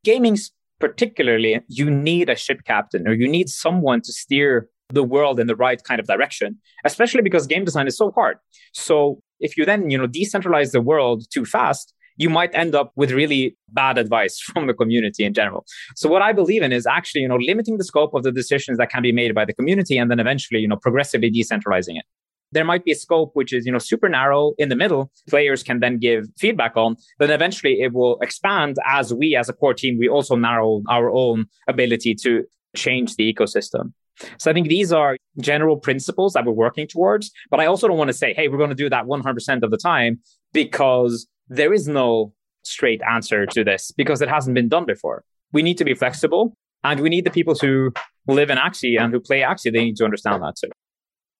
Gaming's 0.03 0.51
particularly, 0.79 1.61
you 1.67 1.89
need 1.89 2.29
a 2.29 2.35
ship 2.35 2.61
captain 2.65 3.07
or 3.07 3.13
you 3.13 3.27
need 3.27 3.49
someone 3.49 4.01
to 4.01 4.11
steer 4.11 4.69
the 4.89 5.03
world 5.03 5.39
in 5.39 5.47
the 5.47 5.55
right 5.55 5.83
kind 5.83 5.99
of 5.99 6.07
direction, 6.07 6.59
especially 6.83 7.21
because 7.21 7.47
game 7.47 7.65
design 7.65 7.87
is 7.87 7.97
so 7.97 8.11
hard. 8.11 8.37
So 8.73 9.21
if 9.39 9.57
you 9.57 9.65
then, 9.65 9.89
you 9.89 9.97
know, 9.97 10.07
decentralize 10.07 10.71
the 10.71 10.81
world 10.81 11.25
too 11.31 11.45
fast, 11.45 11.93
you 12.17 12.29
might 12.29 12.53
end 12.53 12.75
up 12.75 12.91
with 12.95 13.11
really 13.11 13.57
bad 13.69 13.97
advice 13.97 14.39
from 14.53 14.67
the 14.67 14.73
community 14.73 15.23
in 15.23 15.33
general. 15.33 15.65
So 15.95 16.09
what 16.09 16.21
I 16.21 16.31
believe 16.33 16.61
in 16.61 16.71
is 16.71 16.85
actually, 16.85 17.21
you 17.21 17.27
know, 17.27 17.37
limiting 17.37 17.77
the 17.77 17.83
scope 17.83 18.13
of 18.13 18.23
the 18.23 18.31
decisions 18.31 18.77
that 18.77 18.89
can 18.89 19.01
be 19.01 19.11
made 19.11 19.33
by 19.33 19.45
the 19.45 19.53
community 19.53 19.97
and 19.97 20.11
then 20.11 20.19
eventually, 20.19 20.59
you 20.59 20.67
know, 20.67 20.77
progressively 20.77 21.31
decentralizing 21.31 21.97
it. 21.97 22.05
There 22.53 22.65
might 22.65 22.85
be 22.85 22.91
a 22.91 22.95
scope 22.95 23.31
which 23.33 23.51
is, 23.53 23.65
you 23.65 23.71
know, 23.71 23.79
super 23.79 24.09
narrow 24.09 24.53
in 24.57 24.69
the 24.69 24.75
middle. 24.75 25.11
Players 25.29 25.63
can 25.63 25.79
then 25.79 25.97
give 25.97 26.25
feedback 26.37 26.77
on. 26.77 26.95
Then 27.19 27.31
eventually 27.31 27.81
it 27.81 27.93
will 27.93 28.17
expand 28.19 28.77
as 28.85 29.13
we, 29.13 29.35
as 29.35 29.49
a 29.49 29.53
core 29.53 29.73
team, 29.73 29.97
we 29.97 30.07
also 30.07 30.35
narrow 30.35 30.81
our 30.89 31.09
own 31.09 31.45
ability 31.67 32.15
to 32.23 32.45
change 32.75 33.15
the 33.15 33.33
ecosystem. 33.33 33.93
So 34.37 34.51
I 34.51 34.53
think 34.53 34.67
these 34.67 34.93
are 34.93 35.17
general 35.39 35.77
principles 35.77 36.33
that 36.33 36.45
we're 36.45 36.53
working 36.53 36.87
towards. 36.87 37.31
But 37.49 37.59
I 37.59 37.65
also 37.65 37.87
don't 37.87 37.97
want 37.97 38.09
to 38.09 38.13
say, 38.13 38.33
hey, 38.33 38.47
we're 38.47 38.57
going 38.57 38.69
to 38.69 38.75
do 38.75 38.89
that 38.89 39.05
100% 39.05 39.63
of 39.63 39.71
the 39.71 39.77
time 39.77 40.19
because 40.53 41.27
there 41.47 41.73
is 41.73 41.87
no 41.87 42.33
straight 42.63 43.01
answer 43.09 43.45
to 43.47 43.63
this 43.63 43.91
because 43.91 44.21
it 44.21 44.29
hasn't 44.29 44.55
been 44.55 44.69
done 44.69 44.85
before. 44.85 45.23
We 45.51 45.61
need 45.63 45.77
to 45.79 45.85
be 45.85 45.93
flexible 45.93 46.55
and 46.83 46.99
we 46.99 47.09
need 47.09 47.25
the 47.25 47.31
people 47.31 47.55
who 47.55 47.91
live 48.27 48.49
in 48.49 48.57
Axie 48.57 48.99
and 48.99 49.13
who 49.13 49.19
play 49.19 49.41
Axie, 49.41 49.71
they 49.71 49.83
need 49.83 49.97
to 49.97 50.05
understand 50.05 50.41
that 50.43 50.55
too. 50.55 50.69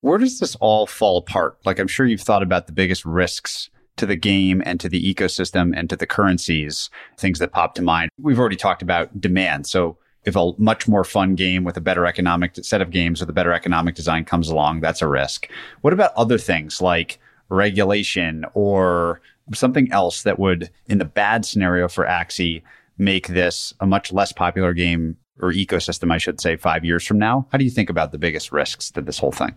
Where 0.03 0.17
does 0.17 0.39
this 0.39 0.57
all 0.57 0.85
fall 0.85 1.17
apart? 1.17 1.57
Like, 1.63 1.79
I'm 1.79 1.87
sure 1.87 2.05
you've 2.05 2.19
thought 2.19 2.43
about 2.43 2.67
the 2.67 2.73
biggest 2.73 3.05
risks 3.05 3.69
to 3.95 4.05
the 4.05 4.17
game 4.17 4.61
and 4.65 4.77
to 4.81 4.89
the 4.89 5.01
ecosystem 5.01 5.71
and 5.73 5.89
to 5.89 5.95
the 5.95 6.05
currencies, 6.05 6.89
things 7.17 7.39
that 7.39 7.53
pop 7.53 7.73
to 7.75 7.81
mind. 7.81 8.09
We've 8.19 8.37
already 8.37 8.57
talked 8.57 8.81
about 8.81 9.21
demand. 9.21 9.65
So, 9.65 9.97
if 10.25 10.35
a 10.35 10.51
much 10.57 10.89
more 10.89 11.05
fun 11.05 11.35
game 11.35 11.63
with 11.63 11.77
a 11.77 11.81
better 11.81 12.05
economic 12.05 12.53
set 12.65 12.81
of 12.81 12.89
games 12.89 13.21
with 13.21 13.29
a 13.29 13.33
better 13.33 13.53
economic 13.53 13.95
design 13.95 14.25
comes 14.25 14.49
along, 14.49 14.81
that's 14.81 15.01
a 15.01 15.07
risk. 15.07 15.47
What 15.79 15.93
about 15.93 16.11
other 16.17 16.37
things 16.37 16.81
like 16.81 17.17
regulation 17.47 18.43
or 18.53 19.21
something 19.53 19.89
else 19.93 20.23
that 20.23 20.37
would, 20.37 20.69
in 20.87 20.97
the 20.97 21.05
bad 21.05 21.45
scenario 21.45 21.87
for 21.87 22.05
Axie, 22.05 22.61
make 22.97 23.29
this 23.29 23.73
a 23.79 23.85
much 23.85 24.11
less 24.11 24.33
popular 24.33 24.73
game 24.73 25.15
or 25.39 25.53
ecosystem, 25.53 26.11
I 26.11 26.17
should 26.17 26.41
say, 26.41 26.57
five 26.57 26.83
years 26.83 27.07
from 27.07 27.19
now? 27.19 27.47
How 27.53 27.57
do 27.57 27.63
you 27.63 27.71
think 27.71 27.89
about 27.89 28.11
the 28.11 28.19
biggest 28.19 28.51
risks 28.51 28.91
to 28.91 29.01
this 29.01 29.17
whole 29.17 29.31
thing? 29.31 29.53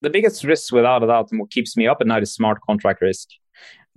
The 0.00 0.10
biggest 0.10 0.44
risk, 0.44 0.72
without 0.72 1.02
a 1.02 1.06
doubt, 1.06 1.28
and 1.30 1.40
what 1.40 1.50
keeps 1.50 1.76
me 1.76 1.86
up 1.86 1.98
at 2.00 2.06
night 2.06 2.22
is 2.22 2.32
smart 2.32 2.60
contract 2.62 3.00
risk. 3.00 3.28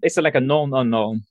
It's 0.02 0.18
like 0.18 0.36
a 0.36 0.42
known 0.42 0.74
unknown. 0.74 1.24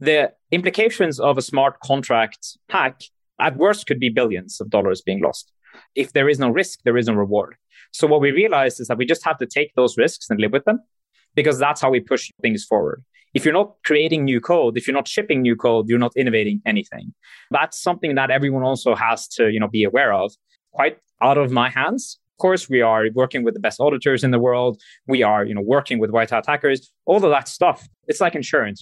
The 0.00 0.32
implications 0.50 1.20
of 1.20 1.38
a 1.38 1.42
smart 1.42 1.80
contract 1.80 2.58
hack, 2.68 3.02
at 3.40 3.56
worst, 3.56 3.86
could 3.86 4.00
be 4.00 4.08
billions 4.08 4.60
of 4.60 4.68
dollars 4.68 5.00
being 5.00 5.22
lost. 5.22 5.52
If 5.94 6.12
there 6.12 6.28
is 6.28 6.38
no 6.38 6.50
risk, 6.50 6.80
there 6.84 6.96
is 6.96 7.06
no 7.06 7.14
reward. 7.14 7.56
So 7.92 8.06
what 8.06 8.20
we 8.20 8.32
realized 8.32 8.80
is 8.80 8.88
that 8.88 8.98
we 8.98 9.06
just 9.06 9.24
have 9.24 9.38
to 9.38 9.46
take 9.46 9.74
those 9.74 9.96
risks 9.96 10.28
and 10.28 10.40
live 10.40 10.52
with 10.52 10.64
them 10.64 10.80
because 11.34 11.58
that's 11.58 11.80
how 11.80 11.90
we 11.90 12.00
push 12.00 12.30
things 12.42 12.64
forward. 12.64 13.04
If 13.32 13.44
you're 13.44 13.54
not 13.54 13.76
creating 13.84 14.24
new 14.24 14.40
code, 14.40 14.76
if 14.76 14.86
you're 14.86 14.94
not 14.94 15.06
shipping 15.06 15.42
new 15.42 15.56
code, 15.56 15.88
you're 15.88 15.98
not 15.98 16.16
innovating 16.16 16.62
anything. 16.66 17.14
That's 17.50 17.80
something 17.80 18.14
that 18.16 18.30
everyone 18.30 18.62
also 18.62 18.94
has 18.94 19.28
to, 19.28 19.50
you 19.50 19.60
know, 19.60 19.68
be 19.68 19.84
aware 19.84 20.12
of. 20.12 20.32
Quite 20.72 20.98
out 21.22 21.38
of 21.38 21.50
my 21.50 21.68
hands. 21.70 22.18
Course, 22.38 22.68
we 22.68 22.82
are 22.82 23.06
working 23.14 23.44
with 23.44 23.54
the 23.54 23.60
best 23.60 23.80
auditors 23.80 24.22
in 24.22 24.30
the 24.30 24.38
world. 24.38 24.80
We 25.06 25.22
are, 25.22 25.44
you 25.44 25.54
know, 25.54 25.62
working 25.62 25.98
with 25.98 26.10
white 26.10 26.30
hat 26.30 26.44
hackers. 26.46 26.92
All 27.06 27.24
of 27.24 27.30
that 27.30 27.48
stuff. 27.48 27.88
It's 28.06 28.20
like 28.20 28.34
insurance. 28.34 28.80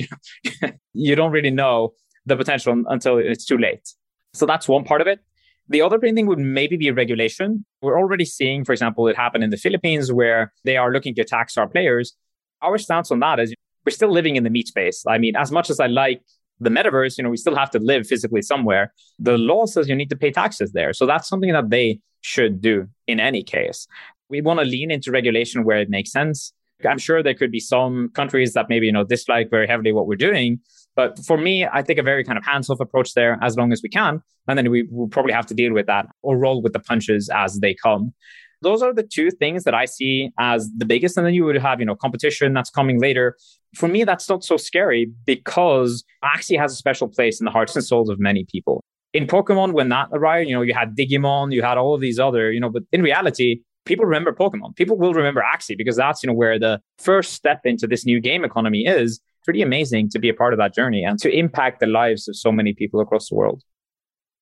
you 0.93 1.15
don't 1.15 1.31
really 1.31 1.51
know 1.51 1.95
the 2.27 2.37
potential 2.37 2.83
until 2.89 3.19
it's 3.19 3.45
too 3.45 3.59
late. 3.59 3.89
So 4.33 4.45
that's 4.45 4.67
one 4.69 4.85
part 4.85 5.01
of 5.01 5.07
it. 5.07 5.21
The 5.69 5.83
other 5.83 5.99
thing 5.99 6.27
would 6.27 6.39
maybe 6.39 6.77
be 6.77 6.91
regulation. 6.91 7.65
We're 7.81 7.99
already 7.99 8.25
seeing, 8.25 8.65
for 8.65 8.73
example, 8.73 9.07
it 9.09 9.17
happened 9.17 9.45
in 9.45 9.51
the 9.51 9.57
Philippines 9.57 10.13
where 10.13 10.53
they 10.65 10.77
are 10.77 10.93
looking 10.93 11.15
to 11.15 11.25
tax 11.25 11.57
our 11.57 11.69
players 11.69 12.15
our 12.65 12.79
stance 12.79 13.11
on 13.11 13.21
that 13.21 13.39
is 13.39 13.55
we're 13.85 13.93
still 13.93 14.11
living 14.11 14.37
in 14.37 14.45
the 14.45 14.51
meat 14.51 14.69
space. 14.69 15.05
I 15.07 15.19
mean, 15.19 15.37
as 15.37 15.53
much 15.53 15.71
as 15.71 15.79
I 15.79 15.87
like 15.87 16.23
the 16.61 16.71
metaverse, 16.71 17.19
you 17.19 17.25
know, 17.25 17.31
we 17.31 17.37
still 17.37 17.57
have 17.57 17.71
to 17.71 17.79
live 17.79 18.07
physically 18.07 18.43
somewhere. 18.43 18.93
The 19.19 19.39
law 19.39 19.67
says 19.67 19.89
you 19.89 19.97
need 19.97 20.11
to 20.11 20.17
pay 20.17 20.31
taxes 20.31 20.73
there. 20.73 20.93
So 20.93 21.07
that's 21.07 21.29
something 21.29 21.53
that 21.53 21.71
they 21.71 22.01
should 22.21 22.61
do 22.61 22.89
in 23.07 23.21
any 23.21 23.43
case. 23.43 23.87
We 24.29 24.41
want 24.41 24.61
to 24.61 24.65
lean 24.65 24.91
into 24.91 25.11
regulation 25.11 25.65
where 25.65 25.81
it 25.81 25.91
makes 25.91 26.11
sense. 26.11 26.53
I'm 26.85 26.99
sure 26.99 27.23
there 27.23 27.35
could 27.35 27.51
be 27.51 27.61
some 27.61 28.11
countries 28.15 28.53
that 28.55 28.69
maybe, 28.69 28.87
you 28.87 28.93
know, 28.93 29.05
dislike 29.05 29.51
very 29.51 29.67
heavily 29.67 29.93
what 29.93 30.07
we're 30.07 30.17
doing. 30.17 30.61
But 30.97 31.19
for 31.25 31.37
me, 31.37 31.67
I 31.71 31.83
take 31.83 31.99
a 31.99 32.03
very 32.03 32.25
kind 32.25 32.39
of 32.39 32.45
hands 32.45 32.71
off 32.71 32.81
approach 32.81 33.15
there 33.15 33.39
as 33.43 33.57
long 33.57 33.73
as 33.73 33.83
we 33.83 33.89
can. 33.89 34.23
And 34.49 34.59
then 34.59 34.71
we 34.71 34.85
will 34.91 35.09
probably 35.09 35.33
have 35.33 35.47
to 35.47 35.55
deal 35.55 35.73
with 35.73 35.87
that 35.87 36.07
or 36.23 36.37
roll 36.37 36.63
with 36.63 36.73
the 36.73 36.81
punches 36.81 37.31
as 37.33 37.61
they 37.61 37.75
come 37.75 38.13
those 38.63 38.83
are 38.83 38.93
the 38.93 39.03
two 39.03 39.31
things 39.31 39.65
that 39.65 39.75
I 39.75 39.85
see 39.85 40.31
as 40.39 40.71
the 40.77 40.85
biggest. 40.85 41.17
And 41.17 41.27
then 41.27 41.35
you 41.35 41.45
would 41.45 41.57
have, 41.57 41.81
you 41.81 41.87
know, 41.87 41.95
competition 41.95 42.53
that's 42.53 42.71
coming 42.71 43.01
later. 43.01 43.37
For 43.75 43.89
me, 43.89 44.05
that's 44.05 44.29
not 44.29 44.45
so 44.45 44.57
scary 44.57 45.11
because 45.27 46.05
Axie 46.25 46.59
has 46.59 46.73
a 46.73 46.77
special 46.77 47.09
place 47.09 47.41
in 47.41 47.45
the 47.45 47.51
hearts 47.51 47.75
and 47.75 47.85
souls 47.85 48.09
of 48.09 48.19
many 48.19 48.47
people. 48.51 48.83
In 49.13 49.27
Pokemon, 49.27 49.73
when 49.73 49.89
that 49.91 50.09
arrived, 50.13 50.49
you 50.49 50.55
know, 50.55 50.63
you 50.63 50.75
had 50.75 50.97
Digimon, 50.97 51.53
you 51.53 51.63
had 51.63 51.79
all 51.79 51.95
of 51.95 52.01
these 52.01 52.19
other, 52.19 52.51
you 52.51 52.61
know, 52.61 52.71
but 52.71 52.83
in 52.93 53.03
reality, 53.03 53.61
people 53.85 54.05
remember 54.05 54.33
Pokemon. 54.33 54.75
People 54.77 54.97
will 54.97 55.15
remember 55.15 55.43
Axie 55.43 55.77
because 55.77 55.97
that's, 55.97 56.23
you 56.23 56.29
know, 56.29 56.35
where 56.35 56.59
the 56.59 56.81
first 56.99 57.33
step 57.33 57.61
into 57.65 57.87
this 57.87 58.05
new 58.05 58.21
game 58.21 58.45
economy 58.45 58.87
is. 58.87 59.21
Pretty 59.45 59.61
amazing 59.61 60.09
to 60.09 60.19
be 60.19 60.31
a 60.31 60.35
part 60.35 60.55
of 60.55 60.59
that 60.59 60.75
journey 60.75 61.05
and 61.05 61.19
to 61.19 61.31
impact 61.31 61.81
the 61.81 61.87
lives 61.87 62.29
of 62.29 62.35
so 62.35 62.51
many 62.51 62.73
people 62.73 62.99
across 62.99 63.29
the 63.29 63.35
world 63.35 63.63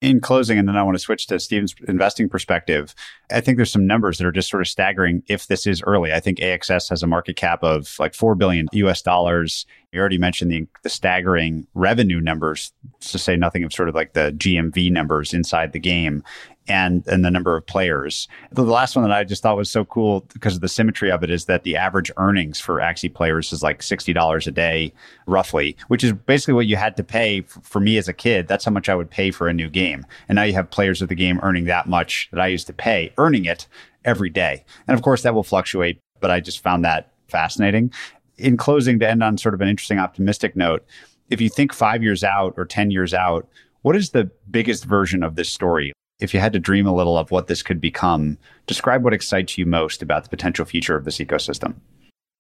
in 0.03 0.21
closing, 0.21 0.59
and 0.59 0.69
then 0.69 0.77
I 0.77 0.83
want 0.83 0.97
to 0.97 0.99
switch 0.99 1.29
to 1.29 1.39
Stephen's 1.39 1.75
investing 1.87 2.29
perspective. 2.29 2.95
I 3.31 3.41
think 3.41 3.57
there's 3.57 3.71
some 3.71 3.87
numbers 3.87 4.19
that 4.19 4.27
are 4.27 4.33
just 4.33 4.51
sort 4.51 4.61
of 4.61 4.69
staggering 4.69 5.23
if 5.29 5.47
this 5.47 5.67
is 5.67 5.81
early. 5.83 6.13
I 6.13 6.21
think 6.21 6.39
AXS 6.39 6.91
has 6.91 7.03
a 7.03 7.07
market 7.07 7.37
cap 7.37 7.63
of 7.63 7.95
like 7.99 8.15
4 8.15 8.35
billion 8.35 8.67
US 8.73 9.01
dollars. 9.01 9.65
You 9.93 10.01
already 10.01 10.19
mentioned 10.19 10.51
the, 10.51 10.67
the 10.83 10.89
staggering 10.89 11.67
revenue 11.75 12.21
numbers, 12.21 12.73
to 13.01 13.19
say 13.19 13.37
nothing 13.37 13.63
of 13.63 13.73
sort 13.73 13.89
of 13.89 13.95
like 13.95 14.13
the 14.13 14.35
GMV 14.37 14.91
numbers 14.91 15.33
inside 15.33 15.73
the 15.73 15.79
game 15.79 16.25
and 16.69 17.07
and 17.09 17.25
the 17.25 17.31
number 17.31 17.57
of 17.57 17.67
players. 17.67 18.29
The 18.53 18.63
last 18.63 18.95
one 18.95 19.05
that 19.05 19.13
I 19.13 19.25
just 19.25 19.43
thought 19.43 19.57
was 19.57 19.71
so 19.71 19.85
cool 19.85 20.25
because 20.33 20.55
of 20.55 20.61
the 20.61 20.69
symmetry 20.69 21.11
of 21.11 21.23
it 21.23 21.31
is 21.31 21.47
that 21.47 21.65
the 21.65 21.77
average 21.77 22.11
earnings 22.17 22.61
for 22.61 22.77
Axie 22.77 23.13
players 23.13 23.53
is 23.53 23.63
like 23.63 23.83
sixty 23.83 24.13
dollars 24.13 24.47
a 24.47 24.53
day, 24.53 24.93
roughly, 25.27 25.77
which 25.89 26.05
is 26.05 26.13
basically 26.13 26.55
what 26.55 26.67
you 26.67 26.77
had 26.77 26.97
to 26.97 27.05
pay 27.05 27.41
for 27.41 27.81
me 27.81 27.99
as 27.99 28.09
a 28.09 28.13
kid. 28.13 28.49
That's 28.49 28.65
how 28.65 28.71
much 28.71 28.89
I 28.89 28.95
would 28.95 29.11
pay 29.11 29.31
for 29.31 29.49
a 29.49 29.53
new 29.53 29.69
game, 29.69 30.07
and 30.29 30.37
now 30.37 30.43
you 30.43 30.55
have 30.55 30.71
players 30.71 31.03
of 31.03 31.09
the 31.09 31.15
game 31.15 31.41
earning 31.43 31.65
that 31.65 31.89
much 31.89 32.29
that 32.33 32.41
I 32.41 32.47
used 32.47 32.67
to 32.69 32.73
pay, 32.73 33.13
earning 33.19 33.45
it 33.45 33.67
every 34.05 34.31
day, 34.31 34.65
and 34.87 34.97
of 34.97 35.03
course 35.03 35.23
that 35.23 35.35
will 35.35 35.43
fluctuate. 35.43 35.99
But 36.21 36.31
I 36.31 36.41
just 36.41 36.61
found 36.61 36.85
that 36.85 37.13
fascinating. 37.29 37.93
In 38.39 38.57
closing, 38.57 38.99
to 39.01 39.09
end 39.09 39.23
on 39.23 39.37
sort 39.39 39.55
of 39.55 39.61
an 39.61 39.69
interesting 39.69 39.99
optimistic 39.99 40.57
note, 40.57 40.85
if 41.31 41.41
you 41.41 41.49
think 41.49 41.73
five 41.73 42.03
years 42.03 42.25
out 42.25 42.55
or 42.57 42.65
ten 42.65 42.91
years 42.91 43.13
out. 43.15 43.49
What 43.83 43.97
is 43.97 44.11
the 44.11 44.31
biggest 44.49 44.85
version 44.85 45.25
of 45.25 45.35
this 45.35 45.49
story? 45.49 45.93
If 46.21 46.33
you 46.33 46.41
had 46.41 46.53
to 46.53 46.59
dream 46.59 46.87
a 46.87 46.95
little 46.95 47.19
of 47.19 47.31
what 47.31 47.47
this 47.47 47.63
could 47.63 47.81
become, 47.81 48.39
describe 48.67 49.05
what 49.05 49.13
excites 49.13 49.59
you 49.59 49.67
most 49.67 50.03
about 50.03 50.23
the 50.23 50.29
potential 50.29 50.65
future 50.65 50.97
of 50.97 51.05
this 51.05 51.19
ecosystem. 51.19 51.75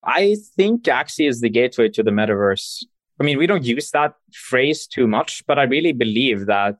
I 0.05 0.37
think 0.57 0.85
Axie 0.85 1.29
is 1.29 1.41
the 1.41 1.49
gateway 1.49 1.89
to 1.91 2.03
the 2.03 2.11
metaverse. 2.11 2.85
I 3.21 3.25
mean, 3.25 3.39
we 3.39 3.47
don't 3.47 3.65
use 3.65 3.91
that 3.91 4.15
phrase 4.33 4.87
too 4.87 5.07
much, 5.07 5.45
but 5.47 5.59
I 5.59 5.65
really 5.65 5.93
believe 5.93 6.47
that 6.47 6.77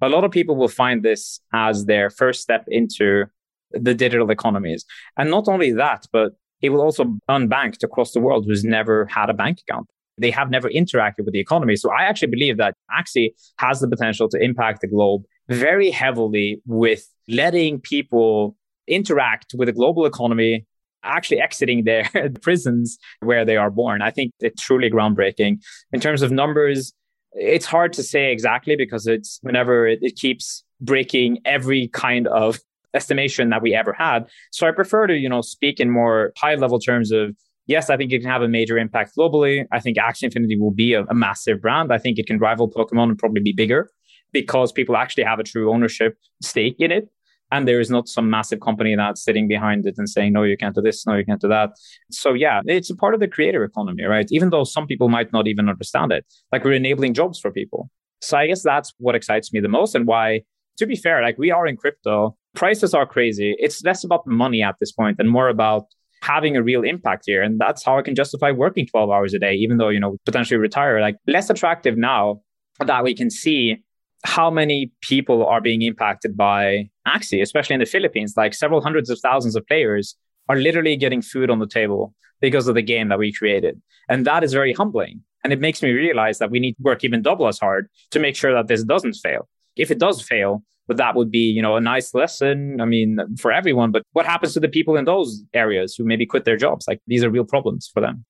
a 0.00 0.08
lot 0.08 0.24
of 0.24 0.30
people 0.30 0.56
will 0.56 0.68
find 0.68 1.02
this 1.02 1.40
as 1.52 1.86
their 1.86 2.10
first 2.10 2.40
step 2.40 2.64
into 2.68 3.24
the 3.70 3.94
digital 3.94 4.30
economies. 4.30 4.84
And 5.16 5.30
not 5.30 5.48
only 5.48 5.72
that, 5.72 6.06
but 6.12 6.32
it 6.60 6.70
will 6.70 6.80
also 6.80 7.16
unbanked 7.28 7.82
across 7.82 8.12
the 8.12 8.20
world 8.20 8.44
who's 8.46 8.64
never 8.64 9.06
had 9.06 9.30
a 9.30 9.34
bank 9.34 9.60
account. 9.66 9.88
They 10.18 10.30
have 10.30 10.50
never 10.50 10.68
interacted 10.68 11.24
with 11.24 11.32
the 11.32 11.40
economy. 11.40 11.76
So 11.76 11.90
I 11.90 12.02
actually 12.04 12.28
believe 12.28 12.58
that 12.58 12.74
Axie 12.96 13.30
has 13.58 13.80
the 13.80 13.88
potential 13.88 14.28
to 14.28 14.38
impact 14.38 14.82
the 14.82 14.86
globe 14.88 15.22
very 15.48 15.90
heavily 15.90 16.60
with 16.66 17.06
letting 17.28 17.80
people 17.80 18.56
interact 18.86 19.54
with 19.56 19.66
the 19.66 19.72
global 19.72 20.06
economy 20.06 20.66
actually 21.04 21.40
exiting 21.40 21.84
their 21.84 22.08
prisons 22.42 22.98
where 23.20 23.44
they 23.44 23.56
are 23.56 23.70
born. 23.70 24.02
I 24.02 24.10
think 24.10 24.32
it's 24.40 24.62
truly 24.62 24.90
groundbreaking. 24.90 25.62
In 25.92 26.00
terms 26.00 26.22
of 26.22 26.30
numbers, 26.30 26.92
it's 27.32 27.66
hard 27.66 27.92
to 27.94 28.02
say 28.02 28.30
exactly 28.32 28.76
because 28.76 29.06
it's 29.06 29.38
whenever 29.42 29.86
it, 29.86 30.00
it, 30.02 30.16
keeps 30.16 30.64
breaking 30.80 31.38
every 31.44 31.88
kind 31.88 32.28
of 32.28 32.58
estimation 32.94 33.48
that 33.50 33.62
we 33.62 33.74
ever 33.74 33.92
had. 33.92 34.28
So 34.50 34.68
I 34.68 34.70
prefer 34.70 35.06
to, 35.06 35.16
you 35.16 35.28
know, 35.28 35.40
speak 35.40 35.80
in 35.80 35.90
more 35.90 36.32
high 36.36 36.54
level 36.56 36.78
terms 36.78 37.10
of 37.10 37.34
yes, 37.66 37.88
I 37.88 37.96
think 37.96 38.12
it 38.12 38.20
can 38.20 38.28
have 38.28 38.42
a 38.42 38.48
major 38.48 38.76
impact 38.76 39.12
globally. 39.16 39.64
I 39.72 39.80
think 39.80 39.96
Axie 39.96 40.24
Infinity 40.24 40.58
will 40.58 40.72
be 40.72 40.92
a, 40.92 41.04
a 41.04 41.14
massive 41.14 41.62
brand. 41.62 41.92
I 41.92 41.98
think 41.98 42.18
it 42.18 42.26
can 42.26 42.38
rival 42.38 42.70
Pokemon 42.70 43.04
and 43.04 43.18
probably 43.18 43.40
be 43.40 43.52
bigger 43.52 43.88
because 44.32 44.72
people 44.72 44.96
actually 44.96 45.24
have 45.24 45.38
a 45.38 45.44
true 45.44 45.72
ownership 45.72 46.16
stake 46.42 46.76
in 46.78 46.90
it. 46.90 47.08
And 47.50 47.68
there 47.68 47.80
is 47.80 47.90
not 47.90 48.08
some 48.08 48.30
massive 48.30 48.60
company 48.60 48.96
that's 48.96 49.22
sitting 49.22 49.46
behind 49.46 49.86
it 49.86 49.96
and 49.98 50.08
saying, 50.08 50.32
no, 50.32 50.42
you 50.42 50.56
can't 50.56 50.74
do 50.74 50.80
this, 50.80 51.06
no, 51.06 51.14
you 51.16 51.24
can't 51.24 51.40
do 51.40 51.48
that. 51.48 51.72
So, 52.10 52.32
yeah, 52.32 52.62
it's 52.64 52.88
a 52.88 52.96
part 52.96 53.12
of 53.12 53.20
the 53.20 53.28
creator 53.28 53.62
economy, 53.62 54.04
right? 54.04 54.26
Even 54.30 54.48
though 54.48 54.64
some 54.64 54.86
people 54.86 55.10
might 55.10 55.34
not 55.34 55.46
even 55.46 55.68
understand 55.68 56.12
it, 56.12 56.24
like 56.50 56.64
we're 56.64 56.72
enabling 56.72 57.12
jobs 57.12 57.38
for 57.38 57.50
people. 57.50 57.90
So, 58.22 58.38
I 58.38 58.46
guess 58.46 58.62
that's 58.62 58.94
what 58.96 59.14
excites 59.14 59.52
me 59.52 59.60
the 59.60 59.68
most 59.68 59.94
and 59.94 60.06
why 60.06 60.44
to 60.78 60.86
be 60.86 60.96
fair, 60.96 61.22
like 61.22 61.38
we 61.38 61.50
are 61.50 61.66
in 61.66 61.76
crypto, 61.76 62.36
prices 62.54 62.94
are 62.94 63.06
crazy. 63.06 63.54
It's 63.58 63.84
less 63.84 64.04
about 64.04 64.26
money 64.26 64.62
at 64.62 64.76
this 64.80 64.92
point 64.92 65.16
and 65.18 65.28
more 65.30 65.48
about 65.48 65.84
having 66.22 66.56
a 66.56 66.62
real 66.62 66.82
impact 66.82 67.24
here. 67.26 67.42
And 67.42 67.60
that's 67.60 67.84
how 67.84 67.98
I 67.98 68.02
can 68.02 68.14
justify 68.14 68.52
working 68.52 68.86
12 68.86 69.10
hours 69.10 69.34
a 69.34 69.38
day, 69.38 69.54
even 69.54 69.78
though, 69.78 69.88
you 69.88 70.00
know, 70.00 70.16
potentially 70.24 70.58
retire. 70.58 71.00
Like 71.00 71.16
less 71.26 71.50
attractive 71.50 71.96
now 71.96 72.40
that 72.84 73.04
we 73.04 73.14
can 73.14 73.28
see 73.30 73.82
how 74.24 74.50
many 74.50 74.92
people 75.00 75.44
are 75.46 75.60
being 75.60 75.82
impacted 75.82 76.36
by 76.36 76.88
Axie, 77.06 77.42
especially 77.42 77.74
in 77.74 77.80
the 77.80 77.86
Philippines. 77.86 78.34
Like 78.36 78.54
several 78.54 78.80
hundreds 78.80 79.10
of 79.10 79.18
thousands 79.20 79.56
of 79.56 79.66
players 79.66 80.16
are 80.48 80.56
literally 80.56 80.96
getting 80.96 81.22
food 81.22 81.50
on 81.50 81.58
the 81.58 81.66
table 81.66 82.14
because 82.40 82.68
of 82.68 82.74
the 82.74 82.82
game 82.82 83.08
that 83.08 83.18
we 83.18 83.32
created. 83.32 83.80
And 84.08 84.26
that 84.26 84.44
is 84.44 84.52
very 84.52 84.72
humbling. 84.72 85.22
And 85.44 85.52
it 85.52 85.60
makes 85.60 85.82
me 85.82 85.90
realize 85.90 86.38
that 86.38 86.50
we 86.50 86.60
need 86.60 86.74
to 86.74 86.82
work 86.82 87.02
even 87.04 87.22
double 87.22 87.48
as 87.48 87.58
hard 87.58 87.88
to 88.10 88.20
make 88.20 88.36
sure 88.36 88.52
that 88.52 88.68
this 88.68 88.84
doesn't 88.84 89.14
fail. 89.14 89.48
If 89.76 89.90
it 89.90 89.98
does 89.98 90.22
fail, 90.22 90.62
but 90.86 90.96
that 90.98 91.14
would 91.16 91.30
be, 91.30 91.50
you 91.50 91.62
know, 91.62 91.76
a 91.76 91.80
nice 91.80 92.14
lesson. 92.14 92.80
I 92.80 92.84
mean, 92.84 93.18
for 93.38 93.52
everyone. 93.52 93.90
But 93.90 94.02
what 94.12 94.26
happens 94.26 94.54
to 94.54 94.60
the 94.60 94.68
people 94.68 94.96
in 94.96 95.04
those 95.04 95.42
areas 95.54 95.94
who 95.96 96.04
maybe 96.04 96.26
quit 96.26 96.44
their 96.44 96.56
jobs? 96.56 96.86
Like 96.86 97.00
these 97.06 97.24
are 97.24 97.30
real 97.30 97.44
problems 97.44 97.90
for 97.92 98.00
them. 98.00 98.24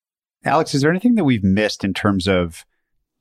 Alex, 0.45 0.73
is 0.73 0.81
there 0.81 0.91
anything 0.91 1.15
that 1.15 1.23
we've 1.23 1.43
missed 1.43 1.83
in 1.83 1.93
terms 1.93 2.27
of 2.27 2.65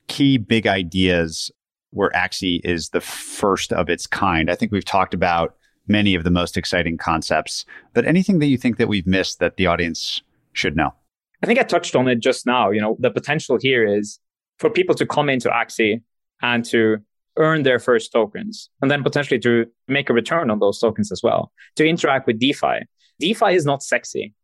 key 0.09 0.39
big 0.39 0.67
ideas 0.67 1.51
where 1.93 2.11
Axie 2.11 2.61
is 2.65 2.91
the 2.91 3.01
first 3.01 3.73
of 3.73 3.89
its 3.89 4.07
kind? 4.07 4.51
I 4.51 4.55
think 4.55 4.73
we've 4.73 4.85
talked 4.85 5.15
about 5.15 5.55
many 5.89 6.15
of 6.15 6.25
the 6.25 6.31
most 6.31 6.57
exciting 6.57 6.97
concepts, 6.97 7.65
but 7.93 8.07
anything 8.07 8.39
that 8.39 8.47
you 8.47 8.57
think 8.57 8.79
that 8.79 8.89
we've 8.89 9.07
missed 9.07 9.39
that 9.39 9.57
the 9.57 9.67
audience 9.67 10.23
should 10.53 10.77
know? 10.77 10.93
I 11.43 11.47
think 11.47 11.59
I 11.59 11.65
touched 11.65 11.97
on 11.97 12.09
it 12.09 12.21
just 12.21 12.47
now. 12.47 12.71
You 12.71 12.81
know, 12.81 12.97
the 13.01 13.11
potential 13.11 13.59
here 13.61 13.87
is 13.87 14.19
for 14.59 14.71
people 14.71 14.95
to 14.95 15.07
come 15.07 15.29
into 15.29 15.49
Axie 15.49 16.03
and 16.41 16.65
to 16.67 16.99
earn 17.37 17.63
their 17.63 17.79
first 17.79 18.13
tokens 18.13 18.71
and 18.81 18.91
then 18.91 19.03
potentially 19.03 19.41
to 19.41 19.67
make 19.89 20.11
a 20.11 20.13
return 20.13 20.51
on 20.51 20.61
those 20.61 20.79
tokens 20.79 21.11
as 21.11 21.23
well, 21.23 21.53
to 21.77 21.87
interact 21.87 22.27
with 22.27 22.39
DeFi. 22.39 22.81
DeFi 23.19 23.55
is 23.55 23.65
not 23.65 23.83
sexy. 23.83 24.35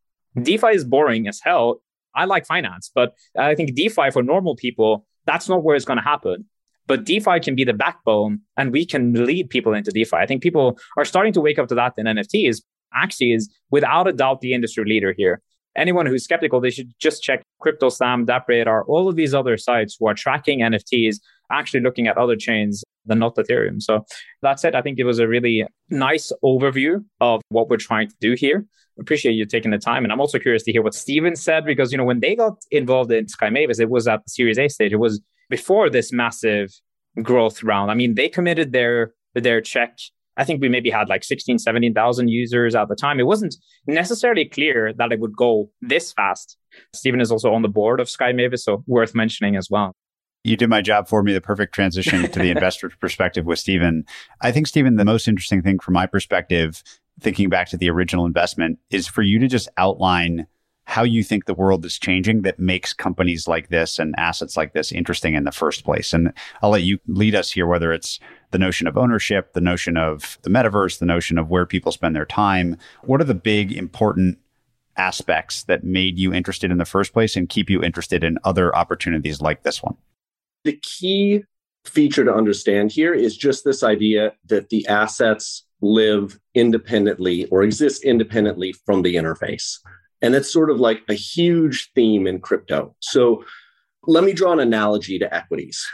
DeFi 0.43 0.69
is 0.69 0.85
boring 0.85 1.29
as 1.29 1.41
hell. 1.43 1.83
I 2.15 2.25
like 2.25 2.47
finance, 2.47 2.91
but 2.93 3.15
I 3.37 3.55
think 3.55 3.75
DeFi 3.75 4.11
for 4.11 4.23
normal 4.23 4.57
people, 4.57 5.07
that's 5.27 5.49
not 5.49 5.63
where 5.63 5.77
it's 5.77 5.85
going 5.85 5.99
to 5.99 6.03
happen. 6.03 6.47
But 6.89 7.05
DeFi 7.05 7.39
can 7.41 7.55
be 7.55 7.65
the 7.65 7.75
backbone 7.75 8.41
and 8.57 8.73
we 8.73 8.85
can 8.85 9.13
lead 9.13 9.51
people 9.51 9.75
into 9.75 9.93
DeFi. 9.93 10.17
I 10.17 10.27
think 10.27 10.43
people 10.43 10.79
are 10.97 11.05
starting 11.05 11.35
to 11.35 11.41
wake 11.41 11.59
up 11.59 11.69
to 11.69 11.75
that 11.77 11.93
in 11.99 12.07
NFTs. 12.07 12.63
Axie 12.97 13.37
is 13.37 13.49
without 13.71 14.09
a 14.09 14.13
doubt 14.13 14.41
the 14.41 14.55
industry 14.55 14.85
leader 14.87 15.15
here. 15.17 15.43
Anyone 15.77 16.07
who's 16.07 16.25
skeptical, 16.25 16.61
they 16.61 16.71
should 16.71 16.91
just 16.99 17.23
check 17.23 17.43
CryptoSlam, 17.63 18.27
DappRadar, 18.27 18.85
all 18.89 19.09
of 19.09 19.17
these 19.17 19.35
other 19.35 19.57
sites 19.57 19.97
who 20.01 20.09
are 20.09 20.15
tracking 20.15 20.61
NFTs 20.61 21.17
actually 21.53 21.81
looking 21.81 22.09
at 22.09 22.17
other 22.17 22.37
chains 22.37 22.83
than 23.05 23.19
not 23.19 23.37
Ethereum. 23.37 23.83
So 23.83 24.05
that's 24.43 24.65
it. 24.65 24.75
I 24.75 24.83
think 24.83 24.99
it 24.99 25.05
was 25.05 25.19
a 25.19 25.29
really 25.29 25.67
nice 25.91 26.33
overview 26.43 27.05
of 27.21 27.43
what 27.51 27.69
we're 27.69 27.77
trying 27.77 28.09
to 28.09 28.15
do 28.21 28.33
here. 28.33 28.65
Appreciate 28.99 29.33
you 29.33 29.45
taking 29.45 29.71
the 29.71 29.79
time. 29.79 30.05
And 30.05 30.13
I'm 30.13 30.21
also 30.21 30.39
curious 30.39 30.65
to 30.65 30.73
hear 30.73 30.83
what 30.83 30.95
Stephen 30.95 31.37
said 31.37 31.65
because, 31.65 31.93
you 31.93 31.99
know, 31.99 32.05
when 32.05 32.21
they 32.21 32.35
got 32.35 32.59
involved 32.71 33.13
in 33.13 33.29
Sky 33.29 33.51
Mavis, 33.51 33.79
it 33.79 33.91
was 33.91 34.09
at 34.09 34.25
the 34.25 34.31
Series 34.31 34.59
A 34.59 34.69
stage. 34.69 34.93
It 34.93 34.97
was 34.97 35.21
before 35.49 35.91
this 35.91 36.13
massive 36.13 36.71
growth 37.23 37.63
round. 37.63 37.91
I 37.91 37.95
mean, 37.95 38.15
they 38.15 38.29
committed 38.29 38.73
their 38.73 39.13
their 39.35 39.61
check. 39.61 39.99
I 40.37 40.45
think 40.45 40.61
we 40.61 40.69
maybe 40.69 40.89
had 40.89 41.09
like 41.09 41.25
16, 41.25 41.59
17,000 41.59 42.29
users 42.29 42.77
at 42.77 42.89
the 42.89 42.95
time. 42.95 43.19
It 43.19 43.27
wasn't 43.27 43.57
necessarily 43.89 44.45
clear 44.45 44.93
that 44.93 45.11
it 45.11 45.19
would 45.19 45.37
go 45.37 45.69
this 45.81 46.13
fast. 46.13 46.57
Stephen 46.95 47.21
is 47.21 47.33
also 47.33 47.53
on 47.53 47.63
the 47.63 47.69
board 47.69 47.99
of 47.99 48.09
Sky 48.09 48.31
Mavis, 48.33 48.65
so 48.65 48.85
worth 48.87 49.17
mentioning 49.17 49.57
as 49.57 49.69
well 49.69 49.97
you 50.45 50.57
did 50.57 50.71
my 50.71 50.81
job 50.81 51.09
for 51.09 51.23
me, 51.23 51.33
the 51.33 51.41
perfect 51.41 51.75
transition 51.75 52.31
to 52.31 52.39
the 52.39 52.51
investor 52.55 52.91
perspective 53.01 53.45
with 53.45 53.59
Stephen. 53.59 54.05
I 54.41 54.53
think, 54.53 54.67
Stephen, 54.67 54.97
the 54.97 55.05
most 55.05 55.29
interesting 55.29 55.63
thing 55.63 55.79
from 55.79 55.95
my 55.95 56.07
perspective, 56.07 56.83
thinking 57.21 57.49
back 57.49 57.69
to 57.71 57.77
the 57.77 57.91
original 57.91 58.27
investment, 58.27 58.79
is 58.91 59.07
for 59.07 59.23
you 59.23 59.39
to 59.41 59.49
just 59.49 59.69
outline 59.77 60.47
how 60.89 61.03
you 61.03 61.23
think 61.23 61.45
the 61.45 61.53
world 61.53 61.85
is 61.85 61.99
changing 61.99 62.41
that 62.41 62.59
makes 62.59 62.95
companies 62.95 63.47
like 63.47 63.69
this 63.69 63.99
and 63.99 64.15
assets 64.17 64.57
like 64.57 64.73
this 64.73 64.91
interesting 64.91 65.35
in 65.35 65.45
the 65.45 65.53
first 65.53 65.85
place. 65.85 66.15
And 66.15 66.33
I'll 66.63 66.71
let 66.71 66.83
you 66.83 66.99
lead 67.07 67.35
us 67.35 67.53
here, 67.53 67.67
whether 67.67 67.93
it's 67.93 68.19
the 68.53 68.59
notion 68.59 68.87
of 68.87 68.97
ownership, 68.97 69.53
the 69.53 69.61
notion 69.61 69.99
of 69.99 70.39
the 70.45 70.51
metaverse, 70.51 70.99
the 70.99 71.05
notion 71.05 71.37
of 71.37 71.51
where 71.51 71.67
people 71.67 71.93
spend 71.93 72.17
their 72.17 72.25
time. 72.25 72.79
What 73.03 73.21
are 73.21 73.25
the 73.25 73.35
big 73.35 73.71
important 73.71 74.39
aspects 74.97 75.65
that 75.65 75.85
made 75.85 76.19
you 76.19 76.33
interested 76.33 76.71
in 76.71 76.79
the 76.79 76.87
first 76.87 77.13
place 77.13 77.37
and 77.37 77.51
keep 77.51 77.69
you 77.69 77.83
interested 77.83 78.25
in 78.25 78.39
other 78.45 78.75
opportunities 78.75 79.43
like 79.43 79.65
this 79.65 79.83
one? 79.83 79.95
The 80.65 80.81
key 80.81 81.45
feature 81.85 82.25
to 82.25 82.33
understand 82.33 82.93
here 82.93 83.13
is 83.13 83.37
just 83.37 83.63
this 83.63 83.83
idea 83.83 84.33
that 84.47 84.71
the 84.71 84.87
assets 84.87 85.67
live 85.83 86.41
independently 86.55 87.45
or 87.51 87.63
exist 87.63 88.05
independently 88.05 88.73
from 88.73 89.03
the 89.03 89.17
interface. 89.17 89.81
And 90.21 90.35
it's 90.35 90.53
sort 90.53 90.71
of 90.71 90.81
like 90.81 91.03
a 91.09 91.15
huge 91.15 91.91
theme 91.95 92.27
in 92.27 92.41
crypto. 92.41 92.95
So 93.01 93.45
let 94.07 94.25
me 94.25 94.33
draw 94.33 94.53
an 94.53 94.61
analogy 94.61 95.19
to 95.19 95.35
equities. 95.35 95.85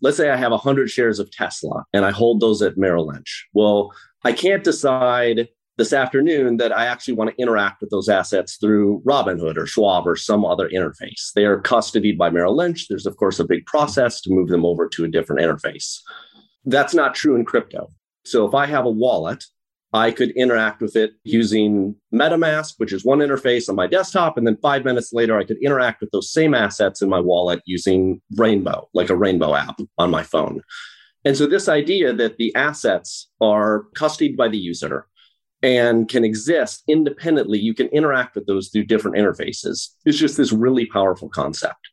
Let's 0.00 0.16
say 0.16 0.30
I 0.30 0.36
have 0.36 0.52
100 0.52 0.90
shares 0.90 1.18
of 1.18 1.30
Tesla 1.30 1.84
and 1.92 2.04
I 2.04 2.10
hold 2.10 2.40
those 2.40 2.62
at 2.62 2.76
Merrill 2.76 3.06
Lynch. 3.06 3.46
Well, 3.52 3.92
I 4.22 4.32
can't 4.32 4.64
decide 4.64 5.48
this 5.76 5.92
afternoon 5.92 6.58
that 6.58 6.76
I 6.76 6.86
actually 6.86 7.14
want 7.14 7.30
to 7.30 7.42
interact 7.42 7.80
with 7.80 7.90
those 7.90 8.08
assets 8.08 8.56
through 8.56 9.02
Robinhood 9.04 9.56
or 9.56 9.66
Schwab 9.66 10.06
or 10.06 10.14
some 10.14 10.44
other 10.44 10.68
interface. 10.68 11.32
They 11.34 11.44
are 11.44 11.60
custodied 11.60 12.16
by 12.16 12.30
Merrill 12.30 12.56
Lynch. 12.56 12.86
There's, 12.88 13.06
of 13.06 13.16
course, 13.16 13.40
a 13.40 13.44
big 13.44 13.66
process 13.66 14.20
to 14.20 14.30
move 14.32 14.48
them 14.48 14.64
over 14.64 14.88
to 14.88 15.04
a 15.04 15.08
different 15.08 15.42
interface. 15.42 15.98
That's 16.64 16.94
not 16.94 17.14
true 17.14 17.34
in 17.34 17.44
crypto. 17.44 17.90
So 18.24 18.46
if 18.46 18.54
I 18.54 18.66
have 18.66 18.86
a 18.86 18.90
wallet, 18.90 19.44
I 19.94 20.10
could 20.10 20.32
interact 20.32 20.82
with 20.82 20.96
it 20.96 21.12
using 21.22 21.94
MetaMask, 22.12 22.74
which 22.78 22.92
is 22.92 23.04
one 23.04 23.20
interface 23.20 23.68
on 23.68 23.76
my 23.76 23.86
desktop. 23.86 24.36
And 24.36 24.44
then 24.44 24.58
five 24.60 24.84
minutes 24.84 25.12
later, 25.12 25.38
I 25.38 25.44
could 25.44 25.58
interact 25.62 26.00
with 26.00 26.10
those 26.10 26.32
same 26.32 26.52
assets 26.52 27.00
in 27.00 27.08
my 27.08 27.20
wallet 27.20 27.62
using 27.64 28.20
Rainbow, 28.36 28.88
like 28.92 29.08
a 29.08 29.16
Rainbow 29.16 29.54
app 29.54 29.78
on 29.96 30.10
my 30.10 30.24
phone. 30.24 30.62
And 31.24 31.36
so, 31.36 31.46
this 31.46 31.68
idea 31.68 32.12
that 32.12 32.36
the 32.36 32.54
assets 32.54 33.30
are 33.40 33.84
custodied 33.94 34.36
by 34.36 34.48
the 34.48 34.58
user, 34.58 35.06
and 35.64 36.10
can 36.10 36.24
exist 36.24 36.82
independently. 36.88 37.58
You 37.58 37.72
can 37.72 37.86
interact 37.86 38.34
with 38.34 38.46
those 38.46 38.68
through 38.68 38.84
different 38.84 39.16
interfaces, 39.16 39.88
is 40.04 40.18
just 40.18 40.36
this 40.36 40.52
really 40.52 40.84
powerful 40.84 41.30
concept. 41.30 41.88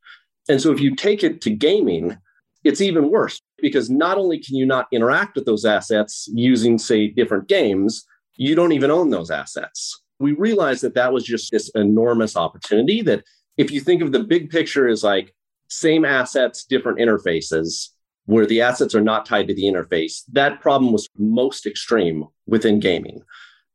And 0.49 0.62
so 0.62 0.74
if 0.74 0.82
you 0.82 0.93
take 0.93 1.24
it 1.24 1.39
to 1.41 1.49
gaming, 1.49 2.18
it's 2.66 2.82
even 2.82 3.10
worse 3.10 3.39
because 3.62 3.89
not 3.89 4.18
only 4.18 4.39
can 4.39 4.55
you 4.55 4.66
not 4.66 4.88
interact 4.91 5.36
with 5.36 5.45
those 5.45 5.66
assets 5.66 6.28
using, 6.34 6.78
say, 6.78 7.07
different 7.07 7.47
games, 7.47 8.05
you 8.36 8.55
don't 8.55 8.72
even 8.72 8.91
own 8.91 9.09
those 9.09 9.32
assets. 9.32 10.01
We 10.20 10.34
realized 10.34 10.84
that 10.84 10.95
that 10.95 11.14
was 11.14 11.24
just 11.24 11.51
this 11.51 11.70
enormous 11.76 12.36
opportunity 12.36 13.01
that 13.03 13.24
if 13.57 13.72
you 13.72 13.80
think 13.80 14.01
of 14.01 14.12
the 14.12 14.24
big 14.24 14.49
picture 14.49 14.88
as 14.88 15.03
like 15.03 15.34
same 15.68 16.05
assets, 16.05 16.66
different 16.66 16.99
interfaces, 16.99 17.89
where 18.26 18.45
the 18.45 18.62
assets 18.62 18.93
are 18.93 19.01
not 19.01 19.26
tied 19.26 19.47
to 19.47 19.53
the 19.53 19.64
interface, 19.64 20.22
that 20.32 20.62
problem 20.62 20.91
was 20.91 21.09
most 21.18 21.66
extreme 21.66 22.26
within 22.45 22.80
gaming 22.80 23.22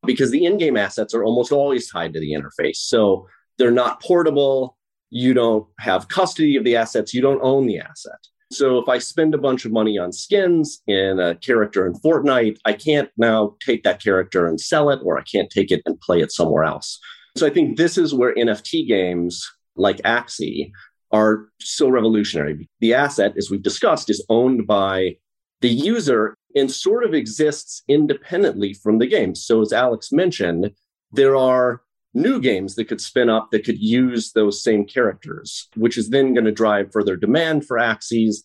because 0.04 0.30
the 0.30 0.44
in-game 0.44 0.76
assets 0.76 1.14
are 1.14 1.24
almost 1.24 1.52
always 1.52 1.90
tied 1.90 2.12
to 2.14 2.20
the 2.20 2.32
interface. 2.32 2.76
So 2.76 3.28
they're 3.58 3.70
not 3.70 4.00
portable. 4.00 4.76
You 5.10 5.34
don't 5.34 5.66
have 5.80 6.08
custody 6.08 6.56
of 6.56 6.64
the 6.64 6.76
assets. 6.76 7.12
You 7.12 7.22
don't 7.22 7.42
own 7.42 7.66
the 7.66 7.80
asset. 7.80 8.18
So 8.52 8.78
if 8.78 8.88
I 8.88 8.98
spend 8.98 9.34
a 9.34 9.38
bunch 9.38 9.64
of 9.64 9.72
money 9.72 9.98
on 9.98 10.12
skins 10.12 10.80
in 10.86 11.18
a 11.18 11.34
character 11.34 11.86
in 11.86 11.94
Fortnite, 11.94 12.58
I 12.64 12.74
can't 12.74 13.10
now 13.16 13.56
take 13.60 13.82
that 13.82 14.02
character 14.02 14.46
and 14.46 14.60
sell 14.60 14.90
it, 14.90 15.00
or 15.02 15.18
I 15.18 15.22
can't 15.22 15.50
take 15.50 15.72
it 15.72 15.82
and 15.84 16.00
play 16.00 16.20
it 16.20 16.30
somewhere 16.30 16.64
else. 16.64 17.00
So 17.36 17.46
I 17.46 17.50
think 17.50 17.76
this 17.76 17.98
is 17.98 18.14
where 18.14 18.34
NFT 18.34 18.86
games 18.86 19.44
like 19.74 19.98
Axie 20.02 20.70
are 21.12 21.48
so 21.60 21.88
revolutionary. 21.88 22.68
The 22.80 22.94
asset, 22.94 23.34
as 23.36 23.50
we've 23.50 23.62
discussed, 23.62 24.10
is 24.10 24.24
owned 24.28 24.66
by 24.66 25.16
the 25.60 25.68
user 25.68 26.36
and 26.54 26.70
sort 26.70 27.04
of 27.04 27.14
exists 27.14 27.82
independently 27.88 28.74
from 28.74 28.98
the 28.98 29.06
game. 29.06 29.34
So, 29.34 29.60
as 29.60 29.72
Alex 29.72 30.12
mentioned, 30.12 30.70
there 31.12 31.36
are 31.36 31.82
new 32.16 32.40
games 32.40 32.74
that 32.74 32.86
could 32.86 33.00
spin 33.00 33.28
up 33.28 33.50
that 33.50 33.64
could 33.64 33.78
use 33.78 34.32
those 34.32 34.62
same 34.62 34.84
characters, 34.84 35.68
which 35.76 35.96
is 35.96 36.08
then 36.08 36.34
going 36.34 36.46
to 36.46 36.52
drive 36.52 36.90
further 36.92 37.16
demand 37.16 37.66
for 37.66 37.76
Axies. 37.76 38.38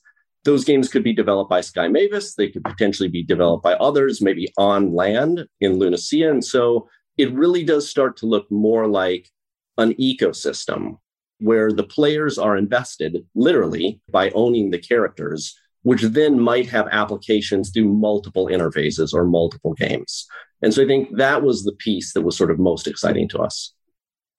Those 0.44 0.66
games 0.66 0.90
could 0.90 1.04
be 1.04 1.14
developed 1.14 1.50
by 1.50 1.62
Sky 1.62 1.88
Mavis. 1.88 2.36
They 2.36 2.50
could 2.50 2.64
potentially 2.64 3.10
be 3.10 3.24
developed 3.24 3.64
by 3.64 3.74
others, 3.74 4.22
maybe 4.22 4.52
on 4.58 4.94
land 4.94 5.48
in 5.62 5.80
Lunacia. 5.80 6.30
And 6.30 6.44
so 6.44 6.90
it 7.18 7.32
really 7.34 7.64
does 7.64 7.90
start 7.90 8.18
to 8.18 8.26
look 8.26 8.50
more 8.52 8.88
like 8.88 9.30
an 9.78 9.94
ecosystem 9.94 10.98
where 11.40 11.72
the 11.72 11.84
players 11.84 12.38
are 12.38 12.58
invested 12.58 13.26
literally 13.34 14.02
by 14.12 14.30
owning 14.32 14.70
the 14.70 14.80
characters 14.80 15.56
which 15.84 16.02
then 16.04 16.40
might 16.40 16.70
have 16.70 16.88
applications 16.92 17.72
through 17.72 17.92
multiple 17.92 18.48
interfaces 18.48 19.14
or 19.14 19.26
multiple 19.26 19.74
games. 19.74 20.28
And 20.62 20.74
so 20.74 20.84
I 20.84 20.88
think 20.88 21.18
that 21.18 21.44
was 21.44 21.64
the 21.64 21.72
piece 21.72 22.14
that 22.14 22.22
was 22.22 22.38
sort 22.38 22.52
of 22.52 22.60
most 22.60 22.88
exciting 22.88 23.28
to 23.30 23.40
us. 23.40 23.74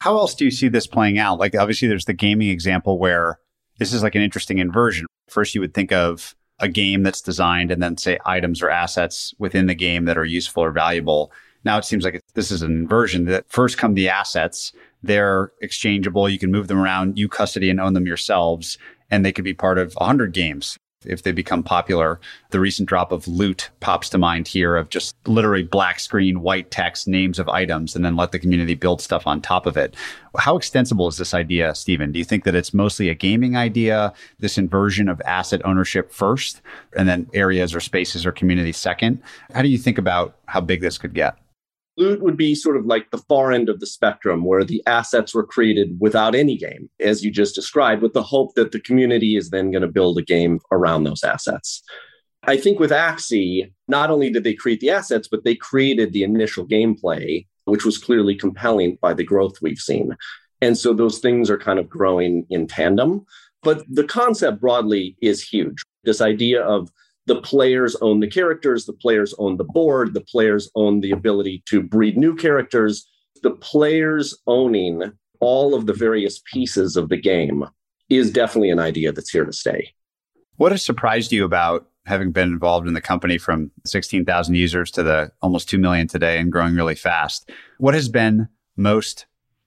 How 0.00 0.16
else 0.16 0.34
do 0.34 0.44
you 0.44 0.50
see 0.50 0.68
this 0.68 0.86
playing 0.86 1.18
out? 1.18 1.38
Like, 1.38 1.54
obviously, 1.54 1.88
there's 1.88 2.04
the 2.04 2.12
gaming 2.12 2.48
example 2.48 2.98
where 2.98 3.38
this 3.78 3.92
is 3.92 4.02
like 4.02 4.14
an 4.14 4.22
interesting 4.22 4.58
inversion. 4.58 5.06
First, 5.28 5.54
you 5.54 5.60
would 5.60 5.74
think 5.74 5.92
of 5.92 6.34
a 6.58 6.68
game 6.68 7.02
that's 7.02 7.20
designed 7.20 7.70
and 7.70 7.82
then 7.82 7.96
say 7.96 8.18
items 8.24 8.62
or 8.62 8.70
assets 8.70 9.34
within 9.38 9.66
the 9.66 9.74
game 9.74 10.04
that 10.04 10.18
are 10.18 10.24
useful 10.24 10.62
or 10.62 10.70
valuable. 10.70 11.32
Now 11.64 11.78
it 11.78 11.84
seems 11.84 12.04
like 12.04 12.20
this 12.34 12.50
is 12.50 12.62
an 12.62 12.72
inversion 12.72 13.24
that 13.26 13.48
first 13.48 13.78
come 13.78 13.94
the 13.94 14.08
assets. 14.08 14.72
They're 15.02 15.52
exchangeable. 15.60 16.28
You 16.28 16.38
can 16.38 16.52
move 16.52 16.68
them 16.68 16.78
around. 16.78 17.18
You 17.18 17.28
custody 17.28 17.70
and 17.70 17.80
own 17.80 17.94
them 17.94 18.06
yourselves. 18.06 18.78
And 19.10 19.24
they 19.24 19.32
could 19.32 19.44
be 19.44 19.54
part 19.54 19.78
of 19.78 19.92
100 19.94 20.32
games 20.32 20.78
if 21.04 21.22
they 21.22 21.32
become 21.32 21.62
popular. 21.62 22.20
The 22.50 22.60
recent 22.60 22.88
drop 22.88 23.12
of 23.12 23.26
loot 23.28 23.70
pops 23.80 24.08
to 24.10 24.18
mind 24.18 24.48
here 24.48 24.76
of 24.76 24.88
just 24.88 25.14
literally 25.26 25.62
black 25.62 26.00
screen, 26.00 26.42
white 26.42 26.70
text, 26.70 27.08
names 27.08 27.38
of 27.38 27.48
items, 27.48 27.96
and 27.96 28.04
then 28.04 28.16
let 28.16 28.32
the 28.32 28.38
community 28.38 28.74
build 28.74 29.00
stuff 29.00 29.26
on 29.26 29.40
top 29.40 29.66
of 29.66 29.76
it. 29.76 29.94
How 30.38 30.56
extensible 30.56 31.08
is 31.08 31.16
this 31.18 31.34
idea, 31.34 31.74
Stephen? 31.74 32.12
Do 32.12 32.18
you 32.18 32.24
think 32.24 32.44
that 32.44 32.54
it's 32.54 32.72
mostly 32.72 33.08
a 33.08 33.14
gaming 33.14 33.56
idea, 33.56 34.12
this 34.38 34.58
inversion 34.58 35.08
of 35.08 35.20
asset 35.24 35.60
ownership 35.64 36.12
first, 36.12 36.62
and 36.96 37.08
then 37.08 37.28
areas 37.34 37.74
or 37.74 37.80
spaces 37.80 38.24
or 38.24 38.32
communities 38.32 38.76
second? 38.76 39.22
How 39.54 39.62
do 39.62 39.68
you 39.68 39.78
think 39.78 39.98
about 39.98 40.36
how 40.46 40.60
big 40.60 40.80
this 40.80 40.98
could 40.98 41.14
get? 41.14 41.36
Loot 41.98 42.22
would 42.22 42.36
be 42.36 42.54
sort 42.54 42.76
of 42.76 42.86
like 42.86 43.10
the 43.10 43.18
far 43.18 43.52
end 43.52 43.68
of 43.68 43.80
the 43.80 43.86
spectrum 43.86 44.44
where 44.44 44.64
the 44.64 44.82
assets 44.86 45.34
were 45.34 45.44
created 45.44 45.98
without 46.00 46.34
any 46.34 46.56
game, 46.56 46.88
as 47.00 47.22
you 47.22 47.30
just 47.30 47.54
described, 47.54 48.00
with 48.02 48.14
the 48.14 48.22
hope 48.22 48.54
that 48.54 48.72
the 48.72 48.80
community 48.80 49.36
is 49.36 49.50
then 49.50 49.70
going 49.70 49.82
to 49.82 49.88
build 49.88 50.16
a 50.18 50.22
game 50.22 50.58
around 50.70 51.04
those 51.04 51.22
assets. 51.22 51.82
I 52.44 52.56
think 52.56 52.80
with 52.80 52.90
Axie, 52.90 53.72
not 53.88 54.10
only 54.10 54.30
did 54.30 54.42
they 54.42 54.54
create 54.54 54.80
the 54.80 54.90
assets, 54.90 55.28
but 55.28 55.44
they 55.44 55.54
created 55.54 56.12
the 56.12 56.24
initial 56.24 56.66
gameplay, 56.66 57.46
which 57.66 57.84
was 57.84 57.98
clearly 57.98 58.34
compelling 58.34 58.98
by 59.00 59.14
the 59.14 59.24
growth 59.24 59.60
we've 59.60 59.78
seen. 59.78 60.16
And 60.60 60.76
so 60.76 60.92
those 60.92 61.18
things 61.18 61.50
are 61.50 61.58
kind 61.58 61.78
of 61.78 61.88
growing 61.88 62.46
in 62.50 62.66
tandem. 62.66 63.26
But 63.62 63.84
the 63.88 64.04
concept 64.04 64.60
broadly 64.60 65.16
is 65.22 65.46
huge. 65.46 65.82
This 66.04 66.20
idea 66.20 66.62
of 66.62 66.90
the 67.26 67.40
players 67.40 67.96
own 68.00 68.20
the 68.20 68.30
characters, 68.30 68.86
the 68.86 68.92
players 68.92 69.34
own 69.38 69.56
the 69.56 69.64
board, 69.64 70.14
the 70.14 70.20
players 70.22 70.70
own 70.74 71.00
the 71.00 71.12
ability 71.12 71.62
to 71.66 71.82
breed 71.82 72.16
new 72.16 72.34
characters. 72.34 73.06
The 73.42 73.52
players 73.52 74.36
owning 74.46 75.12
all 75.40 75.74
of 75.74 75.86
the 75.86 75.92
various 75.92 76.40
pieces 76.52 76.96
of 76.96 77.08
the 77.08 77.16
game 77.16 77.64
is 78.08 78.30
definitely 78.30 78.70
an 78.70 78.78
idea 78.78 79.12
that's 79.12 79.30
here 79.30 79.44
to 79.44 79.52
stay. 79.52 79.92
What 80.56 80.72
has 80.72 80.82
surprised 80.82 81.32
you 81.32 81.44
about 81.44 81.88
having 82.06 82.32
been 82.32 82.48
involved 82.48 82.88
in 82.88 82.94
the 82.94 83.00
company 83.00 83.38
from 83.38 83.70
16,000 83.86 84.54
users 84.54 84.90
to 84.90 85.02
the 85.02 85.30
almost 85.40 85.68
2 85.68 85.78
million 85.78 86.08
today 86.08 86.38
and 86.38 86.50
growing 86.50 86.74
really 86.74 86.94
fast? 86.94 87.50
What 87.78 87.94
has 87.94 88.08
been 88.08 88.48
most 88.76 89.26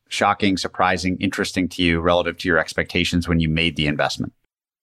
shocking, 0.10 0.58
surprising, 0.58 1.18
interesting 1.20 1.68
to 1.70 1.84
you 1.84 2.00
relative 2.00 2.38
to 2.40 2.48
your 2.48 2.58
expectations 2.58 3.28
when 3.28 3.40
you 3.40 3.50
made 3.50 3.76
the 3.76 3.88
investment? 3.88 4.34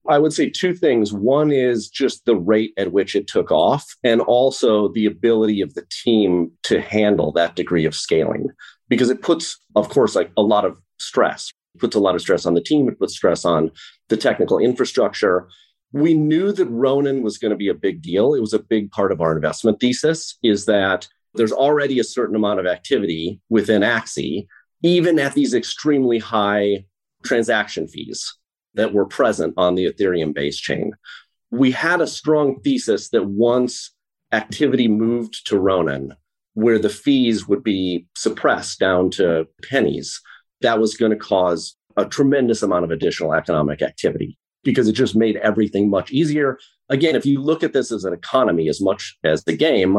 I 0.09 0.18
would 0.18 0.32
say 0.32 0.50
two 0.50 0.74
things. 0.74 1.12
One 1.12 1.53
is 1.53 1.88
just 1.88 2.24
the 2.24 2.36
rate 2.36 2.72
at 2.76 2.92
which 2.92 3.14
it 3.14 3.28
took 3.28 3.53
off, 3.53 3.94
and 4.03 4.20
also 4.20 4.88
the 4.88 5.07
ability 5.07 5.61
of 5.61 5.74
the 5.74 5.86
team 5.90 6.50
to 6.64 6.80
handle 6.80 7.30
that 7.32 7.55
degree 7.55 7.84
of 7.84 7.94
scaling. 7.94 8.48
Because 8.88 9.11
it 9.11 9.22
puts, 9.22 9.59
of 9.76 9.88
course, 9.88 10.16
like 10.16 10.30
a 10.36 10.42
lot 10.42 10.64
of 10.64 10.76
stress. 10.98 11.53
It 11.74 11.80
puts 11.80 11.94
a 11.94 12.00
lot 12.00 12.14
of 12.14 12.20
stress 12.20 12.46
on 12.46 12.55
the 12.55 12.61
team. 12.61 12.88
It 12.88 12.98
puts 12.98 13.14
stress 13.14 13.44
on 13.44 13.70
the 14.09 14.16
technical 14.16 14.59
infrastructure. 14.59 15.48
We 15.92 16.14
knew 16.14 16.53
that 16.53 16.66
Ronin 16.66 17.22
was 17.22 17.38
going 17.38 17.50
to 17.50 17.57
be 17.57 17.68
a 17.68 17.74
big 17.74 18.03
deal. 18.03 18.34
It 18.34 18.40
was 18.40 18.55
a 18.55 18.59
big 18.59 18.90
part 18.90 19.12
of 19.12 19.20
our 19.20 19.34
investment 19.34 19.78
thesis. 19.78 20.36
Is 20.42 20.66
that 20.66 21.07
there's 21.34 21.53
already 21.53 22.00
a 22.00 22.05
certain 22.05 22.36
amount 22.36 22.61
of 22.61 22.66
activity 22.66 23.40
within 23.48 23.82
Axie, 23.82 24.46
even 24.82 25.18
at 25.18 25.34
these 25.34 25.55
extremely 25.55 26.18
high 26.18 26.84
transaction 27.22 27.86
fees 27.86 28.34
that 28.74 28.92
were 28.92 29.06
present 29.06 29.54
on 29.56 29.74
the 29.74 29.92
Ethereum 29.92 30.34
base 30.34 30.58
chain. 30.58 30.92
We 31.50 31.70
had 31.70 32.00
a 32.00 32.06
strong 32.06 32.60
thesis 32.60 33.10
that 33.10 33.26
once 33.26 33.92
activity 34.32 34.88
moved 34.88 35.46
to 35.48 35.58
Ronin, 35.58 36.14
where 36.54 36.78
the 36.78 36.88
fees 36.88 37.46
would 37.46 37.62
be 37.62 38.06
suppressed 38.16 38.78
down 38.78 39.10
to 39.10 39.46
pennies, 39.68 40.20
that 40.62 40.80
was 40.80 40.94
going 40.94 41.12
to 41.12 41.18
cause 41.18 41.76
a 41.96 42.06
tremendous 42.06 42.62
amount 42.62 42.84
of 42.84 42.90
additional 42.90 43.34
economic 43.34 43.82
activity 43.82 44.38
because 44.64 44.88
it 44.88 44.92
just 44.92 45.16
made 45.16 45.36
everything 45.36 45.90
much 45.90 46.10
easier. 46.10 46.58
Again, 46.88 47.16
if 47.16 47.26
you 47.26 47.40
look 47.40 47.62
at 47.62 47.72
this 47.72 47.90
as 47.92 48.04
an 48.04 48.12
economy 48.12 48.68
as 48.68 48.80
much 48.80 49.18
as 49.24 49.44
the 49.44 49.56
game, 49.56 49.98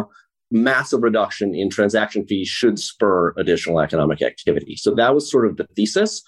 massive 0.51 1.03
reduction 1.03 1.53
in 1.53 1.69
transaction 1.69 2.25
fees 2.25 2.47
should 2.47 2.79
spur 2.79 3.33
additional 3.37 3.79
economic 3.79 4.21
activity. 4.21 4.75
So 4.75 4.95
that 4.95 5.13
was 5.13 5.29
sort 5.29 5.47
of 5.47 5.57
the 5.57 5.67
thesis. 5.75 6.21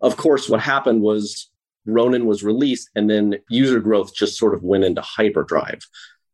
Of 0.00 0.16
course, 0.16 0.48
what 0.48 0.60
happened 0.60 1.02
was 1.02 1.50
Ronin 1.86 2.26
was 2.26 2.42
released, 2.42 2.90
and 2.94 3.10
then 3.10 3.36
user 3.48 3.80
growth 3.80 4.14
just 4.14 4.38
sort 4.38 4.54
of 4.54 4.62
went 4.62 4.84
into 4.84 5.02
hyperdrive. 5.02 5.80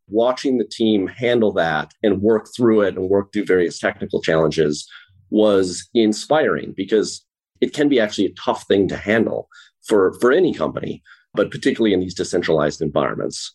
Watching 0.08 0.58
the 0.58 0.66
team 0.66 1.06
handle 1.06 1.52
that 1.52 1.92
and 2.02 2.22
work 2.22 2.48
through 2.56 2.82
it 2.82 2.96
and 2.96 3.08
work 3.08 3.32
through 3.32 3.46
various 3.46 3.78
technical 3.78 4.20
challenges 4.20 4.88
was 5.30 5.88
inspiring 5.94 6.74
because 6.76 7.24
it 7.60 7.72
can 7.72 7.88
be 7.88 8.00
actually 8.00 8.26
a 8.26 8.34
tough 8.34 8.64
thing 8.66 8.88
to 8.88 8.96
handle 8.96 9.48
for, 9.86 10.14
for 10.20 10.32
any 10.32 10.52
company, 10.52 11.02
but 11.34 11.50
particularly 11.50 11.94
in 11.94 12.00
these 12.00 12.14
decentralized 12.14 12.82
environments. 12.82 13.54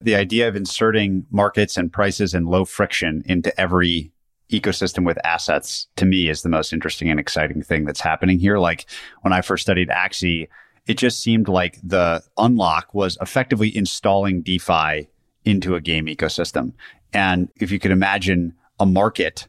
The 0.00 0.14
idea 0.14 0.48
of 0.48 0.56
inserting 0.56 1.26
markets 1.30 1.76
and 1.76 1.92
prices 1.92 2.32
and 2.32 2.48
low 2.48 2.64
friction 2.64 3.22
into 3.26 3.58
every 3.60 4.12
ecosystem 4.50 5.04
with 5.04 5.18
assets 5.24 5.86
to 5.96 6.04
me 6.04 6.28
is 6.28 6.42
the 6.42 6.48
most 6.48 6.72
interesting 6.72 7.08
and 7.08 7.20
exciting 7.20 7.62
thing 7.62 7.84
that's 7.84 8.00
happening 8.00 8.38
here. 8.38 8.58
Like 8.58 8.86
when 9.22 9.32
I 9.32 9.42
first 9.42 9.62
studied 9.62 9.88
Axie, 9.88 10.48
it 10.90 10.98
just 10.98 11.22
seemed 11.22 11.46
like 11.46 11.78
the 11.84 12.20
unlock 12.36 12.92
was 12.92 13.16
effectively 13.20 13.74
installing 13.76 14.42
DeFi 14.42 15.08
into 15.44 15.76
a 15.76 15.80
game 15.80 16.06
ecosystem. 16.06 16.72
And 17.12 17.48
if 17.60 17.70
you 17.70 17.78
could 17.78 17.92
imagine 17.92 18.54
a 18.80 18.86
market 18.86 19.46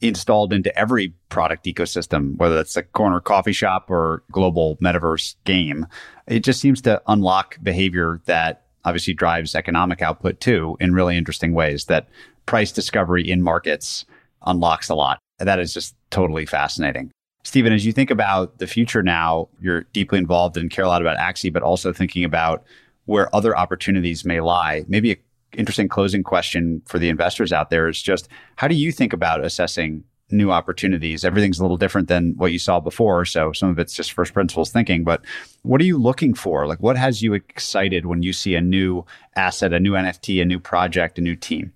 installed 0.00 0.52
into 0.52 0.72
every 0.78 1.12
product 1.28 1.64
ecosystem, 1.64 2.36
whether 2.36 2.54
that's 2.54 2.76
a 2.76 2.84
corner 2.84 3.18
coffee 3.18 3.52
shop 3.52 3.90
or 3.90 4.22
global 4.30 4.76
metaverse 4.76 5.34
game, 5.42 5.88
it 6.28 6.44
just 6.44 6.60
seems 6.60 6.80
to 6.82 7.02
unlock 7.08 7.58
behavior 7.64 8.20
that 8.26 8.66
obviously 8.84 9.12
drives 9.12 9.56
economic 9.56 10.02
output 10.02 10.38
too 10.38 10.76
in 10.78 10.94
really 10.94 11.16
interesting 11.16 11.52
ways 11.52 11.86
that 11.86 12.06
price 12.46 12.70
discovery 12.70 13.28
in 13.28 13.42
markets 13.42 14.04
unlocks 14.46 14.88
a 14.88 14.94
lot. 14.94 15.18
That 15.40 15.58
is 15.58 15.74
just 15.74 15.96
totally 16.10 16.46
fascinating. 16.46 17.10
Stephen, 17.46 17.72
as 17.72 17.86
you 17.86 17.92
think 17.92 18.10
about 18.10 18.58
the 18.58 18.66
future 18.66 19.04
now, 19.04 19.48
you're 19.60 19.82
deeply 19.92 20.18
involved 20.18 20.56
and 20.56 20.68
care 20.68 20.84
a 20.84 20.88
lot 20.88 21.00
about 21.00 21.16
Axie, 21.16 21.52
but 21.52 21.62
also 21.62 21.92
thinking 21.92 22.24
about 22.24 22.64
where 23.04 23.32
other 23.32 23.56
opportunities 23.56 24.24
may 24.24 24.40
lie. 24.40 24.84
Maybe 24.88 25.12
an 25.12 25.18
interesting 25.52 25.86
closing 25.86 26.24
question 26.24 26.82
for 26.86 26.98
the 26.98 27.08
investors 27.08 27.52
out 27.52 27.70
there 27.70 27.86
is 27.86 28.02
just 28.02 28.26
how 28.56 28.66
do 28.66 28.74
you 28.74 28.90
think 28.90 29.12
about 29.12 29.44
assessing 29.44 30.02
new 30.28 30.50
opportunities? 30.50 31.24
Everything's 31.24 31.60
a 31.60 31.62
little 31.62 31.76
different 31.76 32.08
than 32.08 32.34
what 32.36 32.50
you 32.50 32.58
saw 32.58 32.80
before. 32.80 33.24
So 33.24 33.52
some 33.52 33.70
of 33.70 33.78
it's 33.78 33.94
just 33.94 34.10
first 34.10 34.34
principles 34.34 34.72
thinking, 34.72 35.04
but 35.04 35.24
what 35.62 35.80
are 35.80 35.84
you 35.84 35.98
looking 35.98 36.34
for? 36.34 36.66
Like 36.66 36.80
what 36.80 36.96
has 36.96 37.22
you 37.22 37.32
excited 37.32 38.06
when 38.06 38.24
you 38.24 38.32
see 38.32 38.56
a 38.56 38.60
new 38.60 39.06
asset, 39.36 39.72
a 39.72 39.78
new 39.78 39.92
NFT, 39.92 40.42
a 40.42 40.44
new 40.44 40.58
project, 40.58 41.16
a 41.16 41.22
new 41.22 41.36
team? 41.36 41.72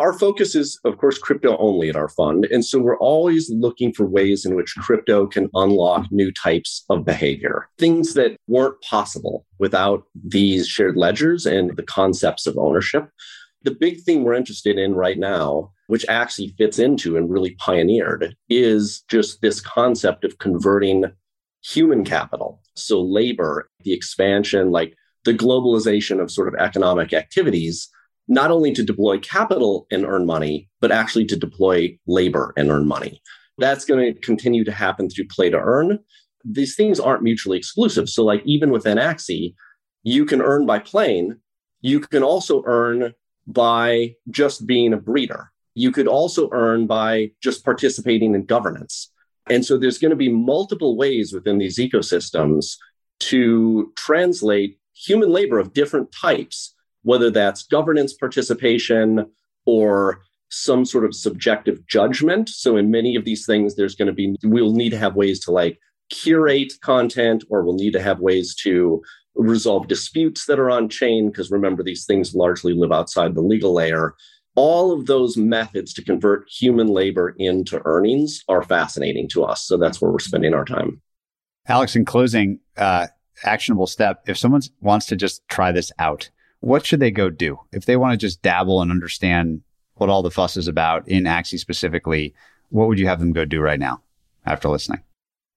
Our 0.00 0.18
focus 0.18 0.54
is, 0.54 0.80
of 0.86 0.96
course, 0.96 1.18
crypto 1.18 1.58
only 1.58 1.90
at 1.90 1.94
our 1.94 2.08
fund. 2.08 2.46
And 2.46 2.64
so 2.64 2.78
we're 2.78 2.96
always 2.96 3.50
looking 3.50 3.92
for 3.92 4.06
ways 4.06 4.46
in 4.46 4.54
which 4.54 4.74
crypto 4.78 5.26
can 5.26 5.50
unlock 5.52 6.06
new 6.10 6.32
types 6.32 6.86
of 6.88 7.04
behavior, 7.04 7.68
things 7.76 8.14
that 8.14 8.38
weren't 8.48 8.80
possible 8.80 9.44
without 9.58 10.04
these 10.14 10.66
shared 10.66 10.96
ledgers 10.96 11.44
and 11.44 11.76
the 11.76 11.82
concepts 11.82 12.46
of 12.46 12.56
ownership. 12.56 13.10
The 13.62 13.72
big 13.78 14.00
thing 14.00 14.24
we're 14.24 14.32
interested 14.32 14.78
in 14.78 14.94
right 14.94 15.18
now, 15.18 15.70
which 15.88 16.06
actually 16.08 16.54
fits 16.56 16.78
into 16.78 17.18
and 17.18 17.28
really 17.30 17.54
pioneered, 17.56 18.34
is 18.48 19.02
just 19.10 19.42
this 19.42 19.60
concept 19.60 20.24
of 20.24 20.38
converting 20.38 21.12
human 21.62 22.06
capital. 22.06 22.62
So, 22.74 23.02
labor, 23.02 23.68
the 23.84 23.92
expansion, 23.92 24.70
like 24.70 24.94
the 25.26 25.34
globalization 25.34 26.22
of 26.22 26.30
sort 26.30 26.48
of 26.48 26.54
economic 26.54 27.12
activities 27.12 27.90
not 28.30 28.52
only 28.52 28.72
to 28.72 28.84
deploy 28.84 29.18
capital 29.18 29.88
and 29.90 30.06
earn 30.06 30.24
money, 30.24 30.68
but 30.80 30.92
actually 30.92 31.26
to 31.26 31.36
deploy 31.36 31.98
labor 32.06 32.54
and 32.56 32.70
earn 32.70 32.86
money. 32.86 33.20
That's 33.58 33.84
going 33.84 34.14
to 34.14 34.20
continue 34.20 34.64
to 34.64 34.72
happen 34.72 35.10
through 35.10 35.26
play 35.26 35.50
to 35.50 35.58
earn. 35.58 35.98
These 36.44 36.76
things 36.76 37.00
aren't 37.00 37.24
mutually 37.24 37.58
exclusive. 37.58 38.08
So, 38.08 38.24
like 38.24 38.40
even 38.46 38.70
within 38.70 38.98
Axie, 38.98 39.54
you 40.04 40.24
can 40.24 40.40
earn 40.40 40.64
by 40.64 40.78
playing. 40.78 41.38
You 41.80 41.98
can 42.00 42.22
also 42.22 42.62
earn 42.66 43.14
by 43.48 44.14
just 44.30 44.64
being 44.64 44.92
a 44.92 44.96
breeder. 44.96 45.50
You 45.74 45.90
could 45.90 46.06
also 46.06 46.48
earn 46.52 46.86
by 46.86 47.32
just 47.42 47.64
participating 47.64 48.34
in 48.34 48.44
governance. 48.44 49.10
And 49.48 49.64
so 49.64 49.76
there's 49.76 49.98
going 49.98 50.10
to 50.10 50.16
be 50.16 50.32
multiple 50.32 50.96
ways 50.96 51.32
within 51.32 51.58
these 51.58 51.78
ecosystems 51.78 52.76
to 53.20 53.92
translate 53.96 54.78
human 54.94 55.30
labor 55.30 55.58
of 55.58 55.72
different 55.72 56.12
types 56.12 56.74
whether 57.02 57.30
that's 57.30 57.64
governance 57.64 58.12
participation 58.12 59.26
or 59.66 60.22
some 60.50 60.84
sort 60.84 61.04
of 61.04 61.14
subjective 61.14 61.86
judgment. 61.86 62.48
So 62.48 62.76
in 62.76 62.90
many 62.90 63.14
of 63.16 63.24
these 63.24 63.46
things, 63.46 63.76
there's 63.76 63.94
going 63.94 64.08
to 64.08 64.12
be, 64.12 64.36
we'll 64.42 64.72
need 64.72 64.90
to 64.90 64.98
have 64.98 65.14
ways 65.14 65.38
to 65.44 65.52
like 65.52 65.78
curate 66.10 66.72
content 66.82 67.44
or 67.50 67.62
we'll 67.62 67.74
need 67.74 67.92
to 67.92 68.02
have 68.02 68.18
ways 68.18 68.54
to 68.62 69.00
resolve 69.36 69.86
disputes 69.86 70.46
that 70.46 70.58
are 70.58 70.70
on 70.70 70.88
chain, 70.88 71.28
because 71.28 71.50
remember, 71.50 71.82
these 71.82 72.04
things 72.04 72.34
largely 72.34 72.74
live 72.74 72.90
outside 72.90 73.34
the 73.34 73.40
legal 73.40 73.72
layer. 73.72 74.14
All 74.56 74.92
of 74.92 75.06
those 75.06 75.36
methods 75.36 75.94
to 75.94 76.04
convert 76.04 76.48
human 76.50 76.88
labor 76.88 77.34
into 77.38 77.80
earnings 77.84 78.42
are 78.48 78.62
fascinating 78.64 79.28
to 79.28 79.44
us. 79.44 79.62
So 79.62 79.76
that's 79.76 80.02
where 80.02 80.10
we're 80.10 80.18
spending 80.18 80.52
our 80.52 80.64
time. 80.64 81.00
Alex, 81.68 81.94
in 81.94 82.04
closing, 82.04 82.58
uh, 82.76 83.06
actionable 83.44 83.86
step 83.86 84.22
if 84.26 84.36
someone 84.36 84.62
wants 84.80 85.06
to 85.06 85.16
just 85.16 85.46
try 85.48 85.70
this 85.72 85.92
out, 85.98 86.28
what 86.60 86.86
should 86.86 87.00
they 87.00 87.10
go 87.10 87.30
do? 87.30 87.58
If 87.72 87.86
they 87.86 87.96
want 87.96 88.12
to 88.12 88.16
just 88.16 88.42
dabble 88.42 88.80
and 88.80 88.90
understand 88.90 89.62
what 89.94 90.10
all 90.10 90.22
the 90.22 90.30
fuss 90.30 90.56
is 90.56 90.68
about 90.68 91.06
in 91.08 91.24
Axie 91.24 91.58
specifically, 91.58 92.34
what 92.70 92.88
would 92.88 92.98
you 92.98 93.06
have 93.06 93.20
them 93.20 93.32
go 93.32 93.44
do 93.44 93.60
right 93.60 93.80
now 93.80 94.02
after 94.46 94.68
listening? 94.68 95.02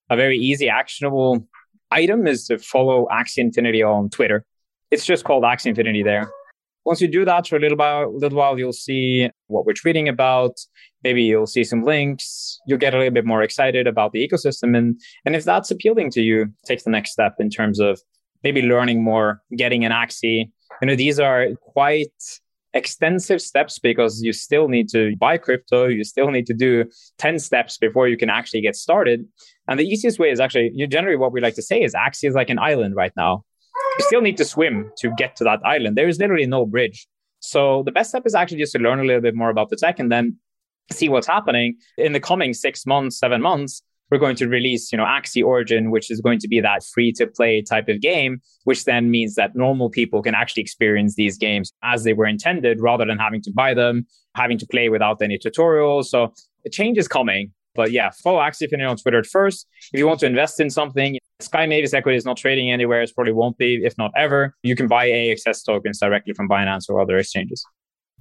A 0.09 0.15
very 0.15 0.37
easy, 0.37 0.67
actionable 0.67 1.47
item 1.91 2.27
is 2.27 2.45
to 2.47 2.57
follow 2.57 3.07
Axie 3.11 3.37
Infinity 3.37 3.83
on 3.83 4.09
Twitter. 4.09 4.45
It's 4.91 5.05
just 5.05 5.23
called 5.23 5.43
Axie 5.43 5.67
Infinity 5.67 6.03
there. 6.03 6.29
Once 6.85 6.99
you 6.99 7.07
do 7.07 7.23
that 7.23 7.47
for 7.47 7.55
a 7.55 7.59
little 7.59 7.77
while, 7.77 8.13
little 8.17 8.37
while, 8.37 8.59
you'll 8.59 8.73
see 8.73 9.29
what 9.47 9.65
we're 9.65 9.73
tweeting 9.73 10.09
about. 10.09 10.59
Maybe 11.03 11.23
you'll 11.23 11.47
see 11.47 11.63
some 11.63 11.83
links. 11.83 12.59
You'll 12.67 12.77
get 12.77 12.93
a 12.93 12.97
little 12.97 13.13
bit 13.13 13.25
more 13.25 13.41
excited 13.41 13.87
about 13.87 14.11
the 14.11 14.27
ecosystem, 14.27 14.75
and 14.77 14.99
and 15.25 15.35
if 15.35 15.45
that's 15.45 15.71
appealing 15.71 16.11
to 16.11 16.21
you, 16.21 16.47
take 16.65 16.83
the 16.83 16.89
next 16.89 17.11
step 17.11 17.35
in 17.39 17.49
terms 17.49 17.79
of 17.79 18.01
maybe 18.43 18.61
learning 18.61 19.01
more, 19.01 19.41
getting 19.55 19.85
an 19.85 19.91
Axie. 19.91 20.51
You 20.83 20.87
know, 20.87 20.95
these 20.97 21.17
are 21.17 21.47
quite 21.61 22.11
extensive 22.73 23.41
steps 23.41 23.79
because 23.79 24.21
you 24.21 24.33
still 24.33 24.67
need 24.67 24.89
to 24.89 25.15
buy 25.15 25.37
crypto. 25.37 25.87
You 25.87 26.03
still 26.03 26.29
need 26.29 26.45
to 26.47 26.53
do 26.53 26.83
10 27.19 27.39
steps 27.39 27.77
before 27.77 28.09
you 28.09 28.17
can 28.17 28.29
actually 28.29 28.59
get 28.59 28.75
started. 28.75 29.25
And 29.69 29.79
the 29.79 29.85
easiest 29.85 30.19
way 30.19 30.29
is 30.29 30.41
actually, 30.41 30.71
you 30.73 30.85
generally 30.85 31.15
what 31.15 31.31
we 31.31 31.39
like 31.39 31.55
to 31.55 31.61
say 31.61 31.81
is 31.81 31.93
Axie 31.93 32.27
is 32.27 32.35
like 32.35 32.49
an 32.49 32.59
island 32.59 32.97
right 32.97 33.13
now. 33.15 33.45
You 33.97 34.03
still 34.03 34.19
need 34.19 34.35
to 34.35 34.43
swim 34.43 34.91
to 34.97 35.09
get 35.15 35.37
to 35.37 35.45
that 35.45 35.61
island. 35.63 35.97
There 35.97 36.09
is 36.09 36.19
literally 36.19 36.47
no 36.47 36.65
bridge. 36.65 37.07
So 37.39 37.83
the 37.83 37.93
best 37.93 38.09
step 38.09 38.23
is 38.25 38.35
actually 38.35 38.57
just 38.57 38.73
to 38.73 38.79
learn 38.79 38.99
a 38.99 39.05
little 39.05 39.21
bit 39.21 39.35
more 39.35 39.51
about 39.51 39.69
the 39.69 39.77
tech 39.77 39.99
and 39.99 40.11
then 40.11 40.35
see 40.91 41.07
what's 41.07 41.27
happening 41.27 41.77
in 41.97 42.11
the 42.11 42.19
coming 42.19 42.53
six 42.53 42.85
months, 42.85 43.17
seven 43.17 43.41
months 43.41 43.83
we're 44.13 44.19
going 44.19 44.35
to 44.35 44.47
release, 44.47 44.91
you 44.91 44.97
know, 44.97 45.05
Axie 45.05 45.43
Origin, 45.43 45.89
which 45.89 46.11
is 46.11 46.21
going 46.21 46.37
to 46.37 46.47
be 46.47 46.61
that 46.61 46.83
free 46.93 47.11
to 47.13 47.25
play 47.25 47.63
type 47.63 47.89
of 47.89 47.99
game, 47.99 48.39
which 48.63 48.85
then 48.85 49.09
means 49.09 49.33
that 49.33 49.55
normal 49.55 49.89
people 49.89 50.21
can 50.21 50.35
actually 50.35 50.61
experience 50.61 51.15
these 51.15 51.35
games 51.35 51.73
as 51.83 52.03
they 52.03 52.13
were 52.13 52.27
intended 52.27 52.79
rather 52.79 53.05
than 53.07 53.17
having 53.17 53.41
to 53.41 53.51
buy 53.51 53.73
them, 53.73 54.05
having 54.35 54.59
to 54.59 54.67
play 54.67 54.87
without 54.87 55.19
any 55.23 55.39
tutorials. 55.39 56.05
So 56.05 56.31
the 56.63 56.69
change 56.69 56.99
is 56.99 57.07
coming. 57.07 57.53
But 57.73 57.91
yeah, 57.91 58.11
follow 58.23 58.37
Axie 58.37 58.61
Infinity 58.61 58.85
on 58.85 58.97
Twitter 58.97 59.17
at 59.17 59.25
first. 59.25 59.65
If 59.91 59.99
you 59.99 60.05
want 60.05 60.19
to 60.19 60.27
invest 60.27 60.59
in 60.59 60.69
something, 60.69 61.17
Sky 61.39 61.65
Mavis 61.65 61.95
equity 61.95 62.15
is 62.15 62.23
not 62.23 62.37
trading 62.37 62.69
anywhere. 62.69 63.01
It 63.01 63.11
probably 63.15 63.33
won't 63.33 63.57
be, 63.57 63.83
if 63.83 63.97
not 63.97 64.11
ever. 64.15 64.55
You 64.61 64.75
can 64.75 64.87
buy 64.87 65.07
AXS 65.07 65.65
tokens 65.65 65.97
directly 65.97 66.33
from 66.33 66.47
Binance 66.47 66.87
or 66.87 67.01
other 67.01 67.17
exchanges. 67.17 67.65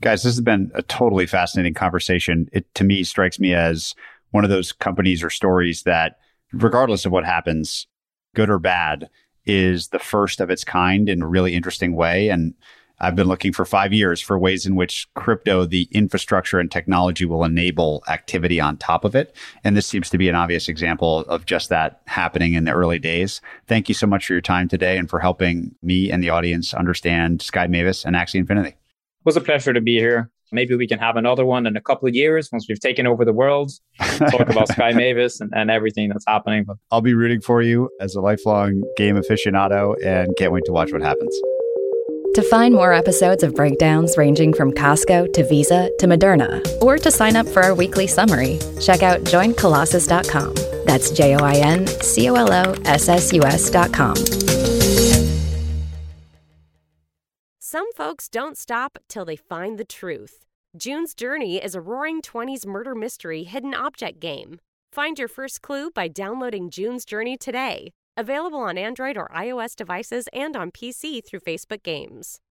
Guys, 0.01 0.23
this 0.23 0.33
has 0.33 0.41
been 0.41 0.71
a 0.75 0.81
totally 0.83 1.27
fascinating 1.27 1.75
conversation. 1.75 2.49
It 2.51 2.67
to 2.77 2.85
me 2.85 3.05
strikes 3.05 3.39
me 3.39 3.53
as 3.53 3.95
one 4.33 4.45
of 4.45 4.51
those 4.51 4.73
companies 4.73 5.23
or 5.23 5.31
stories 5.31 5.85
that, 5.85 6.19
regardless 6.53 7.07
of 7.07 7.13
what 7.13 7.25
happens, 7.25 7.87
good 8.35 8.51
or 8.51 8.59
bad, 8.59 9.09
is 9.47 9.89
the 9.89 9.99
first 9.99 10.41
of 10.41 10.51
its 10.51 10.65
kind 10.65 11.09
in 11.09 11.23
a 11.23 11.27
really 11.27 11.55
interesting 11.55 11.95
way. 11.95 12.29
And 12.29 12.55
I've 13.01 13.17
been 13.17 13.27
looking 13.27 13.53
for 13.53 13.65
five 13.65 13.93
years 13.93 14.21
for 14.21 14.39
ways 14.39 14.65
in 14.65 14.77
which 14.77 15.09
crypto, 15.15 15.65
the 15.65 15.89
infrastructure 15.91 16.61
and 16.61 16.71
technology 16.71 17.25
will 17.25 17.43
enable 17.43 18.05
activity 18.09 18.61
on 18.61 18.77
top 18.77 19.05
of 19.05 19.17
it. 19.17 19.37
And 19.65 19.77
this 19.77 19.89
seems 19.89 20.09
to 20.11 20.19
be 20.19 20.29
an 20.29 20.37
obvious 20.37 20.69
example 20.69 21.21
of 21.21 21.45
just 21.45 21.69
that 21.71 22.03
happening 22.07 22.55
in 22.55 22.65
the 22.65 22.73
early 22.73 23.01
days. 23.01 23.41
Thank 23.67 23.89
you 23.89 23.95
so 23.95 24.07
much 24.07 24.27
for 24.27 24.35
your 24.35 24.41
time 24.43 24.69
today 24.69 24.97
and 24.99 25.11
for 25.11 25.19
helping 25.19 25.75
me 25.83 26.13
and 26.13 26.23
the 26.23 26.31
audience 26.31 26.73
understand 26.73 27.43
Sky 27.43 27.67
Mavis 27.67 28.05
and 28.05 28.15
Axie 28.15 28.37
Infinity. 28.37 28.71
It 28.71 28.77
was 29.25 29.37
a 29.37 29.41
pleasure 29.41 29.73
to 29.73 29.81
be 29.81 29.99
here. 29.99 30.32
Maybe 30.53 30.77
we 30.77 30.87
can 30.87 30.99
have 30.99 31.17
another 31.17 31.45
one 31.45 31.67
in 31.67 31.77
a 31.77 31.81
couple 31.81 32.09
of 32.09 32.15
years 32.15 32.51
once 32.53 32.67
we've 32.69 32.81
taken 32.81 33.07
over 33.07 33.25
the 33.25 33.33
world, 33.33 33.73
talk 33.99 34.49
about 34.49 34.69
Sky 34.69 34.93
Mavis 34.93 35.41
and, 35.41 35.51
and 35.55 35.71
everything 35.71 36.09
that's 36.09 36.25
happening. 36.27 36.65
But 36.65 36.77
I'll 36.91 37.01
be 37.01 37.15
rooting 37.15 37.41
for 37.41 37.63
you 37.63 37.91
as 38.01 38.15
a 38.15 38.21
lifelong 38.21 38.83
game 38.97 39.17
aficionado 39.17 39.95
and 40.05 40.35
can't 40.37 40.53
wait 40.53 40.65
to 40.67 40.73
watch 40.73 40.93
what 40.93 41.03
happens. 41.03 41.35
To 42.35 42.43
find 42.43 42.75
more 42.75 42.95
episodes 42.95 43.43
of 43.43 43.55
breakdowns 43.55 44.17
ranging 44.17 44.55
from 44.55 44.73
Costco 44.73 45.35
to 45.35 45.45
Visa 45.47 45.91
to 45.99 46.07
Moderna, 46.07 46.67
or 46.81 46.97
to 46.97 47.11
sign 47.11 47.37
up 47.37 47.47
for 47.47 47.63
our 47.63 47.75
weekly 47.75 48.07
summary, 48.07 48.59
check 48.81 49.03
out 49.03 49.21
joincolossus.com. 49.25 50.55
That's 50.87 51.11
J 51.11 51.37
O 51.37 51.45
I 51.45 51.57
N 51.57 51.87
C 51.87 52.31
O 52.31 52.35
L 52.35 52.51
O 52.51 52.75
S 52.87 53.09
S 53.11 53.35
U 53.35 53.43
S.com. 53.43 54.15
Some 57.73 57.91
folks 57.95 58.29
don't 58.29 58.59
stop 58.59 58.99
till 59.09 59.25
they 59.25 59.35
find 59.35 59.79
the 59.79 59.85
truth. 59.87 60.45
June's 60.77 61.15
Journey 61.15 61.57
is 61.57 61.75
a 61.75 61.81
roaring 61.81 62.21
20s 62.21 62.67
murder 62.67 62.95
mystery 62.95 63.45
hidden 63.45 63.73
object 63.73 64.21
game. 64.21 64.59
Find 64.93 65.19
your 65.19 65.27
first 65.27 65.63
clue 65.63 65.91
by 65.91 66.09
downloading 66.09 66.69
June's 66.69 67.07
Journey 67.07 67.39
today. 67.39 67.95
Available 68.15 68.59
on 68.59 68.77
Android 68.77 69.17
or 69.17 69.31
iOS 69.35 69.75
devices 69.75 70.29
and 70.35 70.55
on 70.55 70.71
PC 70.71 71.25
through 71.25 71.41
Facebook 71.41 71.83
Games. 71.83 72.41